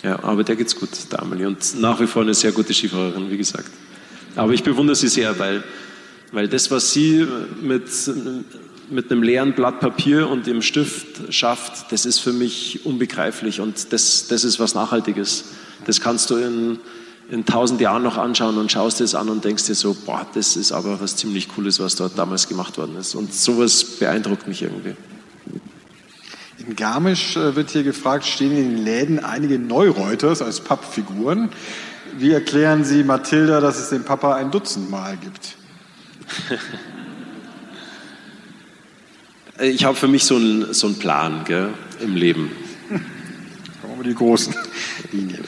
Ja, 0.04 0.22
aber 0.22 0.43
der 0.43 0.58
geht's 0.58 0.76
gut, 0.76 0.89
der 1.12 1.22
Amelie. 1.22 1.47
Und 1.47 1.80
nach 1.80 1.99
wie 2.01 2.08
vor 2.08 2.22
eine 2.22 2.34
sehr 2.34 2.51
gute 2.51 2.74
Skifahrerin, 2.74 3.32
wie 3.32 3.38
gesagt. 3.38 3.72
Aber 4.36 4.51
ich 4.54 4.64
bewundere 4.64 4.95
sie 4.95 5.08
sehr, 5.08 5.39
weil, 5.39 5.64
weil 6.34 6.49
das, 6.49 6.70
was 6.72 6.91
sie 6.91 7.26
mit, 7.62 7.84
mit 8.89 9.12
einem 9.12 9.24
leeren 9.24 9.54
Blatt 9.54 9.80
Papier 9.80 10.30
und 10.30 10.45
dem 10.45 10.62
Stift 10.62 11.34
schafft, 11.34 11.91
das 11.91 12.06
ist 12.06 12.20
für 12.20 12.34
mich 12.34 12.86
unbegreiflich 12.86 13.62
und 13.62 13.93
das, 13.93 14.28
das 14.28 14.43
ist 14.43 14.60
was 14.60 14.76
Nachhaltiges. 14.76 15.45
Das 15.86 16.01
kannst 16.01 16.30
du 16.30 16.36
in, 16.36 16.80
in 17.30 17.45
tausend 17.45 17.80
Jahren 17.80 18.04
noch 18.04 18.18
anschauen 18.18 18.58
und 18.58 18.72
schaust 18.72 18.99
dir 18.99 19.06
es 19.06 19.16
an 19.16 19.30
und 19.30 19.45
denkst 19.45 19.68
dir 19.68 19.76
so, 19.76 19.95
boah, 20.06 20.28
das 20.34 20.58
ist 20.58 20.74
aber 20.74 20.99
was 20.99 21.16
ziemlich 21.16 21.47
Cooles, 21.47 21.80
was 21.80 21.95
dort 21.95 22.18
damals 22.18 22.49
gemacht 22.49 22.78
worden 22.78 22.97
ist. 22.97 23.16
Und 23.16 23.34
sowas 23.34 23.84
beeindruckt 23.84 24.47
mich 24.47 24.64
irgendwie. 24.64 24.95
In 26.60 26.76
Garmisch 26.76 27.36
äh, 27.36 27.56
wird 27.56 27.72
hier 27.72 27.84
gefragt, 27.84 28.26
stehen 28.26 28.51
in 28.51 28.76
den 28.76 28.86
Läden 28.86 29.20
einige 29.20 29.58
Neureuters 29.58 30.41
als 30.41 30.62
Pappfiguren. 30.62 31.49
Wie 32.18 32.32
erklären 32.32 32.86
Sie 32.86 33.04
Mathilda, 33.04 33.60
dass 33.60 33.80
es 33.80 33.89
den 33.89 34.04
Papa 34.04 34.36
ein 34.36 34.51
Dutzend 34.51 34.91
Mal 34.91 35.18
gibt? 35.18 35.56
ich 39.62 39.84
habe 39.84 39.95
für 39.95 40.08
mich 40.08 40.26
so 40.26 40.36
einen 40.36 40.74
so 40.74 40.91
Plan 40.93 41.43
gell, 41.45 41.74
im 42.01 42.16
Leben. 42.16 42.51
Kommen 43.82 43.97
wir 43.97 44.04
die 44.04 44.16
großen 44.16 44.54
Linien. 45.12 45.43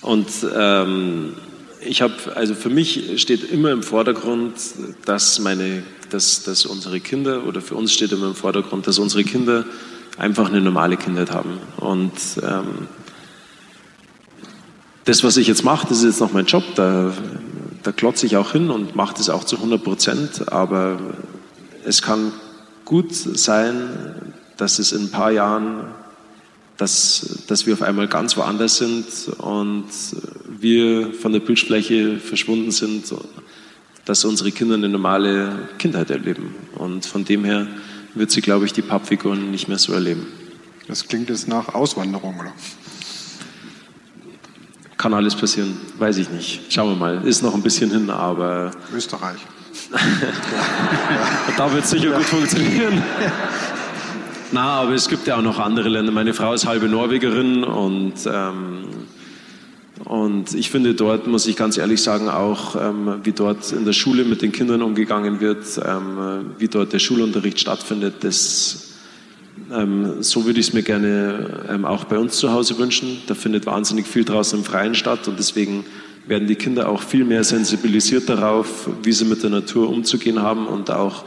Und 0.00 0.28
ähm, 0.54 1.34
ich 1.80 2.00
habe, 2.00 2.14
also 2.34 2.54
für 2.54 2.70
mich 2.70 3.20
steht 3.20 3.50
immer 3.50 3.72
im 3.72 3.82
Vordergrund, 3.82 4.54
dass 5.04 5.38
meine, 5.38 5.82
dass, 6.08 6.44
dass 6.44 6.64
unsere 6.64 7.00
Kinder 7.00 7.46
oder 7.46 7.60
für 7.60 7.74
uns 7.74 7.92
steht 7.92 8.12
immer 8.12 8.28
im 8.28 8.34
Vordergrund, 8.34 8.86
dass 8.86 8.98
unsere 8.98 9.24
Kinder 9.24 9.66
einfach 10.18 10.48
eine 10.48 10.60
normale 10.60 10.96
Kindheit 10.96 11.30
haben. 11.30 11.58
Und 11.76 12.12
ähm, 12.42 12.88
das, 15.04 15.24
was 15.24 15.36
ich 15.36 15.46
jetzt 15.46 15.64
mache, 15.64 15.86
das 15.88 15.98
ist 15.98 16.04
jetzt 16.04 16.20
noch 16.20 16.32
mein 16.32 16.46
Job. 16.46 16.64
Da, 16.76 17.12
da 17.82 17.92
klotze 17.92 18.26
ich 18.26 18.36
auch 18.36 18.52
hin 18.52 18.70
und 18.70 18.96
mache 18.96 19.14
das 19.16 19.28
auch 19.28 19.44
zu 19.44 19.56
100 19.56 19.82
Prozent. 19.82 20.52
Aber 20.52 20.98
es 21.84 22.02
kann 22.02 22.32
gut 22.84 23.14
sein, 23.14 24.32
dass 24.56 24.78
es 24.78 24.92
in 24.92 25.04
ein 25.04 25.10
paar 25.10 25.30
Jahren, 25.30 25.84
dass, 26.76 27.44
dass 27.46 27.66
wir 27.66 27.74
auf 27.74 27.82
einmal 27.82 28.08
ganz 28.08 28.36
woanders 28.36 28.78
sind 28.78 29.06
und 29.38 29.86
wir 30.48 31.12
von 31.12 31.32
der 31.32 31.40
Bildfläche 31.40 32.18
verschwunden 32.18 32.70
sind, 32.70 33.12
dass 34.04 34.24
unsere 34.24 34.52
Kinder 34.52 34.74
eine 34.74 34.88
normale 34.88 35.68
Kindheit 35.78 36.10
erleben. 36.10 36.54
Und 36.76 37.06
von 37.06 37.24
dem 37.24 37.44
her 37.44 37.66
wird 38.14 38.30
sie, 38.30 38.40
glaube 38.40 38.64
ich, 38.66 38.72
die 38.72 38.82
Pappfiguren 38.82 39.50
nicht 39.50 39.68
mehr 39.68 39.78
so 39.78 39.92
erleben. 39.92 40.26
Das 40.88 41.06
klingt 41.08 41.28
jetzt 41.30 41.48
nach 41.48 41.74
Auswanderung, 41.74 42.38
oder? 42.38 42.52
Kann 44.96 45.14
alles 45.14 45.34
passieren, 45.34 45.76
weiß 45.98 46.18
ich 46.18 46.30
nicht. 46.30 46.72
Schauen 46.72 46.90
wir 46.90 46.96
mal. 46.96 47.26
Ist 47.26 47.42
noch 47.42 47.54
ein 47.54 47.62
bisschen 47.62 47.90
hin, 47.90 48.10
aber. 48.10 48.70
Österreich. 48.94 49.38
da 51.56 51.72
wird 51.72 51.84
es 51.84 51.90
sicher 51.90 52.12
gut 52.12 52.24
funktionieren. 52.24 53.02
Na, 54.52 54.80
aber 54.80 54.92
es 54.92 55.08
gibt 55.08 55.26
ja 55.26 55.36
auch 55.36 55.42
noch 55.42 55.58
andere 55.58 55.88
Länder. 55.88 56.12
Meine 56.12 56.32
Frau 56.32 56.52
ist 56.54 56.66
halbe 56.66 56.88
Norwegerin 56.88 57.64
und 57.64 58.14
ähm, 58.26 58.84
und 60.04 60.54
ich 60.54 60.70
finde 60.70 60.94
dort, 60.94 61.26
muss 61.26 61.46
ich 61.46 61.56
ganz 61.56 61.78
ehrlich 61.78 62.02
sagen, 62.02 62.28
auch 62.28 62.76
ähm, 62.76 63.20
wie 63.24 63.32
dort 63.32 63.72
in 63.72 63.86
der 63.86 63.94
Schule 63.94 64.24
mit 64.24 64.42
den 64.42 64.52
Kindern 64.52 64.82
umgegangen 64.82 65.40
wird, 65.40 65.80
ähm, 65.84 66.54
wie 66.58 66.68
dort 66.68 66.92
der 66.92 66.98
Schulunterricht 66.98 67.58
stattfindet, 67.58 68.16
das, 68.20 68.94
ähm, 69.72 70.22
so 70.22 70.44
würde 70.44 70.60
ich 70.60 70.68
es 70.68 70.72
mir 70.74 70.82
gerne 70.82 71.64
ähm, 71.70 71.84
auch 71.86 72.04
bei 72.04 72.18
uns 72.18 72.36
zu 72.36 72.52
Hause 72.52 72.76
wünschen. 72.78 73.22
Da 73.26 73.34
findet 73.34 73.64
wahnsinnig 73.64 74.06
viel 74.06 74.24
draußen 74.24 74.58
im 74.58 74.64
Freien 74.64 74.94
statt 74.94 75.26
und 75.26 75.38
deswegen 75.38 75.86
werden 76.26 76.48
die 76.48 76.56
Kinder 76.56 76.88
auch 76.88 77.02
viel 77.02 77.24
mehr 77.24 77.44
sensibilisiert 77.44 78.28
darauf, 78.28 78.88
wie 79.02 79.12
sie 79.12 79.24
mit 79.24 79.42
der 79.42 79.50
Natur 79.50 79.88
umzugehen 79.88 80.42
haben 80.42 80.66
und 80.66 80.90
auch, 80.90 81.24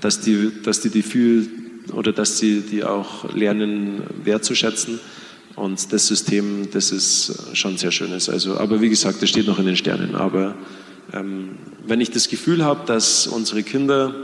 dass 0.00 0.20
die, 0.20 0.52
dass 0.62 0.80
die, 0.80 0.90
die 0.90 1.02
viel 1.02 1.48
oder 1.92 2.12
dass 2.12 2.38
sie 2.38 2.60
die 2.60 2.84
auch 2.84 3.34
lernen 3.34 4.02
wertzuschätzen. 4.22 5.00
Und 5.56 5.92
das 5.92 6.06
System, 6.06 6.68
das 6.70 6.92
ist 6.92 7.56
schon 7.56 7.76
sehr 7.76 7.90
schönes. 7.90 8.28
Also, 8.28 8.56
aber 8.58 8.80
wie 8.80 8.88
gesagt, 8.88 9.20
das 9.22 9.28
steht 9.28 9.46
noch 9.46 9.58
in 9.58 9.66
den 9.66 9.76
Sternen. 9.76 10.14
Aber 10.14 10.54
ähm, 11.12 11.56
wenn 11.86 12.00
ich 12.00 12.10
das 12.10 12.28
Gefühl 12.28 12.64
habe, 12.64 12.86
dass 12.86 13.26
unsere 13.26 13.62
Kinder 13.62 14.14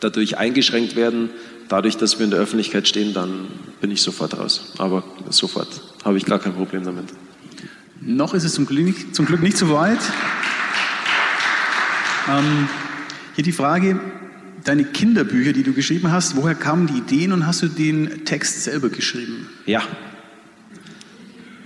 dadurch 0.00 0.38
eingeschränkt 0.38 0.96
werden, 0.96 1.30
dadurch, 1.68 1.96
dass 1.96 2.18
wir 2.18 2.24
in 2.24 2.30
der 2.30 2.40
Öffentlichkeit 2.40 2.86
stehen, 2.86 3.14
dann 3.14 3.46
bin 3.80 3.90
ich 3.90 4.02
sofort 4.02 4.38
raus. 4.38 4.74
Aber 4.78 5.04
sofort 5.30 5.68
habe 6.04 6.18
ich 6.18 6.26
gar 6.26 6.38
kein 6.38 6.52
Problem 6.52 6.84
damit. 6.84 7.06
Noch 8.00 8.34
ist 8.34 8.44
es 8.44 8.54
zum 8.54 8.66
Glück 8.66 8.84
nicht, 8.84 9.14
zum 9.14 9.26
Glück 9.26 9.42
nicht 9.42 9.56
so 9.56 9.70
weit. 9.70 10.00
Ähm, 12.28 12.68
hier 13.34 13.44
die 13.44 13.52
Frage, 13.52 14.00
deine 14.64 14.84
Kinderbücher, 14.84 15.52
die 15.52 15.62
du 15.62 15.72
geschrieben 15.72 16.12
hast, 16.12 16.36
woher 16.36 16.54
kamen 16.54 16.86
die 16.86 16.98
Ideen 16.98 17.32
und 17.32 17.46
hast 17.46 17.62
du 17.62 17.68
den 17.68 18.24
Text 18.24 18.64
selber 18.64 18.90
geschrieben? 18.90 19.48
Ja, 19.66 19.82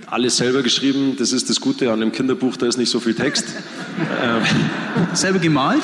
alles 0.07 0.37
selber 0.37 0.63
geschrieben. 0.63 1.15
Das 1.19 1.33
ist 1.33 1.49
das 1.49 1.61
Gute 1.61 1.91
an 1.91 2.01
einem 2.01 2.11
Kinderbuch, 2.11 2.57
da 2.57 2.65
ist 2.65 2.77
nicht 2.77 2.89
so 2.89 2.99
viel 2.99 3.13
Text. 3.13 3.45
ähm, 4.23 4.41
selber 5.13 5.39
gemalt? 5.39 5.83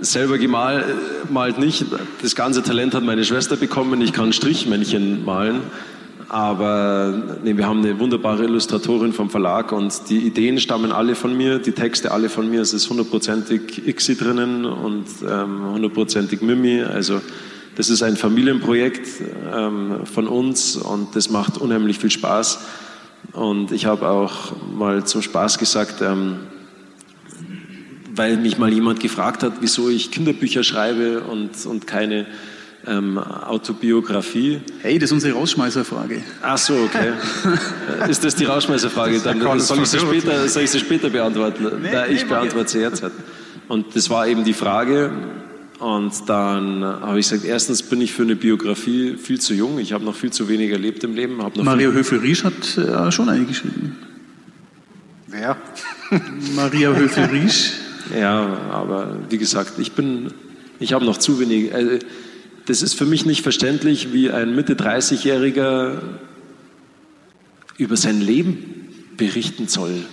Selber 0.00 0.38
gemalt 0.38 0.84
malt 1.30 1.58
nicht. 1.58 1.86
Das 2.20 2.34
ganze 2.34 2.62
Talent 2.62 2.94
hat 2.94 3.02
meine 3.02 3.24
Schwester 3.24 3.56
bekommen. 3.56 4.00
Ich 4.02 4.12
kann 4.12 4.32
Strichmännchen 4.32 5.24
malen. 5.24 5.62
Aber 6.28 7.38
nee, 7.42 7.56
wir 7.56 7.66
haben 7.66 7.78
eine 7.78 7.98
wunderbare 7.98 8.44
Illustratorin 8.44 9.14
vom 9.14 9.30
Verlag 9.30 9.72
und 9.72 10.10
die 10.10 10.18
Ideen 10.18 10.60
stammen 10.60 10.92
alle 10.92 11.14
von 11.14 11.34
mir, 11.34 11.58
die 11.58 11.72
Texte 11.72 12.10
alle 12.10 12.28
von 12.28 12.50
mir. 12.50 12.60
Es 12.60 12.74
ist 12.74 12.90
hundertprozentig 12.90 13.88
Ixi 13.88 14.14
drinnen 14.14 14.66
und 14.66 15.06
ähm, 15.26 15.72
hundertprozentig 15.72 16.42
ähm, 16.42 16.48
Mimi. 16.48 16.82
Also 16.82 17.22
das 17.76 17.88
ist 17.88 18.02
ein 18.02 18.16
Familienprojekt 18.16 19.08
ähm, 19.54 20.00
von 20.04 20.26
uns 20.26 20.76
und 20.76 21.16
das 21.16 21.30
macht 21.30 21.56
unheimlich 21.56 21.98
viel 21.98 22.10
Spaß. 22.10 22.58
Und 23.32 23.72
ich 23.72 23.86
habe 23.86 24.08
auch 24.08 24.52
mal 24.74 25.04
zum 25.04 25.22
Spaß 25.22 25.58
gesagt, 25.58 26.00
ähm, 26.00 26.36
weil 28.14 28.36
mich 28.36 28.58
mal 28.58 28.72
jemand 28.72 29.00
gefragt 29.00 29.42
hat, 29.42 29.54
wieso 29.60 29.88
ich 29.88 30.10
Kinderbücher 30.10 30.64
schreibe 30.64 31.20
und, 31.20 31.50
und 31.66 31.86
keine 31.86 32.26
ähm, 32.86 33.18
Autobiografie. 33.18 34.60
Hey, 34.80 34.98
das 34.98 35.08
ist 35.10 35.12
unsere 35.12 35.34
Rausschmeißerfrage. 35.34 36.22
Ach 36.42 36.58
so, 36.58 36.74
okay. 36.74 37.12
ist 38.08 38.24
das 38.24 38.34
die 38.34 38.44
Rausschmeißerfrage? 38.44 39.20
Dann 39.20 39.40
soll 39.60 39.82
ich, 39.82 39.88
sie 39.88 39.98
später, 39.98 40.48
soll 40.48 40.62
ich 40.62 40.70
sie 40.70 40.80
später 40.80 41.10
beantworten. 41.10 41.82
Nee, 41.82 41.92
da, 41.92 42.06
ich 42.06 42.26
beantworte 42.26 42.70
sie 42.70 42.80
jetzt. 42.80 43.02
Und 43.68 43.94
das 43.94 44.08
war 44.10 44.26
eben 44.26 44.44
die 44.44 44.54
Frage, 44.54 45.12
und 45.78 46.28
dann 46.28 46.82
habe 46.82 47.20
ich 47.20 47.28
gesagt, 47.28 47.44
erstens 47.44 47.82
bin 47.82 48.00
ich 48.00 48.12
für 48.12 48.22
eine 48.22 48.34
Biografie 48.34 49.16
viel 49.16 49.40
zu 49.40 49.54
jung. 49.54 49.78
Ich 49.78 49.92
habe 49.92 50.04
noch 50.04 50.16
viel 50.16 50.30
zu 50.30 50.48
wenig 50.48 50.70
erlebt 50.72 51.04
im 51.04 51.14
Leben. 51.14 51.36
Maria 51.36 51.90
Höfel-Riesch 51.90 52.44
hat 52.44 52.76
äh, 52.76 53.12
schon 53.12 53.28
eine 53.28 53.44
geschrieben. 53.44 53.96
Wer? 55.28 55.56
Maria 56.56 56.92
Höfel-Riesch. 56.92 57.74
ja, 58.18 58.58
aber 58.72 59.18
wie 59.28 59.38
gesagt, 59.38 59.78
ich 59.78 59.92
bin, 59.92 60.32
ich 60.80 60.92
habe 60.92 61.04
noch 61.04 61.18
zu 61.18 61.38
wenig. 61.38 61.72
Äh, 61.72 62.00
das 62.66 62.82
ist 62.82 62.94
für 62.94 63.06
mich 63.06 63.24
nicht 63.24 63.42
verständlich, 63.42 64.12
wie 64.12 64.30
ein 64.30 64.54
Mitte 64.54 64.74
30-Jähriger 64.74 66.02
über 67.78 67.96
sein 67.96 68.20
Leben 68.20 68.88
berichten 69.16 69.68
soll. 69.68 70.04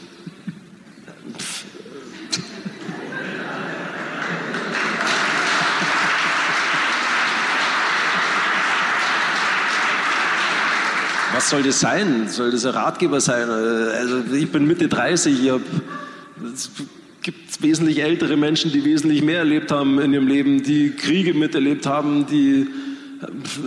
Was 11.45 11.51
soll 11.51 11.61
das 11.61 11.79
sein? 11.79 12.27
Soll 12.27 12.49
das 12.49 12.65
ein 12.65 12.73
Ratgeber 12.73 13.21
sein? 13.21 13.47
Also 13.47 14.23
ich 14.33 14.51
bin 14.51 14.65
Mitte 14.65 14.87
30, 14.87 15.43
ich 15.43 15.51
hab, 15.51 15.61
es 16.51 16.71
gibt 17.21 17.61
wesentlich 17.61 18.01
ältere 18.01 18.35
Menschen, 18.35 18.71
die 18.71 18.83
wesentlich 18.83 19.21
mehr 19.21 19.39
erlebt 19.39 19.71
haben 19.71 19.99
in 19.99 20.11
ihrem 20.11 20.27
Leben, 20.27 20.63
die 20.63 20.89
Kriege 20.89 21.35
miterlebt 21.35 21.85
haben, 21.85 22.25
die 22.25 22.65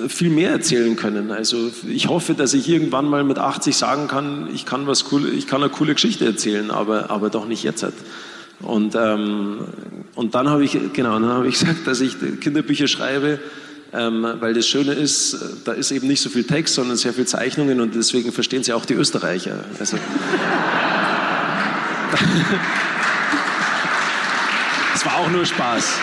viel 0.09 0.31
mehr 0.31 0.51
erzählen 0.51 0.97
können. 0.97 1.31
Also 1.31 1.71
ich 1.89 2.09
hoffe, 2.09 2.35
dass 2.35 2.53
ich 2.53 2.69
irgendwann 2.69 3.09
mal 3.09 3.23
mit 3.23 3.39
80 3.39 3.77
sagen 3.77 4.09
kann, 4.09 4.49
ich 4.53 4.67
kann 4.67 4.89
was 4.89 5.13
cool, 5.13 5.29
ich 5.29 5.47
kann 5.47 5.63
eine 5.63 5.71
coole 5.71 5.95
Geschichte 5.95 6.25
erzählen, 6.25 6.73
aber, 6.73 7.11
aber 7.11 7.31
doch 7.31 7.47
nicht 7.47 7.63
jetzt. 7.63 7.87
Und, 8.59 8.97
ähm, 8.97 9.59
und 10.17 10.35
dann 10.35 10.49
habe 10.49 10.65
ich, 10.65 10.77
genau, 10.95 11.13
dann 11.13 11.29
habe 11.29 11.47
ich 11.47 11.55
gesagt, 11.61 11.87
dass 11.87 12.01
ich 12.01 12.17
Kinderbücher 12.41 12.89
schreibe, 12.89 13.39
ähm, 13.93 14.27
weil 14.41 14.55
das 14.55 14.67
Schöne 14.67 14.93
ist, 14.93 15.37
da 15.65 15.73
ist 15.73 15.91
eben 15.91 16.07
nicht 16.07 16.21
so 16.21 16.29
viel 16.29 16.45
Text, 16.45 16.75
sondern 16.75 16.97
sehr 16.97 17.13
viel 17.15 17.27
Zeichnungen 17.27 17.81
und 17.81 17.95
deswegen 17.95 18.33
verstehen 18.33 18.63
sie 18.63 18.73
auch 18.73 18.85
die 18.85 18.95
Österreicher. 18.95 19.65
Also, 19.79 19.97
das 24.93 25.07
war 25.07 25.17
auch 25.19 25.31
nur 25.31 25.47
Spaß. 25.47 26.01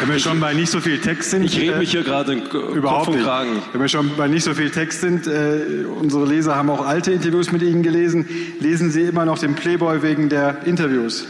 Wenn 0.00 0.08
wir 0.08 0.18
schon 0.18 0.40
bei 0.40 0.54
nicht 0.54 0.70
so 0.70 0.80
viel 0.80 0.98
Text 0.98 1.30
sind. 1.30 1.42
Ich 1.42 1.60
rede 1.60 1.76
mich 1.76 1.90
hier 1.90 2.02
gerade 2.02 2.32
überhaupt 2.32 3.06
Kopf 3.06 3.16
und 3.16 3.22
Kragen. 3.22 3.54
Nicht. 3.56 3.66
Wenn 3.74 3.82
wir 3.82 3.88
schon 3.88 4.16
bei 4.16 4.28
nicht 4.28 4.44
so 4.44 4.54
viel 4.54 4.70
Text 4.70 5.02
sind, 5.02 5.26
äh, 5.26 5.84
unsere 5.84 6.24
Leser 6.26 6.56
haben 6.56 6.70
auch 6.70 6.86
alte 6.86 7.12
Interviews 7.12 7.52
mit 7.52 7.60
Ihnen 7.60 7.82
gelesen. 7.82 8.26
Lesen 8.60 8.90
Sie 8.90 9.02
immer 9.02 9.26
noch 9.26 9.38
den 9.38 9.54
Playboy 9.54 10.02
wegen 10.02 10.30
der 10.30 10.64
Interviews? 10.64 11.26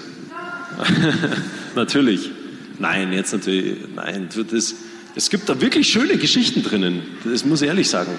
natürlich. 1.74 2.30
Nein, 2.78 3.12
jetzt 3.12 3.32
natürlich. 3.32 3.78
Nein, 3.96 4.28
das 4.50 4.74
es 5.14 5.30
gibt 5.30 5.48
da 5.48 5.60
wirklich 5.60 5.88
schöne 5.88 6.16
Geschichten 6.16 6.62
drinnen, 6.62 7.02
das 7.24 7.44
muss 7.44 7.62
ich 7.62 7.68
ehrlich 7.68 7.88
sagen. 7.88 8.12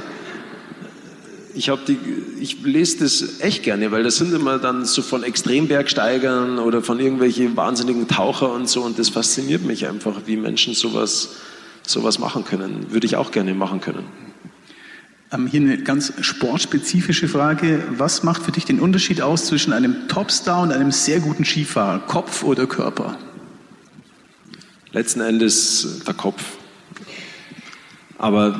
ich 1.54 1.72
die, 1.88 1.98
ich 2.40 2.62
lese 2.64 3.00
das 3.00 3.40
echt 3.40 3.64
gerne, 3.64 3.92
weil 3.92 4.04
das 4.04 4.18
sind 4.18 4.34
immer 4.34 4.58
dann 4.58 4.86
so 4.86 5.02
von 5.02 5.24
Extrembergsteigern 5.24 6.60
oder 6.60 6.82
von 6.82 7.00
irgendwelchen 7.00 7.56
wahnsinnigen 7.56 8.08
Taucher 8.08 8.52
und 8.52 8.70
so 8.70 8.82
und 8.84 9.00
das 9.00 9.10
fasziniert 9.10 9.64
mich 9.64 9.88
einfach, 9.88 10.22
wie 10.26 10.38
Menschen 10.38 10.74
sowas, 10.74 11.38
sowas 11.86 12.20
machen 12.20 12.44
können. 12.44 12.88
Würde 12.92 13.08
ich 13.08 13.16
auch 13.16 13.32
gerne 13.32 13.54
machen 13.54 13.82
können. 13.82 14.06
Ähm, 15.34 15.48
hier 15.48 15.62
eine 15.62 15.78
ganz 15.78 16.14
sportspezifische 16.20 17.30
Frage. 17.30 17.84
Was 17.98 18.24
macht 18.24 18.44
für 18.44 18.52
dich 18.52 18.66
den 18.66 18.80
Unterschied 18.82 19.22
aus 19.22 19.46
zwischen 19.46 19.72
einem 19.72 20.08
Topstar 20.10 20.62
und 20.62 20.74
einem 20.74 20.92
sehr 20.92 21.22
guten 21.22 21.46
Skifahrer? 21.46 22.00
Kopf 22.00 22.44
oder 22.44 22.68
Körper? 22.68 23.18
Letzten 24.92 25.22
Endes 25.22 26.02
der 26.06 26.14
Kopf. 26.14 26.44
Aber 28.22 28.54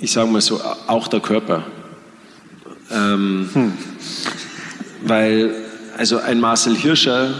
ich 0.00 0.10
sage 0.10 0.28
mal 0.28 0.40
so, 0.40 0.60
auch 0.88 1.06
der 1.06 1.20
Körper. 1.20 1.62
Ähm, 2.90 3.48
hm. 3.52 3.72
Weil, 5.02 5.54
also 5.96 6.18
ein 6.18 6.40
Marcel 6.40 6.74
Hirscher, 6.74 7.32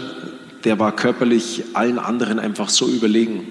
der 0.63 0.79
war 0.79 0.95
körperlich 0.95 1.65
allen 1.75 1.99
anderen 1.99 2.39
einfach 2.39 2.69
so 2.69 2.87
überlegen, 2.87 3.43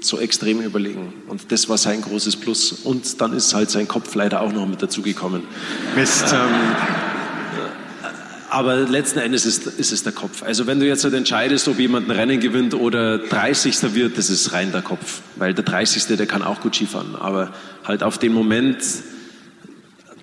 so 0.00 0.20
extrem 0.20 0.60
überlegen. 0.60 1.12
Und 1.26 1.50
das 1.50 1.68
war 1.68 1.76
sein 1.76 2.02
großes 2.02 2.36
Plus. 2.36 2.70
Und 2.70 3.20
dann 3.20 3.32
ist 3.32 3.52
halt 3.52 3.68
sein 3.68 3.88
Kopf 3.88 4.14
leider 4.14 4.42
auch 4.42 4.52
noch 4.52 4.68
mit 4.68 4.80
dazugekommen. 4.80 5.42
Mist. 5.96 6.32
Ähm, 6.32 7.05
aber 8.56 8.76
letzten 8.88 9.18
Endes 9.18 9.44
ist, 9.44 9.66
ist, 9.66 9.92
es 9.92 10.02
der 10.02 10.12
Kopf. 10.12 10.42
Also 10.42 10.66
wenn 10.66 10.80
du 10.80 10.86
jetzt 10.86 11.04
halt 11.04 11.12
entscheidest, 11.12 11.68
ob 11.68 11.78
jemand 11.78 12.08
ein 12.08 12.16
Rennen 12.16 12.40
gewinnt 12.40 12.72
oder 12.72 13.18
30. 13.18 13.94
wird, 13.94 14.16
das 14.16 14.30
ist 14.30 14.54
rein 14.54 14.72
der 14.72 14.80
Kopf. 14.80 15.20
Weil 15.36 15.52
der 15.52 15.62
30. 15.62 16.16
der 16.16 16.24
kann 16.24 16.42
auch 16.42 16.62
gut 16.62 16.74
Skifahren. 16.74 17.16
Aber 17.16 17.52
halt 17.84 18.02
auf 18.02 18.16
den 18.16 18.32
Moment 18.32 18.78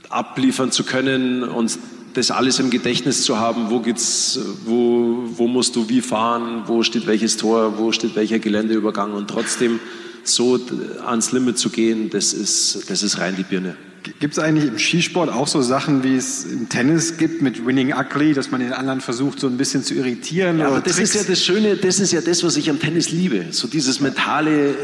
abliefern 0.09 0.71
zu 0.71 0.83
können 0.83 1.43
und 1.43 1.77
das 2.15 2.31
alles 2.31 2.57
im 2.57 2.71
Gedächtnis 2.71 3.23
zu 3.23 3.37
haben, 3.37 3.69
wo 3.69 3.81
geht's, 3.81 4.39
wo, 4.65 5.25
wo 5.35 5.47
musst 5.47 5.75
du 5.75 5.87
wie 5.87 6.01
fahren, 6.01 6.63
wo 6.65 6.81
steht 6.81 7.05
welches 7.05 7.37
Tor, 7.37 7.77
wo 7.77 7.91
steht 7.91 8.15
welcher 8.15 8.39
Geländeübergang 8.39 9.13
und 9.13 9.29
trotzdem 9.29 9.79
so 10.23 10.59
ans 11.05 11.31
Limit 11.33 11.59
zu 11.59 11.69
gehen, 11.69 12.09
das 12.09 12.33
ist, 12.33 12.89
das 12.89 13.03
ist 13.03 13.19
rein 13.19 13.35
die 13.35 13.43
Birne. 13.43 13.77
Gibt 14.19 14.33
es 14.33 14.39
eigentlich 14.39 14.65
im 14.65 14.77
Skisport 14.77 15.29
auch 15.29 15.47
so 15.47 15.61
Sachen, 15.61 16.03
wie 16.03 16.15
es 16.15 16.45
im 16.45 16.67
Tennis 16.67 17.17
gibt 17.17 17.41
mit 17.41 17.65
Winning 17.65 17.93
Ugly, 17.93 18.33
dass 18.33 18.51
man 18.51 18.59
den 18.59 18.73
anderen 18.73 19.01
versucht, 19.01 19.39
so 19.39 19.47
ein 19.47 19.57
bisschen 19.57 19.83
zu 19.83 19.93
irritieren? 19.93 20.59
Ja, 20.59 20.67
aber 20.67 20.81
das 20.81 20.97
Tricks? 20.97 21.15
ist 21.15 21.15
ja 21.15 21.29
das 21.29 21.43
Schöne, 21.43 21.77
das 21.77 21.99
ist 21.99 22.11
ja 22.11 22.21
das, 22.21 22.43
was 22.43 22.57
ich 22.57 22.69
am 22.69 22.79
Tennis 22.79 23.11
liebe. 23.11 23.45
So 23.51 23.67
dieses 23.67 23.99
mentale 23.99 24.75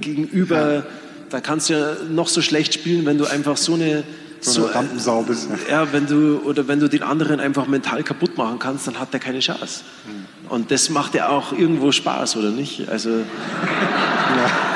Gegenüber. 0.00 0.74
Ja. 0.74 0.86
Da 1.30 1.40
kannst 1.40 1.68
du 1.68 1.74
ja 1.74 1.96
noch 2.10 2.28
so 2.28 2.42
schlecht 2.42 2.74
spielen, 2.74 3.06
wenn 3.06 3.18
du 3.18 3.26
einfach 3.26 3.56
so 3.56 3.74
eine 3.74 4.04
so, 4.40 4.66
eine 4.66 4.74
Rampensau 4.74 5.22
bist. 5.22 5.48
Ja, 5.70 5.92
wenn 5.92 6.06
du, 6.06 6.40
oder 6.44 6.68
wenn 6.68 6.80
du 6.80 6.88
den 6.88 7.02
anderen 7.02 7.40
einfach 7.40 7.66
mental 7.66 8.02
kaputt 8.02 8.36
machen 8.36 8.58
kannst, 8.58 8.86
dann 8.86 9.00
hat 9.00 9.12
der 9.12 9.20
keine 9.20 9.40
Chance. 9.40 9.82
Mhm. 10.06 10.50
Und 10.50 10.70
das 10.70 10.90
macht 10.90 11.14
ja 11.14 11.28
auch 11.28 11.52
irgendwo 11.52 11.92
Spaß, 11.92 12.36
oder 12.36 12.50
nicht? 12.50 12.88
Also, 12.88 13.10
ja. 13.10 14.73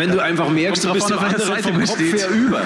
Wenn 0.00 0.10
du 0.12 0.18
einfach 0.18 0.48
merkst, 0.48 0.82
du 0.82 0.92
bist 0.94 1.10
dem 1.10 1.18
anderen 1.18 1.62
vom 1.62 1.84
Kopf 1.84 1.98
her 1.98 2.30
über. 2.30 2.62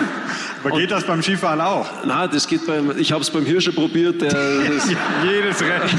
Aber 0.62 0.78
geht 0.78 0.90
das 0.90 1.05
beim 1.05 1.20
Skifahren 1.20 1.61
auch? 1.61 1.86
Na, 2.06 2.28
das 2.28 2.47
geht 2.47 2.65
beim, 2.65 2.97
ich 2.97 3.11
habe 3.11 3.23
es 3.23 3.31
beim 3.31 3.44
Hirsche 3.44 3.73
probiert. 3.73 4.23
Der, 4.23 4.31
das, 4.31 4.89
Jedes 5.24 5.61
Rennen. 5.61 5.90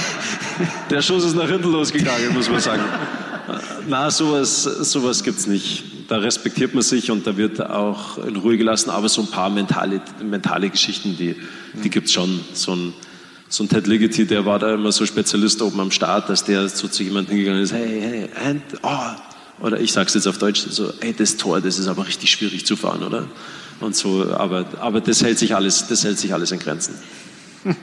der 0.90 1.00
Schuss 1.00 1.24
ist 1.24 1.36
nach 1.36 1.48
hinten 1.48 1.72
losgegangen, 1.72 2.34
muss 2.34 2.50
man 2.50 2.60
sagen. 2.60 2.82
Na, 3.88 4.10
sowas, 4.10 4.62
sowas 4.62 5.24
gibt 5.24 5.38
es 5.38 5.46
nicht. 5.46 5.84
Da 6.08 6.18
respektiert 6.18 6.74
man 6.74 6.82
sich 6.82 7.10
und 7.10 7.26
da 7.26 7.34
wird 7.38 7.62
auch 7.62 8.18
in 8.18 8.36
Ruhe 8.36 8.58
gelassen. 8.58 8.90
Aber 8.90 9.08
so 9.08 9.22
ein 9.22 9.28
paar 9.28 9.48
mentale, 9.48 10.02
mentale 10.22 10.68
Geschichten, 10.68 11.16
die, 11.18 11.34
die 11.82 11.88
gibt 11.88 12.08
es 12.08 12.12
schon. 12.12 12.40
So 12.52 12.72
ein, 12.72 12.92
so 13.48 13.64
ein 13.64 13.70
Ted 13.70 13.86
Ligety, 13.86 14.26
der 14.26 14.44
war 14.44 14.58
da 14.58 14.74
immer 14.74 14.92
so 14.92 15.06
Spezialist 15.06 15.62
oben 15.62 15.80
am 15.80 15.90
Start, 15.90 16.28
dass 16.28 16.44
der 16.44 16.68
so 16.68 16.88
zu 16.88 17.02
jemandem 17.02 17.36
hingegangen 17.36 17.62
ist, 17.62 17.72
hey, 17.72 18.00
hey, 18.02 18.28
and, 18.46 18.62
oh. 18.82 19.33
Oder 19.60 19.80
ich 19.80 19.92
sage 19.92 20.08
es 20.08 20.14
jetzt 20.14 20.26
auf 20.26 20.38
Deutsch, 20.38 20.60
so, 20.68 20.92
hey, 21.00 21.14
das 21.16 21.36
Tor, 21.36 21.60
das 21.60 21.78
ist 21.78 21.86
aber 21.86 22.06
richtig 22.06 22.30
schwierig 22.30 22.66
zu 22.66 22.76
fahren, 22.76 23.02
oder? 23.02 23.28
Und 23.80 23.94
so, 23.96 24.32
aber, 24.32 24.66
aber 24.80 25.00
das 25.00 25.22
hält 25.22 25.38
sich 25.38 25.54
alles, 25.54 25.86
das 25.86 26.04
hält 26.04 26.18
sich 26.18 26.32
alles 26.32 26.52
in 26.52 26.58
Grenzen. 26.58 26.94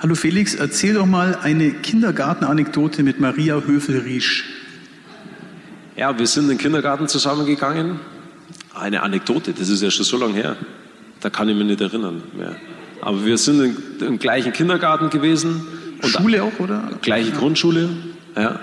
Hallo 0.00 0.14
Felix, 0.14 0.54
erzähl 0.54 0.94
doch 0.94 1.06
mal 1.06 1.38
eine 1.42 1.72
Kindergartenanekdote 1.72 3.02
mit 3.02 3.20
Maria 3.20 3.60
Höfel-Riesch. 3.60 4.44
Ja, 5.96 6.16
wir 6.16 6.26
sind 6.26 6.44
in 6.44 6.50
den 6.50 6.58
Kindergarten 6.58 7.08
zusammengegangen. 7.08 7.98
Eine 8.72 9.02
Anekdote, 9.02 9.52
das 9.52 9.68
ist 9.68 9.82
ja 9.82 9.90
schon 9.90 10.04
so 10.04 10.16
lange 10.16 10.34
her. 10.34 10.56
Da 11.20 11.30
kann 11.30 11.48
ich 11.48 11.56
mich 11.56 11.66
nicht 11.66 11.80
erinnern 11.80 12.22
mehr. 12.36 12.54
Aber 13.00 13.24
wir 13.24 13.36
sind 13.38 13.76
im 14.00 14.18
gleichen 14.20 14.52
Kindergarten 14.52 15.10
gewesen. 15.10 15.66
Und 16.00 16.10
Schule 16.10 16.44
auch, 16.44 16.60
oder? 16.60 16.90
Gleiche 17.02 17.32
Grundschule, 17.32 17.88
ja. 18.36 18.60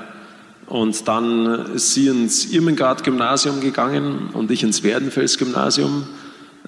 Und 0.68 1.08
dann 1.08 1.74
ist 1.76 1.94
sie 1.94 2.08
ins 2.08 2.52
Irmengard-Gymnasium 2.52 3.62
gegangen 3.62 4.30
und 4.34 4.50
ich 4.50 4.64
ins 4.64 4.84
Werdenfels-Gymnasium. 4.84 6.06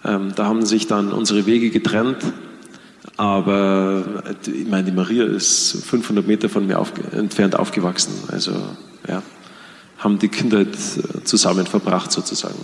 Ähm, 0.06 0.34
da 0.36 0.46
haben 0.46 0.66
sich 0.66 0.88
dann 0.88 1.12
unsere 1.12 1.46
Wege 1.46 1.70
getrennt. 1.70 2.18
Aber 3.16 4.24
ich 4.46 4.68
meine, 4.68 4.84
die 4.84 4.92
Maria 4.92 5.26
ist 5.26 5.84
500 5.86 6.28
Meter 6.28 6.50
von 6.50 6.68
mir 6.68 6.78
auf, 6.78 6.94
entfernt 7.12 7.58
aufgewachsen. 7.58 8.14
Also 8.32 8.54
ja, 9.08 9.24
haben 9.98 10.20
die 10.20 10.28
Kindheit 10.28 10.78
zusammen 11.24 11.66
verbracht 11.66 12.12
sozusagen. 12.12 12.60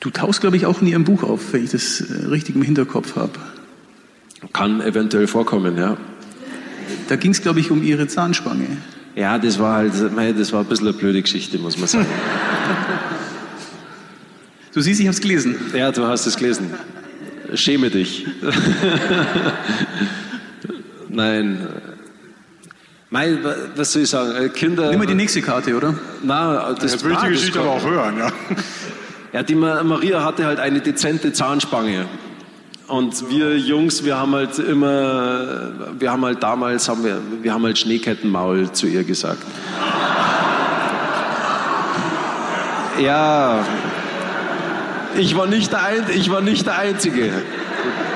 Du 0.00 0.10
tauchst, 0.10 0.40
glaube 0.40 0.56
ich, 0.56 0.64
auch 0.64 0.80
in 0.80 0.86
Ihrem 0.86 1.04
Buch 1.04 1.24
auf, 1.24 1.52
wenn 1.52 1.64
ich 1.64 1.70
das 1.70 2.00
äh, 2.00 2.26
richtig 2.26 2.54
im 2.54 2.62
Hinterkopf 2.62 3.16
habe. 3.16 3.32
Kann 4.52 4.80
eventuell 4.80 5.26
vorkommen, 5.26 5.76
ja. 5.76 5.96
Da 7.08 7.16
ging 7.16 7.32
es, 7.32 7.42
glaube 7.42 7.60
ich, 7.60 7.70
um 7.70 7.82
Ihre 7.82 8.06
Zahnspange. 8.06 8.78
Ja, 9.18 9.36
das 9.36 9.58
war 9.58 9.74
halt, 9.74 9.92
das 10.38 10.52
war 10.52 10.60
ein 10.60 10.66
bisschen 10.66 10.86
eine 10.86 10.96
blöde 10.96 11.20
Geschichte, 11.20 11.58
muss 11.58 11.76
man 11.76 11.88
sagen. 11.88 12.06
Du 14.74 14.82
siehst, 14.82 15.00
ich 15.00 15.06
habe 15.06 15.14
es 15.14 15.20
gelesen. 15.20 15.56
Ja, 15.74 15.90
du 15.90 16.06
hast 16.06 16.26
es 16.26 16.36
gelesen. 16.36 16.72
Schäme 17.54 17.90
dich. 17.90 18.26
Nein. 21.08 21.66
Mein, 23.10 23.38
was 23.74 23.92
soll 23.92 24.02
ich 24.02 24.10
sagen? 24.10 24.36
Äh, 24.36 24.50
Kinder. 24.50 24.90
Nimm 24.90 25.00
mal 25.00 25.06
die 25.06 25.14
nächste 25.14 25.42
Karte, 25.42 25.74
oder? 25.74 25.94
Na, 26.22 26.74
das 26.74 26.92
ja, 26.92 27.02
will 27.02 27.12
ich 27.12 27.18
die 27.18 27.28
Geschichte 27.30 27.58
aber 27.58 27.70
auch 27.70 27.84
hören, 27.84 28.18
ja. 28.18 28.30
Ja, 29.32 29.42
die 29.42 29.56
Maria 29.56 30.22
hatte 30.22 30.46
halt 30.46 30.60
eine 30.60 30.80
dezente 30.80 31.32
Zahnspange. 31.32 32.06
Und 32.88 33.28
wir 33.28 33.58
Jungs, 33.58 34.02
wir 34.02 34.18
haben 34.18 34.34
halt 34.34 34.58
immer, 34.58 35.70
wir 35.98 36.10
haben 36.10 36.24
halt 36.24 36.42
damals, 36.42 36.88
haben 36.88 37.04
wir, 37.04 37.20
wir 37.42 37.52
haben 37.52 37.64
halt 37.64 37.78
Schneekettenmaul 37.78 38.72
zu 38.72 38.86
ihr 38.86 39.04
gesagt. 39.04 39.42
Ja, 43.00 43.64
ich 45.16 45.36
war 45.36 45.46
nicht 45.46 45.70
der, 45.70 45.84
Ein 45.84 46.06
ich 46.12 46.32
war 46.32 46.40
nicht 46.40 46.66
der 46.66 46.78
Einzige. 46.78 47.30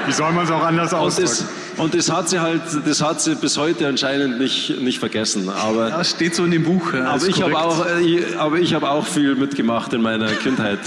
Wie 0.06 0.12
soll 0.12 0.32
man 0.32 0.44
es 0.44 0.50
auch 0.50 0.64
anders 0.64 0.92
ausdrücken? 0.92 1.48
Und 1.76 1.94
das 1.94 2.10
hat 2.10 2.28
sie 2.28 2.40
halt, 2.40 2.62
das 2.84 3.00
hat 3.00 3.20
sie 3.20 3.36
bis 3.36 3.56
heute 3.56 3.86
anscheinend 3.86 4.40
nicht, 4.40 4.80
nicht 4.80 4.98
vergessen. 4.98 5.48
Aber, 5.48 5.88
ja, 5.88 6.02
steht 6.04 6.34
so 6.34 6.44
in 6.44 6.50
dem 6.50 6.64
Buch. 6.64 6.92
Ja, 6.92 7.12
aber, 7.12 7.26
ich 7.26 7.40
habe 7.42 7.56
auch, 7.56 7.86
äh, 7.86 8.24
aber 8.36 8.58
ich 8.58 8.74
habe 8.74 8.90
auch 8.90 9.06
viel 9.06 9.36
mitgemacht 9.36 9.92
in 9.92 10.02
meiner 10.02 10.32
Kindheit. 10.32 10.80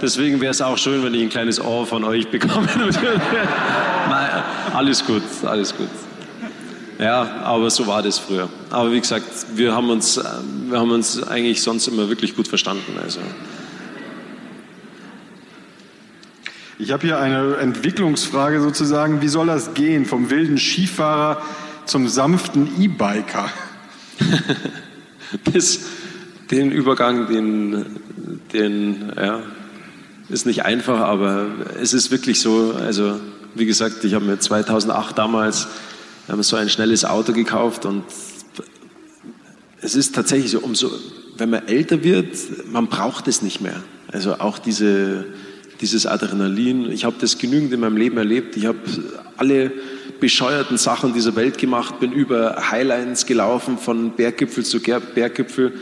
Deswegen 0.00 0.40
wäre 0.40 0.50
es 0.50 0.60
auch 0.60 0.76
schön, 0.76 1.02
wenn 1.04 1.14
ich 1.14 1.22
ein 1.22 1.30
kleines 1.30 1.60
Ohr 1.60 1.86
von 1.86 2.04
euch 2.04 2.28
bekommen 2.28 2.68
würde. 2.74 2.98
Nein, 4.10 4.42
alles 4.74 5.04
gut, 5.04 5.22
alles 5.44 5.74
gut. 5.74 5.88
Ja, 6.98 7.42
aber 7.44 7.70
so 7.70 7.86
war 7.86 8.02
das 8.02 8.18
früher. 8.18 8.48
Aber 8.70 8.92
wie 8.92 9.00
gesagt, 9.00 9.26
wir 9.54 9.74
haben 9.74 9.90
uns, 9.90 10.20
wir 10.68 10.78
haben 10.78 10.90
uns 10.90 11.22
eigentlich 11.22 11.62
sonst 11.62 11.88
immer 11.88 12.08
wirklich 12.08 12.36
gut 12.36 12.48
verstanden. 12.48 12.98
Also. 13.02 13.20
Ich 16.78 16.92
habe 16.92 17.06
hier 17.06 17.18
eine 17.18 17.56
Entwicklungsfrage 17.56 18.60
sozusagen. 18.60 19.22
Wie 19.22 19.28
soll 19.28 19.46
das 19.46 19.74
gehen 19.74 20.04
vom 20.04 20.30
wilden 20.30 20.58
Skifahrer 20.58 21.40
zum 21.86 22.08
sanften 22.08 22.80
E-Biker? 22.80 23.50
den 26.50 26.70
Übergang, 26.70 27.28
den, 27.28 27.86
den 28.52 29.12
ja, 29.16 29.40
ist 30.28 30.46
nicht 30.46 30.64
einfach, 30.64 31.00
aber 31.00 31.46
es 31.80 31.92
ist 31.94 32.10
wirklich 32.10 32.40
so. 32.40 32.74
Also 32.78 33.20
wie 33.54 33.66
gesagt, 33.66 34.04
ich 34.04 34.14
habe 34.14 34.24
mir 34.24 34.38
2008 34.38 35.16
damals 35.16 35.68
so 36.40 36.56
ein 36.56 36.68
schnelles 36.68 37.04
Auto 37.04 37.32
gekauft 37.32 37.86
und 37.86 38.04
es 39.80 39.94
ist 39.94 40.14
tatsächlich 40.14 40.50
so, 40.50 40.58
umso, 40.60 40.90
wenn 41.36 41.50
man 41.50 41.68
älter 41.68 42.02
wird, 42.02 42.36
man 42.70 42.88
braucht 42.88 43.28
es 43.28 43.42
nicht 43.42 43.60
mehr. 43.60 43.82
Also 44.08 44.34
auch 44.40 44.58
diese 44.58 45.26
dieses 45.80 46.06
Adrenalin. 46.06 46.90
Ich 46.90 47.04
habe 47.04 47.16
das 47.20 47.38
genügend 47.38 47.72
in 47.72 47.80
meinem 47.80 47.96
Leben 47.96 48.16
erlebt. 48.16 48.56
Ich 48.56 48.66
habe 48.66 48.78
alle 49.36 49.72
bescheuerten 50.20 50.78
Sachen 50.78 51.12
dieser 51.12 51.36
Welt 51.36 51.58
gemacht, 51.58 52.00
bin 52.00 52.12
über 52.12 52.70
Highlines 52.70 53.26
gelaufen, 53.26 53.78
von 53.78 54.12
Berggipfel 54.12 54.64
zu 54.64 54.80
Berggipfel 54.80 55.72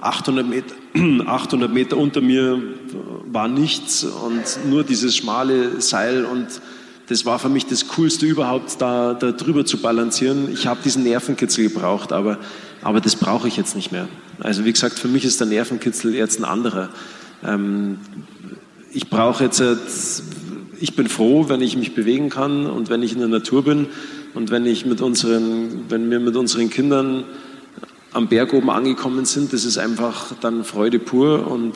800 0.00 0.46
Meter, 0.46 0.74
800 1.26 1.72
Meter 1.72 1.96
unter 1.96 2.20
mir 2.20 2.62
war 3.26 3.48
nichts 3.48 4.04
und 4.04 4.68
nur 4.68 4.84
dieses 4.84 5.16
schmale 5.16 5.80
Seil 5.80 6.24
und 6.24 6.46
das 7.10 7.26
war 7.26 7.40
für 7.40 7.48
mich 7.48 7.66
das 7.66 7.88
Coolste 7.88 8.24
überhaupt, 8.24 8.80
da, 8.80 9.14
da 9.14 9.32
drüber 9.32 9.64
zu 9.64 9.78
balancieren. 9.78 10.48
Ich 10.52 10.68
habe 10.68 10.80
diesen 10.84 11.02
Nervenkitzel 11.02 11.64
gebraucht, 11.64 12.12
aber, 12.12 12.38
aber 12.82 13.00
das 13.00 13.16
brauche 13.16 13.48
ich 13.48 13.56
jetzt 13.56 13.74
nicht 13.74 13.90
mehr. 13.90 14.08
Also 14.38 14.64
wie 14.64 14.72
gesagt, 14.72 14.96
für 14.96 15.08
mich 15.08 15.24
ist 15.24 15.40
der 15.40 15.48
Nervenkitzel 15.48 16.14
jetzt 16.14 16.38
ein 16.38 16.44
anderer. 16.44 16.90
Ähm, 17.44 17.98
ich 18.92 19.10
brauche 19.10 19.42
jetzt, 19.42 19.60
ich 20.78 20.94
bin 20.94 21.08
froh, 21.08 21.48
wenn 21.48 21.60
ich 21.62 21.76
mich 21.76 21.94
bewegen 21.94 22.28
kann 22.28 22.66
und 22.66 22.90
wenn 22.90 23.02
ich 23.02 23.12
in 23.12 23.18
der 23.18 23.28
Natur 23.28 23.64
bin 23.64 23.88
und 24.34 24.52
wenn 24.52 24.64
ich 24.64 24.86
mit 24.86 25.00
unseren, 25.00 25.90
wenn 25.90 26.10
wir 26.12 26.20
mit 26.20 26.36
unseren 26.36 26.70
Kindern 26.70 27.24
am 28.12 28.28
Berg 28.28 28.52
oben 28.52 28.70
angekommen 28.70 29.24
sind, 29.24 29.52
das 29.52 29.64
ist 29.64 29.78
einfach 29.78 30.32
dann 30.40 30.64
Freude 30.64 30.98
pur 30.98 31.46
und 31.46 31.74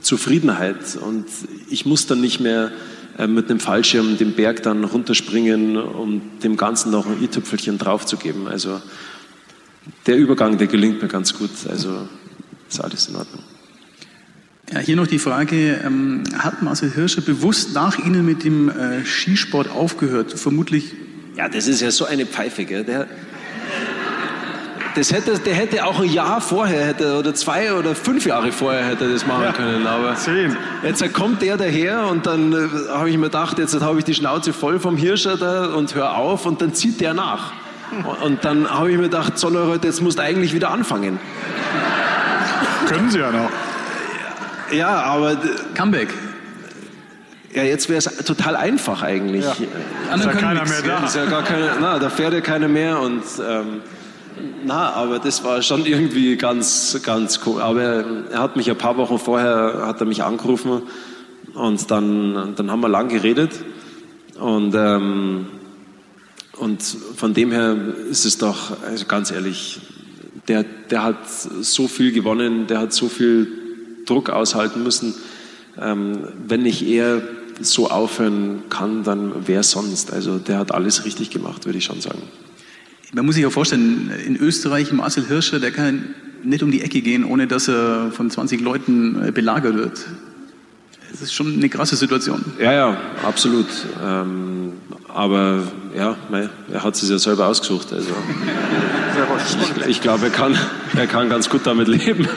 Zufriedenheit. 0.00 0.96
Und 0.96 1.26
ich 1.68 1.84
muss 1.84 2.06
dann 2.06 2.20
nicht 2.20 2.40
mehr 2.40 2.70
äh, 3.18 3.26
mit 3.26 3.50
einem 3.50 3.60
Fallschirm 3.60 4.16
den 4.16 4.32
Berg 4.32 4.62
dann 4.62 4.84
runterspringen, 4.84 5.76
um 5.76 6.22
dem 6.42 6.56
Ganzen 6.56 6.90
noch 6.90 7.06
ein 7.06 7.22
i-Tüpfelchen 7.22 7.78
draufzugeben. 7.78 8.48
Also 8.48 8.80
der 10.06 10.16
Übergang, 10.16 10.58
der 10.58 10.66
gelingt 10.66 11.02
mir 11.02 11.08
ganz 11.08 11.34
gut. 11.34 11.50
Also 11.68 12.08
ist 12.68 12.82
alles 12.82 13.08
in 13.08 13.16
Ordnung. 13.16 13.42
Ja, 14.72 14.80
hier 14.80 14.96
noch 14.96 15.06
die 15.06 15.18
Frage, 15.18 15.80
ähm, 15.84 16.24
hat 16.36 16.62
Marcel 16.62 16.90
Hirscher 16.90 17.22
bewusst 17.22 17.74
nach 17.74 17.98
Ihnen 17.98 18.26
mit 18.26 18.44
dem 18.44 18.68
äh, 18.68 19.04
Skisport 19.04 19.70
aufgehört? 19.70 20.38
Vermutlich. 20.38 20.92
Ja, 21.36 21.48
das 21.48 21.68
ist 21.68 21.80
ja 21.80 21.90
so 21.90 22.04
eine 22.04 22.26
Pfeife, 22.26 22.64
gell? 22.66 22.84
Der, 22.84 23.06
das 24.98 25.12
hätte, 25.12 25.38
der 25.38 25.54
hätte 25.54 25.84
auch 25.84 26.00
ein 26.00 26.12
Jahr 26.12 26.40
vorher 26.40 26.86
hätte, 26.86 27.16
oder 27.16 27.32
zwei 27.32 27.72
oder 27.72 27.94
fünf 27.94 28.26
Jahre 28.26 28.50
vorher 28.50 28.84
hätte 28.84 29.10
das 29.12 29.26
machen 29.26 29.44
ja, 29.44 29.52
können. 29.52 29.86
Aber 29.86 30.16
zehn. 30.16 30.56
jetzt 30.82 31.14
kommt 31.14 31.40
der 31.40 31.56
daher 31.56 32.08
und 32.08 32.26
dann 32.26 32.52
äh, 32.52 32.88
habe 32.90 33.08
ich 33.08 33.16
mir 33.16 33.26
gedacht, 33.26 33.58
jetzt 33.58 33.80
habe 33.80 33.98
ich 34.00 34.04
die 34.04 34.14
Schnauze 34.14 34.52
voll 34.52 34.80
vom 34.80 34.96
Hirscher 34.96 35.36
da 35.36 35.66
und 35.66 35.94
hör 35.94 36.16
auf 36.16 36.46
und 36.46 36.60
dann 36.60 36.74
zieht 36.74 37.00
der 37.00 37.14
nach. 37.14 37.52
Und 38.22 38.44
dann 38.44 38.68
habe 38.68 38.90
ich 38.90 38.96
mir 38.96 39.04
gedacht, 39.04 39.38
Sonneroth, 39.38 39.84
jetzt 39.84 40.02
musst 40.02 40.18
du 40.18 40.22
eigentlich 40.22 40.52
wieder 40.52 40.70
anfangen. 40.70 41.18
Können 42.86 43.10
Sie 43.10 43.18
ja 43.18 43.30
noch. 43.30 43.50
Ja, 44.72 44.88
aber. 44.88 45.36
Comeback. 45.74 46.08
Ja, 47.54 47.62
jetzt 47.62 47.88
wäre 47.88 47.98
es 47.98 48.04
total 48.24 48.56
einfach 48.56 49.02
eigentlich. 49.02 49.44
Ja. 49.44 49.52
Ist 50.14 50.24
ja 50.24 50.32
keiner 50.32 50.64
mehr 50.66 50.82
da. 50.86 51.06
Ist 51.06 51.16
ja 51.16 51.24
gar 51.24 51.42
keine, 51.42 51.70
na, 51.80 51.98
da 51.98 52.10
fährt 52.10 52.34
ja 52.34 52.40
keiner 52.40 52.68
mehr 52.68 53.00
und. 53.00 53.22
Ähm, 53.48 53.80
na, 54.64 54.92
aber 54.92 55.18
das 55.18 55.44
war 55.44 55.62
schon 55.62 55.86
irgendwie 55.86 56.36
ganz, 56.36 56.98
ganz 57.02 57.40
cool. 57.46 57.60
Aber 57.60 58.04
er 58.30 58.38
hat 58.40 58.56
mich 58.56 58.70
ein 58.70 58.78
paar 58.78 58.96
Wochen 58.96 59.18
vorher 59.18 59.84
hat 59.86 60.00
er 60.00 60.06
mich 60.06 60.22
angerufen 60.22 60.82
und 61.54 61.90
dann, 61.90 62.54
dann 62.56 62.70
haben 62.70 62.80
wir 62.80 62.88
lang 62.88 63.08
geredet 63.08 63.52
und 64.38 64.74
ähm, 64.74 65.46
und 66.58 66.82
von 66.82 67.34
dem 67.34 67.52
her 67.52 67.76
ist 68.10 68.24
es 68.24 68.38
doch, 68.38 68.82
also 68.82 69.06
ganz 69.06 69.30
ehrlich, 69.30 69.80
der, 70.48 70.64
der 70.90 71.04
hat 71.04 71.28
so 71.28 71.86
viel 71.86 72.10
gewonnen, 72.12 72.66
der 72.66 72.80
hat 72.80 72.92
so 72.92 73.08
viel 73.08 73.46
Druck 74.06 74.30
aushalten 74.30 74.82
müssen. 74.82 75.14
Ähm, 75.80 76.26
wenn 76.46 76.62
nicht 76.62 76.82
er 76.82 77.22
so 77.60 77.88
aufhören 77.88 78.64
kann, 78.70 79.04
dann 79.04 79.46
wer 79.46 79.62
sonst? 79.62 80.12
Also 80.12 80.38
der 80.38 80.58
hat 80.58 80.72
alles 80.72 81.04
richtig 81.04 81.30
gemacht, 81.30 81.64
würde 81.64 81.78
ich 81.78 81.84
schon 81.84 82.00
sagen. 82.00 82.22
Man 83.12 83.24
muss 83.24 83.36
sich 83.36 83.42
ja 83.42 83.50
vorstellen, 83.50 84.10
in 84.26 84.36
Österreich 84.36 84.92
Marcel 84.92 85.26
Hirscher, 85.26 85.60
der 85.60 85.70
kann 85.70 86.14
nicht 86.42 86.62
um 86.62 86.70
die 86.70 86.82
Ecke 86.82 87.00
gehen, 87.00 87.24
ohne 87.24 87.46
dass 87.46 87.68
er 87.68 88.12
von 88.12 88.30
20 88.30 88.60
Leuten 88.60 89.28
äh, 89.28 89.32
belagert 89.32 89.74
wird. 89.74 90.06
Das 91.10 91.22
ist 91.22 91.32
schon 91.32 91.54
eine 91.54 91.68
krasse 91.70 91.96
Situation. 91.96 92.44
Ja, 92.60 92.72
ja, 92.72 92.96
absolut. 93.24 93.66
Ähm, 94.04 94.74
aber 95.08 95.62
ja, 95.96 96.16
er 96.70 96.84
hat 96.84 96.94
es 96.94 97.08
ja 97.08 97.18
selber 97.18 97.46
ausgesucht. 97.46 97.92
Also, 97.94 98.10
ich, 99.80 99.86
ich 99.86 100.00
glaube, 100.02 100.26
er 100.26 100.30
kann, 100.30 100.56
er 100.94 101.06
kann 101.06 101.30
ganz 101.30 101.48
gut 101.48 101.62
damit 101.64 101.88
leben. 101.88 102.28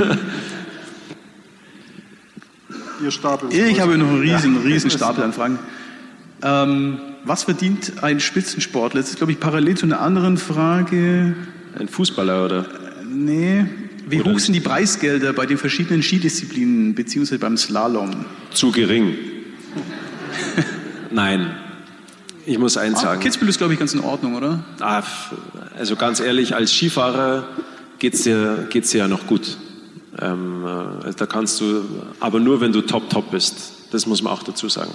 Ihr 3.03 3.11
Stapel. 3.11 3.51
Ich 3.51 3.79
habe 3.81 3.97
noch 3.97 4.07
einen 4.07 4.21
riesen, 4.21 4.57
riesen 4.63 4.89
Stapel 4.89 5.23
an 5.23 5.33
Fragen. 5.33 5.59
Ähm, 6.43 6.99
was 7.23 7.43
verdient 7.43 8.03
ein 8.03 8.19
Spitzensportler? 8.19 9.01
Das 9.01 9.09
ist, 9.11 9.17
glaube 9.17 9.31
ich, 9.31 9.39
parallel 9.39 9.75
zu 9.77 9.85
einer 9.85 10.01
anderen 10.01 10.37
Frage. 10.37 11.35
Ein 11.77 11.87
Fußballer, 11.87 12.45
oder? 12.45 12.65
Nee. 13.07 13.65
Wie 14.07 14.21
oder 14.21 14.33
hoch 14.33 14.39
sind 14.39 14.53
die 14.53 14.59
Preisgelder 14.61 15.33
bei 15.33 15.45
den 15.45 15.57
verschiedenen 15.57 16.01
Skidisziplinen, 16.01 16.95
beziehungsweise 16.95 17.39
beim 17.39 17.57
Slalom? 17.57 18.25
Zu 18.51 18.71
gering. 18.71 19.15
Nein. 21.11 21.55
Ich 22.45 22.57
muss 22.57 22.75
eins 22.77 22.99
ah, 22.99 23.01
sagen. 23.01 23.21
Kitzbühel 23.21 23.49
ist, 23.49 23.59
glaube 23.59 23.73
ich, 23.73 23.79
ganz 23.79 23.93
in 23.93 23.99
Ordnung, 23.99 24.35
oder? 24.35 24.63
Ah, 24.79 25.03
also 25.77 25.95
ganz 25.95 26.19
ehrlich, 26.19 26.55
als 26.55 26.73
Skifahrer 26.73 27.47
geht 27.99 28.15
es 28.15 28.23
dir, 28.23 28.67
geht's 28.69 28.89
dir 28.89 28.99
ja 28.99 29.07
noch 29.07 29.27
gut. 29.27 29.57
Ähm, 30.19 30.65
äh, 31.05 31.13
da 31.15 31.25
kannst 31.27 31.61
du, 31.61 31.85
aber 32.19 32.39
nur 32.39 32.59
wenn 32.59 32.73
du 32.73 32.81
top, 32.81 33.09
top 33.09 33.31
bist. 33.31 33.73
Das 33.91 34.07
muss 34.07 34.23
man 34.23 34.33
auch 34.33 34.43
dazu 34.43 34.69
sagen. 34.69 34.91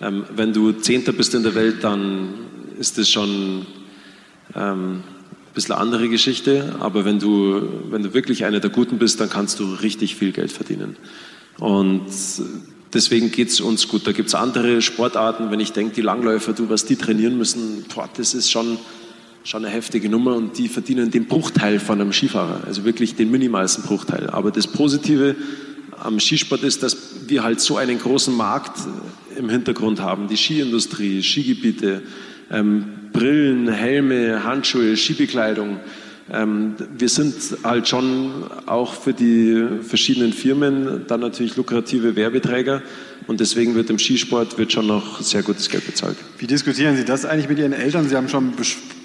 Ähm, 0.00 0.24
wenn 0.34 0.52
du 0.52 0.72
Zehnter 0.72 1.12
bist 1.12 1.34
in 1.34 1.42
der 1.42 1.54
Welt, 1.54 1.82
dann 1.82 2.34
ist 2.78 2.98
das 2.98 3.08
schon 3.08 3.66
ähm, 4.54 4.96
ein 4.96 5.02
bisschen 5.54 5.74
eine 5.74 5.80
andere 5.80 6.08
Geschichte. 6.08 6.74
Aber 6.80 7.04
wenn 7.04 7.18
du, 7.18 7.62
wenn 7.90 8.02
du 8.02 8.14
wirklich 8.14 8.44
einer 8.44 8.60
der 8.60 8.70
Guten 8.70 8.98
bist, 8.98 9.20
dann 9.20 9.30
kannst 9.30 9.60
du 9.60 9.74
richtig 9.74 10.16
viel 10.16 10.32
Geld 10.32 10.52
verdienen. 10.52 10.96
Und 11.58 12.06
deswegen 12.92 13.30
geht 13.30 13.48
es 13.48 13.60
uns 13.60 13.88
gut. 13.88 14.06
Da 14.06 14.12
gibt 14.12 14.28
es 14.28 14.34
andere 14.34 14.82
Sportarten, 14.82 15.50
wenn 15.50 15.60
ich 15.60 15.72
denke, 15.72 15.94
die 15.94 16.00
Langläufer, 16.00 16.52
du, 16.52 16.68
was 16.68 16.84
die 16.84 16.96
trainieren 16.96 17.38
müssen, 17.38 17.84
boah, 17.94 18.08
das 18.16 18.34
ist 18.34 18.50
schon, 18.50 18.78
schon 19.44 19.64
eine 19.64 19.72
heftige 19.72 20.08
Nummer 20.08 20.34
und 20.34 20.58
die 20.58 20.68
verdienen 20.68 21.10
den 21.10 21.26
Bruchteil 21.26 21.78
von 21.78 22.00
einem 22.00 22.12
Skifahrer, 22.12 22.62
also 22.66 22.84
wirklich 22.84 23.14
den 23.14 23.30
minimalsten 23.30 23.84
Bruchteil. 23.84 24.30
Aber 24.30 24.50
das 24.50 24.66
Positive 24.66 25.36
am 26.00 26.18
Skisport 26.18 26.62
ist, 26.62 26.82
dass 26.82 26.96
wir 27.26 27.42
halt 27.42 27.60
so 27.60 27.76
einen 27.76 27.98
großen 27.98 28.34
Markt 28.34 28.78
im 29.36 29.48
Hintergrund 29.48 30.00
haben. 30.00 30.28
Die 30.28 30.36
Skiindustrie, 30.36 31.22
Skigebiete, 31.22 32.02
ähm, 32.50 32.84
Brillen, 33.12 33.68
Helme, 33.68 34.44
Handschuhe, 34.44 34.96
Skibekleidung. 34.96 35.78
Ähm, 36.32 36.74
wir 36.96 37.08
sind 37.08 37.34
halt 37.64 37.86
schon 37.86 38.44
auch 38.66 38.94
für 38.94 39.12
die 39.12 39.62
verschiedenen 39.82 40.32
Firmen 40.32 41.04
dann 41.06 41.20
natürlich 41.20 41.56
lukrative 41.56 42.16
Werbeträger 42.16 42.82
und 43.26 43.40
deswegen 43.40 43.74
wird 43.74 43.90
im 43.90 43.98
Skisport 43.98 44.56
wird 44.56 44.72
schon 44.72 44.86
noch 44.86 45.20
sehr 45.20 45.42
gutes 45.42 45.68
Geld 45.68 45.86
bezahlt. 45.86 46.16
Wie 46.38 46.46
diskutieren 46.46 46.96
Sie 46.96 47.04
das 47.04 47.26
eigentlich 47.26 47.48
mit 47.48 47.58
Ihren 47.58 47.74
Eltern? 47.74 48.08
Sie 48.08 48.16
haben 48.16 48.28
schon 48.28 48.54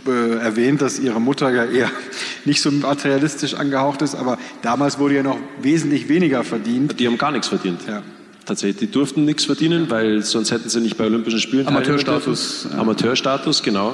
äh, 0.07 0.37
erwähnt, 0.37 0.81
dass 0.81 0.97
Ihre 0.97 1.19
Mutter 1.19 1.51
ja 1.51 1.65
eher 1.65 1.91
nicht 2.45 2.61
so 2.61 2.71
materialistisch 2.71 3.53
angehaucht 3.53 4.01
ist, 4.01 4.15
aber 4.15 4.37
damals 4.61 4.97
wurde 4.97 5.15
ja 5.15 5.23
noch 5.23 5.37
wesentlich 5.61 6.07
weniger 6.07 6.45
verdient. 6.45 6.99
Die 6.99 7.07
haben 7.07 7.17
gar 7.17 7.31
nichts 7.31 7.49
verdient. 7.49 7.81
Ja. 7.85 8.01
Tatsächlich, 8.49 8.77
die 8.77 8.91
durften 8.91 9.25
nichts 9.25 9.45
verdienen, 9.45 9.91
weil 9.91 10.23
sonst 10.23 10.49
hätten 10.49 10.69
sie 10.69 10.81
nicht 10.81 10.97
bei 10.97 11.05
Olympischen 11.05 11.39
Spielen 11.39 11.67
Amateurstatus. 11.67 12.67
Ja. 12.71 12.79
Amateurstatus, 12.79 13.61
genau. 13.61 13.93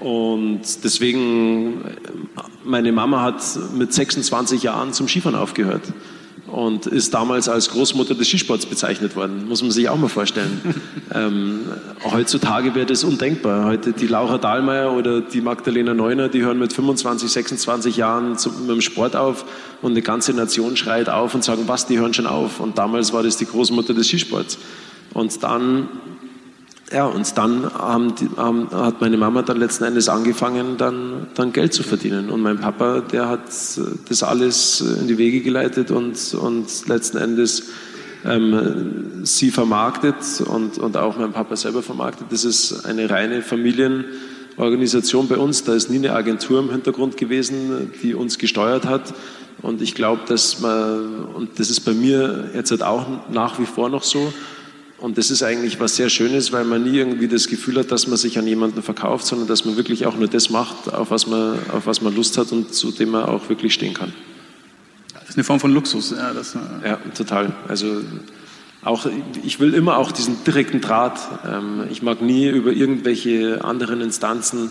Und 0.00 0.62
deswegen, 0.82 1.84
meine 2.64 2.92
Mama 2.92 3.20
hat 3.20 3.42
mit 3.76 3.92
26 3.92 4.62
Jahren 4.62 4.94
zum 4.94 5.06
Skifahren 5.06 5.38
aufgehört 5.38 5.82
und 6.54 6.86
ist 6.86 7.12
damals 7.12 7.48
als 7.48 7.70
Großmutter 7.70 8.14
des 8.14 8.28
Skisports 8.28 8.64
bezeichnet 8.66 9.16
worden. 9.16 9.48
Muss 9.48 9.60
man 9.60 9.72
sich 9.72 9.88
auch 9.88 9.96
mal 9.96 10.08
vorstellen. 10.08 10.60
ähm, 11.12 11.62
heutzutage 12.04 12.76
wäre 12.76 12.86
das 12.86 13.02
undenkbar. 13.02 13.64
Heute 13.64 13.92
die 13.92 14.06
Laura 14.06 14.38
Dahlmeier 14.38 14.92
oder 14.92 15.20
die 15.20 15.40
Magdalena 15.40 15.94
Neuner, 15.94 16.28
die 16.28 16.42
hören 16.42 16.60
mit 16.60 16.72
25, 16.72 17.28
26 17.28 17.96
Jahren 17.96 18.38
zum, 18.38 18.60
mit 18.60 18.70
dem 18.70 18.82
Sport 18.82 19.16
auf 19.16 19.44
und 19.82 19.92
eine 19.92 20.02
ganze 20.02 20.32
Nation 20.32 20.76
schreit 20.76 21.08
auf 21.08 21.34
und 21.34 21.42
sagen, 21.42 21.64
was, 21.66 21.86
die 21.86 21.98
hören 21.98 22.14
schon 22.14 22.28
auf. 22.28 22.60
Und 22.60 22.78
damals 22.78 23.12
war 23.12 23.24
das 23.24 23.36
die 23.36 23.46
Großmutter 23.46 23.92
des 23.92 24.06
Skisports. 24.06 24.56
Und 25.12 25.42
dann 25.42 25.88
ja, 26.92 27.06
und 27.06 27.36
dann 27.38 27.72
haben 27.72 28.14
haben, 28.36 28.70
hat 28.70 29.00
meine 29.00 29.16
Mama 29.16 29.42
dann 29.42 29.58
letzten 29.58 29.84
Endes 29.84 30.08
angefangen, 30.08 30.76
dann, 30.76 31.28
dann 31.34 31.52
Geld 31.52 31.72
zu 31.72 31.82
verdienen. 31.82 32.30
Und 32.30 32.40
mein 32.42 32.60
Papa, 32.60 33.00
der 33.00 33.28
hat 33.28 33.48
das 34.08 34.22
alles 34.22 34.80
in 34.80 35.08
die 35.08 35.18
Wege 35.18 35.40
geleitet 35.40 35.90
und, 35.90 36.34
und 36.34 36.86
letzten 36.86 37.16
Endes 37.16 37.64
ähm, 38.24 39.24
sie 39.24 39.50
vermarktet 39.50 40.40
und, 40.46 40.78
und 40.78 40.96
auch 40.96 41.16
mein 41.16 41.32
Papa 41.32 41.56
selber 41.56 41.82
vermarktet. 41.82 42.28
Das 42.30 42.44
ist 42.44 42.84
eine 42.86 43.08
reine 43.10 43.42
Familienorganisation 43.42 45.28
bei 45.28 45.36
uns. 45.36 45.64
Da 45.64 45.74
ist 45.74 45.90
nie 45.90 45.96
eine 45.96 46.12
Agentur 46.12 46.60
im 46.60 46.70
Hintergrund 46.70 47.16
gewesen, 47.16 47.92
die 48.02 48.14
uns 48.14 48.38
gesteuert 48.38 48.86
hat. 48.86 49.14
Und 49.62 49.80
ich 49.82 49.94
glaube, 49.94 50.22
dass 50.26 50.60
man, 50.60 51.26
und 51.34 51.58
das 51.58 51.70
ist 51.70 51.80
bei 51.80 51.92
mir 51.92 52.50
jetzt 52.54 52.70
halt 52.70 52.82
auch 52.82 53.06
nach 53.30 53.58
wie 53.58 53.66
vor 53.66 53.88
noch 53.88 54.02
so, 54.02 54.32
und 55.04 55.18
das 55.18 55.30
ist 55.30 55.42
eigentlich 55.42 55.80
was 55.80 55.96
sehr 55.96 56.08
Schönes, 56.08 56.50
weil 56.50 56.64
man 56.64 56.82
nie 56.82 56.96
irgendwie 56.96 57.28
das 57.28 57.48
Gefühl 57.48 57.78
hat, 57.78 57.92
dass 57.92 58.06
man 58.06 58.16
sich 58.16 58.38
an 58.38 58.46
jemanden 58.46 58.82
verkauft, 58.82 59.26
sondern 59.26 59.46
dass 59.46 59.66
man 59.66 59.76
wirklich 59.76 60.06
auch 60.06 60.16
nur 60.16 60.28
das 60.28 60.48
macht, 60.48 60.94
auf 60.94 61.10
was 61.10 61.26
man, 61.26 61.58
auf 61.72 61.86
was 61.86 62.00
man 62.00 62.16
Lust 62.16 62.38
hat 62.38 62.52
und 62.52 62.72
zu 62.72 62.90
dem 62.90 63.10
man 63.10 63.24
auch 63.24 63.50
wirklich 63.50 63.74
stehen 63.74 63.92
kann. 63.92 64.14
ist 65.28 65.36
eine 65.36 65.44
Form 65.44 65.60
von 65.60 65.74
Luxus. 65.74 66.12
Ja, 66.12 66.32
das, 66.32 66.56
ja 66.82 66.96
total. 67.14 67.52
Also 67.68 68.00
auch, 68.82 69.06
ich 69.42 69.60
will 69.60 69.74
immer 69.74 69.98
auch 69.98 70.10
diesen 70.10 70.42
direkten 70.42 70.80
Draht. 70.80 71.20
Ähm, 71.46 71.82
ich 71.90 72.00
mag 72.00 72.22
nie 72.22 72.48
über 72.48 72.72
irgendwelche 72.72 73.62
anderen 73.62 74.00
Instanzen, 74.00 74.70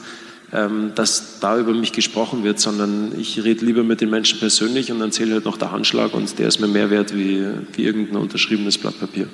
ähm, 0.51 0.93
dass 0.95 1.41
da 1.41 1.59
über 1.59 1.73
mich 1.73 1.91
gesprochen 1.91 2.43
wird, 2.43 2.59
sondern 2.59 3.13
ich 3.19 3.43
rede 3.43 3.63
lieber 3.63 3.83
mit 3.83 4.01
den 4.01 4.09
Menschen 4.09 4.39
persönlich 4.39 4.91
und 4.91 4.97
dann 4.99 5.11
zählt 5.11 5.31
halt 5.31 5.45
noch 5.45 5.57
der 5.57 5.71
Handschlag 5.71 6.15
und 6.15 6.39
der 6.39 6.47
ist 6.47 6.59
mir 6.59 6.67
mehr 6.67 6.89
wert 6.89 7.15
wie, 7.15 7.45
wie 7.73 7.83
irgendein 7.83 8.17
unterschriebenes 8.17 8.79
Blatt 8.79 8.99
Papier. 8.99 9.27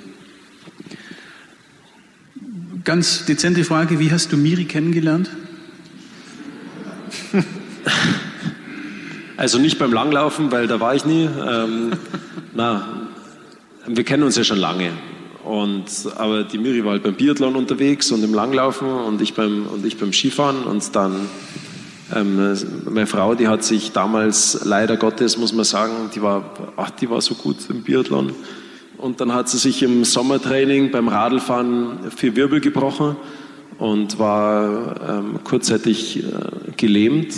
Ganz 2.84 3.26
dezente 3.26 3.64
Frage, 3.64 3.98
wie 3.98 4.10
hast 4.10 4.32
du 4.32 4.36
Miri 4.36 4.64
kennengelernt? 4.64 5.30
Also 9.36 9.58
nicht 9.58 9.78
beim 9.78 9.90
Langlaufen, 9.90 10.52
weil 10.52 10.66
da 10.66 10.80
war 10.80 10.94
ich 10.94 11.06
nie. 11.06 11.24
Ähm, 11.24 11.92
na, 12.54 13.08
wir 13.86 14.04
kennen 14.04 14.22
uns 14.22 14.36
ja 14.36 14.44
schon 14.44 14.58
lange. 14.58 14.90
Und, 15.44 15.86
aber 16.16 16.44
die 16.44 16.58
Miri 16.58 16.84
war 16.84 16.92
halt 16.92 17.04
beim 17.04 17.14
Biathlon 17.14 17.56
unterwegs 17.56 18.12
und 18.12 18.22
im 18.22 18.34
Langlaufen 18.34 18.86
und 18.86 19.22
ich 19.22 19.32
beim, 19.32 19.66
und 19.66 19.86
ich 19.86 19.96
beim 19.96 20.12
Skifahren. 20.12 20.64
Und 20.64 20.94
dann, 20.94 21.26
ähm, 22.14 22.54
meine 22.84 23.06
Frau, 23.06 23.34
die 23.34 23.48
hat 23.48 23.64
sich 23.64 23.92
damals, 23.92 24.60
leider 24.66 24.98
Gottes, 24.98 25.38
muss 25.38 25.54
man 25.54 25.64
sagen, 25.64 26.10
die 26.14 26.20
war, 26.20 26.44
ach, 26.76 26.90
die 26.90 27.08
war 27.08 27.22
so 27.22 27.34
gut 27.34 27.56
im 27.70 27.82
Biathlon. 27.82 28.34
Und 29.00 29.22
dann 29.22 29.32
hat 29.32 29.48
sie 29.48 29.56
sich 29.56 29.82
im 29.82 30.04
Sommertraining 30.04 30.90
beim 30.90 31.08
Radlfahren 31.08 32.10
vier 32.14 32.36
Wirbel 32.36 32.60
gebrochen 32.60 33.16
und 33.78 34.18
war 34.18 35.00
ähm, 35.08 35.38
kurzzeitig 35.42 36.18
äh, 36.18 36.72
gelähmt 36.76 37.32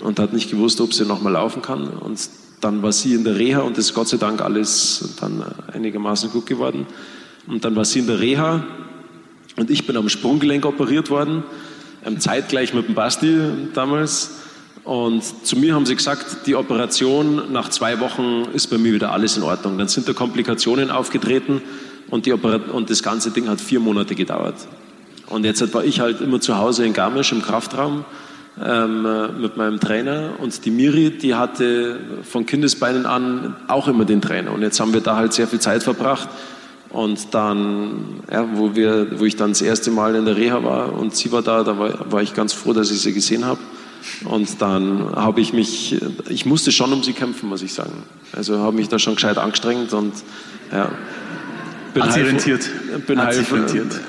und 0.00 0.18
hat 0.18 0.34
nicht 0.34 0.50
gewusst, 0.50 0.78
ob 0.82 0.92
sie 0.92 1.06
nochmal 1.06 1.32
laufen 1.32 1.62
kann. 1.62 1.88
Und 1.88 2.20
dann 2.60 2.82
war 2.82 2.92
sie 2.92 3.14
in 3.14 3.24
der 3.24 3.38
Reha 3.38 3.60
und 3.60 3.78
ist 3.78 3.94
Gott 3.94 4.08
sei 4.08 4.18
Dank 4.18 4.42
alles 4.42 5.16
dann 5.18 5.42
einigermaßen 5.72 6.30
gut 6.30 6.44
geworden. 6.44 6.84
Und 7.46 7.64
dann 7.64 7.74
war 7.76 7.86
sie 7.86 8.00
in 8.00 8.08
der 8.08 8.20
Reha 8.20 8.62
und 9.56 9.70
ich 9.70 9.86
bin 9.86 9.96
am 9.96 10.10
Sprunggelenk 10.10 10.66
operiert 10.66 11.08
worden, 11.08 11.44
ähm, 12.04 12.20
zeitgleich 12.20 12.74
mit 12.74 12.88
dem 12.88 12.94
Basti 12.94 13.38
damals. 13.72 14.42
Und 14.86 15.24
zu 15.44 15.56
mir 15.56 15.74
haben 15.74 15.84
sie 15.84 15.96
gesagt, 15.96 16.46
die 16.46 16.54
Operation 16.54 17.52
nach 17.52 17.70
zwei 17.70 17.98
Wochen 17.98 18.46
ist 18.54 18.68
bei 18.68 18.78
mir 18.78 18.92
wieder 18.92 19.10
alles 19.10 19.36
in 19.36 19.42
Ordnung. 19.42 19.78
Dann 19.78 19.88
sind 19.88 20.08
da 20.08 20.12
Komplikationen 20.12 20.92
aufgetreten 20.92 21.60
und, 22.08 22.28
und 22.28 22.88
das 22.88 23.02
ganze 23.02 23.32
Ding 23.32 23.48
hat 23.48 23.60
vier 23.60 23.80
Monate 23.80 24.14
gedauert. 24.14 24.54
Und 25.26 25.44
jetzt 25.44 25.74
war 25.74 25.84
ich 25.84 25.98
halt 25.98 26.20
immer 26.20 26.40
zu 26.40 26.56
Hause 26.58 26.86
in 26.86 26.92
Garmisch 26.92 27.32
im 27.32 27.42
Kraftraum 27.42 28.04
ähm, 28.64 29.02
mit 29.40 29.56
meinem 29.56 29.80
Trainer 29.80 30.34
und 30.38 30.64
die 30.64 30.70
Miri, 30.70 31.10
die 31.10 31.34
hatte 31.34 31.98
von 32.22 32.46
Kindesbeinen 32.46 33.06
an 33.06 33.56
auch 33.66 33.88
immer 33.88 34.04
den 34.04 34.22
Trainer. 34.22 34.52
Und 34.52 34.62
jetzt 34.62 34.78
haben 34.78 34.94
wir 34.94 35.00
da 35.00 35.16
halt 35.16 35.32
sehr 35.32 35.48
viel 35.48 35.58
Zeit 35.58 35.82
verbracht. 35.82 36.28
Und 36.90 37.34
dann, 37.34 38.20
ja, 38.30 38.46
wo, 38.54 38.76
wir, 38.76 39.18
wo 39.18 39.24
ich 39.24 39.34
dann 39.34 39.50
das 39.50 39.62
erste 39.62 39.90
Mal 39.90 40.14
in 40.14 40.26
der 40.26 40.36
Reha 40.36 40.62
war 40.62 40.92
und 40.92 41.16
sie 41.16 41.32
war 41.32 41.42
da, 41.42 41.64
da 41.64 41.76
war, 41.76 42.12
war 42.12 42.22
ich 42.22 42.34
ganz 42.34 42.52
froh, 42.52 42.72
dass 42.72 42.92
ich 42.92 43.00
sie 43.00 43.12
gesehen 43.12 43.44
habe. 43.44 43.58
Und 44.24 44.60
dann 44.62 45.14
habe 45.14 45.40
ich 45.40 45.52
mich, 45.52 46.00
ich 46.28 46.46
musste 46.46 46.72
schon 46.72 46.92
um 46.92 47.02
sie 47.02 47.12
kämpfen, 47.12 47.48
muss 47.48 47.62
ich 47.62 47.74
sagen. 47.74 48.02
Also 48.32 48.58
habe 48.58 48.76
mich 48.76 48.88
da 48.88 48.98
schon 48.98 49.14
gescheit 49.14 49.38
angestrengt 49.38 49.92
und 49.92 50.12
ja. 50.72 50.90
Bin 51.94 52.02
Hat 52.02 52.12
sie 52.12 52.20
rentiert? 52.20 52.68
Bin 53.06 53.18
Hat 53.18 53.28
heil, 53.28 53.46
rentiert? 53.50 54.00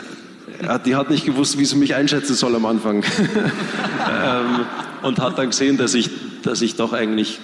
Die 0.86 0.96
hat 0.96 1.10
nicht 1.10 1.26
gewusst, 1.26 1.58
wie 1.60 1.66
sie 1.66 1.76
mich 1.76 1.96
einschätzen 1.96 2.36
soll 2.36 2.56
am 2.56 2.66
Anfang. 2.66 3.04
ähm, 4.24 4.66
und 5.04 5.20
hat 5.20 5.38
dann 5.38 5.52
gesehen, 5.52 5.78
dass 5.78 5.94
ich, 5.94 6.10
dass 6.42 6.62
ich 6.62 6.76
doch 6.76 6.94
eigentlich 6.94 7.40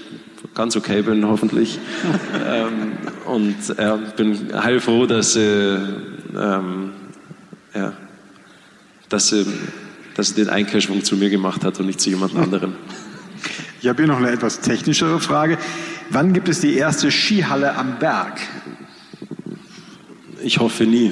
ganz 0.53 0.75
okay 0.75 1.01
bin, 1.01 1.25
hoffentlich. 1.27 1.79
ähm, 2.45 2.93
und 3.25 3.55
ja, 3.77 3.95
bin 3.95 4.51
heilfroh, 4.53 5.05
dass 5.05 5.33
sie, 5.33 5.77
ähm, 6.35 6.91
ja, 7.73 7.93
dass, 9.09 9.29
sie, 9.29 9.45
dass 10.15 10.29
sie 10.29 10.35
den 10.35 10.49
Einkehrschwung 10.49 11.03
zu 11.03 11.15
mir 11.17 11.29
gemacht 11.29 11.63
hat 11.63 11.79
und 11.79 11.87
nicht 11.87 12.01
zu 12.01 12.09
jemand 12.09 12.35
anderem. 12.35 12.75
Ich 13.81 13.87
habe 13.87 14.01
hier 14.01 14.07
noch 14.07 14.19
eine 14.19 14.31
etwas 14.31 14.61
technischere 14.61 15.19
Frage. 15.19 15.57
Wann 16.09 16.33
gibt 16.33 16.47
es 16.49 16.61
die 16.61 16.75
erste 16.75 17.11
Skihalle 17.11 17.75
am 17.75 17.99
Berg? 17.99 18.39
Ich 20.41 20.59
hoffe 20.59 20.85
nie. 20.85 21.11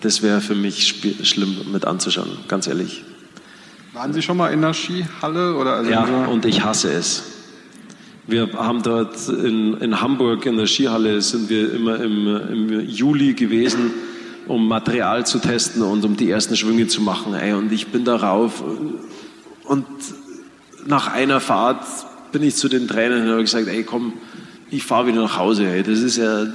Das 0.00 0.22
wäre 0.22 0.40
für 0.40 0.54
mich 0.54 0.94
schlimm 1.22 1.72
mit 1.72 1.84
anzuschauen, 1.84 2.30
ganz 2.46 2.66
ehrlich. 2.66 3.04
Waren 3.92 4.12
Sie 4.12 4.22
schon 4.22 4.36
mal 4.36 4.52
in 4.52 4.60
der 4.60 4.74
Skihalle? 4.74 5.56
Oder 5.56 5.74
also 5.74 5.90
ja, 5.90 6.04
und 6.26 6.44
ich 6.44 6.62
hasse 6.62 6.92
es. 6.92 7.24
Wir 8.28 8.52
haben 8.52 8.82
dort 8.82 9.16
in, 9.28 9.74
in, 9.78 10.00
Hamburg 10.00 10.44
in 10.44 10.58
der 10.58 10.66
Skihalle 10.66 11.22
sind 11.22 11.48
wir 11.48 11.72
immer 11.72 11.98
im, 11.98 12.26
im, 12.26 12.80
Juli 12.86 13.32
gewesen, 13.32 13.90
um 14.48 14.66
Material 14.66 15.26
zu 15.26 15.38
testen 15.38 15.82
und 15.82 16.04
um 16.04 16.16
die 16.16 16.30
ersten 16.30 16.56
Schwünge 16.56 16.88
zu 16.88 17.02
machen. 17.02 17.34
Ey, 17.34 17.52
und 17.52 17.70
ich 17.72 17.88
bin 17.88 18.04
da 18.04 18.16
rauf 18.16 18.62
und 19.64 19.86
nach 20.86 21.12
einer 21.12 21.40
Fahrt 21.40 21.84
bin 22.32 22.42
ich 22.42 22.56
zu 22.56 22.68
den 22.68 22.88
Trainern 22.88 23.22
und 23.22 23.30
habe 23.30 23.42
gesagt, 23.42 23.68
ey 23.68 23.84
komm, 23.84 24.14
ich 24.70 24.82
fahre 24.82 25.08
wieder 25.08 25.22
nach 25.22 25.38
Hause. 25.38 25.66
Ey. 25.66 25.82
Das 25.82 26.00
ist 26.00 26.16
ja, 26.16 26.46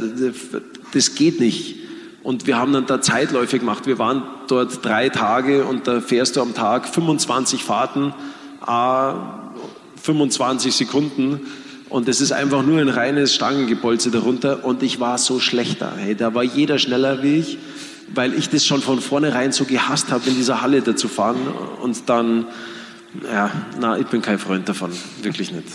das 0.93 1.15
geht 1.15 1.39
nicht. 1.39 1.77
Und 2.23 2.47
wir 2.47 2.57
haben 2.57 2.73
dann 2.73 2.85
da 2.85 3.01
Zeitläufe 3.01 3.59
gemacht. 3.59 3.85
Wir 3.85 3.99
waren 3.99 4.23
dort 4.47 4.83
drei 4.83 5.09
Tage 5.09 5.65
und 5.65 5.87
da 5.87 5.99
fährst 5.99 6.35
du 6.35 6.41
am 6.41 6.53
Tag 6.53 6.87
25 6.87 7.63
Fahrten, 7.63 8.13
äh, 8.65 9.13
25 10.01 10.73
Sekunden. 10.73 11.41
Und 11.93 12.09
es 12.09 12.21
ist 12.21 12.31
einfach 12.31 12.63
nur 12.63 12.81
ein 12.81 12.89
reines 12.89 13.35
Stangengebolze 13.35 14.09
darunter. 14.09 14.65
Und 14.65 14.81
ich 14.81 14.99
war 14.99 15.19
so 15.19 15.39
schlechter. 15.39 15.93
Hey, 15.95 16.15
da 16.15 16.33
war 16.33 16.41
jeder 16.41 16.79
schneller 16.79 17.21
wie 17.21 17.37
ich, 17.37 17.59
weil 18.15 18.33
ich 18.33 18.49
das 18.49 18.65
schon 18.65 18.81
von 18.81 18.99
vornherein 18.99 19.51
so 19.51 19.65
gehasst 19.65 20.09
habe, 20.11 20.27
in 20.27 20.35
dieser 20.35 20.63
Halle 20.63 20.81
da 20.81 20.95
zu 20.95 21.07
fahren. 21.07 21.37
Und 21.83 22.09
dann, 22.09 22.47
ja, 23.31 23.51
na, 23.79 23.99
ich 23.99 24.07
bin 24.07 24.23
kein 24.23 24.39
Freund 24.39 24.67
davon. 24.67 24.89
Wirklich 25.21 25.51
nicht. 25.51 25.67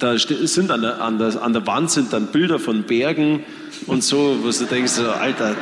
Da 0.00 0.18
sind 0.18 0.72
an 0.72 0.82
der, 0.82 1.00
an, 1.00 1.20
der, 1.20 1.40
an 1.40 1.52
der 1.52 1.64
Wand 1.68 1.92
sind 1.92 2.12
dann 2.12 2.26
Bilder 2.32 2.58
von 2.58 2.82
Bergen 2.82 3.44
und 3.86 4.02
so, 4.02 4.38
wo 4.42 4.50
du 4.50 4.64
denkst, 4.64 4.90
so, 4.90 5.08
Alter. 5.08 5.54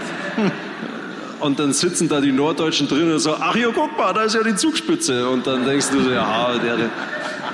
Und 1.40 1.58
dann 1.58 1.74
sitzen 1.74 2.08
da 2.08 2.22
die 2.22 2.32
Norddeutschen 2.32 2.88
drin 2.88 3.12
und 3.12 3.18
so, 3.18 3.34
ach 3.34 3.54
hier, 3.54 3.70
guck 3.74 3.94
mal, 3.98 4.14
da 4.14 4.22
ist 4.22 4.36
ja 4.36 4.42
die 4.42 4.54
Zugspitze. 4.54 5.28
Und 5.28 5.46
dann 5.46 5.66
denkst 5.66 5.90
du 5.92 6.00
so, 6.00 6.10
ja, 6.12 6.56
der, 6.64 6.78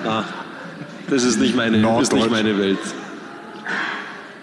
na, 0.04 0.24
das 1.08 1.24
ist 1.24 1.38
nicht 1.38 1.56
meine, 1.56 1.80
das 1.80 2.02
ist 2.02 2.12
nicht 2.12 2.30
meine 2.30 2.58
Welt. 2.58 2.78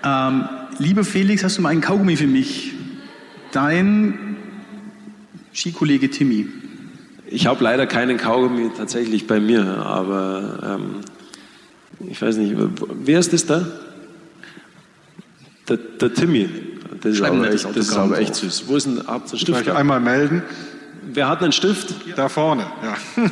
Ähm, 0.04 0.48
lieber 0.78 1.04
Felix, 1.04 1.44
hast 1.44 1.58
du 1.58 1.62
mal 1.62 1.70
einen 1.70 1.82
Kaugummi 1.82 2.16
für 2.16 2.28
mich? 2.28 2.74
Dein 3.52 4.38
Skikollege 5.54 6.10
Timmy. 6.10 6.48
Ich 7.28 7.48
habe 7.48 7.64
leider 7.64 7.86
keinen 7.86 8.18
Kaugummi 8.18 8.72
tatsächlich 8.76 9.28
bei 9.28 9.40
mir, 9.40 9.66
aber 9.86 10.80
ähm, 10.80 10.96
ich 12.10 12.22
weiß 12.22 12.38
nicht, 12.38 12.56
wer 12.56 13.20
ist 13.20 13.34
das 13.34 13.46
da? 13.46 13.68
Der, 15.68 15.78
der 15.78 16.14
Timmy. 16.14 16.50
Das 17.02 17.14
ist, 17.14 17.22
aber 17.22 17.52
echt, 17.52 17.66
das 17.66 17.78
ist 17.78 17.96
aber 17.96 18.20
echt 18.20 18.36
süß. 18.36 18.64
Wo 18.68 18.76
ist 18.76 18.86
denn, 18.86 19.04
habt 19.06 19.30
ihr 19.30 19.34
einen 19.34 19.40
Stift? 19.40 19.70
einmal 19.70 20.00
melden. 20.00 20.44
Wer 21.12 21.30
hat 21.30 21.42
einen 21.42 21.52
Stift? 21.52 21.94
Da 22.16 22.30
vorne, 22.30 22.66
ja. 22.84 23.24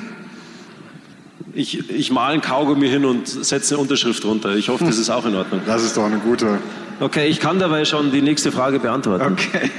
Ich, 1.58 1.90
ich 1.90 2.12
male 2.12 2.34
einen 2.34 2.44
Kaugummi 2.44 2.88
hin 2.88 3.04
und 3.04 3.28
setze 3.28 3.74
eine 3.74 3.82
Unterschrift 3.82 4.24
runter. 4.24 4.56
Ich 4.56 4.70
hoffe, 4.70 4.86
das 4.86 5.00
ist 5.00 5.10
auch 5.10 5.26
in 5.26 5.34
Ordnung. 5.34 5.62
Das 5.66 5.84
ist 5.84 5.98
doch 5.98 6.06
eine 6.06 6.20
gute. 6.20 6.60
Okay, 7.00 7.30
ich 7.30 7.40
kann 7.40 7.58
dabei 7.58 7.84
schon 7.84 8.12
die 8.12 8.22
nächste 8.22 8.52
Frage 8.52 8.78
beantworten. 8.78 9.34
Okay. 9.34 9.72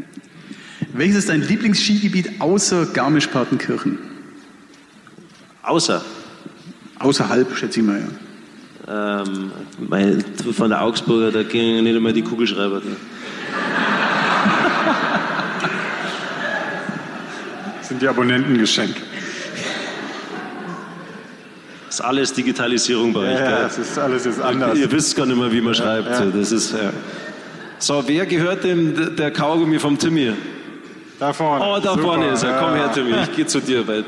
Welches 0.94 1.16
ist 1.16 1.28
dein 1.28 1.42
Lieblingsskigebiet 1.42 2.40
außer 2.40 2.86
Garmisch-Partenkirchen? 2.86 3.98
Außer? 5.62 6.02
Außerhalb, 6.98 7.54
schätze 7.54 7.80
ich 7.80 7.86
mal, 7.86 8.00
ja. 8.00 9.20
Ähm, 9.20 9.50
mein, 9.86 10.24
von 10.50 10.70
der 10.70 10.80
Augsburger, 10.80 11.30
da 11.30 11.42
gingen 11.42 11.84
nicht 11.84 11.94
einmal 11.94 12.14
die 12.14 12.22
Kugelschreiber. 12.22 12.80
Das 17.80 17.88
sind 17.90 18.00
die 18.00 18.08
Abonnentengeschenke. 18.08 18.94
Das 18.94 19.13
ist 21.94 22.00
alles 22.00 22.32
Digitalisierung 22.32 23.12
bei 23.12 23.20
euch. 23.20 23.38
Ja, 23.38 23.62
das 23.62 23.78
ist 23.78 23.98
alles 23.98 24.24
jetzt 24.24 24.40
anders. 24.40 24.78
Ihr 24.78 24.90
wisst 24.90 25.16
gar 25.16 25.26
nicht 25.26 25.38
mehr, 25.38 25.52
wie 25.52 25.60
man 25.60 25.74
schreibt. 25.74 26.10
Ja. 26.10 26.26
Das 26.26 26.52
ist, 26.52 26.72
ja. 26.72 26.90
So, 27.78 28.02
wer 28.06 28.26
gehört 28.26 28.64
dem 28.64 29.16
der 29.16 29.30
Kaugummi 29.30 29.78
vom 29.78 29.98
Timmy? 29.98 30.32
Da 31.18 31.32
vorne. 31.32 31.64
Oh, 31.64 31.78
da 31.80 31.90
Super. 31.90 32.02
vorne 32.02 32.28
ist 32.28 32.42
er. 32.42 32.58
Komm 32.58 32.74
her, 32.74 32.90
Timmy, 32.92 33.14
ich 33.22 33.36
gehe 33.36 33.46
zu 33.46 33.60
dir. 33.60 33.86
Weil 33.86 34.04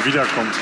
er 0.00 0.06
wiederkommt. 0.06 0.54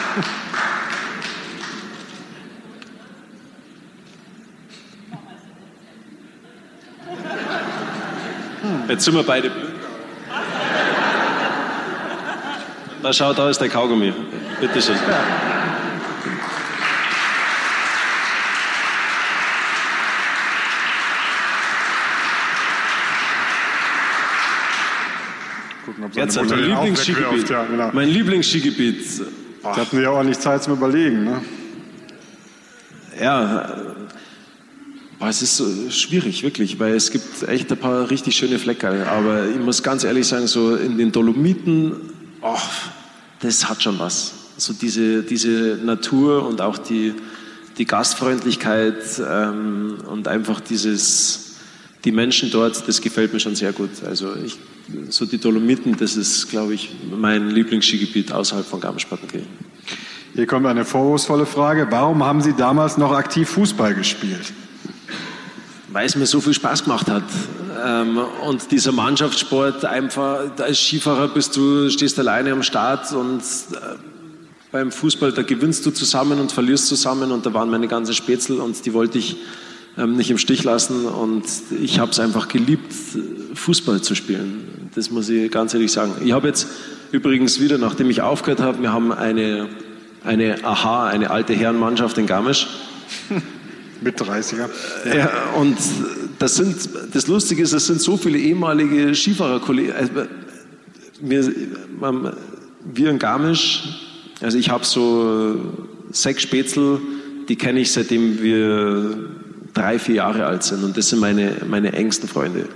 Hm, 8.62 8.88
jetzt 8.88 9.04
sind 9.04 9.14
wir 9.14 9.22
beide 9.22 9.50
blöd. 9.50 9.74
Da 13.02 13.12
schaut, 13.12 13.38
da 13.38 13.48
ist 13.48 13.60
der 13.60 13.68
Kaugummi. 13.68 14.12
Bitte 14.60 14.82
schön. 14.82 14.96
Ja. 14.96 15.57
Seine 26.30 26.48
mein 26.48 26.64
Lieblingsskigebiet. 26.64 27.50
Ja, 27.50 27.64
genau. 27.64 27.90
Mein 27.92 28.08
Lieblingsskigebiet. 28.08 29.04
Da 29.62 29.76
hatten 29.76 29.96
wir 29.96 30.04
ja 30.04 30.10
auch 30.10 30.22
nicht 30.22 30.40
Zeit 30.40 30.62
zum 30.62 30.74
Überlegen. 30.74 31.24
Ne? 31.24 31.42
Ja, 33.20 33.76
boah, 35.18 35.28
es 35.28 35.42
ist 35.42 35.62
schwierig, 35.92 36.42
wirklich, 36.42 36.78
weil 36.78 36.94
es 36.94 37.10
gibt 37.10 37.42
echt 37.48 37.70
ein 37.70 37.78
paar 37.78 38.10
richtig 38.10 38.36
schöne 38.36 38.58
Flecke. 38.58 39.06
Aber 39.08 39.48
ich 39.48 39.58
muss 39.58 39.82
ganz 39.82 40.04
ehrlich 40.04 40.26
sagen, 40.26 40.46
so 40.46 40.76
in 40.76 40.98
den 40.98 41.12
Dolomiten, 41.12 41.92
oh, 42.42 42.56
das 43.40 43.68
hat 43.68 43.82
schon 43.82 43.98
was. 43.98 44.34
So 44.56 44.72
diese, 44.72 45.22
diese 45.22 45.78
Natur 45.82 46.46
und 46.46 46.60
auch 46.60 46.78
die, 46.78 47.14
die 47.78 47.86
Gastfreundlichkeit 47.86 48.96
ähm, 49.18 49.98
und 50.06 50.26
einfach 50.28 50.60
dieses, 50.60 51.56
die 52.04 52.12
Menschen 52.12 52.50
dort, 52.50 52.86
das 52.88 53.00
gefällt 53.00 53.32
mir 53.32 53.40
schon 53.40 53.54
sehr 53.54 53.72
gut. 53.72 53.90
Also 54.04 54.34
ich, 54.44 54.58
so 55.10 55.26
die 55.26 55.38
Dolomiten, 55.38 55.96
das 55.96 56.16
ist, 56.16 56.48
glaube 56.48 56.74
ich, 56.74 56.90
mein 57.10 57.50
Lieblingsskigebiet 57.50 58.32
außerhalb 58.32 58.66
von 58.66 58.80
Garmisch-Partenkirchen. 58.80 59.68
Hier 60.34 60.46
kommt 60.46 60.66
eine 60.66 60.84
vorwurfsvolle 60.84 61.46
Frage. 61.46 61.86
Warum 61.90 62.22
haben 62.22 62.40
Sie 62.40 62.52
damals 62.52 62.96
noch 62.96 63.12
aktiv 63.12 63.48
Fußball 63.48 63.94
gespielt? 63.94 64.52
weil 65.90 66.06
es 66.06 66.16
mir 66.16 66.26
so 66.26 66.40
viel 66.40 66.54
Spaß 66.54 66.84
gemacht 66.84 67.08
hat. 67.08 67.24
Ähm, 67.84 68.18
und 68.46 68.70
dieser 68.70 68.92
Mannschaftssport 68.92 69.84
einfach, 69.84 70.58
als 70.58 70.78
Skifahrer 70.78 71.28
bist 71.28 71.56
du, 71.56 71.90
stehst 71.90 72.18
alleine 72.18 72.52
am 72.52 72.62
Start 72.62 73.12
und 73.12 73.40
äh, 73.40 73.96
beim 74.70 74.92
Fußball, 74.92 75.32
da 75.32 75.42
gewinnst 75.42 75.86
du 75.86 75.90
zusammen 75.90 76.40
und 76.40 76.52
verlierst 76.52 76.88
zusammen 76.88 77.32
und 77.32 77.46
da 77.46 77.54
waren 77.54 77.70
meine 77.70 77.88
ganzen 77.88 78.14
Spätzle 78.14 78.62
und 78.62 78.84
die 78.84 78.92
wollte 78.92 79.18
ich 79.18 79.36
ähm, 79.96 80.16
nicht 80.16 80.30
im 80.30 80.38
Stich 80.38 80.64
lassen 80.64 81.06
und 81.06 81.44
ich 81.80 81.98
habe 81.98 82.10
es 82.10 82.20
einfach 82.20 82.48
geliebt, 82.48 82.92
Fußball 83.54 84.02
zu 84.02 84.14
spielen. 84.14 84.77
Das 84.98 85.12
muss 85.12 85.28
ich 85.28 85.48
ganz 85.52 85.74
ehrlich 85.74 85.92
sagen. 85.92 86.14
Ich 86.24 86.32
habe 86.32 86.48
jetzt 86.48 86.66
übrigens 87.12 87.60
wieder, 87.60 87.78
nachdem 87.78 88.10
ich 88.10 88.20
aufgehört 88.20 88.58
habe, 88.58 88.82
wir 88.82 88.92
haben 88.92 89.12
eine, 89.12 89.68
eine 90.24 90.64
AHA, 90.64 91.06
eine 91.06 91.30
alte 91.30 91.54
Herrenmannschaft 91.54 92.18
in 92.18 92.26
Garmisch. 92.26 92.66
Mit 94.00 94.20
30er. 94.20 94.68
Ja, 95.16 95.30
und 95.56 95.78
das 96.40 96.56
sind, 96.56 96.76
das 97.12 97.28
Lustige 97.28 97.62
ist, 97.62 97.72
es 97.74 97.86
sind 97.86 98.00
so 98.00 98.16
viele 98.16 98.38
ehemalige 98.38 99.14
Skifahrerkollegen. 99.14 99.92
Also 99.92 100.10
wir, 101.20 101.52
man, 102.00 102.32
wir 102.92 103.10
in 103.10 103.20
Garmisch, 103.20 103.84
also 104.40 104.58
ich 104.58 104.68
habe 104.68 104.84
so 104.84 105.60
sechs 106.10 106.42
Spätzl, 106.42 106.98
die 107.48 107.54
kenne 107.54 107.78
ich 107.78 107.92
seitdem 107.92 108.42
wir 108.42 109.16
drei, 109.74 110.00
vier 110.00 110.16
Jahre 110.16 110.46
alt 110.46 110.64
sind 110.64 110.82
und 110.82 110.96
das 110.96 111.08
sind 111.10 111.20
meine, 111.20 111.52
meine 111.68 111.92
engsten 111.92 112.28
Freunde. 112.28 112.66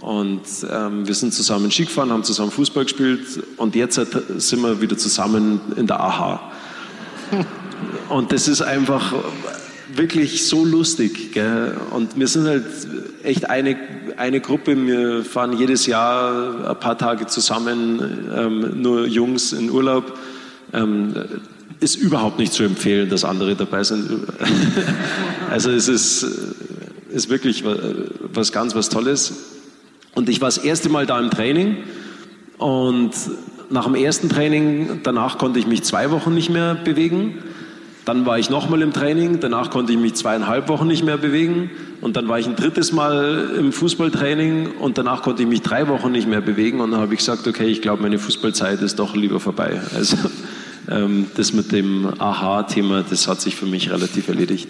Und 0.00 0.42
ähm, 0.70 1.06
wir 1.06 1.14
sind 1.14 1.34
zusammen 1.34 1.70
Ski 1.70 1.84
gefahren, 1.84 2.10
haben 2.10 2.24
zusammen 2.24 2.50
Fußball 2.50 2.84
gespielt 2.84 3.42
und 3.56 3.74
jetzt 3.74 3.94
sind 3.94 4.62
wir 4.62 4.80
wieder 4.80 4.96
zusammen 4.96 5.60
in 5.76 5.86
der 5.86 6.00
AHA. 6.00 6.52
Und 8.08 8.32
das 8.32 8.48
ist 8.48 8.62
einfach 8.62 9.12
wirklich 9.92 10.46
so 10.46 10.64
lustig. 10.64 11.32
Gell? 11.32 11.76
Und 11.90 12.18
wir 12.18 12.26
sind 12.26 12.46
halt 12.46 12.64
echt 13.22 13.50
eine, 13.50 13.76
eine 14.16 14.40
Gruppe. 14.40 14.76
Wir 14.86 15.24
fahren 15.24 15.58
jedes 15.58 15.86
Jahr 15.86 16.70
ein 16.70 16.80
paar 16.80 16.96
Tage 16.96 17.26
zusammen, 17.26 18.30
ähm, 18.34 18.80
nur 18.80 19.06
Jungs 19.06 19.52
in 19.52 19.70
Urlaub. 19.70 20.18
Ähm, 20.72 21.14
ist 21.80 21.96
überhaupt 21.96 22.38
nicht 22.38 22.52
zu 22.52 22.64
empfehlen, 22.64 23.08
dass 23.08 23.24
andere 23.24 23.54
dabei 23.54 23.84
sind. 23.84 24.08
also 25.50 25.70
es 25.70 25.88
ist, 25.88 26.26
ist 27.10 27.28
wirklich 27.28 27.62
was 28.32 28.52
ganz 28.52 28.74
was 28.74 28.88
Tolles. 28.88 29.57
Und 30.14 30.28
ich 30.28 30.40
war 30.40 30.48
das 30.48 30.58
erste 30.58 30.88
Mal 30.88 31.06
da 31.06 31.18
im 31.18 31.30
Training 31.30 31.78
und 32.58 33.12
nach 33.70 33.84
dem 33.84 33.94
ersten 33.94 34.28
Training, 34.28 35.00
danach 35.02 35.38
konnte 35.38 35.58
ich 35.58 35.66
mich 35.66 35.82
zwei 35.84 36.10
Wochen 36.10 36.34
nicht 36.34 36.50
mehr 36.50 36.74
bewegen. 36.74 37.42
Dann 38.04 38.24
war 38.24 38.38
ich 38.38 38.48
nochmal 38.48 38.80
im 38.80 38.94
Training, 38.94 39.40
danach 39.40 39.70
konnte 39.70 39.92
ich 39.92 39.98
mich 39.98 40.14
zweieinhalb 40.14 40.68
Wochen 40.68 40.86
nicht 40.86 41.04
mehr 41.04 41.18
bewegen 41.18 41.70
und 42.00 42.16
dann 42.16 42.26
war 42.26 42.38
ich 42.38 42.46
ein 42.46 42.56
drittes 42.56 42.90
Mal 42.92 43.50
im 43.58 43.70
Fußballtraining 43.70 44.76
und 44.80 44.96
danach 44.96 45.20
konnte 45.20 45.42
ich 45.42 45.48
mich 45.48 45.60
drei 45.60 45.88
Wochen 45.88 46.12
nicht 46.12 46.26
mehr 46.26 46.40
bewegen 46.40 46.80
und 46.80 46.92
dann 46.92 47.00
habe 47.00 47.12
ich 47.12 47.18
gesagt, 47.18 47.46
okay, 47.46 47.66
ich 47.66 47.82
glaube, 47.82 48.02
meine 48.02 48.18
Fußballzeit 48.18 48.80
ist 48.80 48.98
doch 48.98 49.14
lieber 49.14 49.40
vorbei. 49.40 49.82
Also 49.94 50.16
ähm, 50.90 51.26
das 51.36 51.52
mit 51.52 51.70
dem 51.70 52.08
Aha-Thema, 52.18 53.04
das 53.08 53.28
hat 53.28 53.42
sich 53.42 53.56
für 53.56 53.66
mich 53.66 53.90
relativ 53.90 54.28
erledigt. 54.28 54.68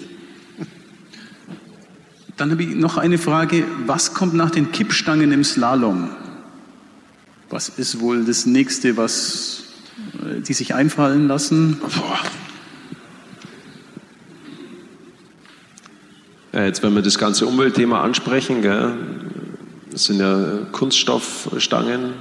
Dann 2.38 2.52
habe 2.52 2.62
ich 2.62 2.76
noch 2.76 2.98
eine 2.98 3.18
Frage, 3.18 3.64
was 3.84 4.14
kommt 4.14 4.32
nach 4.32 4.50
den 4.50 4.70
Kippstangen 4.70 5.32
im 5.32 5.42
Slalom? 5.42 6.08
Was 7.50 7.68
ist 7.68 7.98
wohl 7.98 8.24
das 8.24 8.46
nächste, 8.46 8.96
was 8.96 9.64
äh, 10.24 10.40
die 10.40 10.52
sich 10.52 10.72
einfallen 10.72 11.26
lassen? 11.26 11.78
Ja, 16.52 16.64
jetzt, 16.64 16.84
wenn 16.84 16.94
wir 16.94 17.02
das 17.02 17.18
ganze 17.18 17.44
Umweltthema 17.44 18.02
ansprechen, 18.02 18.62
gell, 18.62 18.92
das 19.90 20.04
sind 20.04 20.20
ja 20.20 20.58
Kunststoffstangen, 20.70 22.12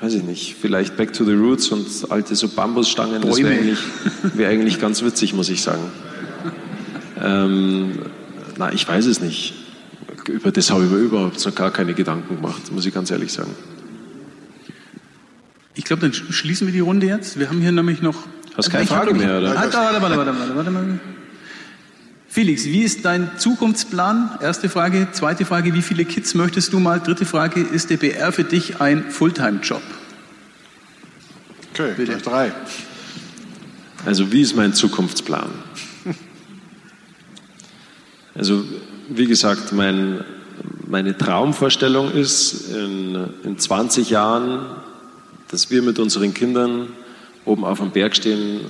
weiß 0.00 0.14
ich 0.14 0.22
nicht, 0.22 0.56
vielleicht 0.58 0.96
Back 0.96 1.12
to 1.12 1.24
the 1.26 1.34
Roots 1.34 1.68
und 1.68 1.86
alte 2.10 2.34
so 2.34 2.48
Bambusstangen, 2.48 3.20
das 3.20 3.36
wäre 3.36 3.50
eigentlich, 3.50 3.78
wär 4.22 4.48
eigentlich 4.48 4.80
ganz 4.80 5.02
witzig, 5.02 5.34
muss 5.34 5.50
ich 5.50 5.60
sagen. 5.62 5.82
Ähm, 7.18 7.92
na, 8.58 8.72
ich 8.72 8.86
weiß 8.86 9.06
es 9.06 9.20
nicht. 9.20 9.54
Über 10.28 10.50
das 10.50 10.70
habe 10.70 10.84
ich 10.84 10.90
mir 10.90 10.98
überhaupt 10.98 11.38
so 11.38 11.52
gar 11.52 11.70
keine 11.70 11.94
Gedanken 11.94 12.36
gemacht, 12.36 12.72
muss 12.72 12.84
ich 12.86 12.92
ganz 12.92 13.10
ehrlich 13.10 13.32
sagen. 13.32 13.54
Ich 15.74 15.84
glaube, 15.84 16.02
dann 16.02 16.12
schließen 16.12 16.66
wir 16.66 16.72
die 16.72 16.80
Runde 16.80 17.06
jetzt. 17.06 17.38
Wir 17.38 17.48
haben 17.48 17.60
hier 17.60 17.70
nämlich 17.70 18.00
noch. 18.02 18.16
Hast 18.56 18.70
keine 18.70 18.86
Frage 18.86 19.14
mehr, 19.14 19.38
oder? 19.38 19.54
Warte, 19.54 19.76
warte, 19.76 20.02
warte, 20.02 20.16
warte, 20.16 20.38
warte, 20.38 20.56
warte 20.56 20.70
mal. 20.70 21.00
Felix, 22.28 22.64
wie 22.64 22.82
ist 22.82 23.04
dein 23.04 23.30
Zukunftsplan? 23.38 24.38
Erste 24.40 24.68
Frage. 24.68 25.08
Zweite 25.12 25.44
Frage, 25.44 25.74
wie 25.74 25.82
viele 25.82 26.04
Kids 26.04 26.34
möchtest 26.34 26.72
du 26.72 26.80
mal? 26.80 27.00
Dritte 27.00 27.24
Frage, 27.24 27.60
ist 27.60 27.90
der 27.90 27.98
BR 27.98 28.32
für 28.32 28.44
dich 28.44 28.80
ein 28.80 29.10
Fulltime-Job? 29.10 29.82
Okay, 31.72 31.92
Bitte. 31.96 32.16
drei. 32.18 32.52
Also 34.06 34.32
wie 34.32 34.40
ist 34.40 34.56
mein 34.56 34.72
Zukunftsplan? 34.72 35.50
Also 38.36 38.64
wie 39.08 39.26
gesagt, 39.26 39.72
mein, 39.72 40.24
meine 40.86 41.16
Traumvorstellung 41.16 42.10
ist 42.12 42.70
in, 42.74 43.16
in 43.44 43.58
20 43.58 44.10
Jahren, 44.10 44.66
dass 45.48 45.70
wir 45.70 45.82
mit 45.82 45.98
unseren 45.98 46.34
Kindern 46.34 46.88
oben 47.44 47.64
auf 47.64 47.78
dem 47.78 47.90
Berg 47.90 48.16
stehen 48.16 48.60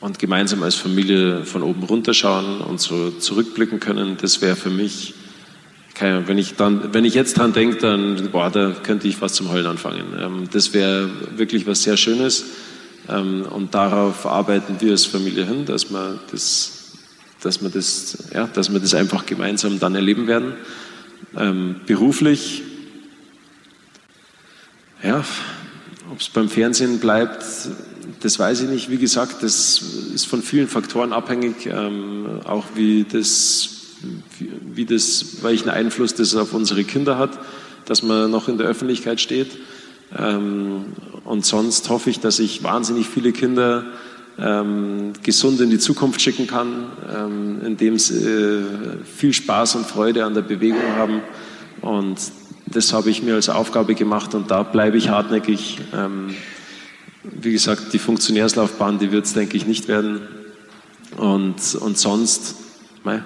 und 0.00 0.18
gemeinsam 0.18 0.62
als 0.64 0.74
Familie 0.74 1.44
von 1.44 1.62
oben 1.62 1.84
runterschauen 1.84 2.60
und 2.60 2.80
so 2.80 3.10
zurückblicken 3.10 3.78
können, 3.78 4.16
das 4.20 4.42
wäre 4.42 4.56
für 4.56 4.70
mich, 4.70 5.14
keine, 5.94 6.26
wenn 6.26 6.38
ich 6.38 6.56
dann, 6.56 6.92
wenn 6.92 7.04
ich 7.04 7.14
jetzt 7.14 7.38
dran 7.38 7.52
denke, 7.52 7.76
dann, 7.76 8.30
boah, 8.32 8.50
da 8.50 8.72
könnte 8.82 9.06
ich 9.06 9.16
fast 9.16 9.36
zum 9.36 9.50
Heulen 9.50 9.66
anfangen. 9.66 10.02
Ähm, 10.18 10.48
das 10.52 10.74
wäre 10.74 11.08
wirklich 11.36 11.66
was 11.66 11.84
sehr 11.84 11.96
Schönes 11.96 12.44
ähm, 13.08 13.46
und 13.48 13.74
darauf 13.74 14.26
arbeiten 14.26 14.76
wir 14.80 14.90
als 14.90 15.06
Familie 15.06 15.46
hin, 15.46 15.64
dass 15.66 15.90
wir 15.90 16.18
das, 16.32 16.81
dass 17.42 17.60
wir 17.60 17.68
das, 17.68 18.30
ja, 18.32 18.46
dass 18.46 18.72
wir 18.72 18.80
das 18.80 18.94
einfach 18.94 19.26
gemeinsam 19.26 19.78
dann 19.78 19.94
erleben 19.94 20.26
werden. 20.26 20.54
Ähm, 21.36 21.76
beruflich, 21.86 22.62
ja, 25.02 25.24
ob 26.10 26.20
es 26.20 26.28
beim 26.28 26.48
Fernsehen 26.48 27.00
bleibt, 27.00 27.44
das 28.20 28.38
weiß 28.38 28.62
ich 28.62 28.68
nicht. 28.68 28.90
Wie 28.90 28.98
gesagt, 28.98 29.42
das 29.42 29.82
ist 30.14 30.26
von 30.26 30.42
vielen 30.42 30.68
Faktoren 30.68 31.12
abhängig, 31.12 31.66
ähm, 31.66 32.40
auch 32.44 32.66
wie 32.74 33.04
das, 33.04 33.70
wie 34.74 34.84
das, 34.84 35.42
welchen 35.42 35.70
Einfluss 35.70 36.14
das 36.14 36.34
auf 36.36 36.54
unsere 36.54 36.84
Kinder 36.84 37.18
hat, 37.18 37.38
dass 37.86 38.02
man 38.02 38.30
noch 38.30 38.48
in 38.48 38.58
der 38.58 38.68
Öffentlichkeit 38.68 39.20
steht. 39.20 39.58
Ähm, 40.16 40.84
und 41.24 41.44
sonst 41.44 41.88
hoffe 41.88 42.10
ich, 42.10 42.20
dass 42.20 42.38
ich 42.38 42.62
wahnsinnig 42.62 43.08
viele 43.08 43.32
Kinder 43.32 43.86
ähm, 44.38 45.12
gesund 45.22 45.60
in 45.60 45.70
die 45.70 45.78
Zukunft 45.78 46.20
schicken 46.20 46.46
kann, 46.46 46.86
ähm, 47.14 47.60
indem 47.64 47.98
sie 47.98 48.24
äh, 48.24 48.62
viel 49.04 49.32
Spaß 49.32 49.76
und 49.76 49.86
Freude 49.86 50.24
an 50.24 50.34
der 50.34 50.42
Bewegung 50.42 50.96
haben. 50.96 51.20
Und 51.80 52.18
das 52.66 52.92
habe 52.92 53.10
ich 53.10 53.22
mir 53.22 53.34
als 53.34 53.48
Aufgabe 53.48 53.94
gemacht 53.94 54.34
und 54.34 54.50
da 54.50 54.62
bleibe 54.62 54.96
ich 54.96 55.08
hartnäckig. 55.08 55.78
Ähm, 55.94 56.34
wie 57.22 57.52
gesagt, 57.52 57.92
die 57.92 57.98
Funktionärslaufbahn, 57.98 58.98
die 58.98 59.12
wird 59.12 59.26
es, 59.26 59.32
denke 59.32 59.56
ich, 59.56 59.66
nicht 59.66 59.88
werden. 59.88 60.22
Und, 61.16 61.74
und 61.74 61.98
sonst 61.98 62.56
mei, 63.04 63.22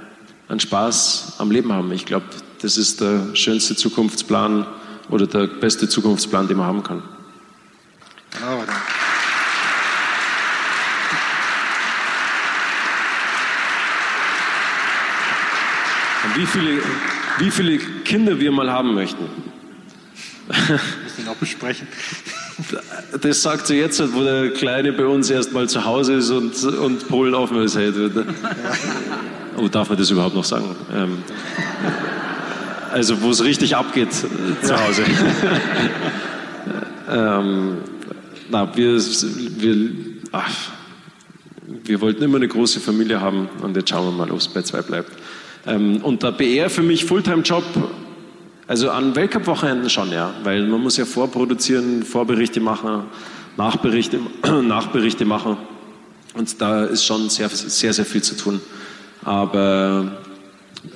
einen 0.48 0.60
Spaß 0.60 1.34
am 1.38 1.50
Leben 1.50 1.72
haben. 1.72 1.92
Ich 1.92 2.04
glaube, 2.04 2.26
das 2.60 2.76
ist 2.76 3.00
der 3.00 3.34
schönste 3.34 3.76
Zukunftsplan 3.76 4.66
oder 5.08 5.26
der 5.26 5.46
beste 5.46 5.88
Zukunftsplan, 5.88 6.48
den 6.48 6.56
man 6.56 6.66
haben 6.66 6.82
kann. 6.82 7.02
Oh, 8.42 8.95
wie 16.36 16.46
viele, 16.46 16.82
wie 17.38 17.50
viele 17.50 17.78
Kinder 18.04 18.38
wir 18.38 18.52
mal 18.52 18.70
haben 18.70 18.94
möchten. 18.94 19.24
Das 20.48 20.68
müssen 20.68 20.80
wir 21.16 21.24
noch 21.24 21.36
besprechen. 21.36 21.88
Das 23.20 23.42
sagt 23.42 23.66
sie 23.66 23.76
jetzt, 23.76 24.00
wo 24.14 24.22
der 24.22 24.50
Kleine 24.50 24.92
bei 24.92 25.06
uns 25.06 25.28
erst 25.28 25.52
mal 25.52 25.68
zu 25.68 25.84
Hause 25.84 26.14
ist 26.14 26.30
und, 26.30 26.62
und 26.64 27.08
Polen 27.08 27.34
aufmerksam 27.34 27.94
wird. 27.94 28.16
Ja. 28.16 28.22
Oh, 29.58 29.68
darf 29.68 29.88
man 29.88 29.98
das 29.98 30.10
überhaupt 30.10 30.34
noch 30.34 30.44
sagen? 30.44 30.76
Ähm, 30.94 31.18
also, 32.92 33.20
wo 33.22 33.30
es 33.30 33.42
richtig 33.42 33.76
abgeht 33.76 34.12
zu 34.12 34.86
Hause. 34.86 35.02
ähm, 37.10 37.78
na, 38.50 38.76
wir, 38.76 38.96
wir, 38.96 39.90
ach, 40.32 40.50
wir 41.84 42.00
wollten 42.00 42.22
immer 42.22 42.36
eine 42.36 42.48
große 42.48 42.80
Familie 42.80 43.20
haben 43.20 43.48
und 43.62 43.76
jetzt 43.76 43.90
schauen 43.90 44.06
wir 44.06 44.12
mal, 44.12 44.30
ob 44.30 44.38
es 44.38 44.48
bei 44.48 44.62
zwei 44.62 44.82
bleibt. 44.82 45.10
Ähm, 45.66 46.02
und 46.02 46.22
der 46.22 46.32
BR 46.32 46.70
für 46.70 46.82
mich 46.82 47.04
Fulltime-Job, 47.04 47.64
also 48.66 48.90
an 48.90 49.14
Weltcup-Wochenenden 49.14 49.90
schon, 49.90 50.12
ja, 50.12 50.34
weil 50.42 50.66
man 50.66 50.80
muss 50.80 50.96
ja 50.96 51.04
vorproduzieren, 51.04 52.02
Vorberichte 52.02 52.60
machen, 52.60 53.04
Nachberichte, 53.56 54.20
Nachberichte 54.62 55.24
machen. 55.24 55.56
Und 56.34 56.60
da 56.60 56.84
ist 56.84 57.04
schon 57.04 57.28
sehr, 57.30 57.48
sehr, 57.48 57.92
sehr 57.92 58.04
viel 58.04 58.22
zu 58.22 58.36
tun. 58.36 58.60
Aber 59.24 60.18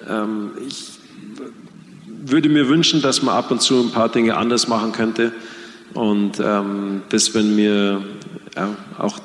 ähm, 0.09 0.51
ich 0.67 0.91
würde 2.25 2.49
mir 2.49 2.69
wünschen, 2.69 3.01
dass 3.03 3.23
man 3.23 3.35
ab 3.35 3.51
und 3.51 3.63
zu 3.63 3.81
ein 3.81 3.91
paar 3.91 4.11
Dinge 4.11 4.37
anders 4.37 4.69
machen 4.69 4.93
könnte. 4.93 5.33
Und 5.95 6.39
ähm, 6.41 7.03
das, 7.09 7.35
wenn 7.35 7.57
mir 7.57 8.03
ja, 8.55 8.77
auch 8.99 9.19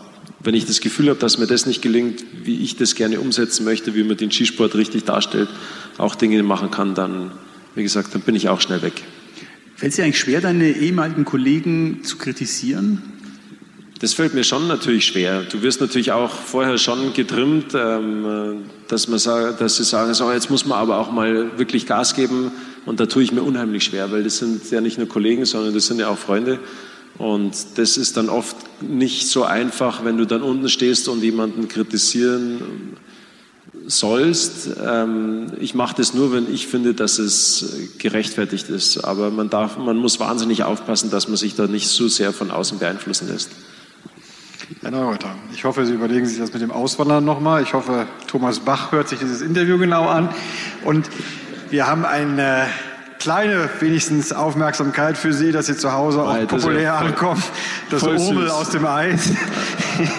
wenn 0.46 0.54
ich 0.54 0.66
das 0.66 0.80
Gefühl 0.80 1.10
habe, 1.10 1.20
dass 1.20 1.38
mir 1.38 1.48
das 1.48 1.66
nicht 1.66 1.82
gelingt, 1.82 2.24
wie 2.44 2.62
ich 2.62 2.76
das 2.76 2.96
gerne 2.96 3.20
umsetzen 3.20 3.66
möchte, 3.66 3.96
wie 3.96 4.04
man 4.04 4.16
den 4.16 4.32
Skisport 4.32 4.76
richtig 4.76 5.04
darstellt, 5.04 5.50
auch 5.98 6.16
Dinge 6.16 6.42
machen 6.44 6.72
kann, 6.72 6.94
dann, 6.94 7.32
wie 7.74 7.84
gesagt, 7.84 8.14
dann 8.14 8.22
bin 8.22 8.36
ich 8.36 8.48
auch 8.48 8.62
schnell 8.62 8.82
weg. 8.82 8.94
Fällt 9.76 9.92
es 9.92 9.96
dir 9.98 10.04
eigentlich 10.04 10.20
schwer, 10.20 10.42
deine 10.42 10.70
ehemaligen 10.72 11.26
Kollegen 11.26 12.04
zu 12.04 12.18
kritisieren? 12.18 13.02
Das 14.00 14.14
fällt 14.14 14.34
mir 14.34 14.44
schon 14.44 14.68
natürlich 14.68 15.06
schwer. 15.06 15.44
Du 15.44 15.62
wirst 15.62 15.82
natürlich 15.82 16.12
auch 16.12 16.32
vorher 16.32 16.78
schon 16.78 17.14
getrimmt, 17.14 17.74
ähm, 17.74 18.66
dass, 18.88 19.08
man 19.08 19.20
sagt, 19.20 19.62
dass 19.62 19.78
sie 19.78 19.84
sagen, 19.84 20.14
so, 20.14 20.32
jetzt 20.32 20.50
muss 20.50 20.66
man 20.66 20.78
aber 20.78 21.00
auch 21.00 21.12
mal 21.12 21.58
wirklich 21.58 21.88
Gas 21.88 22.14
geben. 22.14 22.52
Und 22.86 23.00
da 23.00 23.08
tue 23.08 23.24
ich 23.24 23.32
mir 23.32 23.42
unheimlich 23.42 23.86
schwer, 23.86 24.12
weil 24.12 24.24
das 24.24 24.38
sind 24.38 24.70
ja 24.70 24.80
nicht 24.80 24.98
nur 24.98 25.08
Kollegen, 25.08 25.46
sondern 25.46 25.74
das 25.74 25.88
sind 25.88 26.00
ja 26.00 26.10
auch 26.10 26.18
Freunde. 26.18 26.60
Und 27.18 27.54
das 27.78 27.98
ist 27.98 28.18
dann 28.18 28.30
oft 28.30 28.56
nicht 28.82 29.28
so 29.30 29.44
einfach, 29.44 30.04
wenn 30.04 30.18
du 30.18 30.26
dann 30.26 30.42
unten 30.42 30.68
stehst 30.68 31.08
und 31.08 31.24
jemanden 31.24 31.68
kritisieren 31.68 32.98
sollst. 33.88 34.70
Ähm, 34.84 35.54
ich 35.60 35.76
mache 35.76 35.96
das 35.98 36.14
nur, 36.14 36.34
wenn 36.34 36.52
ich 36.54 36.68
finde, 36.68 36.94
dass 36.94 37.20
es 37.20 37.94
gerechtfertigt 38.00 38.70
ist. 38.70 38.98
Aber 39.04 39.32
man, 39.32 39.50
darf, 39.50 39.78
man 39.78 39.98
muss 39.98 40.20
wahnsinnig 40.20 40.64
aufpassen, 40.64 41.10
dass 41.10 41.28
man 41.28 41.38
sich 41.38 41.56
da 41.56 41.68
nicht 41.68 41.88
so 41.88 42.08
sehr 42.08 42.34
von 42.34 42.52
außen 42.52 42.80
beeinflussen 42.80 43.30
lässt. 43.30 43.52
Herr 44.82 44.92
Neureuther, 44.92 45.36
ich 45.54 45.64
hoffe, 45.64 45.86
Sie 45.86 45.94
überlegen 45.94 46.26
sich 46.26 46.40
das 46.40 46.52
mit 46.52 46.62
dem 46.62 46.72
Auswandern 46.72 47.24
nochmal. 47.24 47.62
Ich 47.62 47.74
hoffe, 47.74 48.08
Thomas 48.28 48.60
Bach 48.60 48.92
hört 48.92 49.08
sich 49.08 49.20
dieses 49.20 49.42
Interview 49.42 49.78
genau 49.78 50.08
an. 50.08 50.30
Und 50.84 51.10
wir 51.70 51.88
haben 51.88 52.04
ein 52.04 52.40
äh, 52.40 52.66
kleine 53.26 53.68
wenigstens 53.80 54.32
Aufmerksamkeit 54.32 55.18
für 55.18 55.34
Sie, 55.34 55.52
dass 55.52 55.66
Sie 55.66 55.76
zu 55.76 55.92
Hause 55.92 56.22
auch 56.22 56.30
Alter, 56.30 56.58
populär 56.58 56.82
ja 56.84 56.98
ankommen. 56.98 57.42
Das 57.90 58.04
Urmel 58.04 58.52
aus 58.52 58.70
dem 58.70 58.86
Eis. 58.86 59.32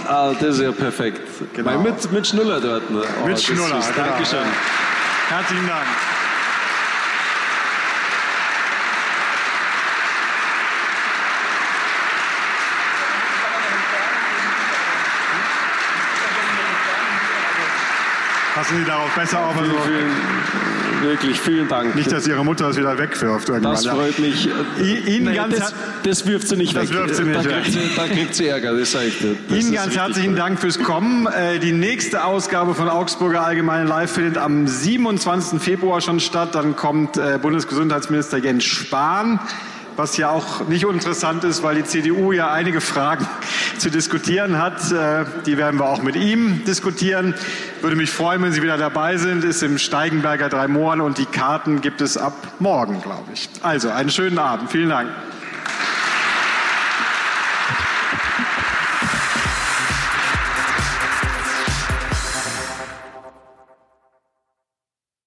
ah, 0.08 0.32
das 0.40 0.56
ist 0.56 0.62
ja 0.62 0.72
perfekt. 0.72 1.20
Genau. 1.54 1.78
Mit, 1.78 2.10
mit 2.10 2.26
Schnuller 2.26 2.60
dort. 2.60 2.90
Ne? 2.90 3.02
Oh, 3.22 3.28
mit 3.28 3.40
Schnuller, 3.40 3.78
genau. 3.78 4.08
Dankeschön. 4.08 4.40
Ja. 4.40 5.36
Herzlichen 5.36 5.68
Dank. 5.68 5.86
Passen 18.56 18.78
Sie 18.78 18.84
darauf 18.84 19.14
besser 19.14 19.38
auf. 19.38 19.56
Also 19.56 19.70
vielen, 19.84 20.75
wirklich 21.02 21.40
vielen 21.40 21.68
Dank. 21.68 21.94
Nicht, 21.94 22.10
dass 22.10 22.26
Ihre 22.26 22.44
Mutter 22.44 22.68
es 22.68 22.76
wieder 22.76 22.98
wegwirft. 22.98 23.48
Irgendwann. 23.48 23.72
Das 23.72 23.86
freut 23.86 24.18
mich. 24.18 24.48
Ihnen 25.06 25.26
nee, 25.26 25.34
ganz 25.34 25.58
das, 25.58 25.74
das, 26.02 26.26
wirft 26.26 26.48
sie 26.48 26.56
nicht 26.56 26.76
das 26.76 26.90
weg. 26.90 26.96
Wirft 26.96 27.14
sie 27.16 27.24
nicht 27.24 27.44
da, 27.44 27.50
kriegt 27.50 27.72
sie, 27.72 27.78
da 27.96 28.06
kriegt 28.06 28.34
sie 28.34 28.46
Ärger, 28.48 28.76
das 28.76 28.92
sage 28.92 29.06
ich 29.06 29.18
dir. 29.18 29.36
Das 29.48 29.58
Ihnen 29.58 29.72
ganz 29.72 29.96
herzlichen 29.96 30.30
toll. 30.30 30.36
Dank 30.36 30.60
fürs 30.60 30.78
Kommen. 30.78 31.26
Äh, 31.26 31.58
die 31.58 31.72
nächste 31.72 32.24
Ausgabe 32.24 32.74
von 32.74 32.88
Augsburger 32.88 33.44
Allgemeine 33.44 33.88
Live 33.88 34.12
findet 34.12 34.38
am 34.38 34.66
27. 34.66 35.60
Februar 35.60 36.00
schon 36.00 36.20
statt. 36.20 36.54
Dann 36.54 36.76
kommt 36.76 37.16
äh, 37.16 37.38
Bundesgesundheitsminister 37.40 38.38
Jens 38.38 38.64
Spahn 38.64 39.40
was 39.96 40.16
ja 40.16 40.30
auch 40.30 40.68
nicht 40.68 40.84
uninteressant 40.84 41.44
ist, 41.44 41.62
weil 41.62 41.76
die 41.76 41.84
CDU 41.84 42.32
ja 42.32 42.52
einige 42.52 42.80
Fragen 42.80 43.26
zu 43.78 43.90
diskutieren 43.90 44.58
hat. 44.58 44.92
Äh, 44.92 45.24
die 45.46 45.56
werden 45.56 45.80
wir 45.80 45.86
auch 45.86 46.02
mit 46.02 46.16
ihm 46.16 46.64
diskutieren. 46.64 47.34
Würde 47.80 47.96
mich 47.96 48.10
freuen, 48.10 48.42
wenn 48.42 48.52
Sie 48.52 48.62
wieder 48.62 48.78
dabei 48.78 49.16
sind. 49.16 49.44
Ist 49.44 49.62
im 49.62 49.78
Steigenberger 49.78 50.48
Drei 50.48 50.68
Mohren 50.68 51.00
und 51.00 51.18
die 51.18 51.26
Karten 51.26 51.80
gibt 51.80 52.00
es 52.00 52.16
ab 52.16 52.34
morgen, 52.58 53.00
glaube 53.02 53.24
ich. 53.32 53.48
Also 53.62 53.90
einen 53.90 54.10
schönen 54.10 54.38
Abend. 54.38 54.70
Vielen 54.70 54.90
Dank. 54.90 55.08